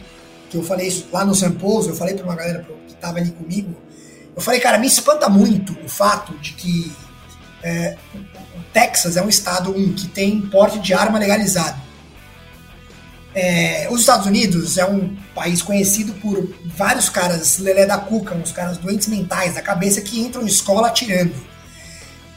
que 0.50 0.58
eu 0.58 0.62
falei 0.62 0.88
isso 0.88 1.08
lá 1.10 1.24
no 1.24 1.34
Sampouso, 1.34 1.88
eu 1.88 1.94
falei 1.94 2.14
pra 2.14 2.24
uma 2.24 2.36
galera 2.36 2.66
que 2.86 2.94
tava 2.96 3.18
ali 3.18 3.30
comigo. 3.30 3.74
Eu 4.34 4.40
falei, 4.40 4.60
cara, 4.60 4.78
me 4.78 4.86
espanta 4.86 5.28
muito 5.28 5.76
o 5.84 5.88
fato 5.88 6.32
de 6.38 6.52
que 6.54 6.92
é, 7.62 7.96
o 8.14 8.62
Texas 8.72 9.16
é 9.16 9.22
um 9.22 9.28
estado 9.28 9.70
um, 9.70 9.92
que 9.92 10.08
tem 10.08 10.40
porte 10.40 10.78
de 10.78 10.94
arma 10.94 11.18
legalizado. 11.18 11.80
É, 13.34 13.88
os 13.90 14.00
Estados 14.00 14.26
Unidos 14.26 14.76
é 14.76 14.84
um 14.84 15.16
país 15.34 15.62
conhecido 15.62 16.12
por 16.14 16.54
vários 16.64 17.08
caras 17.08 17.58
lelé 17.58 17.86
da 17.86 17.96
cuca, 17.96 18.34
uns 18.34 18.52
caras 18.52 18.76
doentes 18.76 19.08
mentais 19.08 19.54
da 19.54 19.62
cabeça 19.62 20.00
que 20.00 20.20
entram 20.20 20.42
em 20.42 20.46
escola 20.46 20.88
atirando. 20.88 21.34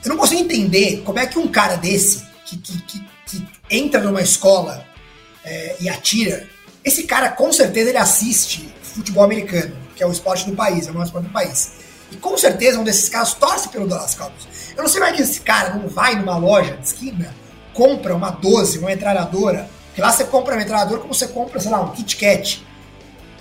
Eu 0.04 0.10
não 0.10 0.18
consigo 0.18 0.42
entender 0.42 1.02
como 1.04 1.20
é 1.20 1.26
que 1.26 1.40
um 1.40 1.48
cara 1.48 1.76
desse, 1.76 2.24
que, 2.46 2.58
que, 2.58 2.82
que, 2.84 3.08
que 3.26 3.48
entra 3.70 4.02
numa 4.02 4.22
escola 4.22 4.86
é, 5.44 5.76
e 5.80 5.90
atira, 5.90 6.48
esse 6.84 7.04
cara 7.04 7.30
com 7.30 7.52
certeza 7.52 7.90
ele 7.90 7.98
assiste 7.98 8.70
futebol 8.82 9.24
americano, 9.24 9.76
que 9.96 10.04
é 10.04 10.06
o 10.06 10.12
esporte 10.12 10.46
do 10.46 10.56
país, 10.56 10.88
é 10.88 10.92
o 10.92 10.94
maior 10.94 11.06
esporte 11.06 11.26
do 11.26 11.34
país. 11.34 11.85
E 12.16 12.18
com 12.18 12.38
certeza 12.38 12.80
um 12.80 12.84
desses 12.86 13.10
caras 13.10 13.34
torce 13.34 13.68
pelo 13.68 13.86
Dallas 13.88 14.16
Cowboys. 14.16 14.48
Eu 14.74 14.84
não 14.84 14.90
sei 14.90 15.02
mais 15.02 15.18
que 15.18 15.22
esse 15.22 15.42
cara 15.42 15.74
não 15.74 15.90
vai 15.90 16.16
numa 16.16 16.38
loja 16.38 16.78
de 16.78 16.88
esquina, 16.88 17.36
compra 17.74 18.16
uma 18.16 18.30
12, 18.30 18.80
uma 18.80 18.88
metralhadora, 18.88 19.70
porque 19.88 20.00
lá 20.00 20.14
você 20.14 20.24
compra 20.24 20.56
a 20.56 20.58
metralhadora 20.58 21.02
como 21.02 21.14
você 21.14 21.28
compra, 21.28 21.60
sei 21.60 21.70
lá, 21.70 21.82
um 21.82 21.92
Kit 21.92 22.16
Kat. 22.16 22.66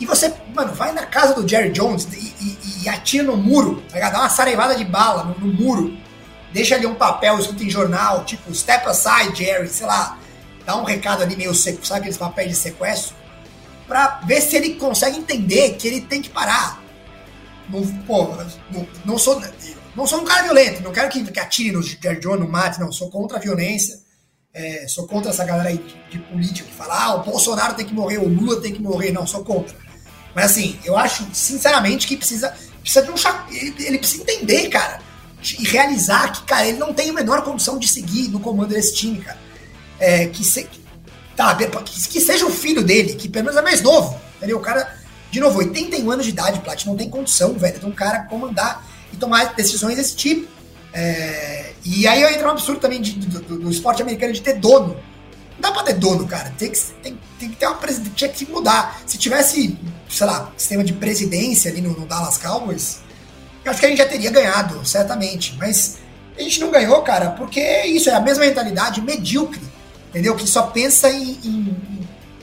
E 0.00 0.06
você, 0.06 0.34
mano, 0.52 0.74
vai 0.74 0.90
na 0.90 1.06
casa 1.06 1.34
do 1.34 1.46
Jerry 1.46 1.70
Jones 1.70 2.08
e, 2.12 2.34
e, 2.40 2.82
e 2.82 2.88
atira 2.88 3.22
no 3.22 3.36
muro, 3.36 3.80
tá 3.88 3.94
ligado? 3.94 4.12
Dá 4.14 4.20
uma 4.20 4.28
sarevada 4.28 4.74
de 4.74 4.84
bala 4.84 5.22
no, 5.22 5.46
no, 5.46 5.54
muro. 5.54 5.96
Deixa 6.52 6.74
ali 6.74 6.84
um 6.84 6.96
papel 6.96 7.38
escrito 7.38 7.62
em 7.62 7.70
jornal, 7.70 8.24
tipo, 8.24 8.52
step 8.52 8.88
aside, 8.88 9.36
Jerry, 9.36 9.68
sei 9.68 9.86
lá. 9.86 10.18
Dá 10.66 10.74
um 10.76 10.82
recado 10.82 11.22
ali 11.22 11.36
meio 11.36 11.54
seco, 11.54 11.86
sabe 11.86 12.00
aqueles 12.00 12.16
papéis 12.16 12.50
de 12.50 12.56
sequestro? 12.56 13.14
Pra 13.86 14.20
ver 14.26 14.40
se 14.40 14.56
ele 14.56 14.74
consegue 14.74 15.16
entender 15.16 15.76
que 15.76 15.86
ele 15.86 16.00
tem 16.00 16.20
que 16.20 16.28
parar. 16.28 16.83
Não, 17.68 17.86
pô, 18.02 18.28
não, 18.70 18.88
não 19.04 19.18
sou, 19.18 19.42
não 19.96 20.06
sou 20.06 20.20
um 20.20 20.24
cara 20.24 20.42
violento, 20.42 20.82
não 20.82 20.92
quero 20.92 21.08
que, 21.08 21.24
que 21.24 21.40
atire 21.40 21.72
no 21.72 21.82
Jones, 21.82 22.40
no 22.40 22.48
mate, 22.48 22.80
não. 22.80 22.92
Sou 22.92 23.10
contra 23.10 23.38
a 23.38 23.40
violência. 23.40 24.02
É, 24.52 24.86
sou 24.86 25.06
contra 25.08 25.32
essa 25.32 25.44
galera 25.44 25.68
aí 25.68 25.78
de, 25.78 26.10
de 26.10 26.18
política 26.26 26.68
que 26.68 26.74
fala, 26.74 27.06
ah, 27.06 27.14
o 27.16 27.24
Bolsonaro 27.24 27.74
tem 27.74 27.84
que 27.84 27.92
morrer, 27.92 28.18
o 28.18 28.28
Lula 28.28 28.60
tem 28.60 28.72
que 28.72 28.80
morrer. 28.80 29.10
Não, 29.10 29.26
sou 29.26 29.44
contra. 29.44 29.76
Mas 30.34 30.46
assim, 30.46 30.78
eu 30.84 30.96
acho, 30.96 31.26
sinceramente, 31.32 32.06
que 32.06 32.16
precisa, 32.16 32.54
precisa 32.80 33.04
de 33.04 33.10
um 33.10 33.14
ele, 33.50 33.74
ele 33.78 33.98
precisa 33.98 34.22
entender, 34.22 34.68
cara, 34.68 35.00
e 35.58 35.64
realizar 35.64 36.32
que, 36.32 36.42
cara, 36.44 36.66
ele 36.66 36.78
não 36.78 36.94
tem 36.94 37.10
a 37.10 37.12
menor 37.12 37.42
condição 37.42 37.78
de 37.78 37.86
seguir 37.86 38.28
no 38.28 38.40
comando 38.40 38.70
desse 38.70 38.94
time, 38.94 39.18
cara. 39.18 39.38
É, 39.98 40.26
que, 40.26 40.44
se, 40.44 40.68
tá, 41.36 41.54
que, 41.54 42.08
que, 42.08 42.20
seja 42.20 42.46
o 42.46 42.50
filho 42.50 42.82
dele, 42.82 43.14
que 43.14 43.28
pelo 43.28 43.46
menos 43.46 43.58
é 43.58 43.62
mais 43.62 43.80
novo, 43.80 44.20
entendeu? 44.36 44.58
O 44.58 44.60
cara, 44.60 44.98
de 45.34 45.40
novo, 45.40 45.58
81 45.58 46.08
anos 46.12 46.24
de 46.26 46.30
idade, 46.30 46.60
Plat, 46.60 46.86
não 46.86 46.96
tem 46.96 47.10
condição, 47.10 47.54
velho, 47.54 47.80
de 47.80 47.86
um 47.86 47.90
cara 47.90 48.20
comandar 48.20 48.86
e 49.12 49.16
tomar 49.16 49.52
decisões 49.56 49.96
desse 49.96 50.14
tipo. 50.14 50.46
É, 50.92 51.72
e 51.84 52.06
aí 52.06 52.22
entra 52.22 52.46
um 52.46 52.52
absurdo 52.52 52.80
também 52.80 53.02
de, 53.02 53.14
do, 53.14 53.40
do, 53.40 53.58
do, 53.58 53.68
esporte 53.68 54.00
americano 54.00 54.32
de 54.32 54.40
ter 54.40 54.54
dono. 54.54 54.96
Não 55.54 55.60
dá 55.60 55.72
pra 55.72 55.82
ter 55.82 55.94
dono, 55.94 56.24
cara. 56.24 56.54
Tem 56.56 56.70
que, 56.70 56.78
tem, 57.02 57.18
tem 57.36 57.48
que 57.48 57.56
ter 57.56 57.66
uma 57.66 57.74
presidência, 57.74 58.14
tinha 58.14 58.30
que 58.30 58.46
mudar. 58.46 59.02
Se 59.06 59.18
tivesse, 59.18 59.76
sei 60.08 60.24
lá, 60.24 60.52
sistema 60.56 60.84
de 60.84 60.92
presidência 60.92 61.68
ali 61.68 61.80
no, 61.80 61.98
no, 61.98 62.06
Dallas 62.06 62.38
Cowboys, 62.38 63.00
eu 63.64 63.72
acho 63.72 63.80
que 63.80 63.86
a 63.86 63.88
gente 63.88 63.98
já 63.98 64.06
teria 64.06 64.30
ganhado, 64.30 64.86
certamente. 64.86 65.56
Mas 65.58 65.96
a 66.38 66.42
gente 66.42 66.60
não 66.60 66.70
ganhou, 66.70 67.02
cara, 67.02 67.30
porque 67.30 67.60
isso 67.86 68.08
é 68.08 68.14
a 68.14 68.20
mesma 68.20 68.44
mentalidade 68.44 69.00
medíocre, 69.00 69.60
entendeu? 70.10 70.36
Que 70.36 70.46
só 70.46 70.62
pensa 70.62 71.10
em, 71.10 71.40
em, 71.44 71.76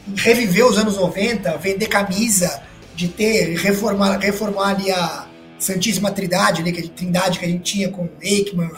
em 0.09 0.15
reviver 0.17 0.65
os 0.65 0.77
anos 0.77 0.97
90, 0.97 1.57
vender 1.57 1.87
camisa, 1.87 2.69
de 2.95 3.07
ter, 3.07 3.57
reformar, 3.57 4.17
reformar 4.19 4.69
ali 4.69 4.91
a 4.91 5.27
Santíssima 5.57 6.11
Trindade, 6.11 6.63
né, 6.63 6.71
que, 6.71 6.87
Trindade 6.89 7.39
que 7.39 7.45
a 7.45 7.47
gente 7.47 7.63
tinha 7.63 7.89
com 7.89 8.09
Aikman, 8.23 8.71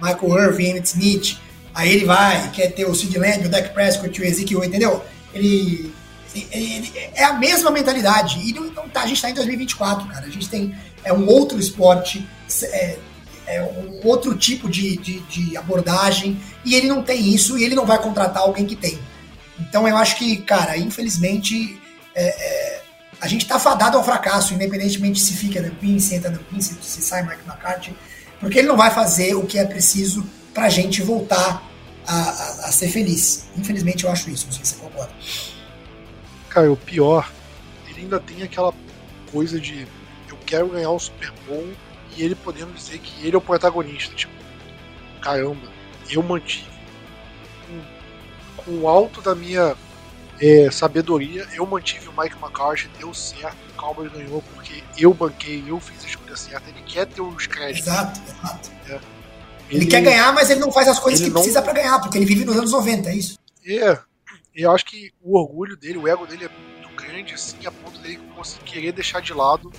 Michael 0.00 0.44
Irving, 0.44 0.70
Emmett 0.70 0.88
Smith. 0.88 1.36
Aí 1.74 1.92
ele 1.92 2.04
vai, 2.04 2.50
quer 2.50 2.72
ter 2.72 2.84
o 2.84 2.94
Sid 2.94 3.16
Lamb, 3.18 3.46
o 3.46 3.48
Dak 3.48 3.72
Prescott, 3.74 4.20
o 4.20 4.24
Ezekiel, 4.24 4.64
entendeu? 4.64 5.04
Ele, 5.32 5.92
ele, 6.34 6.74
ele, 6.74 6.92
é 7.14 7.24
a 7.24 7.34
mesma 7.34 7.70
mentalidade. 7.70 8.40
E 8.40 8.52
não, 8.52 8.70
tá, 8.88 9.02
a 9.02 9.06
gente 9.06 9.16
está 9.16 9.30
em 9.30 9.34
2024, 9.34 10.08
cara. 10.08 10.26
A 10.26 10.30
gente 10.30 10.48
tem 10.48 10.74
é 11.04 11.12
um 11.12 11.26
outro 11.26 11.58
esporte, 11.58 12.26
é, 12.64 12.98
é 13.46 13.62
um 13.62 14.06
outro 14.06 14.36
tipo 14.36 14.68
de, 14.68 14.96
de, 14.96 15.20
de, 15.20 15.56
abordagem, 15.56 16.40
e 16.64 16.74
ele 16.74 16.88
não 16.88 17.02
tem 17.02 17.34
isso, 17.34 17.58
e 17.58 17.64
ele 17.64 17.74
não 17.74 17.86
vai 17.86 18.00
contratar 18.00 18.42
alguém 18.42 18.66
que 18.66 18.76
tem. 18.76 18.98
Então 19.58 19.86
eu 19.86 19.96
acho 19.96 20.16
que, 20.16 20.36
cara, 20.38 20.76
infelizmente, 20.76 21.78
é, 22.14 22.24
é, 22.24 22.82
a 23.20 23.26
gente 23.28 23.42
está 23.42 23.58
fadado 23.58 23.98
ao 23.98 24.04
fracasso, 24.04 24.54
independentemente 24.54 25.20
se 25.20 25.34
fica 25.34 25.60
no 25.60 25.74
PIN, 25.74 25.98
se 25.98 26.14
entra 26.14 26.30
no 26.30 26.38
PIN, 26.38 26.60
se, 26.60 26.74
se 26.80 27.02
sai 27.02 27.22
Mike 27.22 27.42
McCarthy, 27.46 27.94
porque 28.40 28.58
ele 28.58 28.68
não 28.68 28.76
vai 28.76 28.90
fazer 28.90 29.34
o 29.34 29.46
que 29.46 29.58
é 29.58 29.64
preciso 29.64 30.24
para 30.54 30.64
a 30.64 30.68
gente 30.70 31.02
voltar 31.02 31.62
a, 32.06 32.14
a, 32.14 32.50
a, 32.68 32.72
ser 32.72 32.88
feliz. 32.88 33.46
Infelizmente 33.56 34.04
eu 34.04 34.10
acho 34.10 34.30
isso, 34.30 34.46
não 34.46 34.52
sei 34.52 34.64
se 34.64 34.74
você 34.74 34.80
concorda. 34.80 35.12
Cara, 36.48 36.72
o 36.72 36.76
pior, 36.76 37.30
ele 37.88 38.00
ainda 38.00 38.18
tem 38.18 38.42
aquela 38.42 38.72
coisa 39.30 39.60
de 39.60 39.86
eu 40.28 40.38
quero 40.46 40.68
ganhar 40.68 40.90
o 40.90 40.98
Super 40.98 41.30
Bowl 41.46 41.68
e 42.16 42.22
ele 42.22 42.34
podendo 42.34 42.72
dizer 42.72 42.98
que 42.98 43.26
ele 43.26 43.34
é 43.34 43.38
o 43.38 43.42
protagonista. 43.42 44.14
Tipo, 44.14 44.32
caramba, 45.20 45.68
eu 46.08 46.22
mantive 46.22 46.66
com, 47.66 48.62
com 48.64 48.78
o 48.78 48.88
alto 48.88 49.20
da 49.20 49.34
minha 49.34 49.76
é, 50.40 50.70
sabedoria, 50.70 51.46
eu 51.52 51.66
mantive 51.66 52.08
o 52.08 52.12
Mike 52.18 52.36
McCarthy, 52.36 52.88
deu 52.98 53.12
certo, 53.12 53.56
o 53.70 53.74
Cowboys 53.74 54.10
ganhou 54.10 54.42
porque 54.54 54.82
eu 54.96 55.12
banquei, 55.12 55.62
eu 55.66 55.78
fiz 55.78 56.02
a 56.04 56.08
escolha 56.08 56.36
certa. 56.36 56.70
Ele 56.70 56.82
quer 56.82 57.06
ter 57.06 57.20
os 57.20 57.46
créditos. 57.46 57.86
Exato, 57.86 58.20
exato. 58.26 58.70
É. 58.88 58.94
Ele, 59.68 59.84
ele, 59.84 59.86
quer 59.86 60.00
ganhar, 60.00 60.32
mas 60.32 60.50
ele 60.50 60.60
não 60.60 60.72
faz 60.72 60.88
as 60.88 60.98
coisas 60.98 61.20
que 61.20 61.28
não... 61.28 61.34
precisa 61.34 61.62
para 61.62 61.74
ganhar, 61.74 62.00
porque 62.00 62.18
ele 62.18 62.24
vive 62.24 62.44
nos 62.44 62.56
anos 62.56 62.72
90, 62.72 63.10
é 63.10 63.14
isso? 63.14 63.38
É, 63.64 63.98
eu 64.54 64.70
acho 64.72 64.84
que 64.86 65.12
o 65.22 65.38
orgulho 65.38 65.76
dele, 65.76 65.98
o 65.98 66.08
ego 66.08 66.26
dele 66.26 66.46
é 66.46 66.48
muito 66.48 66.96
grande, 66.96 67.34
assim, 67.34 67.64
a 67.66 67.70
ponto 67.70 67.98
dele 68.00 68.18
querer 68.64 68.92
deixar 68.92 69.20
de 69.20 69.32
lado, 69.32 69.70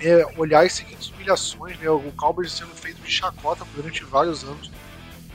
né, 0.00 0.24
olhar 0.38 0.64
as 0.64 0.72
seguintes 0.72 1.10
humilhações, 1.10 1.78
né, 1.78 1.90
o 1.90 2.12
Cowboys 2.12 2.52
sendo 2.52 2.74
feito 2.74 3.00
de 3.02 3.10
chacota 3.10 3.66
durante 3.74 4.04
vários 4.04 4.44
anos. 4.44 4.70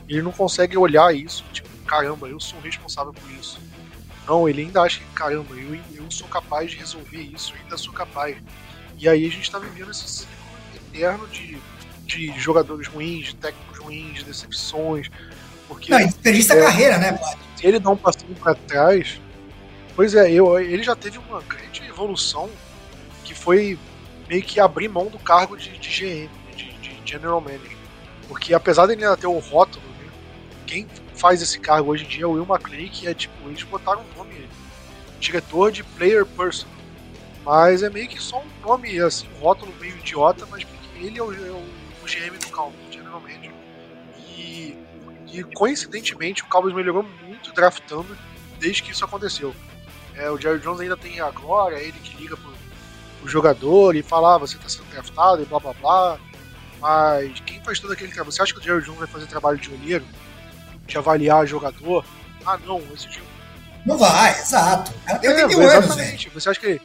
Ele 0.07 0.21
não 0.21 0.31
consegue 0.31 0.77
olhar 0.77 1.13
isso, 1.13 1.43
tipo, 1.51 1.69
caramba, 1.85 2.27
eu 2.27 2.39
sou 2.39 2.59
responsável 2.59 3.13
por 3.13 3.31
isso. 3.31 3.59
Não, 4.27 4.47
ele 4.47 4.61
ainda 4.61 4.81
acha 4.81 4.99
que, 4.99 5.05
caramba, 5.13 5.55
eu, 5.55 5.79
eu 5.95 6.11
sou 6.11 6.27
capaz 6.27 6.71
de 6.71 6.77
resolver 6.77 7.21
isso, 7.21 7.53
eu 7.53 7.61
ainda 7.63 7.77
sou 7.77 7.93
capaz. 7.93 8.37
E 8.97 9.09
aí 9.09 9.25
a 9.25 9.29
gente 9.29 9.49
tá 9.49 9.57
vivendo 9.57 9.91
esse 9.91 10.07
ciclo 10.07 10.35
eterno 10.75 11.27
de, 11.27 11.57
de 12.05 12.39
jogadores 12.39 12.87
ruins, 12.87 13.27
de 13.27 13.35
técnicos 13.35 13.79
ruins, 13.79 14.19
de 14.19 14.25
decepções. 14.25 15.09
Porque, 15.67 15.91
não, 15.91 15.99
ele 15.99 16.07
desperdiça 16.07 16.53
é, 16.53 16.61
a 16.61 16.65
carreira, 16.65 16.97
né? 16.97 17.19
Se 17.55 17.65
ele 17.65 17.79
dá 17.79 17.89
um 17.89 17.97
passinho 17.97 18.35
para 18.35 18.53
trás. 18.55 19.19
Pois 19.95 20.15
é, 20.15 20.31
eu, 20.31 20.59
ele 20.59 20.83
já 20.83 20.95
teve 20.95 21.17
uma 21.17 21.41
grande 21.41 21.83
evolução 21.83 22.49
que 23.23 23.33
foi 23.33 23.77
meio 24.27 24.43
que 24.43 24.59
abrir 24.59 24.87
mão 24.87 25.07
do 25.07 25.19
cargo 25.19 25.57
de, 25.57 25.77
de 25.77 25.89
GM, 25.89 26.29
de, 26.55 26.71
de 26.73 27.01
General 27.05 27.41
Manager. 27.41 27.77
Porque 28.27 28.53
apesar 28.53 28.85
de 28.85 28.93
ele 28.93 29.03
ainda 29.03 29.17
ter 29.17 29.27
o 29.27 29.39
rótulo, 29.39 29.85
né, 29.99 30.09
quem 30.65 30.87
faz 31.21 31.39
esse 31.39 31.59
cargo 31.59 31.91
hoje 31.91 32.03
em 32.03 32.07
dia 32.07 32.23
é 32.23 32.27
o 32.27 32.31
Will 32.31 32.47
McClay, 32.49 32.89
que 32.89 33.07
é 33.07 33.13
tipo, 33.13 33.47
eles 33.47 33.61
botaram 33.61 34.01
um 34.01 34.17
nome 34.17 34.49
diretor 35.19 35.71
de 35.71 35.83
player 35.83 36.25
person. 36.25 36.67
Mas 37.45 37.83
é 37.83 37.91
meio 37.91 38.07
que 38.07 38.19
só 38.19 38.41
um 38.41 38.67
nome, 38.67 38.99
assim, 38.99 39.27
um 39.35 39.39
rótulo 39.39 39.71
meio 39.79 39.95
idiota, 39.97 40.47
mas 40.49 40.63
porque 40.63 41.05
ele 41.05 41.19
é 41.19 41.23
o, 41.23 41.31
é 41.31 41.51
o, 41.51 41.57
o 41.57 42.05
GM 42.05 42.37
do 42.39 42.47
Cowboys, 42.47 42.91
geralmente. 42.91 43.51
E, 44.17 44.75
e 45.31 45.43
coincidentemente 45.55 46.41
o 46.41 46.47
Cowboys 46.47 46.73
melhorou 46.73 47.05
muito 47.23 47.53
draftando 47.53 48.17
desde 48.59 48.81
que 48.81 48.91
isso 48.91 49.05
aconteceu. 49.05 49.55
É, 50.15 50.29
o 50.31 50.39
Jerry 50.39 50.59
Jones 50.59 50.79
ainda 50.79 50.97
tem 50.97 51.19
a 51.19 51.29
glória, 51.29 51.75
é 51.75 51.83
ele 51.83 51.99
que 51.99 52.17
liga 52.17 52.35
pro, 52.35 52.51
pro 53.19 53.29
jogador 53.29 53.95
e 53.95 54.01
fala, 54.01 54.35
ah, 54.35 54.37
você 54.39 54.57
tá 54.57 54.67
sendo 54.67 54.89
draftado 54.89 55.43
e 55.43 55.45
blá 55.45 55.59
blá 55.59 55.73
blá. 55.73 56.19
Mas 56.79 57.39
quem 57.41 57.63
faz 57.63 57.79
todo 57.79 57.93
aquele 57.93 58.11
trabalho? 58.11 58.31
Você 58.31 58.41
acha 58.41 58.53
que 58.53 58.59
o 58.59 58.63
Jerry 58.63 58.83
Jones 58.83 58.99
vai 58.99 59.07
fazer 59.07 59.27
trabalho 59.27 59.59
de 59.59 59.71
olheiro? 59.71 60.03
De 60.85 60.97
avaliar 60.97 61.45
jogador. 61.45 62.05
Ah, 62.45 62.57
não, 62.57 62.79
esse 62.93 63.09
time. 63.09 63.25
Não 63.85 63.97
vai, 63.97 64.39
exato. 64.39 64.93
Eu 65.23 65.31
é, 65.31 65.47
tenho 65.47 65.61
exatamente. 65.61 66.27
Anos, 66.27 66.43
Você 66.43 66.49
acha 66.49 66.59
que. 66.59 66.81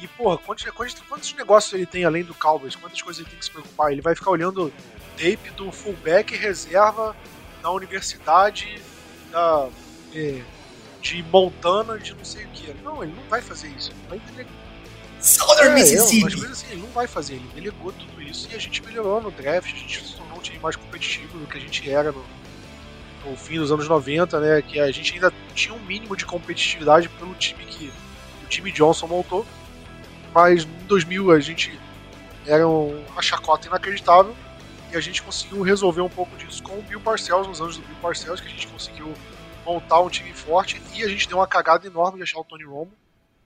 E, 0.00 0.08
porra, 0.08 0.38
quantos, 0.38 0.64
quantos, 0.70 0.94
quantos 1.08 1.34
negócios 1.34 1.72
ele 1.74 1.86
tem 1.86 2.04
além 2.04 2.24
do 2.24 2.34
Cowboys? 2.34 2.74
Quantas 2.74 3.00
coisas 3.02 3.20
ele 3.20 3.30
tem 3.30 3.38
que 3.38 3.44
se 3.44 3.50
preocupar? 3.50 3.92
Ele 3.92 4.00
vai 4.00 4.14
ficar 4.14 4.30
olhando 4.30 4.72
tape 5.16 5.50
do 5.56 5.70
fullback 5.70 6.34
reserva 6.34 7.14
da 7.62 7.70
universidade 7.70 8.80
da, 9.30 9.68
é, 10.14 10.40
de 11.02 11.22
Montana 11.24 11.98
de 11.98 12.14
não 12.14 12.24
sei 12.24 12.44
o 12.46 12.48
que. 12.48 12.74
Não, 12.82 13.02
ele 13.02 13.12
não 13.12 13.22
vai 13.28 13.42
fazer 13.42 13.68
isso. 13.68 13.90
Ele 13.90 14.08
vai 14.08 14.18
entender. 14.18 14.46
Southern 15.20 15.72
é, 15.72 15.74
Mississippi. 15.74 16.24
Mas 16.24 16.34
coisas 16.34 16.52
assim, 16.52 16.72
ele 16.72 16.80
não 16.80 16.88
vai 16.88 17.06
fazer. 17.06 17.34
Ele 17.34 17.50
delegou 17.54 17.92
tudo 17.92 18.22
isso 18.22 18.48
e 18.50 18.54
a 18.54 18.58
gente 18.58 18.82
melhorou 18.82 19.20
no 19.20 19.30
draft. 19.30 19.72
A 19.72 19.76
gente 19.76 20.06
se 20.06 20.16
tornou 20.16 20.38
um 20.38 20.40
time 20.40 20.58
mais 20.58 20.76
competitivo 20.76 21.38
do 21.38 21.46
que 21.46 21.58
a 21.58 21.60
gente 21.60 21.90
era 21.90 22.10
no, 22.10 22.24
no 23.24 23.36
fim 23.36 23.58
dos 23.58 23.70
anos 23.70 23.88
90, 23.88 24.40
né, 24.40 24.62
que 24.62 24.80
a 24.80 24.90
gente 24.90 25.14
ainda 25.14 25.32
tinha 25.54 25.74
um 25.74 25.80
mínimo 25.80 26.16
de 26.16 26.24
competitividade 26.24 27.08
pelo 27.08 27.34
time 27.34 27.64
que 27.64 27.92
o 28.44 28.48
time 28.48 28.72
Johnson 28.72 29.06
montou, 29.06 29.46
mas 30.34 30.64
em 30.64 30.86
2000 30.86 31.30
a 31.30 31.40
gente 31.40 31.78
era 32.46 32.66
uma 32.66 33.22
chacota 33.22 33.68
inacreditável 33.68 34.34
e 34.92 34.96
a 34.96 35.00
gente 35.00 35.22
conseguiu 35.22 35.62
resolver 35.62 36.00
um 36.00 36.08
pouco 36.08 36.34
disso 36.36 36.62
com 36.62 36.78
o 36.78 36.82
Bill 36.82 37.00
Parcells, 37.00 37.46
nos 37.46 37.60
anos 37.60 37.76
do 37.76 37.82
Bill 37.82 37.96
Parcells, 38.00 38.40
que 38.40 38.48
a 38.48 38.50
gente 38.50 38.66
conseguiu 38.66 39.12
montar 39.64 40.00
um 40.00 40.08
time 40.08 40.32
forte 40.32 40.80
e 40.94 41.04
a 41.04 41.08
gente 41.08 41.28
deu 41.28 41.38
uma 41.38 41.46
cagada 41.46 41.86
enorme 41.86 42.16
de 42.16 42.22
achar 42.22 42.40
o 42.40 42.44
Tony 42.44 42.64
Romo, 42.64 42.92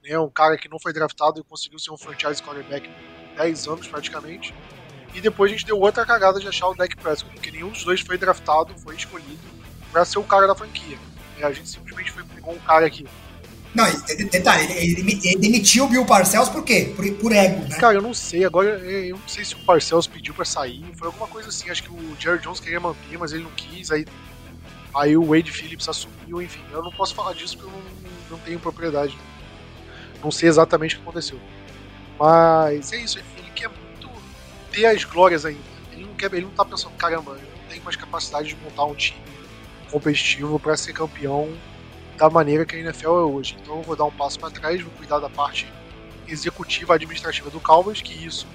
né, 0.02 0.18
um 0.18 0.30
cara 0.30 0.56
que 0.56 0.68
não 0.68 0.78
foi 0.78 0.92
draftado 0.92 1.40
e 1.40 1.42
conseguiu 1.42 1.78
ser 1.78 1.90
um 1.90 1.96
franchise 1.96 2.42
quarterback 2.42 2.88
10 3.36 3.68
anos 3.68 3.88
praticamente. 3.88 4.54
E 5.12 5.20
depois 5.20 5.50
a 5.50 5.54
gente 5.54 5.66
deu 5.66 5.78
outra 5.78 6.04
cagada 6.04 6.40
de 6.40 6.48
achar 6.48 6.68
o 6.68 6.74
Dak 6.74 6.96
Prescott, 6.96 7.32
porque 7.32 7.50
nenhum 7.50 7.70
dos 7.70 7.84
dois 7.84 8.00
foi 8.00 8.18
draftado, 8.18 8.76
foi 8.78 8.96
escolhido 8.96 9.53
pra 9.94 10.04
ser 10.04 10.18
o 10.18 10.24
cara 10.24 10.48
da 10.48 10.56
franquia. 10.56 10.98
E 11.38 11.44
a 11.44 11.52
gente 11.52 11.68
simplesmente 11.68 12.10
foi, 12.10 12.24
pegou 12.24 12.52
um 12.52 12.58
cara 12.58 12.84
aqui. 12.84 13.06
Não, 13.72 13.84
detalhe, 14.30 14.72
ele, 14.72 15.00
ele, 15.00 15.20
ele, 15.24 15.38
demitiu 15.38 15.84
o 15.84 15.88
Bill 15.88 16.04
Parcells 16.04 16.50
por 16.50 16.64
quê? 16.64 16.92
Por, 16.94 17.08
por 17.14 17.32
ego, 17.32 17.68
né? 17.68 17.76
Cara, 17.76 17.94
eu 17.94 18.02
não 18.02 18.12
sei. 18.12 18.44
Agora, 18.44 18.70
eu 18.70 19.16
não 19.16 19.28
sei 19.28 19.44
se 19.44 19.54
o 19.54 19.58
Parcells 19.64 20.08
pediu 20.08 20.34
pra 20.34 20.44
sair. 20.44 20.84
Foi 20.96 21.06
alguma 21.06 21.28
coisa 21.28 21.48
assim. 21.48 21.70
Acho 21.70 21.84
que 21.84 21.92
o 21.92 22.16
Jerry 22.18 22.40
Jones 22.40 22.58
queria 22.58 22.80
manter, 22.80 23.16
mas 23.18 23.32
ele 23.32 23.44
não 23.44 23.50
quis. 23.52 23.90
Aí, 23.92 24.04
aí 24.94 25.16
o 25.16 25.24
Wade 25.24 25.50
Phillips 25.52 25.88
assumiu. 25.88 26.42
Enfim, 26.42 26.62
eu 26.72 26.82
não 26.82 26.90
posso 26.90 27.14
falar 27.14 27.34
disso 27.34 27.56
porque 27.56 27.72
eu 27.72 27.78
não, 27.78 28.10
não 28.32 28.38
tenho 28.38 28.58
propriedade. 28.58 29.16
Não 30.22 30.30
sei 30.30 30.48
exatamente 30.48 30.96
o 30.96 30.98
que 30.98 31.02
aconteceu. 31.02 31.38
Mas 32.18 32.92
é 32.92 32.96
isso. 32.96 33.18
Ele 33.18 33.50
quer 33.54 33.68
muito 33.68 34.08
ter 34.72 34.86
as 34.86 35.04
glórias 35.04 35.44
ainda. 35.44 35.60
Ele 35.92 36.04
não, 36.04 36.14
quer, 36.14 36.32
ele 36.32 36.46
não 36.46 36.50
tá 36.50 36.64
pensando, 36.64 36.94
caramba, 36.96 37.32
eu 37.32 37.38
não 37.38 37.68
tenho 37.68 37.82
mais 37.82 37.96
capacidade 37.96 38.48
de 38.48 38.56
montar 38.56 38.84
um 38.84 38.94
time 38.94 39.34
competitivo 39.90 40.58
para 40.58 40.76
ser 40.76 40.92
campeão 40.92 41.52
da 42.16 42.30
maneira 42.30 42.64
que 42.64 42.76
a 42.76 42.78
NFL 42.78 43.06
é 43.06 43.24
hoje. 43.24 43.56
Então 43.60 43.76
eu 43.76 43.82
vou 43.82 43.96
dar 43.96 44.04
um 44.04 44.10
passo 44.10 44.38
para 44.38 44.50
trás, 44.50 44.80
vou 44.80 44.92
cuidar 44.92 45.18
da 45.18 45.28
parte 45.28 45.66
executiva 46.26 46.94
administrativa 46.94 47.50
do 47.50 47.60
Cowboys, 47.60 48.00
que 48.00 48.26
isso 48.26 48.46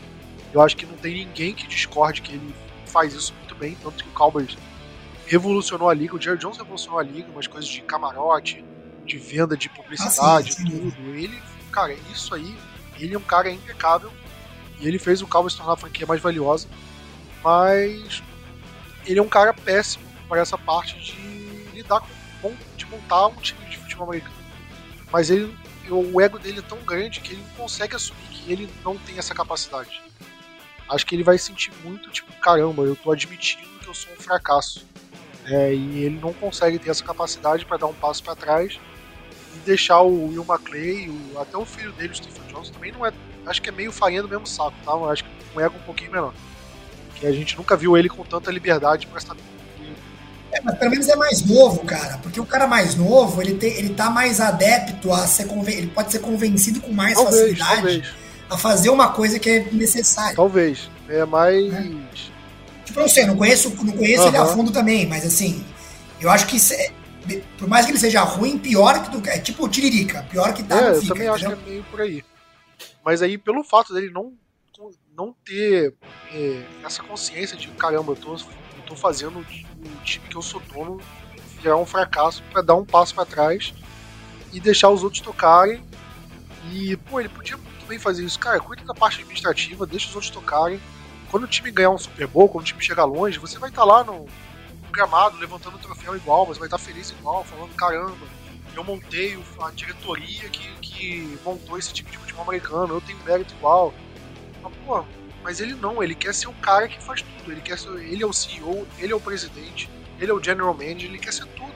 eu 0.51 0.61
acho 0.61 0.76
que 0.76 0.85
não 0.85 0.95
tem 0.95 1.14
ninguém 1.14 1.53
que 1.53 1.68
discorde 1.68 2.22
que 2.22 2.34
ele 2.34 2.56
faz 2.85 3.14
isso 3.14 3.34
muito 3.35 3.53
bem, 3.56 3.77
tanto 3.81 4.03
que 4.03 4.10
o 4.10 4.14
Cowboys 4.14 4.57
revolucionou 5.27 5.89
a 5.89 5.93
liga, 5.93 6.15
o 6.15 6.22
Jerry 6.22 6.39
Jones 6.39 6.57
revolucionou 6.57 6.99
a 6.99 7.03
liga, 7.03 7.30
umas 7.31 7.45
coisas 7.45 7.69
de 7.69 7.81
camarote, 7.81 8.65
de 9.06 9.18
venda 9.18 9.56
de 9.56 9.69
publicidade, 9.69 10.49
ah, 10.49 10.53
sim, 10.53 10.65
sim. 10.65 10.91
tudo. 10.91 11.15
Ele, 11.15 11.39
cara, 11.72 11.93
isso 12.11 12.34
aí, 12.34 12.57
ele 12.97 13.14
é 13.14 13.18
um 13.18 13.22
cara 13.22 13.51
impecável 13.51 14.11
e 14.80 14.88
ele 14.88 14.97
fez 14.97 15.22
o 15.22 15.27
Cowboys 15.27 15.53
tornar 15.53 15.73
a 15.73 15.77
franquia 15.77 16.07
mais 16.07 16.19
valiosa, 16.19 16.68
mas 17.43 18.23
ele 19.06 19.19
é 19.19 19.22
um 19.22 19.30
cara 19.30 19.53
péssimo 19.53 20.09
para 20.30 20.41
essa 20.41 20.57
parte 20.57 20.97
de 20.99 21.19
lidar 21.73 22.01
com 22.41 22.56
de 22.77 22.85
montar 22.85 23.27
um 23.27 23.35
time 23.35 23.65
de 23.65 23.77
futebol 23.77 24.07
americano. 24.07 24.35
Mas 25.11 25.30
ele, 25.30 25.53
o 25.89 26.22
ego 26.22 26.39
dele 26.39 26.60
é 26.60 26.61
tão 26.61 26.77
grande 26.80 27.19
que 27.19 27.34
ele 27.34 27.41
não 27.41 27.64
consegue 27.64 27.95
assumir 27.95 28.22
que 28.30 28.51
ele 28.51 28.69
não 28.84 28.97
tem 28.97 29.18
essa 29.18 29.34
capacidade. 29.34 30.01
Acho 30.88 31.06
que 31.06 31.15
ele 31.15 31.23
vai 31.23 31.38
sentir 31.38 31.72
muito, 31.84 32.10
tipo, 32.10 32.31
caramba, 32.39 32.84
eu 32.84 32.95
tô 32.95 33.11
admitindo 33.11 33.68
que 33.80 33.88
eu 33.88 33.93
sou 33.93 34.14
um 34.14 34.22
fracasso. 34.22 34.88
É, 35.45 35.73
e 35.73 36.03
ele 36.03 36.19
não 36.19 36.31
consegue 36.31 36.77
ter 36.77 36.91
essa 36.91 37.03
capacidade 37.03 37.65
para 37.65 37.77
dar 37.77 37.88
um 37.88 37.93
passo 37.93 38.23
para 38.23 38.35
trás 38.35 38.80
e 39.56 39.60
deixar 39.60 40.01
o 40.01 40.27
Will 40.27 40.45
McClay, 40.47 41.10
o, 41.10 41.39
até 41.39 41.57
o 41.57 41.65
filho 41.65 41.91
dele, 41.93 42.14
o 42.14 42.15
Stephen 42.15 42.43
Johnson, 42.53 42.72
também 42.73 42.91
não 42.91 43.06
é. 43.06 43.11
Acho 43.45 43.61
que 43.61 43.69
é 43.69 43.72
meio 43.72 43.91
farinha 43.91 44.22
do 44.22 44.30
mesmo 44.30 44.45
saco, 44.45 44.76
tá? 44.85 44.93
acho 45.11 45.23
que 45.23 45.30
um 45.56 45.60
ego 45.60 45.76
um 45.76 45.81
pouquinho 45.81 46.11
menor. 46.11 46.34
Que 47.15 47.26
a 47.26 47.31
gente 47.31 47.57
nunca 47.57 47.76
viu 47.76 47.97
ele 47.97 48.10
com 48.10 48.23
tanta 48.23 48.51
liberdade 48.51 49.07
para 49.07 49.18
estar 49.18 49.35
é, 50.51 50.61
mas 50.61 50.77
pelo 50.77 50.91
menos 50.91 51.07
é 51.07 51.15
mais 51.15 51.41
novo, 51.45 51.85
cara. 51.85 52.17
Porque 52.17 52.39
o 52.39 52.45
cara 52.45 52.67
mais 52.67 52.95
novo, 52.95 53.41
ele, 53.41 53.55
tem, 53.55 53.71
ele 53.73 53.93
tá 53.93 54.09
mais 54.09 54.39
adepto 54.39 55.11
a 55.11 55.27
ser 55.27 55.47
ele 55.67 55.88
pode 55.88 56.11
ser 56.11 56.19
convencido 56.19 56.81
com 56.81 56.91
mais 56.91 57.13
talvez, 57.15 57.39
facilidade 57.39 57.76
talvez. 57.76 58.07
a 58.49 58.57
fazer 58.57 58.89
uma 58.89 59.09
coisa 59.09 59.39
que 59.39 59.49
é 59.49 59.67
necessária. 59.71 60.35
Talvez. 60.35 60.89
É 61.07 61.23
mais. 61.26 61.73
É. 61.73 61.91
Tipo, 62.85 62.99
não 63.01 63.09
sei, 63.09 63.26
não 63.26 63.38
conheço, 63.38 63.69
não 63.84 63.93
conheço 63.93 64.27
ele 64.27 64.38
a 64.38 64.45
fundo 64.45 64.71
também, 64.71 65.05
mas 65.05 65.26
assim, 65.26 65.63
eu 66.19 66.30
acho 66.30 66.47
que 66.47 66.57
é, 66.73 66.91
por 67.57 67.67
mais 67.67 67.85
que 67.85 67.91
ele 67.91 67.99
seja 67.99 68.21
ruim, 68.21 68.57
pior 68.57 69.03
que 69.03 69.11
do, 69.11 69.30
é 69.30 69.38
tipo 69.38 69.65
o 69.65 69.69
Tiririca, 69.69 70.23
pior 70.23 70.53
que 70.53 70.63
tá. 70.63 70.76
É, 70.76 70.89
eu 70.89 71.01
fica, 71.01 71.13
também 71.13 71.27
entendeu? 71.27 71.34
acho 71.34 71.45
que 71.45 71.51
é 71.51 71.71
meio 71.71 71.84
por 71.84 72.01
aí. 72.01 72.23
Mas 73.05 73.21
aí, 73.21 73.38
pelo 73.38 73.63
fato 73.63 73.93
dele 73.93 74.09
não, 74.11 74.34
não 75.15 75.35
ter 75.45 75.93
é, 76.31 76.63
essa 76.84 77.03
consciência 77.03 77.55
de 77.55 77.67
caramba, 77.69 78.13
eu 78.13 78.15
tô 78.15 78.35
tô 78.90 78.95
fazendo 78.95 79.40
o 79.40 80.03
time 80.03 80.28
que 80.28 80.36
eu 80.36 80.41
sou 80.41 80.60
dono 80.74 80.99
virar 81.61 81.78
um 81.78 81.86
fracasso 81.86 82.41
para 82.52 82.61
dar 82.61 82.76
um 82.76 82.86
passo 82.86 83.14
para 83.14 83.26
trás 83.26 83.74
e 84.52 84.60
deixar 84.60 84.90
os 84.90 85.03
outros 85.03 85.22
tocarem. 85.22 85.84
E, 86.72 86.95
pô, 86.98 87.20
ele 87.20 87.30
podia 87.30 87.57
muito 87.57 87.86
bem 87.86 87.99
fazer 87.99 88.26
isso. 88.26 88.40
Cara, 88.40 88.60
cuida 88.60 88.84
da 88.84 88.94
parte 88.94 89.20
administrativa, 89.20 89.86
deixa 89.86 90.10
os 90.10 90.16
outros 90.16 90.32
tocarem. 90.32 90.80
Quando 91.30 91.44
o 91.44 91.48
time 91.48 91.70
ganhar 91.72 91.91
um 91.91 91.98
Super 91.98 92.26
Bowl, 92.26 92.49
quando 92.49 92.64
o 92.64 92.68
time 92.68 92.82
chegar 92.82 93.06
longe, 93.06 93.38
você 93.38 93.60
vai 93.60 93.70
estar 93.70 93.82
tá 93.82 93.88
lá 93.88 94.03
no, 94.03 94.26
no, 94.26 94.91
gramado, 94.91 95.38
levantando 95.38 95.76
o 95.76 95.80
troféu 95.80 96.16
igual, 96.16 96.45
você 96.45 96.60
vai 96.60 96.68
estar 96.68 96.78
tá 96.78 96.84
feliz 96.84 97.11
igual, 97.11 97.44
falando, 97.44 97.74
caramba, 97.76 98.26
eu 98.76 98.84
montei 98.84 99.38
a 99.61 99.70
diretoria 99.72 100.49
que, 100.49 100.68
que 100.82 101.40
montou 101.45 101.78
esse 101.78 101.94
time 101.94 102.10
de 102.10 102.18
futebol 102.18 102.44
americano, 102.44 102.95
eu 102.95 103.02
tenho 103.02 103.20
mérito 103.24 103.53
igual. 103.53 103.94
Mas, 104.64 104.74
pô, 104.86 105.06
mas 105.49 105.59
ele 105.59 105.73
não, 105.73 106.03
ele 106.03 106.13
quer 106.13 106.31
ser 106.31 106.47
o 106.47 106.53
cara 106.53 106.88
que 106.88 107.01
faz 107.01 107.23
tudo. 107.23 107.51
Ele 107.51 107.59
quer 107.59 107.76
ser, 107.76 107.89
ele 108.03 108.21
é 108.21 108.26
o 108.26 108.31
CEO, 108.31 108.88
ele 108.99 109.11
é 109.11 109.15
o 109.15 109.19
presidente, 109.19 109.89
ele 110.19 110.30
é 110.30 110.34
o 110.34 110.43
general 110.43 110.76
manager, 110.76 111.09
ele 111.09 111.17
quer 111.17 111.34
ser 111.34 111.47
tudo. 111.47 111.73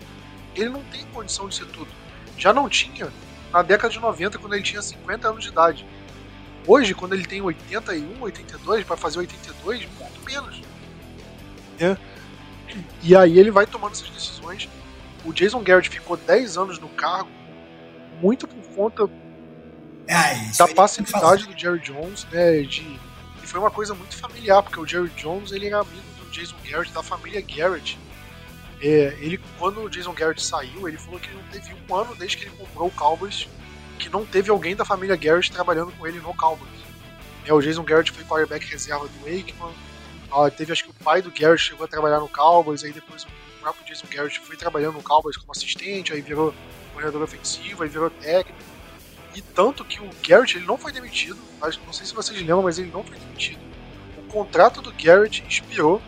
Ele 0.55 0.69
não 0.69 0.83
tem 0.83 1.03
condição 1.07 1.49
de 1.49 1.55
ser 1.55 1.65
tudo. 1.65 1.89
Já 2.37 2.53
não 2.53 2.69
tinha 2.69 3.11
na 3.51 3.63
década 3.63 3.91
de 3.91 3.99
90, 3.99 4.37
quando 4.37 4.53
ele 4.53 4.61
tinha 4.61 4.79
50 4.79 5.27
anos 5.27 5.43
de 5.43 5.49
idade. 5.49 5.87
Hoje, 6.67 6.93
quando 6.93 7.13
ele 7.13 7.25
tem 7.25 7.41
81, 7.41 8.21
82, 8.21 8.83
para 8.83 8.95
fazer 8.95 9.17
82, 9.17 9.87
muito 9.99 10.23
menos. 10.23 10.61
Né? 11.79 11.97
E 13.01 13.15
aí 13.15 13.39
ele 13.39 13.49
vai 13.49 13.65
tomando 13.65 13.93
essas 13.93 14.09
decisões. 14.11 14.69
O 15.25 15.33
Jason 15.33 15.63
Garrett 15.63 15.89
ficou 15.89 16.15
10 16.15 16.59
anos 16.59 16.77
no 16.77 16.89
cargo, 16.89 17.31
muito 18.21 18.47
por 18.47 18.63
conta 18.75 19.09
é, 20.07 20.55
da 20.55 20.67
passividade 20.67 21.47
do 21.47 21.57
Jerry 21.57 21.79
Jones, 21.79 22.27
né? 22.31 22.61
De, 22.61 22.99
foi 23.53 23.59
uma 23.59 23.69
coisa 23.69 23.93
muito 23.93 24.17
familiar, 24.17 24.63
porque 24.63 24.79
o 24.79 24.87
Jerry 24.87 25.09
Jones 25.09 25.51
ele 25.51 25.67
era 25.67 25.79
amigo 25.79 26.01
do 26.17 26.31
Jason 26.31 26.55
Garrett, 26.67 26.91
da 26.91 27.03
família 27.03 27.39
Garrett. 27.39 27.99
É, 28.81 29.15
ele, 29.19 29.39
quando 29.59 29.79
o 29.83 29.87
Jason 29.87 30.11
Garrett 30.11 30.41
saiu, 30.41 30.87
ele 30.87 30.97
falou 30.97 31.19
que 31.19 31.31
não 31.31 31.43
teve 31.43 31.71
um 31.71 31.95
ano 31.95 32.15
desde 32.15 32.37
que 32.37 32.45
ele 32.45 32.55
comprou 32.57 32.87
o 32.87 32.91
Cowboys 32.91 33.47
que 33.99 34.09
não 34.09 34.25
teve 34.25 34.49
alguém 34.49 34.75
da 34.75 34.83
família 34.83 35.15
Garrett 35.15 35.51
trabalhando 35.51 35.91
com 35.91 36.07
ele 36.07 36.19
no 36.19 36.33
Cowboys. 36.33 36.67
É, 37.45 37.53
o 37.53 37.61
Jason 37.61 37.83
Garrett 37.83 38.11
foi 38.11 38.23
quarterback 38.23 38.65
reserva 38.65 39.07
do 39.07 39.27
Aikman. 39.27 39.71
Ah, 40.31 40.49
teve, 40.49 40.71
acho 40.71 40.85
que 40.85 40.89
o 40.89 41.03
pai 41.03 41.21
do 41.21 41.29
Garrett 41.29 41.63
chegou 41.63 41.85
a 41.85 41.87
trabalhar 41.87 42.19
no 42.19 42.27
Cowboys, 42.27 42.83
aí 42.83 42.91
depois 42.91 43.23
o 43.23 43.27
próprio 43.61 43.85
Jason 43.85 44.07
Garrett 44.09 44.39
foi 44.39 44.57
trabalhando 44.57 44.95
no 44.95 45.03
Cowboys 45.03 45.37
como 45.37 45.51
assistente, 45.51 46.11
aí 46.11 46.21
virou 46.21 46.55
corredor 46.91 47.21
ofensivo, 47.21 47.83
aí 47.83 47.89
virou 47.89 48.09
técnico. 48.09 48.72
E 49.35 49.41
tanto 49.41 49.83
que 49.83 49.99
o 49.99 50.09
Garrett 50.27 50.57
ele 50.57 50.65
não 50.65 50.77
foi 50.77 50.91
demitido, 50.91 51.39
não 51.85 51.93
sei 51.93 52.05
se 52.05 52.13
vocês 52.13 52.37
lembram, 52.39 52.63
mas 52.63 52.77
ele 52.77 52.91
não 52.91 53.03
foi 53.03 53.17
demitido. 53.17 53.59
O 54.17 54.23
contrato 54.31 54.81
do 54.81 54.93
Garrett 54.93 55.43
expirou 55.47 56.01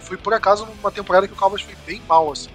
foi 0.00 0.16
por 0.16 0.32
acaso 0.32 0.66
numa 0.66 0.90
temporada 0.90 1.26
que 1.26 1.34
o 1.34 1.36
Cowboys 1.36 1.62
foi 1.62 1.74
bem 1.86 2.00
mal, 2.06 2.30
assim. 2.30 2.50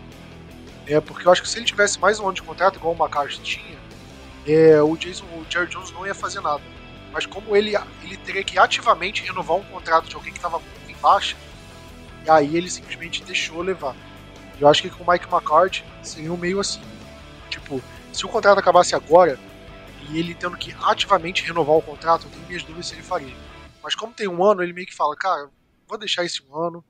É, 0.88 1.00
porque 1.00 1.28
eu 1.28 1.32
acho 1.32 1.42
que 1.42 1.50
se 1.50 1.58
ele 1.60 1.66
tivesse 1.66 2.00
mais 2.00 2.20
um 2.20 2.26
ano 2.26 2.34
de 2.34 2.42
contrato, 2.42 2.78
igual 2.78 2.94
o 2.94 2.98
McCarthy 2.98 3.42
tinha, 3.42 3.78
é, 4.48 4.82
o 4.82 4.96
Jason, 4.96 5.26
o 5.26 5.46
Jerry 5.50 5.68
Jones 5.68 5.92
não 5.92 6.06
ia 6.06 6.16
fazer 6.16 6.42
nada. 6.42 6.62
Mas 7.12 7.26
como 7.26 7.56
ele, 7.56 7.76
ele 8.04 8.18
teria 8.18 8.44
que 8.44 8.58
ativamente 8.58 9.24
renovar 9.24 9.58
um 9.58 9.64
contrato 9.64 10.08
de 10.08 10.16
alguém 10.16 10.32
que 10.32 10.40
estava 10.40 10.60
muito 10.60 10.90
em 10.90 10.96
baixa, 11.02 11.36
e 12.26 12.30
aí 12.30 12.56
ele 12.56 12.70
simplesmente 12.70 13.24
deixou 13.24 13.62
levar. 13.62 13.96
Eu 14.60 14.68
acho 14.68 14.82
que 14.82 14.90
com 14.90 15.04
o 15.04 15.12
Mike 15.12 15.26
McCarthy 15.26 15.84
seria 16.02 16.32
um 16.32 16.38
meio 16.38 16.60
assim. 16.60 16.82
Tipo, 17.50 17.82
se 18.14 18.26
o 18.26 18.30
contrato 18.30 18.60
acabasse 18.60 18.96
agora, 18.96 19.38
e 20.10 20.18
ele 20.18 20.34
tendo 20.34 20.58
que 20.58 20.76
ativamente 20.84 21.44
renovar 21.44 21.76
o 21.76 21.82
contrato, 21.82 22.26
eu 22.26 22.32
tenho 22.32 22.46
minhas 22.48 22.64
dúvidas 22.64 22.88
se 22.88 22.94
ele 22.94 23.04
faria. 23.04 23.36
Mas 23.84 23.96
como 23.96 24.14
tem 24.14 24.28
um 24.28 24.44
ano, 24.44 24.62
ele 24.62 24.74
meio 24.74 24.88
que 24.88 24.96
fala, 24.96 25.16
cara, 25.16 25.50
vou 25.88 25.98
deixar 25.98 26.24
esse 26.24 26.42
um 26.44 26.56
ano, 26.56 26.84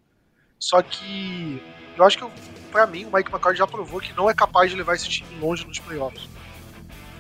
só 0.60 0.82
que 0.82 1.62
eu 1.98 2.06
acho 2.06 2.18
que, 2.18 2.52
para 2.72 2.88
mim, 2.88 3.06
o 3.06 3.14
Mike 3.14 3.32
McCarthy 3.32 3.58
já 3.58 3.68
provou 3.68 4.00
que 4.00 4.14
não 4.14 4.30
é 4.30 4.34
capaz 4.34 4.70
de 4.70 4.78
levar 4.78 4.96
esse 4.96 5.10
time 5.10 5.40
longe 5.40 5.66
nos 5.66 5.80
playoffs. 5.80 6.30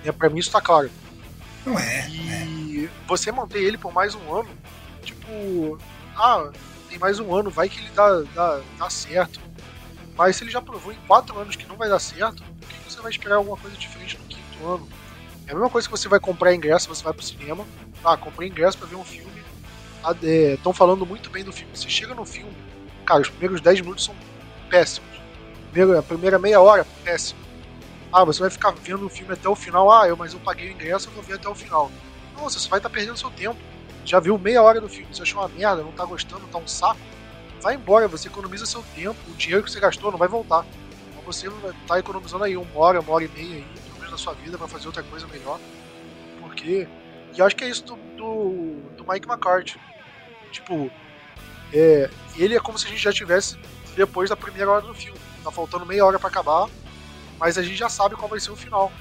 É, 0.04 0.12
para 0.12 0.30
mim 0.30 0.40
isso 0.40 0.52
tá 0.52 0.62
claro. 0.62 0.90
Não 1.66 1.78
é. 1.78 2.10
E 2.10 2.86
é. 2.86 2.90
você 3.08 3.32
manter 3.32 3.62
ele 3.62 3.78
por 3.78 3.94
mais 3.94 4.16
um 4.16 4.36
ano, 4.36 4.50
tipo, 5.04 5.80
ah, 6.16 6.52
tem 6.90 6.98
mais 6.98 7.20
um 7.20 7.34
ano, 7.36 7.50
vai 7.50 7.70
que 7.70 7.80
ele 7.80 7.90
dá, 7.92 8.22
dá, 8.34 8.62
dá 8.78 8.90
certo. 8.90 9.40
Mas 10.16 10.36
se 10.36 10.44
ele 10.44 10.52
já 10.52 10.62
provou 10.62 10.92
em 10.92 11.00
quatro 11.08 11.38
anos 11.38 11.56
que 11.56 11.66
não 11.68 11.76
vai 11.76 11.90
dar 11.90 12.00
certo, 12.00 12.44
por 12.44 12.70
que 12.70 12.92
você 12.92 13.02
vai 13.02 13.12
esperar 13.12 13.36
alguma 13.36 13.58
coisa 13.58 13.78
diferente 13.78 14.18
no 14.18 14.26
quinto 14.26 14.68
ano? 14.68 14.88
É 15.52 15.53
a 15.53 15.57
mesma 15.57 15.69
coisa 15.69 15.86
que 15.86 15.91
você 15.91 16.07
vai 16.07 16.18
comprar 16.18 16.56
ingresso, 16.56 16.88
você 16.88 17.03
vai 17.03 17.11
pro 17.11 17.26
cinema. 17.26 17.68
Ah, 18.06 18.15
comprei 18.15 18.48
ingresso 18.48 18.78
para 18.78 18.88
ver 18.88 18.95
um 18.95 19.03
filme. 19.03 19.44
Estão 19.98 20.72
ah, 20.72 20.73
é, 20.73 20.73
falando 20.73 21.06
muito 21.06 21.30
bem 21.30 21.44
do 21.44 21.52
filme. 21.52 21.76
Você 21.76 21.90
chega 21.90 22.15
no 22.15 22.26
filme, 22.26 22.56
Cara, 23.06 23.22
os 23.22 23.30
primeiros 23.30 23.60
10 23.60 23.82
minutos 23.82 24.06
são 24.06 24.15
péssimos. 24.69 25.10
Primeiro, 25.69 25.99
a 25.99 26.02
primeira 26.02 26.40
meia 26.40 26.61
hora, 26.61 26.88
péssimo. 27.03 27.41
Ah, 28.14 28.23
você 28.23 28.40
vai 28.40 28.49
ficar 28.49 28.72
vendo 28.72 29.06
o 29.06 29.10
filme 29.10 29.34
até 29.34 29.49
o 29.49 29.53
final. 29.53 29.91
Ah, 29.91 30.07
eu, 30.07 30.15
mas 30.15 30.32
eu 30.32 30.40
paguei 30.40 30.69
o 30.69 30.72
ingresso, 30.72 31.10
eu 31.10 31.14
vou 31.15 31.22
ver 31.22 31.34
até 31.34 31.49
o 31.49 31.56
final. 31.56 31.91
Nossa, 32.38 32.57
você 32.57 32.69
vai 32.69 32.80
estar 32.80 32.88
tá 32.88 32.95
perdendo 32.95 33.18
seu 33.18 33.30
tempo. 33.32 33.60
Já 34.06 34.22
viu 34.22 34.38
meia 34.38 34.64
hora 34.64 34.80
do 34.80 34.88
filme, 34.88 35.14
você 35.14 35.23
achou 35.23 35.41
uma 35.41 35.49
merda, 35.49 35.84
não 35.84 35.91
tá 35.91 36.06
gostando, 36.06 36.48
tá 36.48 36.57
um 36.57 36.68
saco. 36.68 37.02
Vai 37.61 37.76
embora, 37.76 38.07
você 38.07 38.30
economiza 38.30 38.65
seu 38.65 38.86
tempo, 38.95 39.19
o 39.28 39.34
dinheiro 39.34 39.64
que 39.64 39.69
você 39.69 39.82
gastou 39.82 40.11
não 40.11 40.18
vai 40.18 40.30
voltar. 40.30 40.65
Então 41.10 41.22
você 41.26 41.49
tá 41.86 41.99
economizando 41.99 42.45
aí 42.45 42.56
uma 42.56 42.80
hora, 42.80 43.02
uma 43.02 43.11
hora 43.11 43.26
e 43.26 43.28
meia 43.28 43.57
aí, 43.57 43.68
na 44.12 44.18
sua 44.18 44.34
vida, 44.34 44.58
para 44.58 44.68
fazer 44.68 44.88
outra 44.88 45.04
coisa 45.04 45.26
melhor. 45.28 45.60
Porque. 46.40 46.88
E 47.34 47.40
eu 47.40 47.46
acho 47.46 47.56
que 47.56 47.64
é 47.64 47.70
isso 47.70 47.84
do, 47.84 47.96
do, 47.96 48.76
do 48.98 49.06
Mike 49.12 49.28
McCarthy. 49.28 49.80
Tipo, 50.52 50.92
é, 51.74 52.10
ele 52.36 52.56
é 52.56 52.60
como 52.60 52.78
se 52.78 52.86
a 52.86 52.90
gente 52.90 53.02
já 53.02 53.14
tivesse 53.14 53.58
depois 53.96 54.30
da 54.30 54.36
primeira 54.36 54.70
hora 54.70 54.82
do 54.86 54.94
filme. 54.94 55.18
Tá 55.44 55.50
faltando 55.50 55.86
meia 55.86 56.06
hora 56.06 56.20
para 56.20 56.28
acabar, 56.28 56.70
mas 57.40 57.58
a 57.58 57.64
gente 57.64 57.78
já 57.78 57.90
sabe 57.90 58.16
qual 58.16 58.28
vai 58.28 58.40
ser 58.40 58.52
o 58.52 58.56
final. 58.56 58.92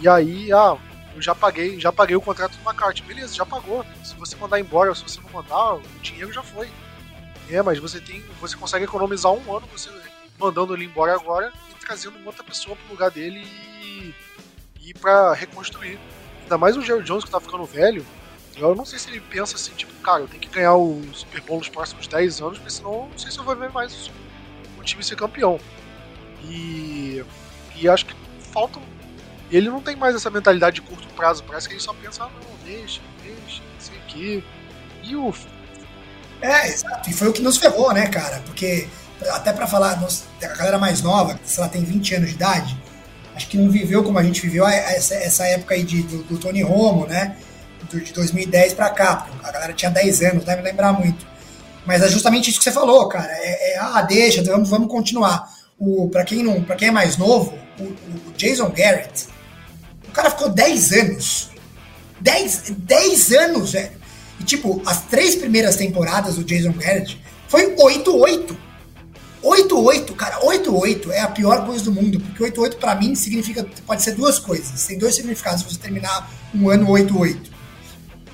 E 0.00 0.08
aí, 0.08 0.52
ah, 0.52 0.76
eu 1.14 1.22
já 1.22 1.34
paguei, 1.34 1.78
já 1.78 1.92
paguei 1.92 2.16
o 2.16 2.20
contrato 2.20 2.56
do 2.56 2.68
McCarthy. 2.68 3.02
Beleza, 3.02 3.34
já 3.34 3.46
pagou. 3.46 3.84
Se 4.02 4.14
você 4.14 4.34
mandar 4.36 4.58
embora 4.58 4.88
ou 4.88 4.94
se 4.94 5.02
você 5.02 5.20
não 5.20 5.30
mandar, 5.30 5.74
o 5.74 5.82
dinheiro 6.00 6.32
já 6.32 6.42
foi. 6.42 6.68
É, 7.48 7.62
mas 7.62 7.78
você 7.78 8.00
tem, 8.00 8.22
você 8.40 8.56
consegue 8.56 8.84
economizar 8.84 9.30
um 9.32 9.56
ano 9.56 9.66
você 9.70 9.90
mandando 10.38 10.74
ele 10.74 10.84
embora 10.84 11.14
agora 11.14 11.52
e 11.70 11.74
trazendo 11.74 12.18
outra 12.24 12.42
pessoa 12.42 12.76
pro 12.76 12.90
lugar 12.90 13.10
dele 13.10 13.40
e, 13.40 13.75
e 14.86 14.94
para 14.94 15.34
reconstruir. 15.34 15.98
Ainda 16.44 16.56
mais 16.56 16.76
o 16.76 16.80
Jerry 16.80 17.02
Jones 17.02 17.24
que 17.24 17.30
tá 17.30 17.40
ficando 17.40 17.64
velho, 17.64 18.06
eu 18.56 18.74
não 18.74 18.84
sei 18.84 19.00
se 19.00 19.10
ele 19.10 19.20
pensa 19.20 19.56
assim, 19.56 19.72
tipo, 19.72 19.92
cara, 20.00 20.20
eu 20.20 20.28
tenho 20.28 20.40
que 20.40 20.48
ganhar 20.48 20.76
o 20.76 21.02
Super 21.12 21.40
Bowl 21.40 21.58
nos 21.58 21.68
próximos 21.68 22.06
10 22.06 22.40
anos, 22.40 22.58
porque 22.58 22.72
senão 22.72 23.08
não 23.10 23.18
sei 23.18 23.32
se 23.32 23.38
eu 23.38 23.44
vou 23.44 23.56
ver 23.56 23.70
mais 23.70 24.10
o 24.78 24.84
time 24.84 25.02
ser 25.02 25.16
campeão. 25.16 25.58
E, 26.44 27.24
e 27.74 27.88
acho 27.88 28.06
que 28.06 28.14
falta. 28.52 28.78
Ele 29.50 29.68
não 29.68 29.82
tem 29.82 29.96
mais 29.96 30.14
essa 30.14 30.30
mentalidade 30.30 30.76
de 30.76 30.82
curto 30.82 31.06
prazo, 31.14 31.42
parece 31.44 31.68
que 31.68 31.74
ele 31.74 31.82
só 31.82 31.92
pensa, 31.92 32.24
ah, 32.24 32.30
não, 32.30 32.64
deixa, 32.64 33.00
deixa, 33.22 33.62
não 33.62 33.80
sei 33.80 33.96
o 33.96 34.02
quê. 34.06 34.44
E 35.02 35.16
o. 35.16 35.34
É, 36.40 36.68
exato. 36.68 37.10
E 37.10 37.12
foi 37.12 37.28
o 37.28 37.32
que 37.32 37.42
nos 37.42 37.56
ferrou, 37.56 37.92
né, 37.92 38.06
cara? 38.08 38.40
Porque, 38.46 38.88
até 39.32 39.52
para 39.52 39.66
falar, 39.66 39.98
a 40.42 40.46
galera 40.46 40.78
mais 40.78 41.02
nova, 41.02 41.38
se 41.44 41.58
ela 41.58 41.68
tem 41.68 41.82
20 41.82 42.14
anos 42.14 42.28
de 42.28 42.34
idade, 42.34 42.85
acho 43.36 43.48
que 43.48 43.58
não 43.58 43.70
viveu 43.70 44.02
como 44.02 44.18
a 44.18 44.22
gente 44.22 44.40
viveu 44.40 44.66
essa, 44.66 45.14
essa 45.14 45.46
época 45.46 45.74
aí 45.74 45.84
de, 45.84 46.02
do, 46.02 46.22
do 46.24 46.38
Tony 46.38 46.62
Romo, 46.62 47.06
né? 47.06 47.36
de 47.92 48.12
2010 48.12 48.74
para 48.74 48.90
cá, 48.90 49.28
a 49.44 49.52
galera 49.52 49.72
tinha 49.72 49.90
10 49.90 50.22
anos, 50.22 50.44
deve 50.44 50.62
lembrar 50.62 50.92
muito. 50.92 51.24
Mas 51.84 52.02
é 52.02 52.08
justamente 52.08 52.50
isso 52.50 52.58
que 52.58 52.64
você 52.64 52.72
falou, 52.72 53.08
cara. 53.08 53.30
É, 53.30 53.74
é 53.74 53.78
ah, 53.78 54.02
deixa, 54.02 54.42
vamos, 54.42 54.68
vamos 54.68 54.88
continuar. 54.88 55.48
Para 56.10 56.24
quem 56.24 56.42
não, 56.42 56.62
para 56.62 56.74
quem 56.74 56.88
é 56.88 56.90
mais 56.90 57.16
novo, 57.16 57.56
o, 57.78 57.84
o, 57.84 58.32
Jason 58.36 58.70
Garrett, 58.70 59.26
o 60.08 60.10
cara 60.10 60.30
ficou 60.30 60.48
10 60.48 60.92
anos. 60.92 61.50
10, 62.20 62.72
10 62.76 63.32
anos, 63.32 63.72
velho. 63.72 63.92
E 64.40 64.44
tipo, 64.44 64.82
as 64.84 65.02
três 65.02 65.36
primeiras 65.36 65.76
temporadas 65.76 66.34
do 66.34 66.44
Jason 66.44 66.72
Garrett 66.72 67.22
foi 67.46 67.76
8-8. 67.76 68.56
8-8, 69.46 70.14
cara, 70.16 70.40
8-8 70.40 71.10
é 71.10 71.20
a 71.20 71.28
pior 71.28 71.64
coisa 71.64 71.84
do 71.84 71.92
mundo, 71.92 72.18
porque 72.20 72.42
8-8 72.42 72.76
para 72.76 72.94
mim 72.96 73.14
significa, 73.14 73.64
pode 73.86 74.02
ser 74.02 74.12
duas 74.12 74.38
coisas, 74.38 74.84
tem 74.86 74.98
dois 74.98 75.14
significados 75.14 75.62
se 75.62 75.72
você 75.72 75.78
terminar 75.78 76.30
um 76.54 76.68
ano 76.68 76.86
8-8 76.88 77.56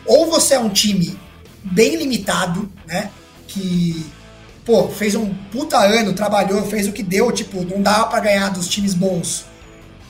ou 0.06 0.26
você 0.30 0.54
é 0.54 0.58
um 0.58 0.68
time 0.68 1.18
bem 1.62 1.96
limitado, 1.96 2.70
né? 2.86 3.10
Que, 3.46 4.04
pô, 4.64 4.88
fez 4.88 5.14
um 5.14 5.32
puta 5.50 5.78
ano, 5.78 6.12
trabalhou, 6.12 6.64
fez 6.66 6.88
o 6.88 6.92
que 6.92 7.02
deu, 7.02 7.30
tipo, 7.32 7.64
não 7.64 7.80
dava 7.80 8.06
para 8.06 8.20
ganhar 8.20 8.48
dos 8.50 8.68
times 8.68 8.94
bons, 8.94 9.44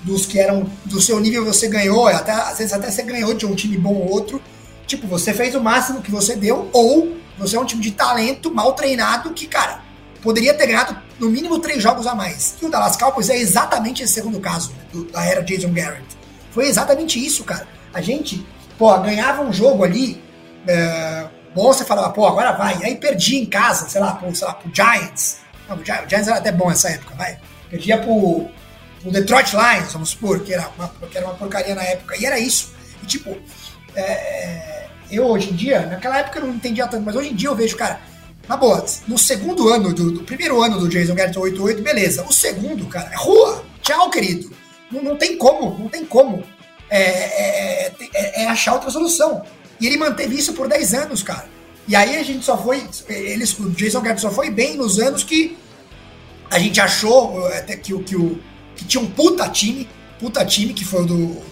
dos 0.03 0.27
que 0.27 0.39
eram 0.39 0.71
do 0.85 1.01
seu 1.01 1.21
nível 1.21 1.45
você 1.45 1.69
ganhou, 1.69 2.09
até, 2.09 2.33
às 2.33 2.59
vezes 2.59 2.73
até 2.73 2.91
você 2.91 3.03
ganhou 3.03 3.35
de 3.35 3.47
um 3.47 3.55
time 3.55 3.77
bom 3.77 3.95
ou 3.95 4.11
outro. 4.11 4.41
Tipo, 4.87 5.07
você 5.07 5.33
fez 5.33 5.55
o 5.55 5.61
máximo 5.61 6.03
que 6.03 6.11
você 6.11 6.37
deu, 6.37 6.69
ou 6.73 7.17
você 7.39 7.57
é 7.57 7.61
um 7.61 7.65
time 7.65 7.83
de 7.83 7.93
talento 7.93 8.53
mal 8.53 8.73
treinado 8.75 9.33
que, 9.33 9.47
cara, 9.47 9.82
poderia 10.23 10.55
ter 10.55 10.67
ganhado 10.67 10.97
no 11.19 11.29
mínimo 11.29 11.59
três 11.59 11.83
jogos 11.83 12.07
a 12.07 12.15
mais. 12.15 12.57
E 12.63 12.65
o 12.65 12.71
Dallas 12.71 12.97
Cowboys 12.97 13.29
é 13.29 13.37
exatamente 13.37 14.03
esse 14.03 14.15
segundo 14.15 14.41
caso 14.41 14.73
do, 14.93 15.05
da 15.05 15.25
era 15.25 15.43
Jason 15.43 15.73
Garrett. 15.73 16.07
Foi 16.53 16.67
exatamente 16.67 17.25
isso, 17.25 17.45
cara. 17.45 17.67
A 17.93 18.01
gente 18.01 18.47
pô, 18.79 18.99
ganhava 18.99 19.43
um 19.43 19.53
jogo 19.53 19.85
ali, 19.85 20.23
é, 20.67 21.27
bom, 21.55 21.73
você 21.73 21.85
falava, 21.85 22.11
pô, 22.11 22.27
agora 22.27 22.53
vai. 22.53 22.83
Aí 22.83 22.97
perdia 22.97 23.41
em 23.41 23.47
casa, 23.47 23.89
sei 23.89 24.01
lá, 24.01 24.15
pro, 24.15 24.35
sei 24.35 24.47
lá, 24.47 24.55
pro 24.55 24.71
Giants. 24.75 25.39
Não, 25.69 25.77
o 25.77 25.85
Giants 25.85 26.29
era 26.29 26.37
até 26.39 26.53
bom 26.53 26.69
nessa 26.69 26.91
época, 26.91 27.15
vai. 27.15 27.39
Perdia 27.71 27.99
pro, 27.99 28.49
pro 29.01 29.11
Detroit 29.11 29.53
Lions, 29.53 29.93
vamos 29.93 30.11
supor, 30.11 30.41
que 30.41 30.53
era, 30.53 30.69
uma, 30.77 30.89
que 31.11 31.17
era 31.17 31.27
uma 31.27 31.35
porcaria 31.35 31.75
na 31.75 31.83
época. 31.83 32.17
E 32.17 32.27
era 32.27 32.39
isso. 32.39 32.73
E 33.03 33.07
tipo, 33.07 33.37
é, 33.95 34.87
eu 35.11 35.27
hoje 35.27 35.51
em 35.51 35.55
dia, 35.55 35.87
naquela 35.87 36.19
época 36.19 36.39
eu 36.39 36.47
não 36.47 36.55
entendia 36.55 36.87
tanto, 36.87 37.05
mas 37.05 37.15
hoje 37.15 37.31
em 37.31 37.35
dia 37.35 37.49
eu 37.49 37.55
vejo, 37.55 37.77
cara, 37.77 38.01
na 38.49 38.57
boa, 38.57 38.85
no 39.07 39.17
segundo 39.17 39.69
ano, 39.69 39.95
do, 39.95 40.11
do 40.11 40.25
primeiro 40.25 40.63
ano 40.63 40.79
do 40.79 40.89
Jason 40.89 41.15
Garrett 41.15 41.39
88, 41.39 41.83
beleza. 41.83 42.25
O 42.25 42.33
segundo, 42.33 42.87
cara, 42.87 43.11
é 43.13 43.17
rua. 43.17 43.65
Tchau, 43.83 44.11
querido. 44.11 44.51
Não, 44.91 45.03
não 45.03 45.17
tem 45.17 45.37
como, 45.37 45.79
não 45.79 45.89
tem 45.89 46.05
como 46.05 46.45
é 46.93 47.01
é, 47.01 47.87
é, 47.87 47.93
é, 48.13 48.43
é, 48.43 48.47
achar 48.49 48.75
outra 48.75 48.91
solução. 48.91 49.43
E 49.81 49.87
ele 49.87 49.97
manteve 49.97 50.37
isso 50.37 50.53
por 50.53 50.69
10 50.69 50.93
anos, 50.93 51.23
cara. 51.23 51.49
E 51.89 51.97
aí 51.97 52.17
a 52.17 52.23
gente 52.23 52.45
só 52.45 52.63
foi. 52.63 52.87
Eles, 53.09 53.59
o 53.59 53.71
Jason 53.71 54.03
Garrett 54.03 54.21
só 54.21 54.31
foi 54.31 54.51
bem 54.51 54.77
nos 54.77 54.99
anos 54.99 55.25
que 55.25 55.57
a 56.51 56.59
gente 56.59 56.79
achou 56.83 57.47
até 57.47 57.77
que, 57.77 57.99
que, 58.01 58.15
que, 58.15 58.43
que 58.77 58.85
tinha 58.85 59.03
um 59.03 59.11
puta 59.11 59.49
time, 59.49 59.89
puta 60.21 60.45
time, 60.45 60.75
que 60.75 60.85
foi 60.85 61.03
o 61.03 61.07
do, 61.07 61.43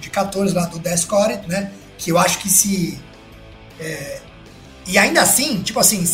de 0.00 0.10
14 0.10 0.54
lá 0.54 0.66
do 0.66 0.78
Descore, 0.78 1.40
né? 1.48 1.72
Que 1.96 2.12
eu 2.12 2.18
acho 2.18 2.38
que 2.40 2.50
se. 2.50 3.00
É, 3.80 4.20
e 4.86 4.98
ainda 4.98 5.22
assim, 5.22 5.62
tipo 5.62 5.80
assim, 5.80 6.04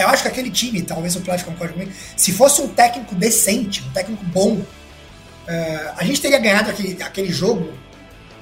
eu, 0.00 0.08
acho 0.08 0.22
que 0.22 0.28
aquele 0.28 0.50
time, 0.50 0.82
talvez 0.82 1.14
o 1.14 1.20
Plat 1.20 1.42
concorde 1.44 1.72
comigo, 1.72 1.92
se 2.16 2.32
fosse 2.32 2.60
um 2.60 2.68
técnico 2.68 3.14
decente, 3.14 3.82
um 3.82 3.92
técnico 3.92 4.24
bom, 4.24 4.54
uh, 4.54 4.66
a 5.96 6.04
gente 6.04 6.20
teria 6.20 6.38
ganhado 6.38 6.70
aquele, 6.70 7.00
aquele 7.02 7.32
jogo, 7.32 7.72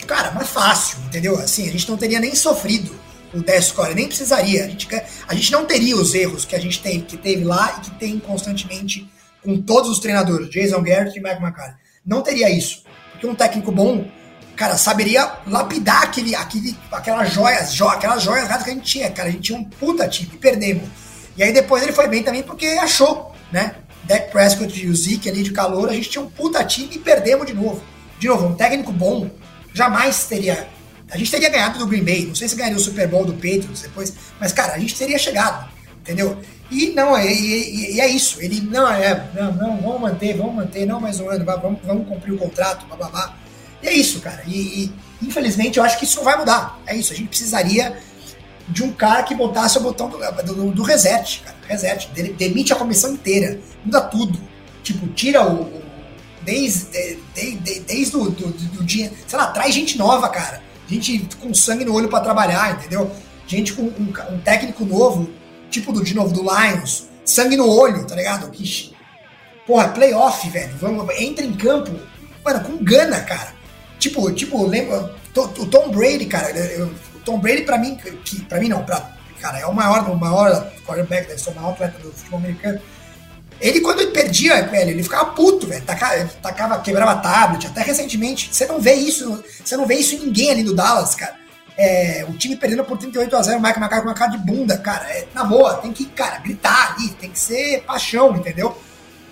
cara, 0.07 0.31
mais 0.31 0.49
fácil, 0.49 0.99
entendeu? 1.07 1.39
Assim, 1.39 1.69
a 1.69 1.73
gente 1.73 1.89
não 1.91 1.97
teria 1.97 2.21
nem 2.21 2.35
sofrido 2.35 2.99
o 3.35 3.43
10 3.43 3.65
score, 3.65 3.95
nem 3.95 4.07
precisaria. 4.07 4.65
A 4.65 4.69
gente, 4.69 4.89
a 5.29 5.35
gente 5.35 5.53
não 5.53 5.66
teria 5.66 5.97
os 5.97 6.15
erros 6.15 6.45
que 6.45 6.55
a 6.55 6.61
gente 6.61 6.81
tem, 6.81 7.01
que 7.01 7.16
teve 7.16 7.45
lá 7.45 7.77
e 7.79 7.81
que 7.83 7.91
tem 7.99 8.19
constantemente 8.19 9.11
com 9.43 9.61
todos 9.61 9.91
os 9.91 9.99
treinadores, 9.99 10.49
Jason 10.49 10.83
Garrett 10.83 11.19
e 11.19 11.23
Mike 11.23 11.43
McCarthy. 11.43 11.77
Não 12.07 12.23
teria 12.23 12.49
isso. 12.49 12.83
Porque 13.12 13.27
um 13.27 13.35
técnico 13.35 13.71
bom, 13.71 14.07
cara, 14.57 14.77
saberia 14.77 15.31
lapidar 15.47 16.03
aquele, 16.03 16.35
aquele, 16.35 16.77
aquelas 16.93 17.33
joias, 17.33 17.75
jo, 17.75 17.87
aquelas 17.89 18.23
joias 18.23 18.47
que 18.47 18.71
a 18.71 18.75
gente 18.75 18.85
tinha, 18.85 19.11
cara. 19.11 19.29
A 19.29 19.33
gente 19.33 19.43
tinha 19.43 19.59
um 19.59 19.65
puta 19.65 20.09
time, 20.09 20.31
perdemos. 20.39 20.89
E 21.37 21.43
aí 21.43 21.53
depois 21.53 21.83
ele 21.83 21.93
foi 21.93 22.09
bem 22.09 22.23
também 22.23 22.43
porque 22.43 22.67
achou, 22.67 23.35
né? 23.53 23.75
Dak 24.05 24.31
Prescott 24.31 24.79
e 24.79 24.89
o 24.89 24.95
Zeke 24.95 25.29
ali 25.29 25.43
de 25.43 25.53
calor, 25.53 25.89
a 25.89 25.93
gente 25.93 26.11
tinha 26.11 26.23
um 26.23 26.31
puta 26.31 26.63
time 26.65 26.95
e 26.95 26.99
perdemos 26.99 27.47
de 27.47 27.55
novo. 27.55 27.83
De 28.19 28.29
novo, 28.29 28.47
um 28.47 28.55
técnico 28.55 28.93
bom 28.93 29.31
jamais 29.73 30.25
teria 30.27 30.69
a 31.11 31.19
gente 31.19 31.31
teria 31.31 31.51
ganhado 31.51 31.79
do 31.79 31.87
Green 31.87 32.03
Bay, 32.03 32.27
não 32.27 32.35
sei 32.35 32.49
se 32.49 32.57
ganharia 32.57 32.77
o 32.77 32.81
Super 32.81 33.07
Bowl 33.07 33.25
do 33.25 33.35
Patriots 33.35 33.83
depois, 33.83 34.15
mas 34.41 34.53
cara, 34.53 34.75
a 34.75 34.79
gente 34.79 34.97
teria 34.97 35.19
chegado, 35.19 35.71
entendeu? 36.01 36.39
E 36.71 36.91
não, 36.91 37.17
é, 37.17 37.31
e, 37.31 37.95
e 37.95 38.01
é 38.01 38.09
isso. 38.09 38.41
Ele 38.43 38.61
não 38.63 38.91
é, 38.91 39.31
não, 39.35 39.53
não, 39.53 39.77
vamos 39.81 40.01
manter, 40.01 40.37
vamos 40.37 40.55
manter, 40.55 40.87
não 40.87 41.01
mais 41.01 41.21
um 41.21 41.29
ano, 41.29 41.45
vamos, 41.45 41.79
vamos 41.85 42.09
cumprir 42.09 42.33
o 42.33 42.39
contrato, 42.39 42.87
babá. 42.87 43.37
E 43.85 43.89
é 43.89 43.93
isso, 43.93 44.20
cara. 44.20 44.43
E, 44.47 44.85
e, 44.85 44.93
infelizmente 45.23 45.78
eu 45.78 45.85
acho 45.85 45.98
que 45.98 46.05
isso 46.05 46.16
não 46.16 46.24
vai 46.24 46.36
mudar. 46.36 46.81
É 46.86 46.97
isso. 46.97 47.12
A 47.12 47.16
gente 47.16 47.28
precisaria 47.28 47.97
de 48.69 48.82
um 48.82 48.93
cara 48.93 49.23
que 49.23 49.35
botasse 49.35 49.78
o 49.78 49.81
botão 49.81 50.09
do, 50.09 50.19
do, 50.55 50.70
do 50.73 50.82
reset, 50.82 51.43
cara. 51.44 51.56
Reset. 51.69 52.09
Demite 52.32 52.73
a 52.73 52.77
comissão 52.77 53.12
inteira. 53.12 53.61
Muda 53.85 54.01
tudo. 54.01 54.40
Tipo, 54.82 55.06
tira 55.09 55.47
o. 55.47 55.62
o 55.62 55.85
desde, 56.43 57.19
desde, 57.35 57.81
desde 57.81 58.16
o 58.16 58.31
do, 58.31 58.47
do, 58.48 58.65
do 58.69 58.85
dia. 58.85 59.12
Sei 59.27 59.39
lá, 59.39 59.47
traz 59.48 59.74
gente 59.74 59.97
nova, 59.97 60.28
cara 60.28 60.65
gente 60.89 61.28
com 61.40 61.52
sangue 61.55 61.85
no 61.85 61.94
olho 61.94 62.09
para 62.09 62.23
trabalhar, 62.23 62.73
entendeu? 62.73 63.11
Gente 63.47 63.73
com 63.73 63.82
um, 63.82 64.12
um, 64.31 64.39
técnico 64.40 64.85
novo, 64.85 65.28
tipo 65.70 65.93
do 65.93 66.02
de 66.02 66.15
novo 66.15 66.32
do 66.32 66.43
Lions, 66.43 67.09
sangue 67.24 67.56
no 67.56 67.69
olho, 67.69 68.06
tá 68.06 68.15
ligado? 68.15 68.51
Que, 68.51 68.93
porra, 69.66 69.89
playoff, 69.89 70.48
velho. 70.48 70.74
Vamos, 70.78 71.09
entra 71.19 71.44
em 71.44 71.52
campo, 71.52 71.93
mano, 72.44 72.61
com 72.61 72.85
gana, 72.85 73.20
cara. 73.20 73.55
Tipo, 73.99 74.31
tipo, 74.33 74.66
lembra 74.66 75.15
o 75.37 75.66
Tom 75.66 75.91
Brady, 75.91 76.27
cara. 76.27 76.53
O 77.15 77.19
Tom 77.21 77.39
Brady 77.39 77.62
para 77.62 77.79
mim, 77.79 77.97
que 78.25 78.43
para 78.43 78.61
mim 78.61 78.69
não, 78.69 78.85
para 78.85 79.15
cara, 79.41 79.59
é 79.59 79.66
o 79.66 79.75
maior, 79.75 80.11
o 80.11 80.16
maior 80.16 80.73
quarterback, 80.87 81.29
deve 81.29 81.41
ser 81.41 81.51
o 81.51 81.55
maior 81.55 81.73
atleta 81.73 81.99
do 81.99 82.11
futebol 82.12 82.39
americano. 82.39 82.81
Ele, 83.61 83.81
quando 83.81 84.01
ele 84.01 84.11
perdia, 84.11 84.62
velho, 84.66 84.91
ele 84.91 85.03
ficava 85.03 85.27
puto, 85.27 85.66
velho. 85.66 85.85
Tacava, 85.85 86.25
tacava, 86.43 86.81
quebrava 86.81 87.21
tablet. 87.21 87.66
Até 87.66 87.83
recentemente. 87.83 88.49
Você 88.53 88.66
não 88.66 88.81
vê 88.81 88.95
isso. 88.95 89.43
Você 89.65 89.77
não 89.77 89.87
vê 89.87 89.95
isso 89.97 90.15
em 90.15 90.21
ninguém 90.21 90.51
ali 90.51 90.62
no 90.62 90.75
Dallas, 90.75 91.15
cara. 91.15 91.35
É, 91.77 92.25
o 92.29 92.33
time 92.35 92.57
perdendo 92.57 92.85
por 92.85 92.97
38 92.97 93.37
a 93.37 93.43
0 93.43 93.59
o 93.59 93.62
Mike 93.62 93.79
McCarthy 93.79 94.03
com 94.03 94.09
uma 94.09 94.15
cara 94.15 94.31
de 94.33 94.39
bunda, 94.39 94.77
cara. 94.79 95.05
É, 95.11 95.27
na 95.35 95.45
boa, 95.45 95.75
tem 95.75 95.93
que, 95.93 96.07
cara, 96.07 96.39
gritar 96.39 96.95
ali. 96.95 97.11
Tem 97.11 97.31
que 97.31 97.39
ser 97.39 97.83
paixão, 97.83 98.35
entendeu? 98.37 98.77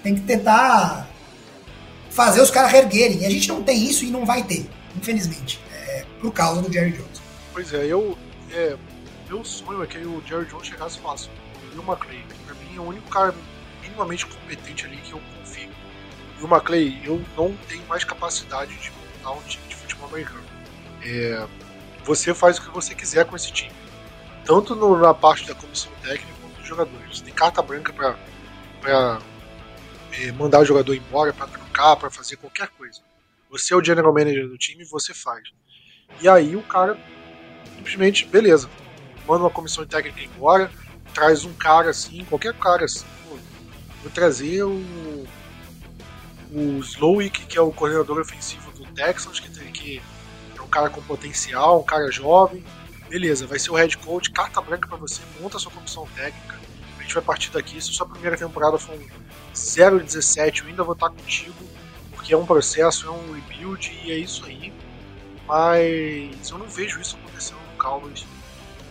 Tem 0.02 0.14
que 0.14 0.20
tentar 0.22 1.08
fazer 2.12 2.40
os 2.40 2.50
caras 2.50 2.72
erguerem. 2.72 3.20
E 3.20 3.26
a 3.26 3.30
gente 3.30 3.48
não 3.48 3.62
tem 3.62 3.84
isso 3.84 4.04
e 4.04 4.10
não 4.10 4.24
vai 4.24 4.42
ter, 4.42 4.68
infelizmente. 4.96 5.60
É, 5.72 6.04
por 6.20 6.32
causa 6.32 6.62
do 6.62 6.72
Jerry 6.72 6.92
Jones. 6.92 7.20
Pois 7.52 7.72
é, 7.72 7.86
eu. 7.86 8.16
É, 8.50 8.76
meu 9.28 9.44
sonho 9.44 9.82
é 9.82 9.86
que 9.86 9.98
o 9.98 10.22
Jerry 10.26 10.46
Jones 10.46 10.66
chegasse 10.66 10.98
fácil. 10.98 11.30
E 11.74 11.78
o 11.78 11.82
McClay, 11.82 12.22
pra 12.46 12.54
mim, 12.54 12.76
é 12.76 12.80
o 12.80 12.84
único 12.84 13.08
cara 13.08 13.34
minimamente 13.80 14.26
competente 14.26 14.84
ali 14.84 14.98
que 14.98 15.12
eu 15.12 15.20
confio. 15.38 15.70
E 16.38 16.44
o 16.44 16.46
McClay, 16.46 17.00
eu 17.04 17.22
não 17.36 17.56
tenho 17.68 17.84
mais 17.86 18.04
capacidade 18.04 18.74
de 18.76 18.90
montar 18.90 19.32
um 19.32 19.42
time 19.42 19.66
de 19.68 19.74
futebol 19.74 20.08
americano. 20.08 20.44
É, 21.04 21.46
você 22.04 22.34
faz 22.34 22.58
o 22.58 22.62
que 22.62 22.70
você 22.70 22.94
quiser 22.94 23.24
com 23.24 23.34
esse 23.34 23.50
time. 23.50 23.72
Tanto 24.44 24.74
no, 24.74 24.98
na 24.98 25.14
parte 25.14 25.46
da 25.46 25.54
comissão 25.54 25.90
técnica 26.02 26.32
quanto 26.42 26.58
dos 26.58 26.68
jogadores. 26.68 27.18
Você 27.18 27.24
tem 27.24 27.32
carta 27.32 27.62
branca 27.62 27.92
para 27.92 29.18
é, 30.12 30.32
mandar 30.32 30.60
o 30.60 30.64
jogador 30.64 30.94
embora, 30.94 31.32
para 31.32 31.61
para 31.72 32.10
fazer 32.10 32.36
qualquer 32.36 32.68
coisa. 32.68 33.00
Você 33.50 33.74
é 33.74 33.76
o 33.76 33.84
general 33.84 34.12
manager 34.12 34.48
do 34.48 34.58
time 34.58 34.84
você 34.84 35.12
faz. 35.12 35.42
E 36.20 36.28
aí 36.28 36.56
o 36.56 36.62
cara 36.62 36.98
simplesmente, 37.76 38.26
beleza, 38.26 38.70
manda 39.26 39.44
uma 39.44 39.50
comissão 39.50 39.84
técnica 39.84 40.22
embora, 40.22 40.70
traz 41.12 41.44
um 41.44 41.52
cara 41.52 41.90
assim, 41.90 42.24
qualquer 42.24 42.54
cara 42.54 42.84
assim, 42.84 43.04
Vou 44.02 44.10
trazer 44.10 44.64
o, 44.64 45.24
o 46.50 46.80
Slowick, 46.80 47.46
que 47.46 47.56
é 47.56 47.60
o 47.60 47.70
coordenador 47.70 48.18
ofensivo 48.18 48.72
do 48.72 48.84
Texans, 48.92 49.38
que, 49.38 49.48
tem, 49.48 49.70
que 49.72 50.02
é 50.58 50.60
um 50.60 50.66
cara 50.66 50.90
com 50.90 51.00
potencial, 51.02 51.80
um 51.80 51.84
cara 51.84 52.10
jovem. 52.10 52.64
Beleza, 53.08 53.46
vai 53.46 53.60
ser 53.60 53.70
o 53.70 53.74
head 53.74 53.96
coach, 53.98 54.32
carta 54.32 54.60
branca 54.60 54.88
para 54.88 54.96
você, 54.96 55.22
monta 55.40 55.56
a 55.56 55.60
sua 55.60 55.70
comissão 55.70 56.08
técnica. 56.16 56.58
A 57.02 57.04
gente 57.04 57.14
vai 57.14 57.22
partir 57.24 57.50
daqui. 57.50 57.80
Se 57.80 57.92
sua 57.92 58.06
primeira 58.06 58.36
temporada 58.36 58.78
for 58.78 58.94
um 58.94 59.52
0-17, 59.52 60.60
eu 60.60 60.68
ainda 60.68 60.84
vou 60.84 60.92
estar 60.92 61.10
contigo, 61.10 61.68
porque 62.12 62.32
é 62.32 62.36
um 62.36 62.46
processo, 62.46 63.08
é 63.08 63.10
um 63.10 63.32
rebuild 63.32 63.92
e 64.04 64.12
é 64.12 64.16
isso 64.16 64.44
aí. 64.46 64.72
Mas 65.46 66.48
eu 66.48 66.58
não 66.58 66.68
vejo 66.68 67.00
isso 67.00 67.16
acontecendo 67.16 67.58
no 67.72 67.76
Cowboys. 67.76 68.24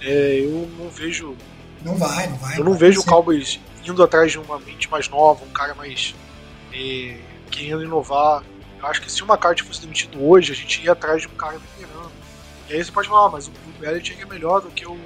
É, 0.01 0.41
eu 0.41 0.69
não 0.77 0.89
vejo. 0.89 1.37
Não 1.81 1.95
vai, 1.95 2.27
não 2.27 2.35
vai. 2.35 2.59
Eu 2.59 2.65
não 2.65 2.73
vejo 2.73 2.99
o 2.99 3.05
Cowboys 3.05 3.61
indo 3.85 4.03
atrás 4.03 4.33
de 4.33 4.39
uma 4.39 4.59
mente 4.59 4.91
mais 4.91 5.07
nova, 5.07 5.43
um 5.45 5.51
cara 5.51 5.73
mais 5.73 6.13
é, 6.73 7.17
querendo 7.49 7.83
inovar. 7.83 8.43
Eu 8.77 8.87
acho 8.87 9.01
que 9.01 9.09
se 9.09 9.23
o 9.23 9.25
McCarthy 9.25 9.63
fosse 9.63 9.79
demitido 9.79 10.21
hoje, 10.21 10.51
a 10.51 10.55
gente 10.55 10.83
ia 10.83 10.91
atrás 10.91 11.21
de 11.21 11.29
um 11.29 11.35
cara 11.35 11.57
veterano. 11.57 12.11
E 12.67 12.73
aí 12.73 12.83
você 12.83 12.91
pode 12.91 13.07
falar, 13.07 13.27
ah, 13.27 13.29
mas 13.29 13.47
o 13.47 13.51
Belichick 13.79 14.21
é 14.21 14.25
melhor 14.25 14.59
do 14.59 14.69
que 14.69 14.85
o 14.85 14.99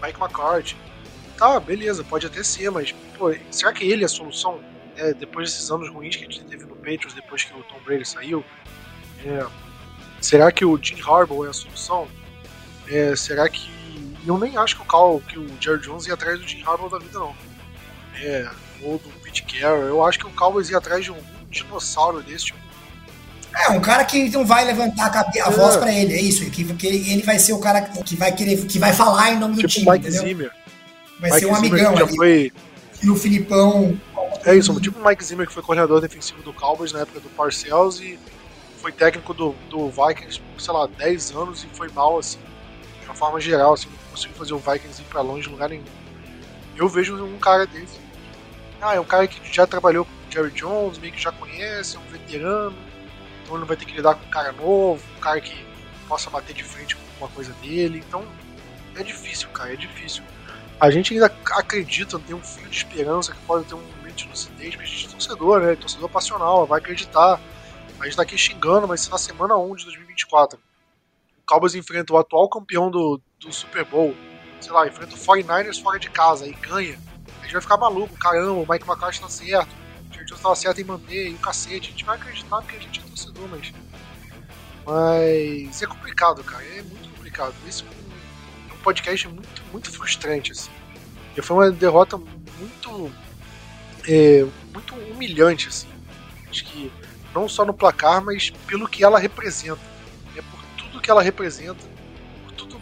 Mike 0.00 0.20
McCarthy. 0.20 0.76
Tá, 1.36 1.58
beleza, 1.58 2.04
pode 2.04 2.26
até 2.26 2.42
ser, 2.42 2.70
mas 2.70 2.92
pô, 3.18 3.34
será 3.50 3.72
que 3.72 3.84
ele 3.84 4.02
é 4.02 4.06
a 4.06 4.08
solução? 4.08 4.60
É, 4.96 5.14
depois 5.14 5.50
desses 5.50 5.70
anos 5.70 5.88
ruins 5.88 6.16
que 6.16 6.24
a 6.24 6.26
gente 6.26 6.44
teve 6.44 6.64
no 6.64 6.76
Patriots, 6.76 7.14
depois 7.14 7.44
que 7.44 7.52
o 7.54 7.62
Tom 7.62 7.80
Brady 7.84 8.04
saiu, 8.04 8.44
é, 9.24 9.46
será 10.20 10.52
que 10.52 10.64
o 10.64 10.78
Jim 10.80 11.00
Harbaugh 11.00 11.46
é 11.46 11.48
a 11.48 11.52
solução? 11.52 12.06
É, 12.88 13.16
será 13.16 13.48
que 13.48 13.70
eu 14.26 14.38
nem 14.38 14.56
acho 14.56 14.76
que 14.76 14.82
o 14.82 14.84
Cal, 14.84 15.20
que 15.20 15.38
o 15.38 15.48
Jerry 15.60 15.80
Jones 15.80 16.06
ia 16.06 16.14
atrás 16.14 16.38
do 16.38 16.46
Jim 16.46 16.62
Harbaugh 16.62 16.90
da 16.90 16.98
vida, 16.98 17.18
não. 17.18 17.34
É, 18.20 18.48
ou 18.82 18.98
do 18.98 19.08
Pete 19.20 19.42
Carroll. 19.42 19.84
Eu 19.84 20.04
acho 20.04 20.18
que 20.18 20.26
o 20.26 20.30
Cowboys 20.30 20.70
ia 20.70 20.78
atrás 20.78 21.04
de 21.04 21.10
um 21.10 21.18
dinossauro 21.50 22.22
desse, 22.22 22.46
tipo. 22.46 22.58
É, 23.54 23.68
um 23.70 23.80
cara 23.80 24.04
que 24.04 24.30
não 24.30 24.46
vai 24.46 24.64
levantar 24.64 25.14
a, 25.14 25.20
a 25.20 25.48
é. 25.48 25.50
voz 25.50 25.76
pra 25.76 25.92
ele, 25.92 26.14
é 26.14 26.20
isso. 26.20 26.48
Que, 26.50 26.64
que 26.64 26.86
ele 26.86 27.22
vai 27.22 27.38
ser 27.38 27.52
o 27.52 27.58
cara 27.58 27.82
que 27.82 28.16
vai 28.16 28.32
querer, 28.32 28.64
que 28.66 28.78
vai 28.78 28.92
falar 28.92 29.32
em 29.32 29.38
nome 29.38 29.56
tipo 29.56 29.68
do 29.68 29.72
time. 29.72 29.90
Mike 29.90 30.08
entendeu? 30.08 30.22
Zimmer. 30.22 30.61
Vai 31.22 31.30
Mike 31.30 31.40
ser 31.40 31.46
um 31.46 31.54
Zimmer 31.54 31.72
amigão 31.72 31.96
já 31.96 32.04
ali. 32.04 32.16
Foi... 32.16 32.52
E 33.04 33.10
o 33.10 33.16
Filipão. 33.16 33.98
É 34.44 34.54
isso, 34.56 34.78
tipo 34.80 34.98
o 34.98 35.06
Mike 35.06 35.24
Zimmer 35.24 35.46
que 35.46 35.52
foi 35.52 35.62
coordenador 35.62 36.00
defensivo 36.00 36.42
do 36.42 36.52
Cowboys 36.52 36.92
na 36.92 37.00
época 37.00 37.20
do 37.20 37.28
Parcells 37.30 38.02
e 38.02 38.18
foi 38.78 38.90
técnico 38.90 39.32
do, 39.32 39.54
do 39.70 39.88
Vikings 39.88 40.40
por, 40.40 40.60
sei 40.60 40.74
lá, 40.74 40.86
10 40.86 41.30
anos 41.30 41.62
e 41.62 41.68
foi 41.76 41.88
mal, 41.90 42.18
assim, 42.18 42.40
de 43.00 43.06
uma 43.06 43.14
forma 43.14 43.40
geral, 43.40 43.74
assim, 43.74 43.88
conseguiu 44.10 44.36
fazer 44.36 44.54
o 44.54 44.58
Vikings 44.58 45.00
ir 45.00 45.04
pra 45.04 45.20
longe 45.20 45.42
de 45.44 45.48
lugar 45.48 45.68
nenhum. 45.68 45.84
Eu 46.76 46.88
vejo 46.88 47.22
um 47.24 47.38
cara 47.38 47.66
desse. 47.66 48.00
Ah, 48.80 48.96
é 48.96 49.00
um 49.00 49.04
cara 49.04 49.28
que 49.28 49.40
já 49.54 49.64
trabalhou 49.64 50.04
com 50.04 50.10
o 50.10 50.32
Jerry 50.32 50.50
Jones, 50.50 50.98
meio 50.98 51.12
que 51.12 51.22
já 51.22 51.30
conhece, 51.30 51.96
é 51.96 52.00
um 52.00 52.10
veterano, 52.10 52.76
então 53.42 53.54
ele 53.54 53.60
não 53.60 53.66
vai 53.66 53.76
ter 53.76 53.84
que 53.84 53.94
lidar 53.94 54.16
com 54.16 54.26
um 54.26 54.30
cara 54.30 54.50
novo, 54.50 55.00
um 55.16 55.20
cara 55.20 55.40
que 55.40 55.64
possa 56.08 56.28
bater 56.28 56.52
de 56.52 56.64
frente 56.64 56.96
com 56.96 57.02
alguma 57.12 57.28
coisa 57.28 57.52
dele. 57.62 58.02
Então 58.08 58.24
é 58.96 59.04
difícil, 59.04 59.48
cara, 59.50 59.72
é 59.72 59.76
difícil. 59.76 60.24
A 60.82 60.90
gente 60.90 61.14
ainda 61.14 61.32
acredita, 61.52 62.18
tem 62.18 62.34
um 62.34 62.42
fio 62.42 62.68
de 62.68 62.76
esperança 62.76 63.32
que 63.32 63.38
pode 63.42 63.64
ter 63.66 63.76
um 63.76 63.80
momento 63.80 64.16
de 64.16 64.28
lucidez, 64.28 64.74
mas 64.74 64.88
a 64.88 64.90
gente 64.90 65.06
é 65.06 65.10
torcedor, 65.10 65.60
né? 65.60 65.76
Torcedor 65.76 66.08
passional, 66.08 66.66
vai 66.66 66.80
acreditar. 66.80 67.40
A 68.00 68.04
gente 68.04 68.16
tá 68.16 68.22
aqui 68.22 68.36
xingando, 68.36 68.88
mas 68.88 69.08
na 69.08 69.16
semana 69.16 69.56
1 69.56 69.76
de 69.76 69.84
2024. 69.84 70.58
O 70.58 71.46
Cowboys 71.46 71.76
enfrenta 71.76 72.12
o 72.12 72.18
atual 72.18 72.48
campeão 72.48 72.90
do, 72.90 73.20
do 73.38 73.52
Super 73.52 73.84
Bowl, 73.84 74.12
sei 74.60 74.72
lá, 74.72 74.84
enfrenta 74.88 75.14
o 75.14 75.18
49ers 75.18 75.80
fora 75.80 76.00
de 76.00 76.10
casa 76.10 76.48
e 76.48 76.52
ganha, 76.52 76.98
a 77.38 77.42
gente 77.44 77.52
vai 77.52 77.62
ficar 77.62 77.76
maluco, 77.76 78.18
caramba, 78.18 78.50
o 78.50 78.66
Mike 78.68 78.84
McCarthy 78.84 79.20
tá 79.20 79.28
certo, 79.28 79.70
o 80.10 80.12
Jerry 80.12 80.26
Jones 80.26 80.42
tava 80.42 80.56
certo 80.56 80.80
em 80.80 80.84
manter, 80.84 81.28
e 81.28 81.34
o 81.34 81.38
cacete, 81.38 81.88
a 81.88 81.90
gente 81.92 82.04
vai 82.04 82.16
acreditar 82.16 82.60
porque 82.60 82.74
a 82.74 82.80
gente 82.80 82.98
é 82.98 83.02
torcedor, 83.04 83.48
mas. 83.48 83.72
Mas 84.84 85.80
é 85.80 85.86
complicado, 85.86 86.42
cara, 86.42 86.64
é 86.64 86.82
muito 86.82 87.08
complicado. 87.10 87.54
Esse 87.68 87.84
podcast 88.82 89.28
muito, 89.28 89.62
muito 89.72 89.90
frustrante, 89.90 90.52
assim. 90.52 90.70
E 91.36 91.40
foi 91.42 91.56
uma 91.56 91.70
derrota 91.70 92.18
muito. 92.18 93.12
É, 94.06 94.44
muito 94.72 94.94
humilhante, 94.94 95.68
assim. 95.68 95.88
Acho 96.50 96.64
que 96.64 96.92
não 97.34 97.48
só 97.48 97.64
no 97.64 97.72
placar, 97.72 98.22
mas 98.22 98.50
pelo 98.66 98.88
que 98.88 99.02
ela 99.02 99.18
representa. 99.18 99.80
É 100.36 100.42
por 100.42 100.60
tudo 100.76 101.00
que 101.00 101.10
ela 101.10 101.22
representa, 101.22 101.82
por 102.44 102.52
tudo. 102.52 102.80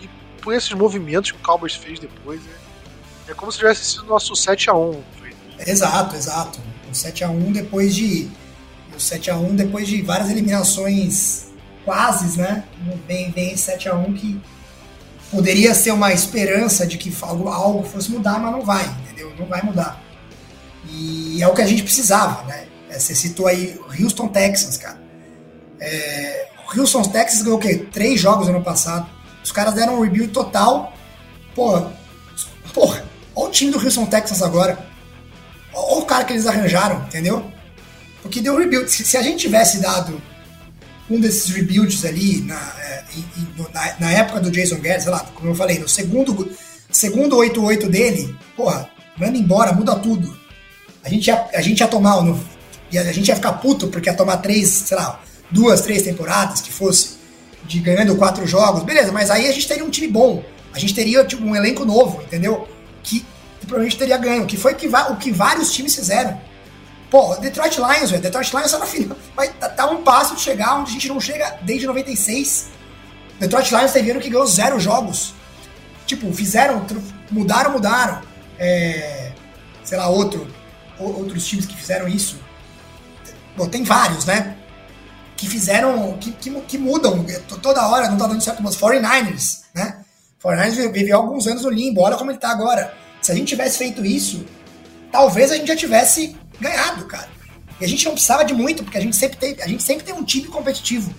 E 0.00 0.08
por 0.40 0.54
esses 0.54 0.72
movimentos 0.72 1.30
que 1.30 1.36
o 1.36 1.40
Cowboys 1.40 1.74
fez 1.74 2.00
depois. 2.00 2.40
É, 3.28 3.30
é 3.32 3.34
como 3.34 3.52
se 3.52 3.58
tivesse 3.58 3.84
sido 3.84 4.04
nosso 4.04 4.32
7x1. 4.32 5.00
Exato, 5.66 6.16
exato. 6.16 6.60
O 6.88 6.92
7x1 6.92 7.52
depois 7.52 7.94
de. 7.94 8.28
O 8.92 8.96
7x1 8.96 9.54
depois 9.54 9.86
de 9.86 10.02
várias 10.02 10.30
eliminações 10.30 11.52
quase, 11.84 12.38
né? 12.38 12.64
Vem, 13.06 13.30
vem 13.30 13.54
7x1 13.54 14.14
que 14.16 14.40
poderia 15.32 15.74
ser 15.74 15.92
uma 15.92 16.12
esperança 16.12 16.86
de 16.86 16.98
que 16.98 17.12
algo, 17.22 17.48
algo 17.48 17.82
fosse 17.82 18.10
mudar, 18.10 18.38
mas 18.38 18.52
não 18.52 18.60
vai, 18.60 18.84
entendeu? 19.02 19.32
Não 19.38 19.46
vai 19.46 19.62
mudar. 19.62 20.00
E 20.86 21.42
é 21.42 21.48
o 21.48 21.54
que 21.54 21.62
a 21.62 21.66
gente 21.66 21.82
precisava, 21.82 22.44
né? 22.44 22.66
É, 22.90 22.98
você 22.98 23.14
citou 23.14 23.46
aí 23.46 23.80
Houston 23.98 24.28
Texans, 24.28 24.76
cara. 24.76 25.00
É, 25.80 26.48
o 26.68 26.78
Houston 26.78 27.02
Texans 27.02 27.42
ganhou 27.42 27.58
o 27.58 27.60
quê? 27.60 27.86
Três 27.90 28.20
jogos 28.20 28.46
no 28.46 28.56
ano 28.56 28.62
passado. 28.64 29.08
Os 29.42 29.50
caras 29.50 29.72
deram 29.72 29.98
um 29.98 30.02
rebuild 30.02 30.32
total. 30.32 30.92
Porra, 31.54 31.90
porra, 32.74 33.02
olha 33.34 33.48
o 33.48 33.50
time 33.50 33.72
do 33.72 33.82
Houston 33.82 34.04
Texans 34.04 34.42
agora. 34.42 34.86
Olha 35.72 36.02
o 36.02 36.04
cara 36.04 36.24
que 36.24 36.34
eles 36.34 36.46
arranjaram, 36.46 37.04
entendeu? 37.06 37.50
Porque 38.20 38.42
deu 38.42 38.58
rebuild. 38.58 38.90
Se, 38.90 39.02
se 39.02 39.16
a 39.16 39.22
gente 39.22 39.38
tivesse 39.38 39.80
dado 39.80 40.20
um 41.12 41.20
desses 41.20 41.50
rebuilds 41.54 42.04
ali 42.04 42.40
na, 42.42 42.58
é, 42.80 43.04
na, 43.72 43.94
na, 44.00 44.12
época 44.12 44.40
do 44.40 44.50
Jason 44.50 44.76
Garrett, 44.76 45.02
sei 45.02 45.12
lá, 45.12 45.20
como 45.34 45.50
eu 45.50 45.54
falei, 45.54 45.78
no 45.78 45.88
segundo, 45.88 46.50
segundo 46.90 47.36
8-8 47.36 47.88
dele, 47.88 48.34
porra, 48.56 48.88
manda 49.18 49.36
embora, 49.36 49.72
muda 49.72 49.94
tudo. 49.96 50.34
A 51.04 51.08
gente 51.08 51.26
ia, 51.26 51.46
a 51.52 51.60
gente 51.60 51.80
ia 51.80 51.88
tomar, 51.88 52.24
e 52.90 52.96
a 52.98 53.12
gente 53.12 53.28
ia 53.28 53.36
ficar 53.36 53.52
puto 53.54 53.88
porque 53.88 54.08
ia 54.08 54.16
tomar 54.16 54.38
três, 54.38 54.68
sei 54.68 54.96
lá, 54.96 55.20
duas, 55.50 55.82
três 55.82 56.02
temporadas 56.02 56.60
que 56.60 56.72
fosse 56.72 57.20
de 57.64 57.78
ganhando 57.78 58.16
quatro 58.16 58.46
jogos, 58.46 58.82
beleza, 58.82 59.12
mas 59.12 59.30
aí 59.30 59.48
a 59.48 59.52
gente 59.52 59.68
teria 59.68 59.84
um 59.84 59.90
time 59.90 60.08
bom. 60.08 60.42
A 60.72 60.78
gente 60.78 60.94
teria 60.94 61.24
tipo, 61.24 61.44
um 61.44 61.54
elenco 61.54 61.84
novo, 61.84 62.22
entendeu? 62.22 62.66
Que, 63.02 63.20
que 63.60 63.66
provavelmente 63.66 63.98
teria 63.98 64.16
ganho, 64.16 64.46
que 64.46 64.56
foi 64.56 64.74
que, 64.74 64.88
o 64.88 65.16
que 65.16 65.30
vários 65.30 65.72
times 65.72 65.94
fizeram. 65.94 66.40
Pô, 67.12 67.36
Detroit 67.36 67.76
Lions, 67.76 68.10
velho. 68.10 68.22
Detroit 68.22 68.56
Lions 68.56 68.72
tá 68.72 68.78
na 68.78 68.86
final. 68.86 69.18
Vai 69.36 69.48
tá, 69.52 69.68
tá 69.68 69.84
um 69.90 70.02
passo 70.02 70.34
de 70.34 70.40
chegar 70.40 70.76
onde 70.76 70.88
a 70.88 70.92
gente 70.94 71.08
não 71.08 71.20
chega 71.20 71.58
desde 71.60 71.86
96. 71.86 72.68
Detroit 73.38 73.70
Lions 73.70 73.92
teve 73.92 74.12
ano 74.12 74.18
que 74.18 74.30
ganhou 74.30 74.46
zero 74.46 74.80
jogos. 74.80 75.34
Tipo, 76.06 76.32
fizeram, 76.32 76.86
mudaram, 77.30 77.72
mudaram. 77.72 78.22
É, 78.58 79.30
sei 79.84 79.98
lá, 79.98 80.08
outro, 80.08 80.48
outros 80.98 81.44
times 81.46 81.66
que 81.66 81.76
fizeram 81.76 82.08
isso. 82.08 82.40
Bom, 83.58 83.68
tem 83.68 83.84
vários, 83.84 84.24
né? 84.24 84.56
Que 85.36 85.46
fizeram, 85.46 86.16
que, 86.18 86.32
que, 86.32 86.50
que 86.62 86.78
mudam 86.78 87.26
toda 87.60 87.88
hora, 87.88 88.08
não 88.08 88.16
tá 88.16 88.26
dando 88.26 88.40
certo, 88.40 88.62
mas 88.62 88.74
49ers, 88.74 89.64
né? 89.74 89.98
49ers 90.42 90.90
viveu 90.90 91.18
alguns 91.18 91.46
anos 91.46 91.64
no 91.64 91.68
limbo, 91.68 92.00
olha 92.00 92.16
como 92.16 92.30
ele 92.30 92.38
tá 92.38 92.50
agora. 92.50 92.94
Se 93.20 93.32
a 93.32 93.34
gente 93.34 93.48
tivesse 93.48 93.76
feito 93.76 94.02
isso, 94.02 94.46
talvez 95.10 95.52
a 95.52 95.56
gente 95.56 95.68
já 95.68 95.76
tivesse 95.76 96.40
ganhado, 96.60 97.04
cara. 97.06 97.28
E 97.80 97.84
a 97.84 97.88
gente 97.88 98.04
não 98.04 98.12
precisava 98.12 98.44
de 98.44 98.54
muito, 98.54 98.84
porque 98.84 98.98
a 98.98 99.00
gente 99.00 99.16
sempre 99.16 99.36
tem, 99.36 99.56
a 99.60 99.68
gente 99.68 99.82
sempre 99.82 100.04
tem 100.04 100.14
um 100.14 100.24
time 100.24 100.46
competitivo. 100.46 101.12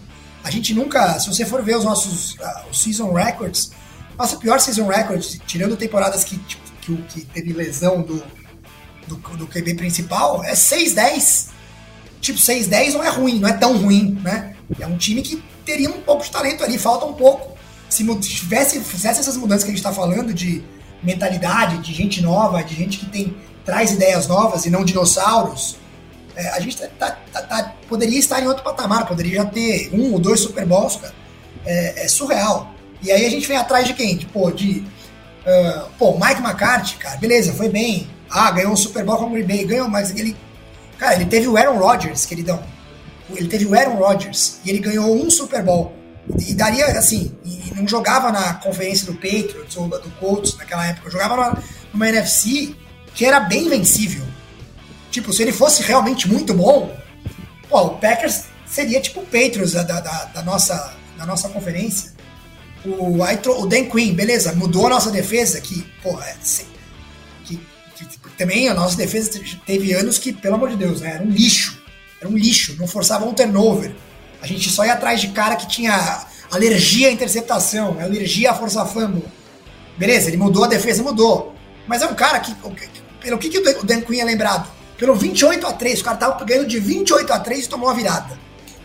A 0.43 0.51
gente 0.51 0.73
nunca, 0.73 1.19
se 1.19 1.27
você 1.27 1.45
for 1.45 1.61
ver 1.63 1.77
os 1.77 1.83
nossos 1.83 2.35
uh, 2.35 2.69
os 2.71 2.81
season 2.81 3.13
records, 3.13 3.71
nossa 4.17 4.37
pior 4.37 4.59
season 4.59 4.87
record, 4.87 5.23
tirando 5.45 5.75
temporadas 5.75 6.23
que, 6.23 6.37
tipo, 6.37 6.63
que, 6.81 6.95
que 7.03 7.21
teve 7.25 7.53
lesão 7.53 8.01
do, 8.01 8.23
do, 9.07 9.15
do 9.15 9.47
QB 9.47 9.75
principal, 9.75 10.43
é 10.43 10.53
6-10. 10.53 11.49
Tipo, 12.21 12.39
6-10 12.39 12.93
não 12.93 13.03
é 13.03 13.09
ruim, 13.09 13.39
não 13.39 13.49
é 13.49 13.53
tão 13.53 13.77
ruim, 13.77 14.19
né? 14.21 14.55
É 14.79 14.87
um 14.87 14.97
time 14.97 15.21
que 15.21 15.43
teria 15.65 15.89
um 15.89 16.01
pouco 16.01 16.23
de 16.23 16.31
talento 16.31 16.63
ali, 16.63 16.77
falta 16.77 17.05
um 17.05 17.13
pouco. 17.13 17.57
Se 17.89 18.05
tivesse, 18.19 18.79
fizesse 18.81 19.19
essas 19.19 19.37
mudanças 19.37 19.63
que 19.63 19.69
a 19.69 19.73
gente 19.73 19.85
está 19.85 19.93
falando 19.93 20.33
de 20.33 20.63
mentalidade, 21.01 21.77
de 21.79 21.93
gente 21.93 22.21
nova, 22.21 22.63
de 22.63 22.73
gente 22.75 22.97
que 22.97 23.05
tem 23.07 23.35
traz 23.65 23.91
ideias 23.91 24.27
novas 24.27 24.65
e 24.65 24.69
não 24.69 24.83
dinossauros, 24.83 25.77
é, 26.35 26.49
a 26.49 26.59
gente 26.59 26.77
tá, 26.77 26.87
tá, 26.87 27.17
tá, 27.31 27.41
tá, 27.41 27.73
poderia 27.87 28.17
estar 28.17 28.41
em 28.41 28.47
outro 28.47 28.63
patamar, 28.63 29.07
poderia 29.07 29.37
já 29.37 29.45
ter 29.45 29.91
um 29.93 30.13
ou 30.13 30.19
dois 30.19 30.39
Super 30.39 30.65
Bowls, 30.65 30.95
cara. 30.95 31.13
É, 31.65 32.05
é 32.05 32.07
surreal. 32.07 32.73
E 33.01 33.11
aí 33.11 33.25
a 33.25 33.29
gente 33.29 33.47
vem 33.47 33.57
atrás 33.57 33.85
de 33.85 33.93
quem? 33.93 34.17
Pô, 34.17 34.51
de. 34.51 34.83
Uh, 35.45 35.89
pô, 35.99 36.13
Mike 36.13 36.41
McCarthy, 36.41 36.95
cara, 36.95 37.17
beleza, 37.17 37.53
foi 37.53 37.69
bem. 37.69 38.07
Ah, 38.29 38.49
ganhou 38.51 38.71
um 38.71 38.75
Super 38.75 39.03
Bowl 39.03 39.17
com 39.17 39.25
o 39.25 39.29
Green 39.29 39.45
Bay, 39.45 39.65
ganhou, 39.65 39.87
mas 39.87 40.09
ele. 40.11 40.35
Cara, 40.97 41.15
ele 41.15 41.25
teve 41.25 41.47
o 41.47 41.57
Aaron 41.57 41.77
Rodgers, 41.77 42.25
queridão. 42.25 42.63
Ele 43.29 43.47
teve 43.47 43.65
o 43.65 43.75
Aaron 43.75 43.95
Rodgers 43.95 44.59
e 44.65 44.69
ele 44.69 44.79
ganhou 44.79 45.13
um 45.15 45.29
Super 45.29 45.61
Bowl. 45.61 45.93
E 46.47 46.53
daria, 46.53 46.85
assim, 46.97 47.35
e 47.43 47.73
não 47.75 47.87
jogava 47.87 48.31
na 48.31 48.53
conferência 48.55 49.05
do 49.05 49.13
Patriots 49.13 49.75
ou 49.75 49.87
do 49.87 50.09
Colts 50.19 50.57
naquela 50.57 50.87
época, 50.87 51.09
jogava 51.09 51.35
numa, 51.35 51.63
numa 51.93 52.09
NFC 52.09 52.73
que 53.13 53.25
era 53.25 53.39
bem 53.39 53.69
vencível. 53.69 54.23
Tipo, 55.11 55.31
se 55.31 55.43
ele 55.43 55.51
fosse 55.51 55.83
realmente 55.83 56.27
muito 56.27 56.53
bom, 56.53 56.95
pô, 57.69 57.81
o 57.81 57.89
Packers 57.97 58.45
seria 58.65 58.99
tipo 58.99 59.19
o 59.21 59.25
Patriots 59.25 59.73
da, 59.73 59.83
da, 59.83 59.99
da 59.99 60.41
nossa, 60.41 60.95
da 61.17 61.25
nossa 61.25 61.49
conferência. 61.49 62.11
O, 62.83 63.19
o 63.21 63.67
Dan 63.67 63.85
Quinn, 63.85 64.13
beleza, 64.13 64.53
mudou 64.53 64.87
a 64.87 64.89
nossa 64.89 65.11
defesa, 65.11 65.61
que, 65.61 65.83
pô, 66.01 66.19
é, 66.19 66.35
que, 67.45 67.59
que, 67.95 68.05
que, 68.05 68.19
também 68.37 68.67
a 68.67 68.73
nossa 68.73 68.97
defesa 68.97 69.39
teve 69.65 69.93
anos 69.93 70.17
que, 70.17 70.33
pelo 70.33 70.55
amor 70.55 70.69
de 70.69 70.77
Deus, 70.77 71.01
né, 71.01 71.11
era 71.15 71.23
um 71.23 71.29
lixo. 71.29 71.81
Era 72.19 72.29
um 72.29 72.37
lixo, 72.37 72.75
não 72.79 72.87
forçava 72.87 73.25
um 73.25 73.33
turnover. 73.33 73.93
A 74.41 74.47
gente 74.47 74.69
só 74.69 74.85
ia 74.85 74.93
atrás 74.93 75.21
de 75.21 75.29
cara 75.29 75.55
que 75.55 75.67
tinha 75.67 76.25
alergia 76.51 77.07
à 77.07 77.11
interceptação, 77.11 77.97
alergia 77.99 78.51
à 78.51 78.53
força 78.53 78.85
fumble. 78.85 79.23
Beleza, 79.97 80.29
ele 80.29 80.37
mudou 80.37 80.63
a 80.63 80.67
defesa, 80.67 81.03
mudou. 81.03 81.55
Mas 81.87 82.01
é 82.01 82.07
um 82.07 82.15
cara 82.15 82.39
que, 82.39 82.53
pelo 83.23 83.37
que, 83.37 83.49
que 83.49 83.57
o 83.57 83.83
Dan 83.83 84.01
Quinn 84.01 84.19
é 84.19 84.25
lembrado? 84.25 84.69
Pelo 84.97 85.15
28 85.15 85.65
a 85.65 85.73
3 85.73 86.01
o 86.01 86.03
cara 86.03 86.17
tava 86.17 86.45
ganhando 86.45 86.67
de 86.67 86.79
28 86.79 87.31
a 87.31 87.39
3 87.39 87.65
e 87.65 87.69
tomou 87.69 87.89
a 87.89 87.93
virada. 87.93 88.37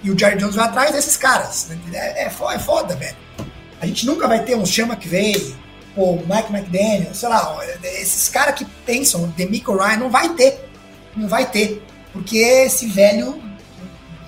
E 0.02 0.10
o 0.10 0.18
Jerry 0.18 0.38
Jones 0.38 0.54
vai 0.54 0.66
atrás 0.66 0.92
desses 0.92 1.16
caras. 1.16 1.66
Né? 1.68 1.78
É, 1.92 2.26
é, 2.26 2.30
foda, 2.30 2.54
é 2.54 2.58
foda, 2.58 2.96
velho. 2.96 3.16
A 3.80 3.86
gente 3.86 4.06
nunca 4.06 4.28
vai 4.28 4.44
ter 4.44 4.56
um 4.56 4.64
Chama 4.64 4.96
que 4.96 5.08
veio, 5.08 5.56
o 5.96 6.16
Mike 6.16 6.52
McDaniel, 6.52 7.12
sei 7.14 7.28
lá, 7.28 7.58
esses 7.82 8.28
caras 8.28 8.54
que 8.54 8.64
pensam, 8.86 9.28
Demico 9.36 9.76
Ryan, 9.76 9.96
não 9.96 10.10
vai 10.10 10.28
ter. 10.30 10.68
Não 11.16 11.28
vai 11.28 11.50
ter. 11.50 11.82
Porque 12.12 12.38
esse 12.38 12.86
velho 12.86 13.42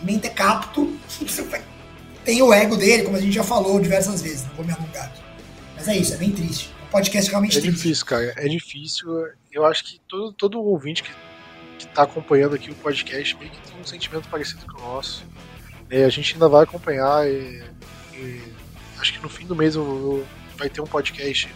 mentecapto 0.03 0.93
tem 2.24 2.43
o 2.43 2.53
ego 2.53 2.77
dele, 2.77 3.05
como 3.05 3.16
a 3.16 3.20
gente 3.20 3.32
já 3.32 3.45
falou 3.45 3.81
diversas 3.81 4.20
vezes, 4.20 4.45
não 4.47 4.55
vou 4.57 4.65
me 4.65 4.73
alongar. 4.73 5.12
Mas 5.77 5.87
é 5.87 5.97
isso, 5.97 6.15
é 6.15 6.16
bem 6.16 6.32
triste 6.32 6.80
podcast 6.91 7.31
realmente 7.31 7.59
É 7.59 7.61
difícil, 7.61 8.05
cara. 8.05 8.35
É 8.37 8.49
difícil. 8.49 9.29
Eu 9.51 9.65
acho 9.65 9.85
que 9.85 10.01
todo, 10.09 10.33
todo 10.33 10.61
ouvinte 10.61 11.03
que, 11.03 11.11
que 11.79 11.87
tá 11.89 12.03
acompanhando 12.03 12.55
aqui 12.55 12.71
o 12.71 12.75
podcast 12.75 13.37
meio 13.37 13.51
que 13.51 13.71
tem 13.71 13.81
um 13.81 13.85
sentimento 13.85 14.29
parecido 14.29 14.67
com 14.67 14.81
o 14.81 14.85
nosso. 14.85 15.25
É, 15.89 16.05
a 16.05 16.09
gente 16.09 16.35
ainda 16.35 16.49
vai 16.49 16.65
acompanhar. 16.65 17.29
E, 17.29 17.62
e 18.15 18.43
acho 18.99 19.12
que 19.12 19.23
no 19.23 19.29
fim 19.29 19.47
do 19.47 19.57
mês 19.57 19.75
eu, 19.75 19.83
eu, 19.83 20.27
vai 20.57 20.69
ter 20.69 20.81
um 20.81 20.87
podcast 20.87 21.49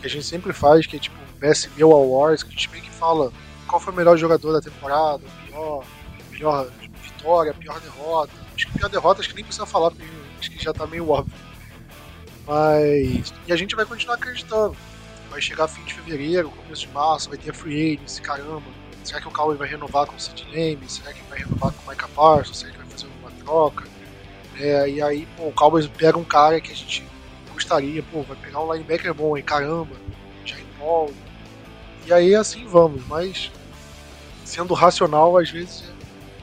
que 0.00 0.06
a 0.06 0.10
gente 0.10 0.24
sempre 0.24 0.52
faz, 0.52 0.86
que 0.86 0.96
é 0.96 0.98
tipo 0.98 1.16
Best 1.38 1.70
Meal 1.76 1.92
Awards, 1.92 2.42
que 2.42 2.50
a 2.50 2.52
gente 2.52 2.70
meio 2.70 2.82
que 2.82 2.90
fala 2.90 3.32
qual 3.66 3.80
foi 3.80 3.92
o 3.92 3.96
melhor 3.96 4.16
jogador 4.16 4.52
da 4.52 4.60
temporada, 4.60 5.22
o 5.24 5.48
pior, 5.50 5.84
melhor 6.30 6.70
vitória, 7.02 7.54
pior 7.54 7.80
derrota. 7.80 8.32
Acho 8.54 8.66
que 8.66 8.78
pior 8.78 8.88
derrota 8.88 9.20
acho 9.20 9.28
que 9.30 9.34
nem 9.36 9.44
precisa 9.44 9.66
falar, 9.66 9.90
porque 9.90 10.04
acho 10.38 10.50
que 10.50 10.62
já 10.62 10.72
tá 10.72 10.86
meio 10.86 11.08
óbvio. 11.08 11.34
Mas. 12.46 13.32
E 13.46 13.52
a 13.52 13.56
gente 13.56 13.74
vai 13.74 13.84
continuar 13.84 14.16
acreditando. 14.16 14.76
Vai 15.30 15.40
chegar 15.40 15.66
fim 15.66 15.82
de 15.84 15.94
fevereiro, 15.94 16.50
começo 16.50 16.86
de 16.86 16.92
março, 16.92 17.28
vai 17.28 17.38
ter 17.38 17.50
a 17.50 17.54
free 17.54 17.94
agency, 17.94 18.22
caramba. 18.22 18.62
Será 19.02 19.20
que 19.20 19.28
o 19.28 19.30
Cowboy 19.30 19.56
vai 19.56 19.68
renovar 19.68 20.06
com 20.06 20.16
o 20.16 20.20
Sid 20.20 20.46
Lame? 20.46 20.88
Será 20.88 21.12
que 21.12 21.22
vai 21.28 21.40
renovar 21.40 21.72
com 21.72 21.86
o 21.86 21.90
Micah 21.90 22.08
Parsons? 22.08 22.58
Será 22.58 22.72
que 22.72 22.78
vai 22.78 22.86
fazer 22.86 23.06
alguma 23.06 23.30
troca? 23.44 23.84
É, 24.58 24.88
e 24.88 25.02
aí, 25.02 25.26
pô, 25.36 25.48
o 25.48 25.52
Cowboys 25.52 25.86
pega 25.88 26.16
um 26.16 26.24
cara 26.24 26.60
que 26.60 26.70
a 26.70 26.74
gente 26.74 27.04
gostaria, 27.52 28.02
pô, 28.02 28.22
vai 28.22 28.36
pegar 28.36 28.60
um 28.60 28.72
linebacker 28.72 29.12
bom, 29.12 29.34
aí 29.34 29.42
caramba, 29.42 29.94
Jair 30.44 30.64
Paul. 30.78 31.12
E 32.06 32.12
aí 32.12 32.34
assim 32.34 32.66
vamos, 32.66 33.06
mas 33.06 33.50
sendo 34.44 34.74
racional, 34.74 35.36
às 35.38 35.50
vezes 35.50 35.84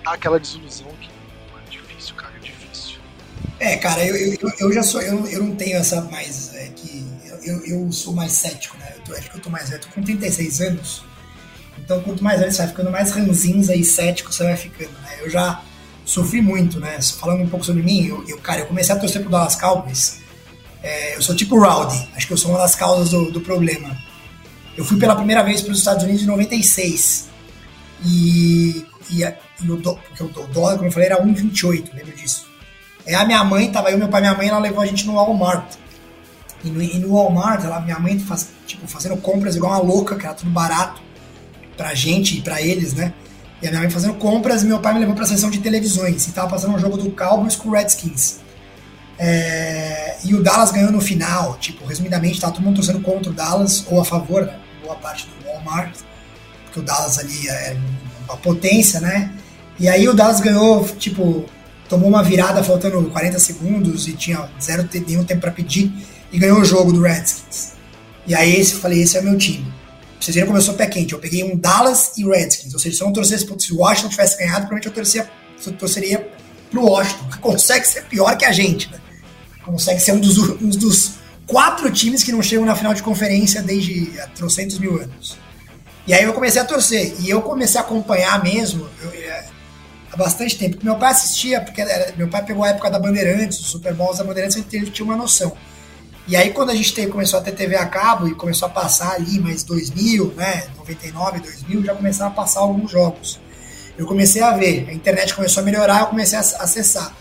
dá 0.03 0.13
aquela 0.13 0.39
desilusão 0.39 0.87
é, 3.59 3.77
cara, 3.77 4.03
eu, 4.05 4.15
eu, 4.15 4.51
eu 4.59 4.73
já 4.73 4.84
sou. 4.84 5.01
Eu, 5.01 5.26
eu 5.27 5.43
não 5.43 5.55
tenho 5.55 5.77
essa 5.77 6.01
mais. 6.01 6.53
É, 6.55 6.68
que 6.76 7.05
eu, 7.43 7.65
eu 7.65 7.91
sou 7.91 8.13
mais 8.13 8.31
cético, 8.31 8.77
né? 8.77 8.93
Eu 8.95 9.03
tô, 9.03 9.13
acho 9.13 9.30
que 9.30 9.38
eu 9.38 9.41
tô 9.41 9.49
mais 9.49 9.69
velho. 9.69 9.81
Tô 9.81 9.89
com 9.89 10.01
36 10.01 10.61
anos. 10.61 11.03
Então, 11.77 12.01
quanto 12.01 12.23
mais 12.23 12.39
velho 12.39 12.51
você 12.51 12.59
vai 12.59 12.68
ficando, 12.68 12.91
mais 12.91 13.11
ranzinza 13.11 13.76
e 13.76 13.84
cético 13.84 14.34
você 14.34 14.43
vai 14.43 14.57
ficando, 14.57 14.91
né? 15.01 15.18
Eu 15.22 15.30
já 15.30 15.63
sofri 16.05 16.41
muito, 16.41 16.80
né? 16.80 16.99
Falando 17.19 17.43
um 17.43 17.49
pouco 17.49 17.65
sobre 17.65 17.81
mim, 17.84 18.07
eu, 18.07 18.27
eu 18.27 18.38
cara, 18.39 18.61
eu 18.61 18.65
comecei 18.65 18.93
a 18.93 18.99
torcer 18.99 19.22
pro 19.22 19.30
Dallas 19.30 19.55
Cowboys 19.55 20.19
É, 20.84 21.15
eu 21.15 21.22
sou 21.22 21.35
tipo 21.35 21.59
Rowdy, 21.59 22.09
acho 22.15 22.27
que 22.27 22.34
eu 22.34 22.38
sou 22.38 22.51
uma 22.51 22.59
das 22.59 22.76
causas 22.76 23.09
do, 23.09 23.31
do 23.31 23.41
problema. 23.41 23.97
Eu 24.76 24.84
fui 24.84 24.97
pela 24.97 25.15
primeira 25.15 25.43
vez 25.43 25.61
para 25.61 25.72
os 25.72 25.80
Estados 25.80 26.03
Unidos 26.03 26.23
em 26.23 26.26
96. 26.26 27.30
E, 28.03 28.85
e, 29.11 29.22
e 29.22 29.72
o, 29.72 29.76
do, 29.77 29.95
porque 29.95 30.23
o 30.23 30.47
dólar, 30.47 30.76
como 30.76 30.88
eu 30.88 30.91
falei, 30.91 31.09
era 31.09 31.23
1,28, 31.23 31.93
lembro 31.93 32.15
disso. 32.15 32.50
É 33.05 33.15
a 33.15 33.25
minha 33.25 33.43
mãe, 33.43 33.71
tava 33.71 33.91
eu, 33.91 33.97
meu 33.97 34.07
pai 34.07 34.21
minha 34.21 34.35
mãe, 34.35 34.47
ela 34.47 34.59
levou 34.59 34.81
a 34.81 34.85
gente 34.85 35.05
no 35.05 35.15
Walmart. 35.15 35.75
E 36.63 36.69
no, 36.69 36.81
e 36.81 36.99
no 36.99 37.13
Walmart, 37.13 37.63
ela, 37.63 37.79
minha 37.79 37.99
mãe 37.99 38.19
faz, 38.19 38.49
tipo, 38.67 38.87
fazendo 38.87 39.17
compras 39.17 39.55
igual 39.55 39.71
uma 39.71 39.81
louca, 39.81 40.15
que 40.15 40.25
era 40.25 40.35
tudo 40.35 40.51
barato 40.51 41.01
pra 41.75 41.93
gente 41.93 42.37
e 42.37 42.41
pra 42.41 42.61
eles, 42.61 42.93
né? 42.93 43.13
E 43.61 43.67
a 43.67 43.69
minha 43.69 43.81
mãe 43.81 43.89
fazendo 43.89 44.15
compras 44.15 44.63
e 44.63 44.65
meu 44.65 44.79
pai 44.79 44.93
me 44.93 44.99
levou 44.99 45.15
pra 45.15 45.25
sessão 45.25 45.49
de 45.49 45.59
televisões. 45.59 46.27
E 46.27 46.31
tava 46.31 46.49
passando 46.49 46.75
um 46.75 46.79
jogo 46.79 46.97
do 46.97 47.11
Cowboys 47.11 47.55
com 47.55 47.69
o 47.69 47.71
Redskins. 47.71 48.39
É, 49.17 50.17
e 50.23 50.33
o 50.33 50.41
Dallas 50.41 50.71
ganhou 50.71 50.91
no 50.91 50.99
final, 50.99 51.55
tipo, 51.57 51.85
resumidamente, 51.85 52.41
tava 52.41 52.53
todo 52.53 52.63
mundo 52.63 52.77
torcendo 52.77 53.01
contra 53.01 53.31
o 53.31 53.33
Dallas, 53.33 53.85
ou 53.87 54.01
a 54.01 54.05
favor, 54.05 54.45
né? 54.45 54.55
Boa 54.83 54.95
parte 54.95 55.27
do 55.27 55.45
Walmart, 55.45 55.95
porque 56.65 56.79
o 56.79 56.83
Dallas 56.83 57.19
ali 57.19 57.47
é 57.47 57.77
uma 58.27 58.37
potência, 58.37 58.99
né? 58.99 59.31
E 59.79 59.87
aí 59.87 60.07
o 60.09 60.13
Dallas 60.13 60.39
ganhou, 60.39 60.83
tipo, 60.97 61.45
tomou 61.91 62.07
uma 62.07 62.23
virada 62.23 62.63
faltando 62.63 63.03
40 63.09 63.38
segundos 63.38 64.07
e 64.07 64.13
tinha 64.13 64.49
zero 64.61 64.88
nenhum 65.05 65.26
tempo 65.26 65.41
para 65.41 65.51
pedir 65.51 65.91
e 66.31 66.39
ganhou 66.39 66.61
o 66.61 66.63
jogo 66.63 66.93
do 66.93 67.01
Redskins. 67.01 67.73
E 68.26 68.34
aí 68.34 68.55
esse, 68.55 68.76
eu 68.76 68.80
falei, 68.80 69.01
esse 69.01 69.18
é 69.18 69.19
o 69.19 69.23
meu 69.26 69.38
time. 69.38 69.69
Vocês 70.18 70.38
eu 70.38 70.61
sou 70.61 70.76
pé 70.76 70.85
quente. 70.85 71.11
Eu 71.11 71.19
peguei 71.19 71.43
um 71.43 71.57
Dallas 71.57 72.18
e 72.18 72.23
Redskins. 72.23 72.73
Ou 72.73 72.80
seja, 72.80 72.95
se 72.95 73.03
eu 73.03 73.07
não 73.07 73.13
torcesse, 73.13 73.45
se 73.45 73.73
o 73.73 73.80
Washington 73.80 74.07
tivesse 74.07 74.38
ganhado, 74.38 74.68
provavelmente 74.68 74.88
eu 74.88 74.93
torceria, 74.93 75.30
eu 75.65 75.73
torceria 75.73 76.31
pro 76.69 76.85
Washington, 76.85 77.27
que 77.27 77.39
consegue 77.39 77.85
ser 77.85 78.03
pior 78.05 78.38
que 78.38 78.45
a 78.45 78.53
gente, 78.53 78.89
né? 78.89 78.97
Consegue 79.65 79.99
ser 79.99 80.13
um 80.13 80.19
dos, 80.19 80.38
um 80.38 80.69
dos 80.69 81.15
quatro 81.45 81.91
times 81.91 82.23
que 82.23 82.31
não 82.31 82.41
chegam 82.41 82.65
na 82.65 82.76
final 82.76 82.93
de 82.93 83.03
conferência 83.03 83.61
desde 83.61 84.18
há 84.22 84.27
trocentos 84.27 84.80
mil 84.80 84.95
anos. 84.95 85.38
E 86.07 86.13
aí 86.13 86.23
eu 86.23 86.31
comecei 86.31 86.61
a 86.61 86.65
torcer. 86.65 87.15
E 87.19 87.30
eu 87.30 87.41
comecei 87.41 87.81
a 87.81 87.84
acompanhar 87.84 88.41
mesmo 88.41 88.88
eu, 89.03 89.09
é, 89.09 89.50
há 90.11 90.17
bastante 90.17 90.57
tempo. 90.57 90.77
Meu 90.83 90.95
pai 90.95 91.11
assistia, 91.11 91.61
porque 91.61 91.81
era, 91.81 92.13
meu 92.17 92.27
pai 92.27 92.43
pegou 92.43 92.63
a 92.63 92.69
época 92.69 92.89
da 92.89 92.99
Bandeirantes, 92.99 93.59
o 93.59 93.63
Super 93.63 93.93
Bowl 93.93 94.15
da 94.15 94.23
Bandeirantes, 94.23 94.57
ele 94.71 94.91
tinha 94.91 95.05
uma 95.05 95.15
noção. 95.15 95.53
E 96.27 96.35
aí 96.35 96.51
quando 96.51 96.69
a 96.69 96.75
gente 96.75 96.93
teve, 96.93 97.11
começou 97.11 97.39
a 97.39 97.41
ter 97.41 97.51
TV 97.51 97.75
a 97.75 97.85
cabo 97.85 98.27
e 98.27 98.35
começou 98.35 98.67
a 98.67 98.71
passar 98.71 99.13
ali 99.13 99.39
mais 99.39 99.63
2000, 99.63 100.33
né, 100.35 100.67
99, 100.77 101.39
2000, 101.39 101.83
já 101.83 101.95
começaram 101.95 102.31
a 102.31 102.33
passar 102.33 102.59
alguns 102.59 102.91
jogos. 102.91 103.39
Eu 103.97 104.05
comecei 104.05 104.41
a 104.41 104.51
ver, 104.51 104.88
a 104.89 104.93
internet 104.93 105.33
começou 105.33 105.61
a 105.61 105.65
melhorar, 105.65 106.01
eu 106.01 106.07
comecei 106.07 106.38
a 106.38 106.41
acessar. 106.41 107.15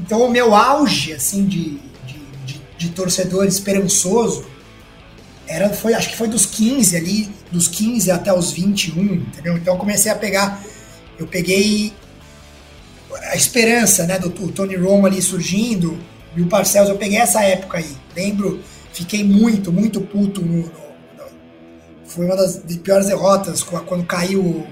Então 0.00 0.22
o 0.22 0.30
meu 0.30 0.54
auge, 0.54 1.12
assim, 1.12 1.46
de, 1.46 1.78
de, 2.06 2.18
de, 2.44 2.62
de 2.76 2.88
torcedor 2.90 3.46
esperançoso, 3.46 4.44
era, 5.46 5.70
foi, 5.70 5.94
acho 5.94 6.10
que 6.10 6.16
foi 6.16 6.28
dos 6.28 6.44
15 6.44 6.96
ali, 6.96 7.30
dos 7.52 7.68
15 7.68 8.10
até 8.10 8.32
os 8.32 8.50
21, 8.50 9.00
entendeu? 9.14 9.56
Então 9.56 9.74
eu 9.74 9.78
comecei 9.78 10.10
a 10.10 10.14
pegar, 10.14 10.62
eu 11.18 11.26
peguei 11.26 11.92
a 13.30 13.36
esperança, 13.36 14.06
né, 14.06 14.18
do, 14.18 14.30
Tony 14.30 14.76
Romo 14.76 15.06
ali 15.06 15.20
surgindo, 15.20 15.98
e 16.34 16.42
o 16.42 16.46
Parcells, 16.46 16.90
eu 16.90 16.98
peguei 16.98 17.18
essa 17.18 17.42
época 17.42 17.78
aí. 17.78 17.96
Lembro, 18.14 18.60
fiquei 18.92 19.24
muito, 19.24 19.72
muito 19.72 20.00
puto. 20.00 20.42
No, 20.42 20.58
no, 20.58 20.62
no, 20.62 20.70
foi 22.04 22.26
uma 22.26 22.36
das 22.36 22.62
piores 22.82 23.06
derrotas 23.06 23.62
quando 23.62 24.04
caiu, 24.04 24.42
o, 24.42 24.66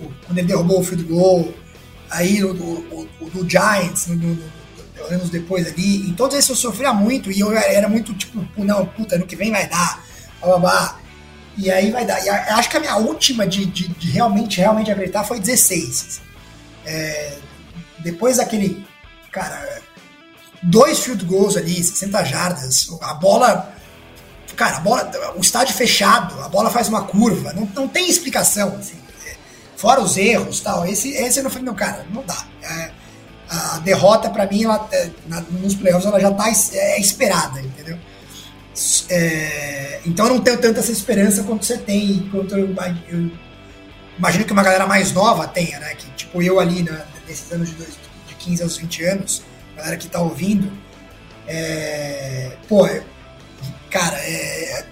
o, 0.00 0.12
quando 0.26 0.38
ele 0.38 0.48
derrubou 0.48 0.80
o 0.80 0.84
field 0.84 1.04
goal. 1.04 1.52
Aí 2.10 2.42
o, 2.42 2.52
o, 2.52 3.08
o 3.20 3.30
do 3.30 3.48
Giants, 3.48 4.08
anos 5.08 5.30
depois 5.30 5.66
ali. 5.66 6.08
Em 6.08 6.12
todos 6.14 6.36
esses 6.36 6.50
eu 6.50 6.56
sofria 6.56 6.92
muito 6.92 7.30
e 7.30 7.40
eu 7.40 7.52
era 7.56 7.88
muito 7.88 8.12
tipo, 8.14 8.44
não, 8.64 8.84
puta, 8.86 9.14
ano 9.14 9.26
que 9.26 9.36
vem 9.36 9.50
vai 9.50 9.68
dar. 9.68 10.04
Blá. 10.40 10.98
E 11.56 11.70
aí 11.70 11.90
vai 11.90 12.04
dar. 12.04 12.24
E 12.24 12.28
acho 12.28 12.68
que 12.70 12.76
a 12.76 12.80
minha 12.80 12.96
última 12.96 13.46
de, 13.46 13.66
de, 13.66 13.88
de 13.88 14.10
realmente, 14.10 14.58
realmente 14.58 14.90
acreditar 14.90 15.24
foi 15.24 15.38
16. 15.38 16.20
É, 16.84 17.38
depois 18.02 18.36
daquele. 18.38 18.86
Cara, 19.32 19.80
dois 20.62 21.00
field 21.00 21.24
goals 21.24 21.56
ali, 21.56 21.82
60 21.82 22.24
jardas, 22.24 22.88
a 23.00 23.14
bola. 23.14 23.74
Cara, 24.56 24.76
a 24.76 24.80
bola, 24.80 25.34
o 25.36 25.40
estádio 25.40 25.74
fechado, 25.74 26.38
a 26.42 26.48
bola 26.48 26.70
faz 26.70 26.88
uma 26.88 27.04
curva, 27.04 27.52
não, 27.52 27.66
não 27.74 27.88
tem 27.88 28.10
explicação. 28.10 28.76
Assim, 28.78 29.00
fora 29.80 30.02
os 30.02 30.16
erros 30.18 30.60
tal. 30.60 30.86
Esse, 30.86 31.12
esse 31.12 31.38
eu 31.38 31.44
não 31.44 31.50
falei, 31.50 31.64
não, 31.64 31.74
cara, 31.74 32.04
não 32.12 32.22
dá. 32.22 32.44
É, 32.62 32.90
a 33.48 33.78
derrota, 33.78 34.28
para 34.28 34.46
mim, 34.46 34.64
ela, 34.64 34.86
é, 34.92 35.10
na, 35.26 35.40
nos 35.40 35.74
playoffs, 35.74 36.06
ela 36.06 36.20
já 36.20 36.30
tá 36.30 36.48
é, 36.74 37.00
esperada, 37.00 37.60
entendeu? 37.60 37.98
É, 39.08 40.00
então 40.06 40.26
eu 40.26 40.34
não 40.34 40.40
tenho 40.40 40.58
tanta 40.58 40.80
essa 40.80 40.92
esperança 40.92 41.42
quanto 41.42 41.64
você 41.64 41.76
tem, 41.76 42.28
quanto 42.30 42.56
eu, 42.56 42.74
eu, 43.08 43.30
imagino 44.16 44.44
que 44.44 44.52
uma 44.52 44.62
galera 44.62 44.86
mais 44.86 45.12
nova 45.12 45.48
tenha, 45.48 45.78
né? 45.80 45.94
Que 45.94 46.08
tipo 46.12 46.40
eu 46.40 46.60
ali 46.60 46.82
na, 46.82 47.04
nesses 47.30 47.50
anos 47.52 47.70
de, 47.70 47.76
dois, 47.76 47.98
de 48.26 48.34
15 48.34 48.62
aos 48.62 48.76
20 48.76 49.04
anos, 49.04 49.42
galera 49.76 49.96
que 49.96 50.08
tá 50.08 50.20
ouvindo, 50.20 50.70
é, 51.46 52.56
pô, 52.68 52.86
cara, 53.90 54.18
é. 54.18 54.86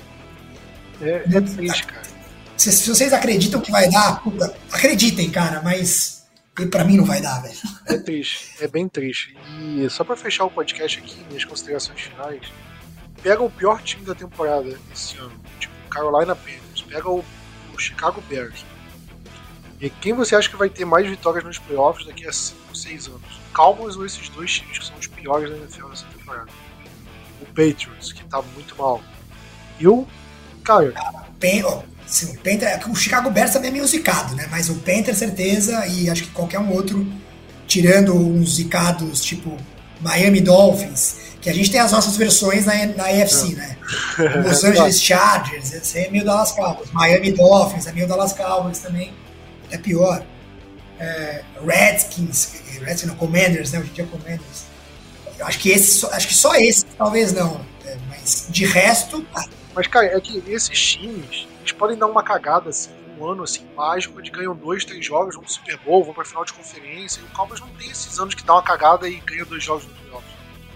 É, 1.00 1.22
é 1.32 1.40
triste, 1.40 1.86
cara. 1.86 2.08
Se, 2.56 2.72
se, 2.72 2.88
vocês 2.88 3.12
acreditam 3.12 3.60
que 3.60 3.70
vai 3.70 3.88
dar, 3.88 4.20
puta, 4.22 4.52
acreditem, 4.72 5.30
cara, 5.30 5.62
mas 5.62 6.26
para 6.72 6.82
mim 6.84 6.96
não 6.96 7.04
vai 7.04 7.20
dar, 7.20 7.40
velho. 7.40 7.54
É 7.86 7.98
triste, 7.98 8.56
é 8.60 8.66
bem 8.66 8.88
triste. 8.88 9.36
E 9.60 9.88
só 9.88 10.02
para 10.02 10.16
fechar 10.16 10.44
o 10.44 10.50
podcast 10.50 10.98
aqui, 10.98 11.24
minhas 11.28 11.44
considerações 11.44 12.00
finais, 12.00 12.42
pega 13.22 13.42
o 13.42 13.50
pior 13.50 13.80
time 13.82 14.04
da 14.04 14.14
temporada 14.14 14.76
esse 14.92 15.16
ano, 15.18 15.32
tipo 15.60 15.72
Carolina 15.88 16.34
Panthers, 16.34 16.82
pega 16.88 17.08
o, 17.08 17.24
o 17.72 17.78
Chicago 17.78 18.20
Bears. 18.28 18.64
E 19.80 19.88
quem 19.88 20.12
você 20.12 20.34
acha 20.34 20.48
que 20.48 20.56
vai 20.56 20.68
ter 20.68 20.84
mais 20.84 21.08
vitórias 21.08 21.44
nos 21.44 21.58
playoffs 21.58 22.06
daqui 22.06 22.26
a 22.26 22.32
5, 22.32 22.76
6 22.76 23.06
anos? 23.08 23.40
Cowboys 23.54 23.96
ou 23.96 24.04
esses 24.04 24.28
dois 24.28 24.52
times 24.52 24.78
que 24.78 24.86
são 24.86 24.96
os 24.98 25.06
piores 25.06 25.50
da 25.50 25.56
NFL 25.56 25.88
nessa 25.88 26.06
temporada. 26.06 26.48
O 27.40 27.46
Patriots, 27.46 28.12
que 28.12 28.24
tá 28.24 28.42
muito 28.54 28.76
mal. 28.76 29.00
E 29.78 29.86
o. 29.86 30.06
Cara. 30.64 30.92
Pen, 31.38 31.62
sim, 32.06 32.34
o, 32.34 32.40
Panther, 32.40 32.90
o 32.90 32.94
Chicago 32.96 33.30
Bears 33.30 33.52
também 33.52 33.70
é 33.70 33.72
meio 33.72 33.86
zicado, 33.86 34.34
né? 34.34 34.48
Mas 34.50 34.68
o 34.68 34.74
Panther, 34.76 35.14
certeza, 35.14 35.86
e 35.86 36.10
acho 36.10 36.24
que 36.24 36.30
qualquer 36.30 36.58
um 36.58 36.72
outro, 36.72 37.06
tirando 37.66 38.14
uns 38.14 38.56
zicados 38.56 39.22
tipo 39.22 39.56
Miami 40.00 40.40
Dolphins, 40.40 41.16
que 41.40 41.48
a 41.48 41.54
gente 41.54 41.70
tem 41.70 41.80
as 41.80 41.92
nossas 41.92 42.16
versões 42.16 42.66
na, 42.66 42.74
na 42.86 43.04
AFC, 43.04 43.54
né? 43.54 43.76
Los 44.44 44.64
Angeles 44.64 45.00
Chargers, 45.00 45.72
esse 45.72 45.98
é 45.98 46.10
meio 46.10 46.24
Dallas 46.24 46.52
Cowboys. 46.52 46.90
Miami 46.92 47.32
Dolphins 47.32 47.86
é 47.86 47.92
meio 47.92 48.08
Dallas 48.08 48.32
Cowboys 48.32 48.78
também, 48.78 49.14
é 49.70 49.78
pior 49.78 50.24
é, 50.98 51.44
Redskins, 51.64 52.62
Redskins 52.80 53.06
não, 53.06 53.16
Commanders, 53.16 53.72
né? 53.72 53.78
Hoje 53.80 53.90
em 53.90 53.94
dia 53.94 54.06
Commanders. 54.06 54.66
Eu 55.38 55.46
acho 55.46 55.58
que 55.58 55.70
esse, 55.70 56.04
acho 56.06 56.26
que 56.26 56.34
só 56.34 56.54
esse 56.56 56.84
talvez 56.86 57.32
não, 57.32 57.64
é, 57.84 57.96
mas 58.08 58.48
de 58.50 58.64
resto. 58.66 59.22
Tá. 59.32 59.48
Mas 59.74 59.86
cara, 59.86 60.06
é 60.06 60.20
que 60.20 60.42
esses 60.48 60.78
times 60.78 61.46
eles 61.60 61.72
podem 61.72 61.96
dar 61.96 62.06
uma 62.06 62.22
cagada 62.22 62.70
assim, 62.70 62.90
um 63.18 63.26
ano 63.26 63.42
assim 63.42 63.66
mágico 63.76 64.20
de 64.20 64.30
ganham 64.30 64.54
dois, 64.54 64.84
três 64.84 65.04
jogos, 65.04 65.34
vão 65.34 65.44
pro 65.44 65.52
Super 65.52 65.76
Bowl, 65.78 66.04
vão 66.04 66.14
pra 66.14 66.24
final 66.24 66.44
de 66.44 66.52
conferência. 66.52 67.20
E 67.20 67.24
o 67.24 67.28
Cowboys 67.28 67.60
não 67.60 67.68
tem 67.68 67.90
esses 67.90 68.18
anos 68.18 68.34
que 68.34 68.42
dá 68.42 68.54
uma 68.54 68.62
cagada 68.62 69.08
e 69.08 69.16
ganha 69.20 69.44
dois 69.44 69.62
jogos 69.62 69.84
no 69.84 69.94
playoffs. 69.94 70.32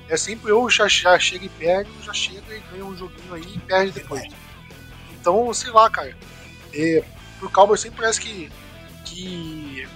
É 0.08 0.16
sempre 0.16 0.50
eu 0.50 0.68
já, 0.68 0.86
já 0.86 1.18
chega 1.18 1.46
e 1.46 1.48
perde, 1.48 1.90
já 2.02 2.12
chega 2.12 2.54
e 2.54 2.60
ganha 2.70 2.84
um 2.84 2.96
joguinho 2.96 3.34
aí 3.34 3.54
e 3.54 3.58
perde 3.58 3.92
depois. 3.92 4.22
Então, 5.20 5.52
sei 5.54 5.70
lá, 5.70 5.88
cara. 5.88 6.16
É, 6.74 7.04
pro 7.38 7.50
Cowboys 7.50 7.80
sempre 7.80 8.00
parece 8.00 8.20
que, 8.20 8.50
que 9.12 9.88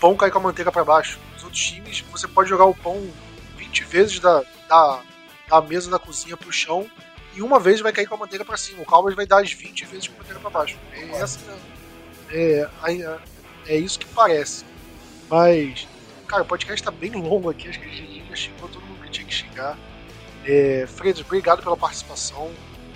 pão 0.00 0.16
cai 0.16 0.30
com 0.30 0.38
a 0.38 0.42
manteiga 0.42 0.70
para 0.70 0.84
baixo. 0.84 1.18
Nos 1.34 1.44
outros 1.44 1.62
times, 1.62 2.00
você 2.10 2.26
pode 2.26 2.48
jogar 2.48 2.64
o 2.64 2.74
pão 2.74 3.08
20 3.56 3.84
vezes 3.84 4.20
da, 4.20 4.42
da, 4.68 5.02
da 5.48 5.60
mesa 5.60 5.90
da 5.90 5.98
cozinha 5.98 6.36
pro 6.36 6.52
chão 6.52 6.88
e 7.34 7.42
uma 7.42 7.58
vez 7.58 7.80
vai 7.80 7.92
cair 7.92 8.06
com 8.06 8.14
a 8.14 8.18
manteiga 8.18 8.44
para 8.44 8.56
cima. 8.56 8.82
O 8.82 8.86
Cowboys 8.86 9.14
vai 9.14 9.26
dar 9.26 9.42
as 9.42 9.52
20 9.52 9.86
vezes 9.86 10.08
com 10.08 10.14
a 10.14 10.18
manteiga 10.18 10.40
para 10.40 10.50
baixo. 10.50 10.78
É, 10.92 11.10
essa, 11.10 11.38
é, 12.30 12.68
é, 12.84 13.18
é, 13.66 13.76
isso 13.76 13.98
que 13.98 14.06
parece. 14.06 14.64
Mas, 15.28 15.86
cara, 16.26 16.42
o 16.42 16.46
podcast 16.46 16.82
tá 16.82 16.90
bem 16.90 17.12
longo 17.12 17.50
aqui. 17.50 17.68
Acho 17.68 17.80
que 17.80 17.86
a 17.86 17.92
gente 17.92 18.36
chegou 18.36 18.68
todo 18.68 18.82
mundo 18.82 19.02
que 19.02 19.10
tinha 19.10 19.26
que 19.26 19.34
chegar. 19.34 19.76
É, 20.44 20.86
Fred, 20.86 21.20
obrigado 21.22 21.62
pela 21.62 21.76
participação. 21.76 22.50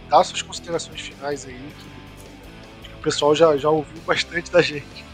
Dá 0.09 0.23
suas 0.23 0.43
considerações 0.43 1.01
finais 1.01 1.47
aí, 1.47 1.55
que, 1.55 2.89
que 2.89 2.95
o 2.95 2.99
pessoal 2.99 3.35
já, 3.35 3.57
já 3.57 3.71
ouviu 3.71 4.01
bastante 4.03 4.51
da 4.51 4.61
gente. 4.61 5.12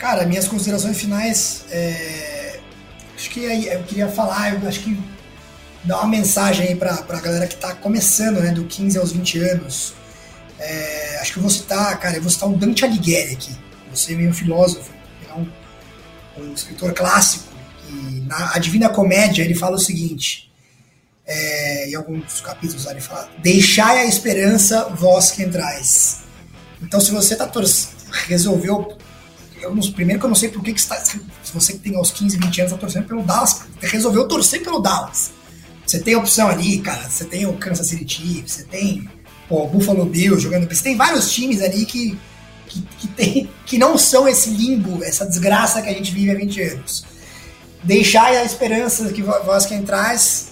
Cara, 0.00 0.24
minhas 0.24 0.48
considerações 0.48 0.98
finais. 0.98 1.64
É... 1.70 2.58
Acho 3.14 3.28
que 3.28 3.44
eu 3.44 3.82
queria 3.82 4.08
falar, 4.08 4.54
eu 4.54 4.66
acho 4.66 4.80
que 4.80 4.98
dar 5.84 5.98
uma 5.98 6.08
mensagem 6.08 6.68
aí 6.68 6.74
pra, 6.74 6.96
pra 7.02 7.20
galera 7.20 7.46
que 7.46 7.56
tá 7.56 7.74
começando, 7.74 8.40
né, 8.40 8.50
do 8.50 8.64
15 8.64 8.96
aos 8.96 9.12
20 9.12 9.38
anos. 9.40 9.92
É... 10.58 11.18
Acho 11.20 11.34
que 11.34 11.38
eu 11.38 11.42
vou 11.42 11.50
citar, 11.50 12.00
cara, 12.00 12.16
eu 12.16 12.22
vou 12.22 12.30
citar 12.30 12.48
o 12.48 12.56
Dante 12.56 12.82
Alighieri 12.82 13.34
aqui. 13.34 13.54
Você 13.90 14.14
é 14.14 14.16
meio 14.16 14.32
filósofo, 14.32 14.90
é 15.28 15.34
um, 15.34 15.46
um 16.38 16.54
escritor 16.54 16.94
clássico. 16.94 17.44
E 17.90 18.20
na 18.26 18.56
Divina 18.58 18.88
Comédia 18.88 19.42
ele 19.42 19.54
fala 19.54 19.76
o 19.76 19.78
seguinte: 19.78 20.50
é, 21.26 21.90
em 21.90 21.94
alguns 21.94 22.40
capítulos 22.40 22.86
ali 22.86 23.02
fala, 23.02 23.28
deixai 23.38 23.98
a 23.98 24.06
esperança 24.06 24.84
vós 24.88 25.30
que 25.30 25.42
entrais. 25.42 26.20
Então 26.80 27.00
se 27.00 27.10
você 27.10 27.36
tá 27.36 27.50
resolveu 28.26 28.96
eu 29.60 29.74
primeiro 29.92 30.20
que 30.20 30.26
eu 30.26 30.28
não 30.28 30.34
sei 30.34 30.48
por 30.48 30.62
que, 30.62 30.72
que 30.72 30.80
está, 30.80 30.96
se 30.96 31.20
você 31.52 31.74
que 31.74 31.78
tem 31.80 31.96
aos 31.96 32.10
15, 32.10 32.38
20 32.38 32.60
anos 32.60 32.72
tá 32.72 32.78
torcendo 32.78 33.06
pelo 33.06 33.22
Dallas, 33.22 33.62
resolveu 33.80 34.26
torcer 34.26 34.62
pelo 34.62 34.80
Dallas. 34.80 35.32
Você 35.86 35.98
tem 35.98 36.14
a 36.14 36.18
opção 36.18 36.48
ali, 36.48 36.78
cara, 36.78 37.08
você 37.08 37.24
tem 37.24 37.46
o 37.46 37.54
Kansas 37.54 37.86
City 37.88 38.14
Chiefs, 38.14 38.52
você 38.52 38.64
tem 38.64 39.08
pô, 39.48 39.64
o 39.64 39.68
Buffalo 39.68 40.04
Bills 40.04 40.42
jogando, 40.42 40.68
você 40.68 40.82
tem 40.82 40.96
vários 40.96 41.32
times 41.32 41.60
ali 41.62 41.84
que, 41.84 42.18
que, 42.66 42.82
que, 42.98 43.08
tem, 43.08 43.50
que 43.66 43.78
não 43.78 43.98
são 43.98 44.28
esse 44.28 44.50
limbo, 44.50 45.02
essa 45.02 45.26
desgraça 45.26 45.82
que 45.82 45.88
a 45.88 45.92
gente 45.92 46.12
vive 46.12 46.30
há 46.30 46.34
20 46.34 46.62
anos. 46.62 47.04
Deixar 47.82 48.26
a 48.26 48.44
esperança 48.44 49.10
que 49.12 49.22
vós 49.22 49.66
quem 49.66 49.82
traz 49.82 50.50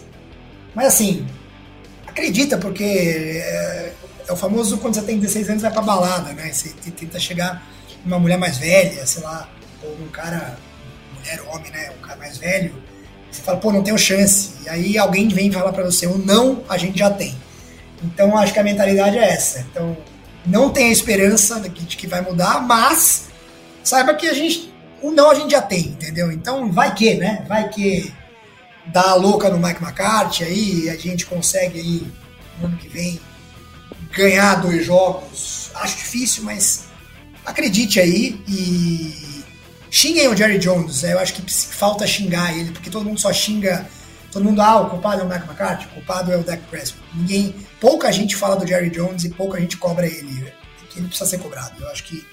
mas 0.78 0.86
assim, 0.86 1.26
acredita, 2.06 2.56
porque 2.56 2.84
é, 2.84 3.92
é, 4.28 4.32
o 4.32 4.36
famoso 4.36 4.78
quando 4.78 4.94
você 4.94 5.02
tem 5.02 5.18
16 5.18 5.50
anos 5.50 5.62
vai 5.62 5.72
pra 5.72 5.82
balada, 5.82 6.32
né? 6.34 6.52
Você 6.52 6.68
tenta 6.92 7.18
chegar 7.18 7.66
numa 8.04 8.18
mulher 8.18 8.38
mais 8.38 8.58
velha, 8.58 9.06
sei 9.06 9.22
lá, 9.22 9.48
ou 9.82 9.92
um 10.00 10.08
cara, 10.08 10.58
mulher, 11.14 11.40
homem, 11.48 11.70
né? 11.70 11.90
Um 11.98 12.02
cara 12.02 12.18
mais 12.18 12.38
velho. 12.38 12.74
Você 13.30 13.42
fala, 13.42 13.58
pô, 13.58 13.72
não 13.72 13.82
tenho 13.82 13.98
chance. 13.98 14.52
E 14.64 14.68
aí 14.68 14.98
alguém 14.98 15.28
vem 15.28 15.52
falar 15.52 15.72
para 15.72 15.84
você, 15.84 16.06
o 16.06 16.18
não 16.18 16.64
a 16.68 16.76
gente 16.78 16.98
já 16.98 17.10
tem. 17.10 17.36
Então 18.02 18.36
acho 18.36 18.52
que 18.52 18.58
a 18.58 18.64
mentalidade 18.64 19.18
é 19.18 19.28
essa. 19.28 19.60
Então 19.60 19.96
não 20.46 20.70
tenha 20.70 20.90
esperança 20.90 21.60
de 21.60 21.96
que 21.96 22.06
vai 22.06 22.20
mudar, 22.20 22.60
mas 22.62 23.26
saiba 23.84 24.14
que 24.14 24.26
a 24.28 24.32
gente, 24.32 24.72
o 25.02 25.10
não 25.10 25.30
a 25.30 25.34
gente 25.34 25.50
já 25.50 25.62
tem, 25.62 25.88
entendeu? 25.88 26.32
Então 26.32 26.72
vai 26.72 26.94
que, 26.94 27.14
né? 27.14 27.44
Vai 27.46 27.68
que 27.68 28.12
dar 28.86 29.10
a 29.10 29.14
louca 29.14 29.50
no 29.50 29.58
Mike 29.58 29.82
McCarthy 29.82 30.44
aí, 30.44 30.90
a 30.90 30.96
gente 30.96 31.26
consegue 31.26 31.78
aí 31.78 32.06
no 32.58 32.66
ano 32.68 32.76
que 32.78 32.88
vem 32.88 33.20
ganhar 34.12 34.56
dois 34.56 34.84
jogos. 34.84 35.70
Acho 35.74 35.96
difícil, 35.98 36.44
mas 36.44 36.87
acredite 37.48 37.98
aí 37.98 38.40
e 38.46 39.44
xinguem 39.90 40.28
o 40.28 40.36
Jerry 40.36 40.58
Jones. 40.58 41.02
Eu 41.02 41.18
acho 41.18 41.34
que 41.34 41.42
falta 41.52 42.06
xingar 42.06 42.56
ele, 42.56 42.70
porque 42.70 42.90
todo 42.90 43.04
mundo 43.04 43.18
só 43.18 43.32
xinga. 43.32 43.88
Todo 44.30 44.44
mundo, 44.44 44.60
ah, 44.60 44.82
o 44.82 44.90
culpado 44.90 45.22
é 45.22 45.24
o 45.24 45.28
Mike 45.28 45.46
McCarthy, 45.46 45.86
o 45.86 45.88
culpado 45.88 46.30
é 46.30 46.36
o 46.36 46.44
Dak 46.44 46.62
Prescott. 46.70 47.02
Ninguém, 47.14 47.54
pouca 47.80 48.12
gente 48.12 48.36
fala 48.36 48.56
do 48.56 48.66
Jerry 48.66 48.90
Jones 48.90 49.24
e 49.24 49.30
pouca 49.30 49.58
gente 49.58 49.78
cobra 49.78 50.06
ele. 50.06 50.52
Que 50.90 50.98
ele 50.98 51.08
precisa 51.08 51.28
ser 51.28 51.38
cobrado. 51.38 51.82
Eu 51.82 51.88
acho 51.88 52.04
que, 52.04 52.26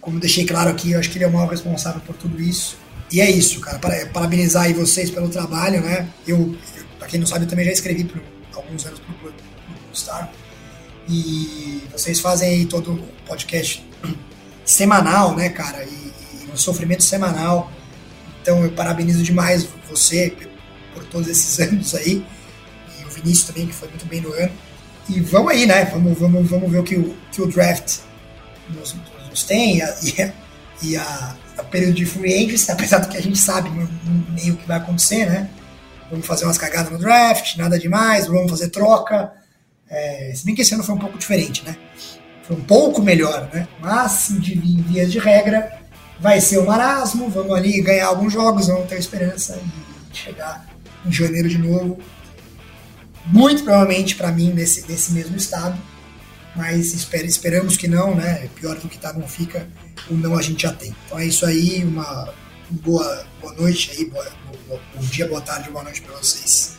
como 0.00 0.18
deixei 0.18 0.44
claro 0.44 0.70
aqui, 0.70 0.92
eu 0.92 0.98
acho 0.98 1.08
que 1.08 1.18
ele 1.18 1.24
é 1.24 1.28
o 1.28 1.32
maior 1.32 1.48
responsável 1.48 2.00
por 2.00 2.16
tudo 2.16 2.42
isso. 2.42 2.76
E 3.12 3.20
é 3.20 3.30
isso, 3.30 3.60
cara. 3.60 3.78
Parabenizar 4.12 4.64
aí 4.64 4.72
vocês 4.72 5.08
pelo 5.08 5.28
trabalho, 5.28 5.80
né? 5.80 6.08
Eu, 6.26 6.56
pra 6.98 7.06
quem 7.06 7.20
não 7.20 7.26
sabe, 7.26 7.44
eu 7.44 7.48
também 7.48 7.64
já 7.64 7.72
escrevi 7.72 8.02
por 8.02 8.20
alguns 8.56 8.84
anos 8.84 8.98
pro 8.98 9.14
Blue 9.14 9.32
Star. 9.94 10.28
E 11.08 11.82
vocês 11.92 12.20
fazem 12.20 12.48
aí 12.48 12.66
todo 12.66 12.92
o 12.92 13.08
podcast 13.26 13.86
semanal, 14.64 15.36
né, 15.36 15.48
cara? 15.48 15.84
E, 15.84 16.12
e 16.46 16.50
um 16.52 16.56
sofrimento 16.56 17.02
semanal. 17.02 17.70
Então 18.42 18.64
eu 18.64 18.72
parabenizo 18.72 19.22
demais 19.22 19.66
você 19.88 20.36
por 20.94 21.04
todos 21.04 21.28
esses 21.28 21.58
anos 21.66 21.94
aí. 21.94 22.24
E 22.98 23.04
o 23.04 23.10
Vinícius 23.10 23.44
também, 23.44 23.66
que 23.66 23.74
foi 23.74 23.88
muito 23.88 24.06
bem 24.06 24.20
no 24.20 24.32
ano. 24.32 24.52
E 25.08 25.20
vamos 25.20 25.52
aí, 25.52 25.66
né? 25.66 25.84
Vamos, 25.84 26.18
vamos, 26.18 26.48
vamos 26.48 26.70
ver 26.70 26.78
o 26.78 26.82
que 26.82 26.96
o, 26.96 27.16
que 27.30 27.40
o 27.40 27.46
draft 27.46 27.98
nos, 28.70 28.96
nos 29.30 29.44
tem. 29.44 29.76
E 29.76 29.82
a, 29.82 29.96
e 30.02 30.22
a, 30.22 30.32
e 30.82 30.96
a 30.96 31.36
o 31.58 31.64
período 31.64 31.94
de 31.94 32.04
free 32.04 32.44
agency, 32.44 32.70
apesar 32.72 32.98
do 32.98 33.08
que 33.08 33.16
a 33.16 33.22
gente 33.22 33.38
sabe 33.38 33.70
meio 34.30 34.56
que 34.56 34.66
vai 34.66 34.76
acontecer, 34.76 35.26
né? 35.26 35.48
Vamos 36.10 36.26
fazer 36.26 36.44
umas 36.44 36.58
cagadas 36.58 36.92
no 36.92 36.98
draft, 36.98 37.56
nada 37.56 37.78
demais, 37.78 38.26
vamos 38.26 38.50
fazer 38.50 38.68
troca. 38.68 39.32
É, 39.88 40.32
se 40.34 40.44
bem 40.44 40.54
que 40.54 40.62
esse 40.62 40.74
ano 40.74 40.82
foi 40.82 40.94
um 40.94 40.98
pouco 40.98 41.18
diferente, 41.18 41.64
né? 41.64 41.76
Foi 42.42 42.56
um 42.56 42.64
pouco 42.64 43.02
melhor, 43.02 43.48
né? 43.52 43.68
Mas, 43.80 44.28
de, 44.38 44.54
em 44.54 44.82
vias 44.82 45.10
de 45.10 45.18
regra, 45.18 45.80
vai 46.18 46.40
ser 46.40 46.58
o 46.58 46.66
marasmo, 46.66 47.28
vamos 47.28 47.54
ali 47.54 47.80
ganhar 47.80 48.06
alguns 48.06 48.32
jogos, 48.32 48.68
vamos 48.68 48.88
ter 48.88 48.98
esperança 48.98 49.60
de 50.10 50.18
chegar 50.18 50.66
em 51.04 51.12
janeiro 51.12 51.48
de 51.48 51.58
novo. 51.58 51.98
Muito 53.26 53.64
provavelmente 53.64 54.14
para 54.14 54.30
mim 54.30 54.52
nesse, 54.52 54.88
nesse 54.88 55.12
mesmo 55.12 55.36
estado, 55.36 55.76
mas 56.54 56.94
esper, 56.94 57.24
esperamos 57.24 57.76
que 57.76 57.88
não, 57.88 58.14
né? 58.14 58.48
Pior 58.54 58.76
do 58.76 58.88
que 58.88 58.98
tá, 58.98 59.12
não 59.12 59.26
fica 59.26 59.68
o 60.08 60.14
não 60.14 60.36
a 60.36 60.42
gente 60.42 60.62
já 60.62 60.72
tem. 60.72 60.94
Então 61.06 61.18
é 61.18 61.26
isso 61.26 61.44
aí, 61.44 61.84
uma 61.84 62.32
boa, 62.70 63.26
boa 63.40 63.52
noite 63.54 63.90
aí, 63.92 64.04
boa, 64.06 64.26
bom 64.68 65.02
dia, 65.02 65.26
boa 65.26 65.40
tarde, 65.40 65.70
boa 65.70 65.84
noite 65.84 66.02
para 66.02 66.16
vocês. 66.16 66.75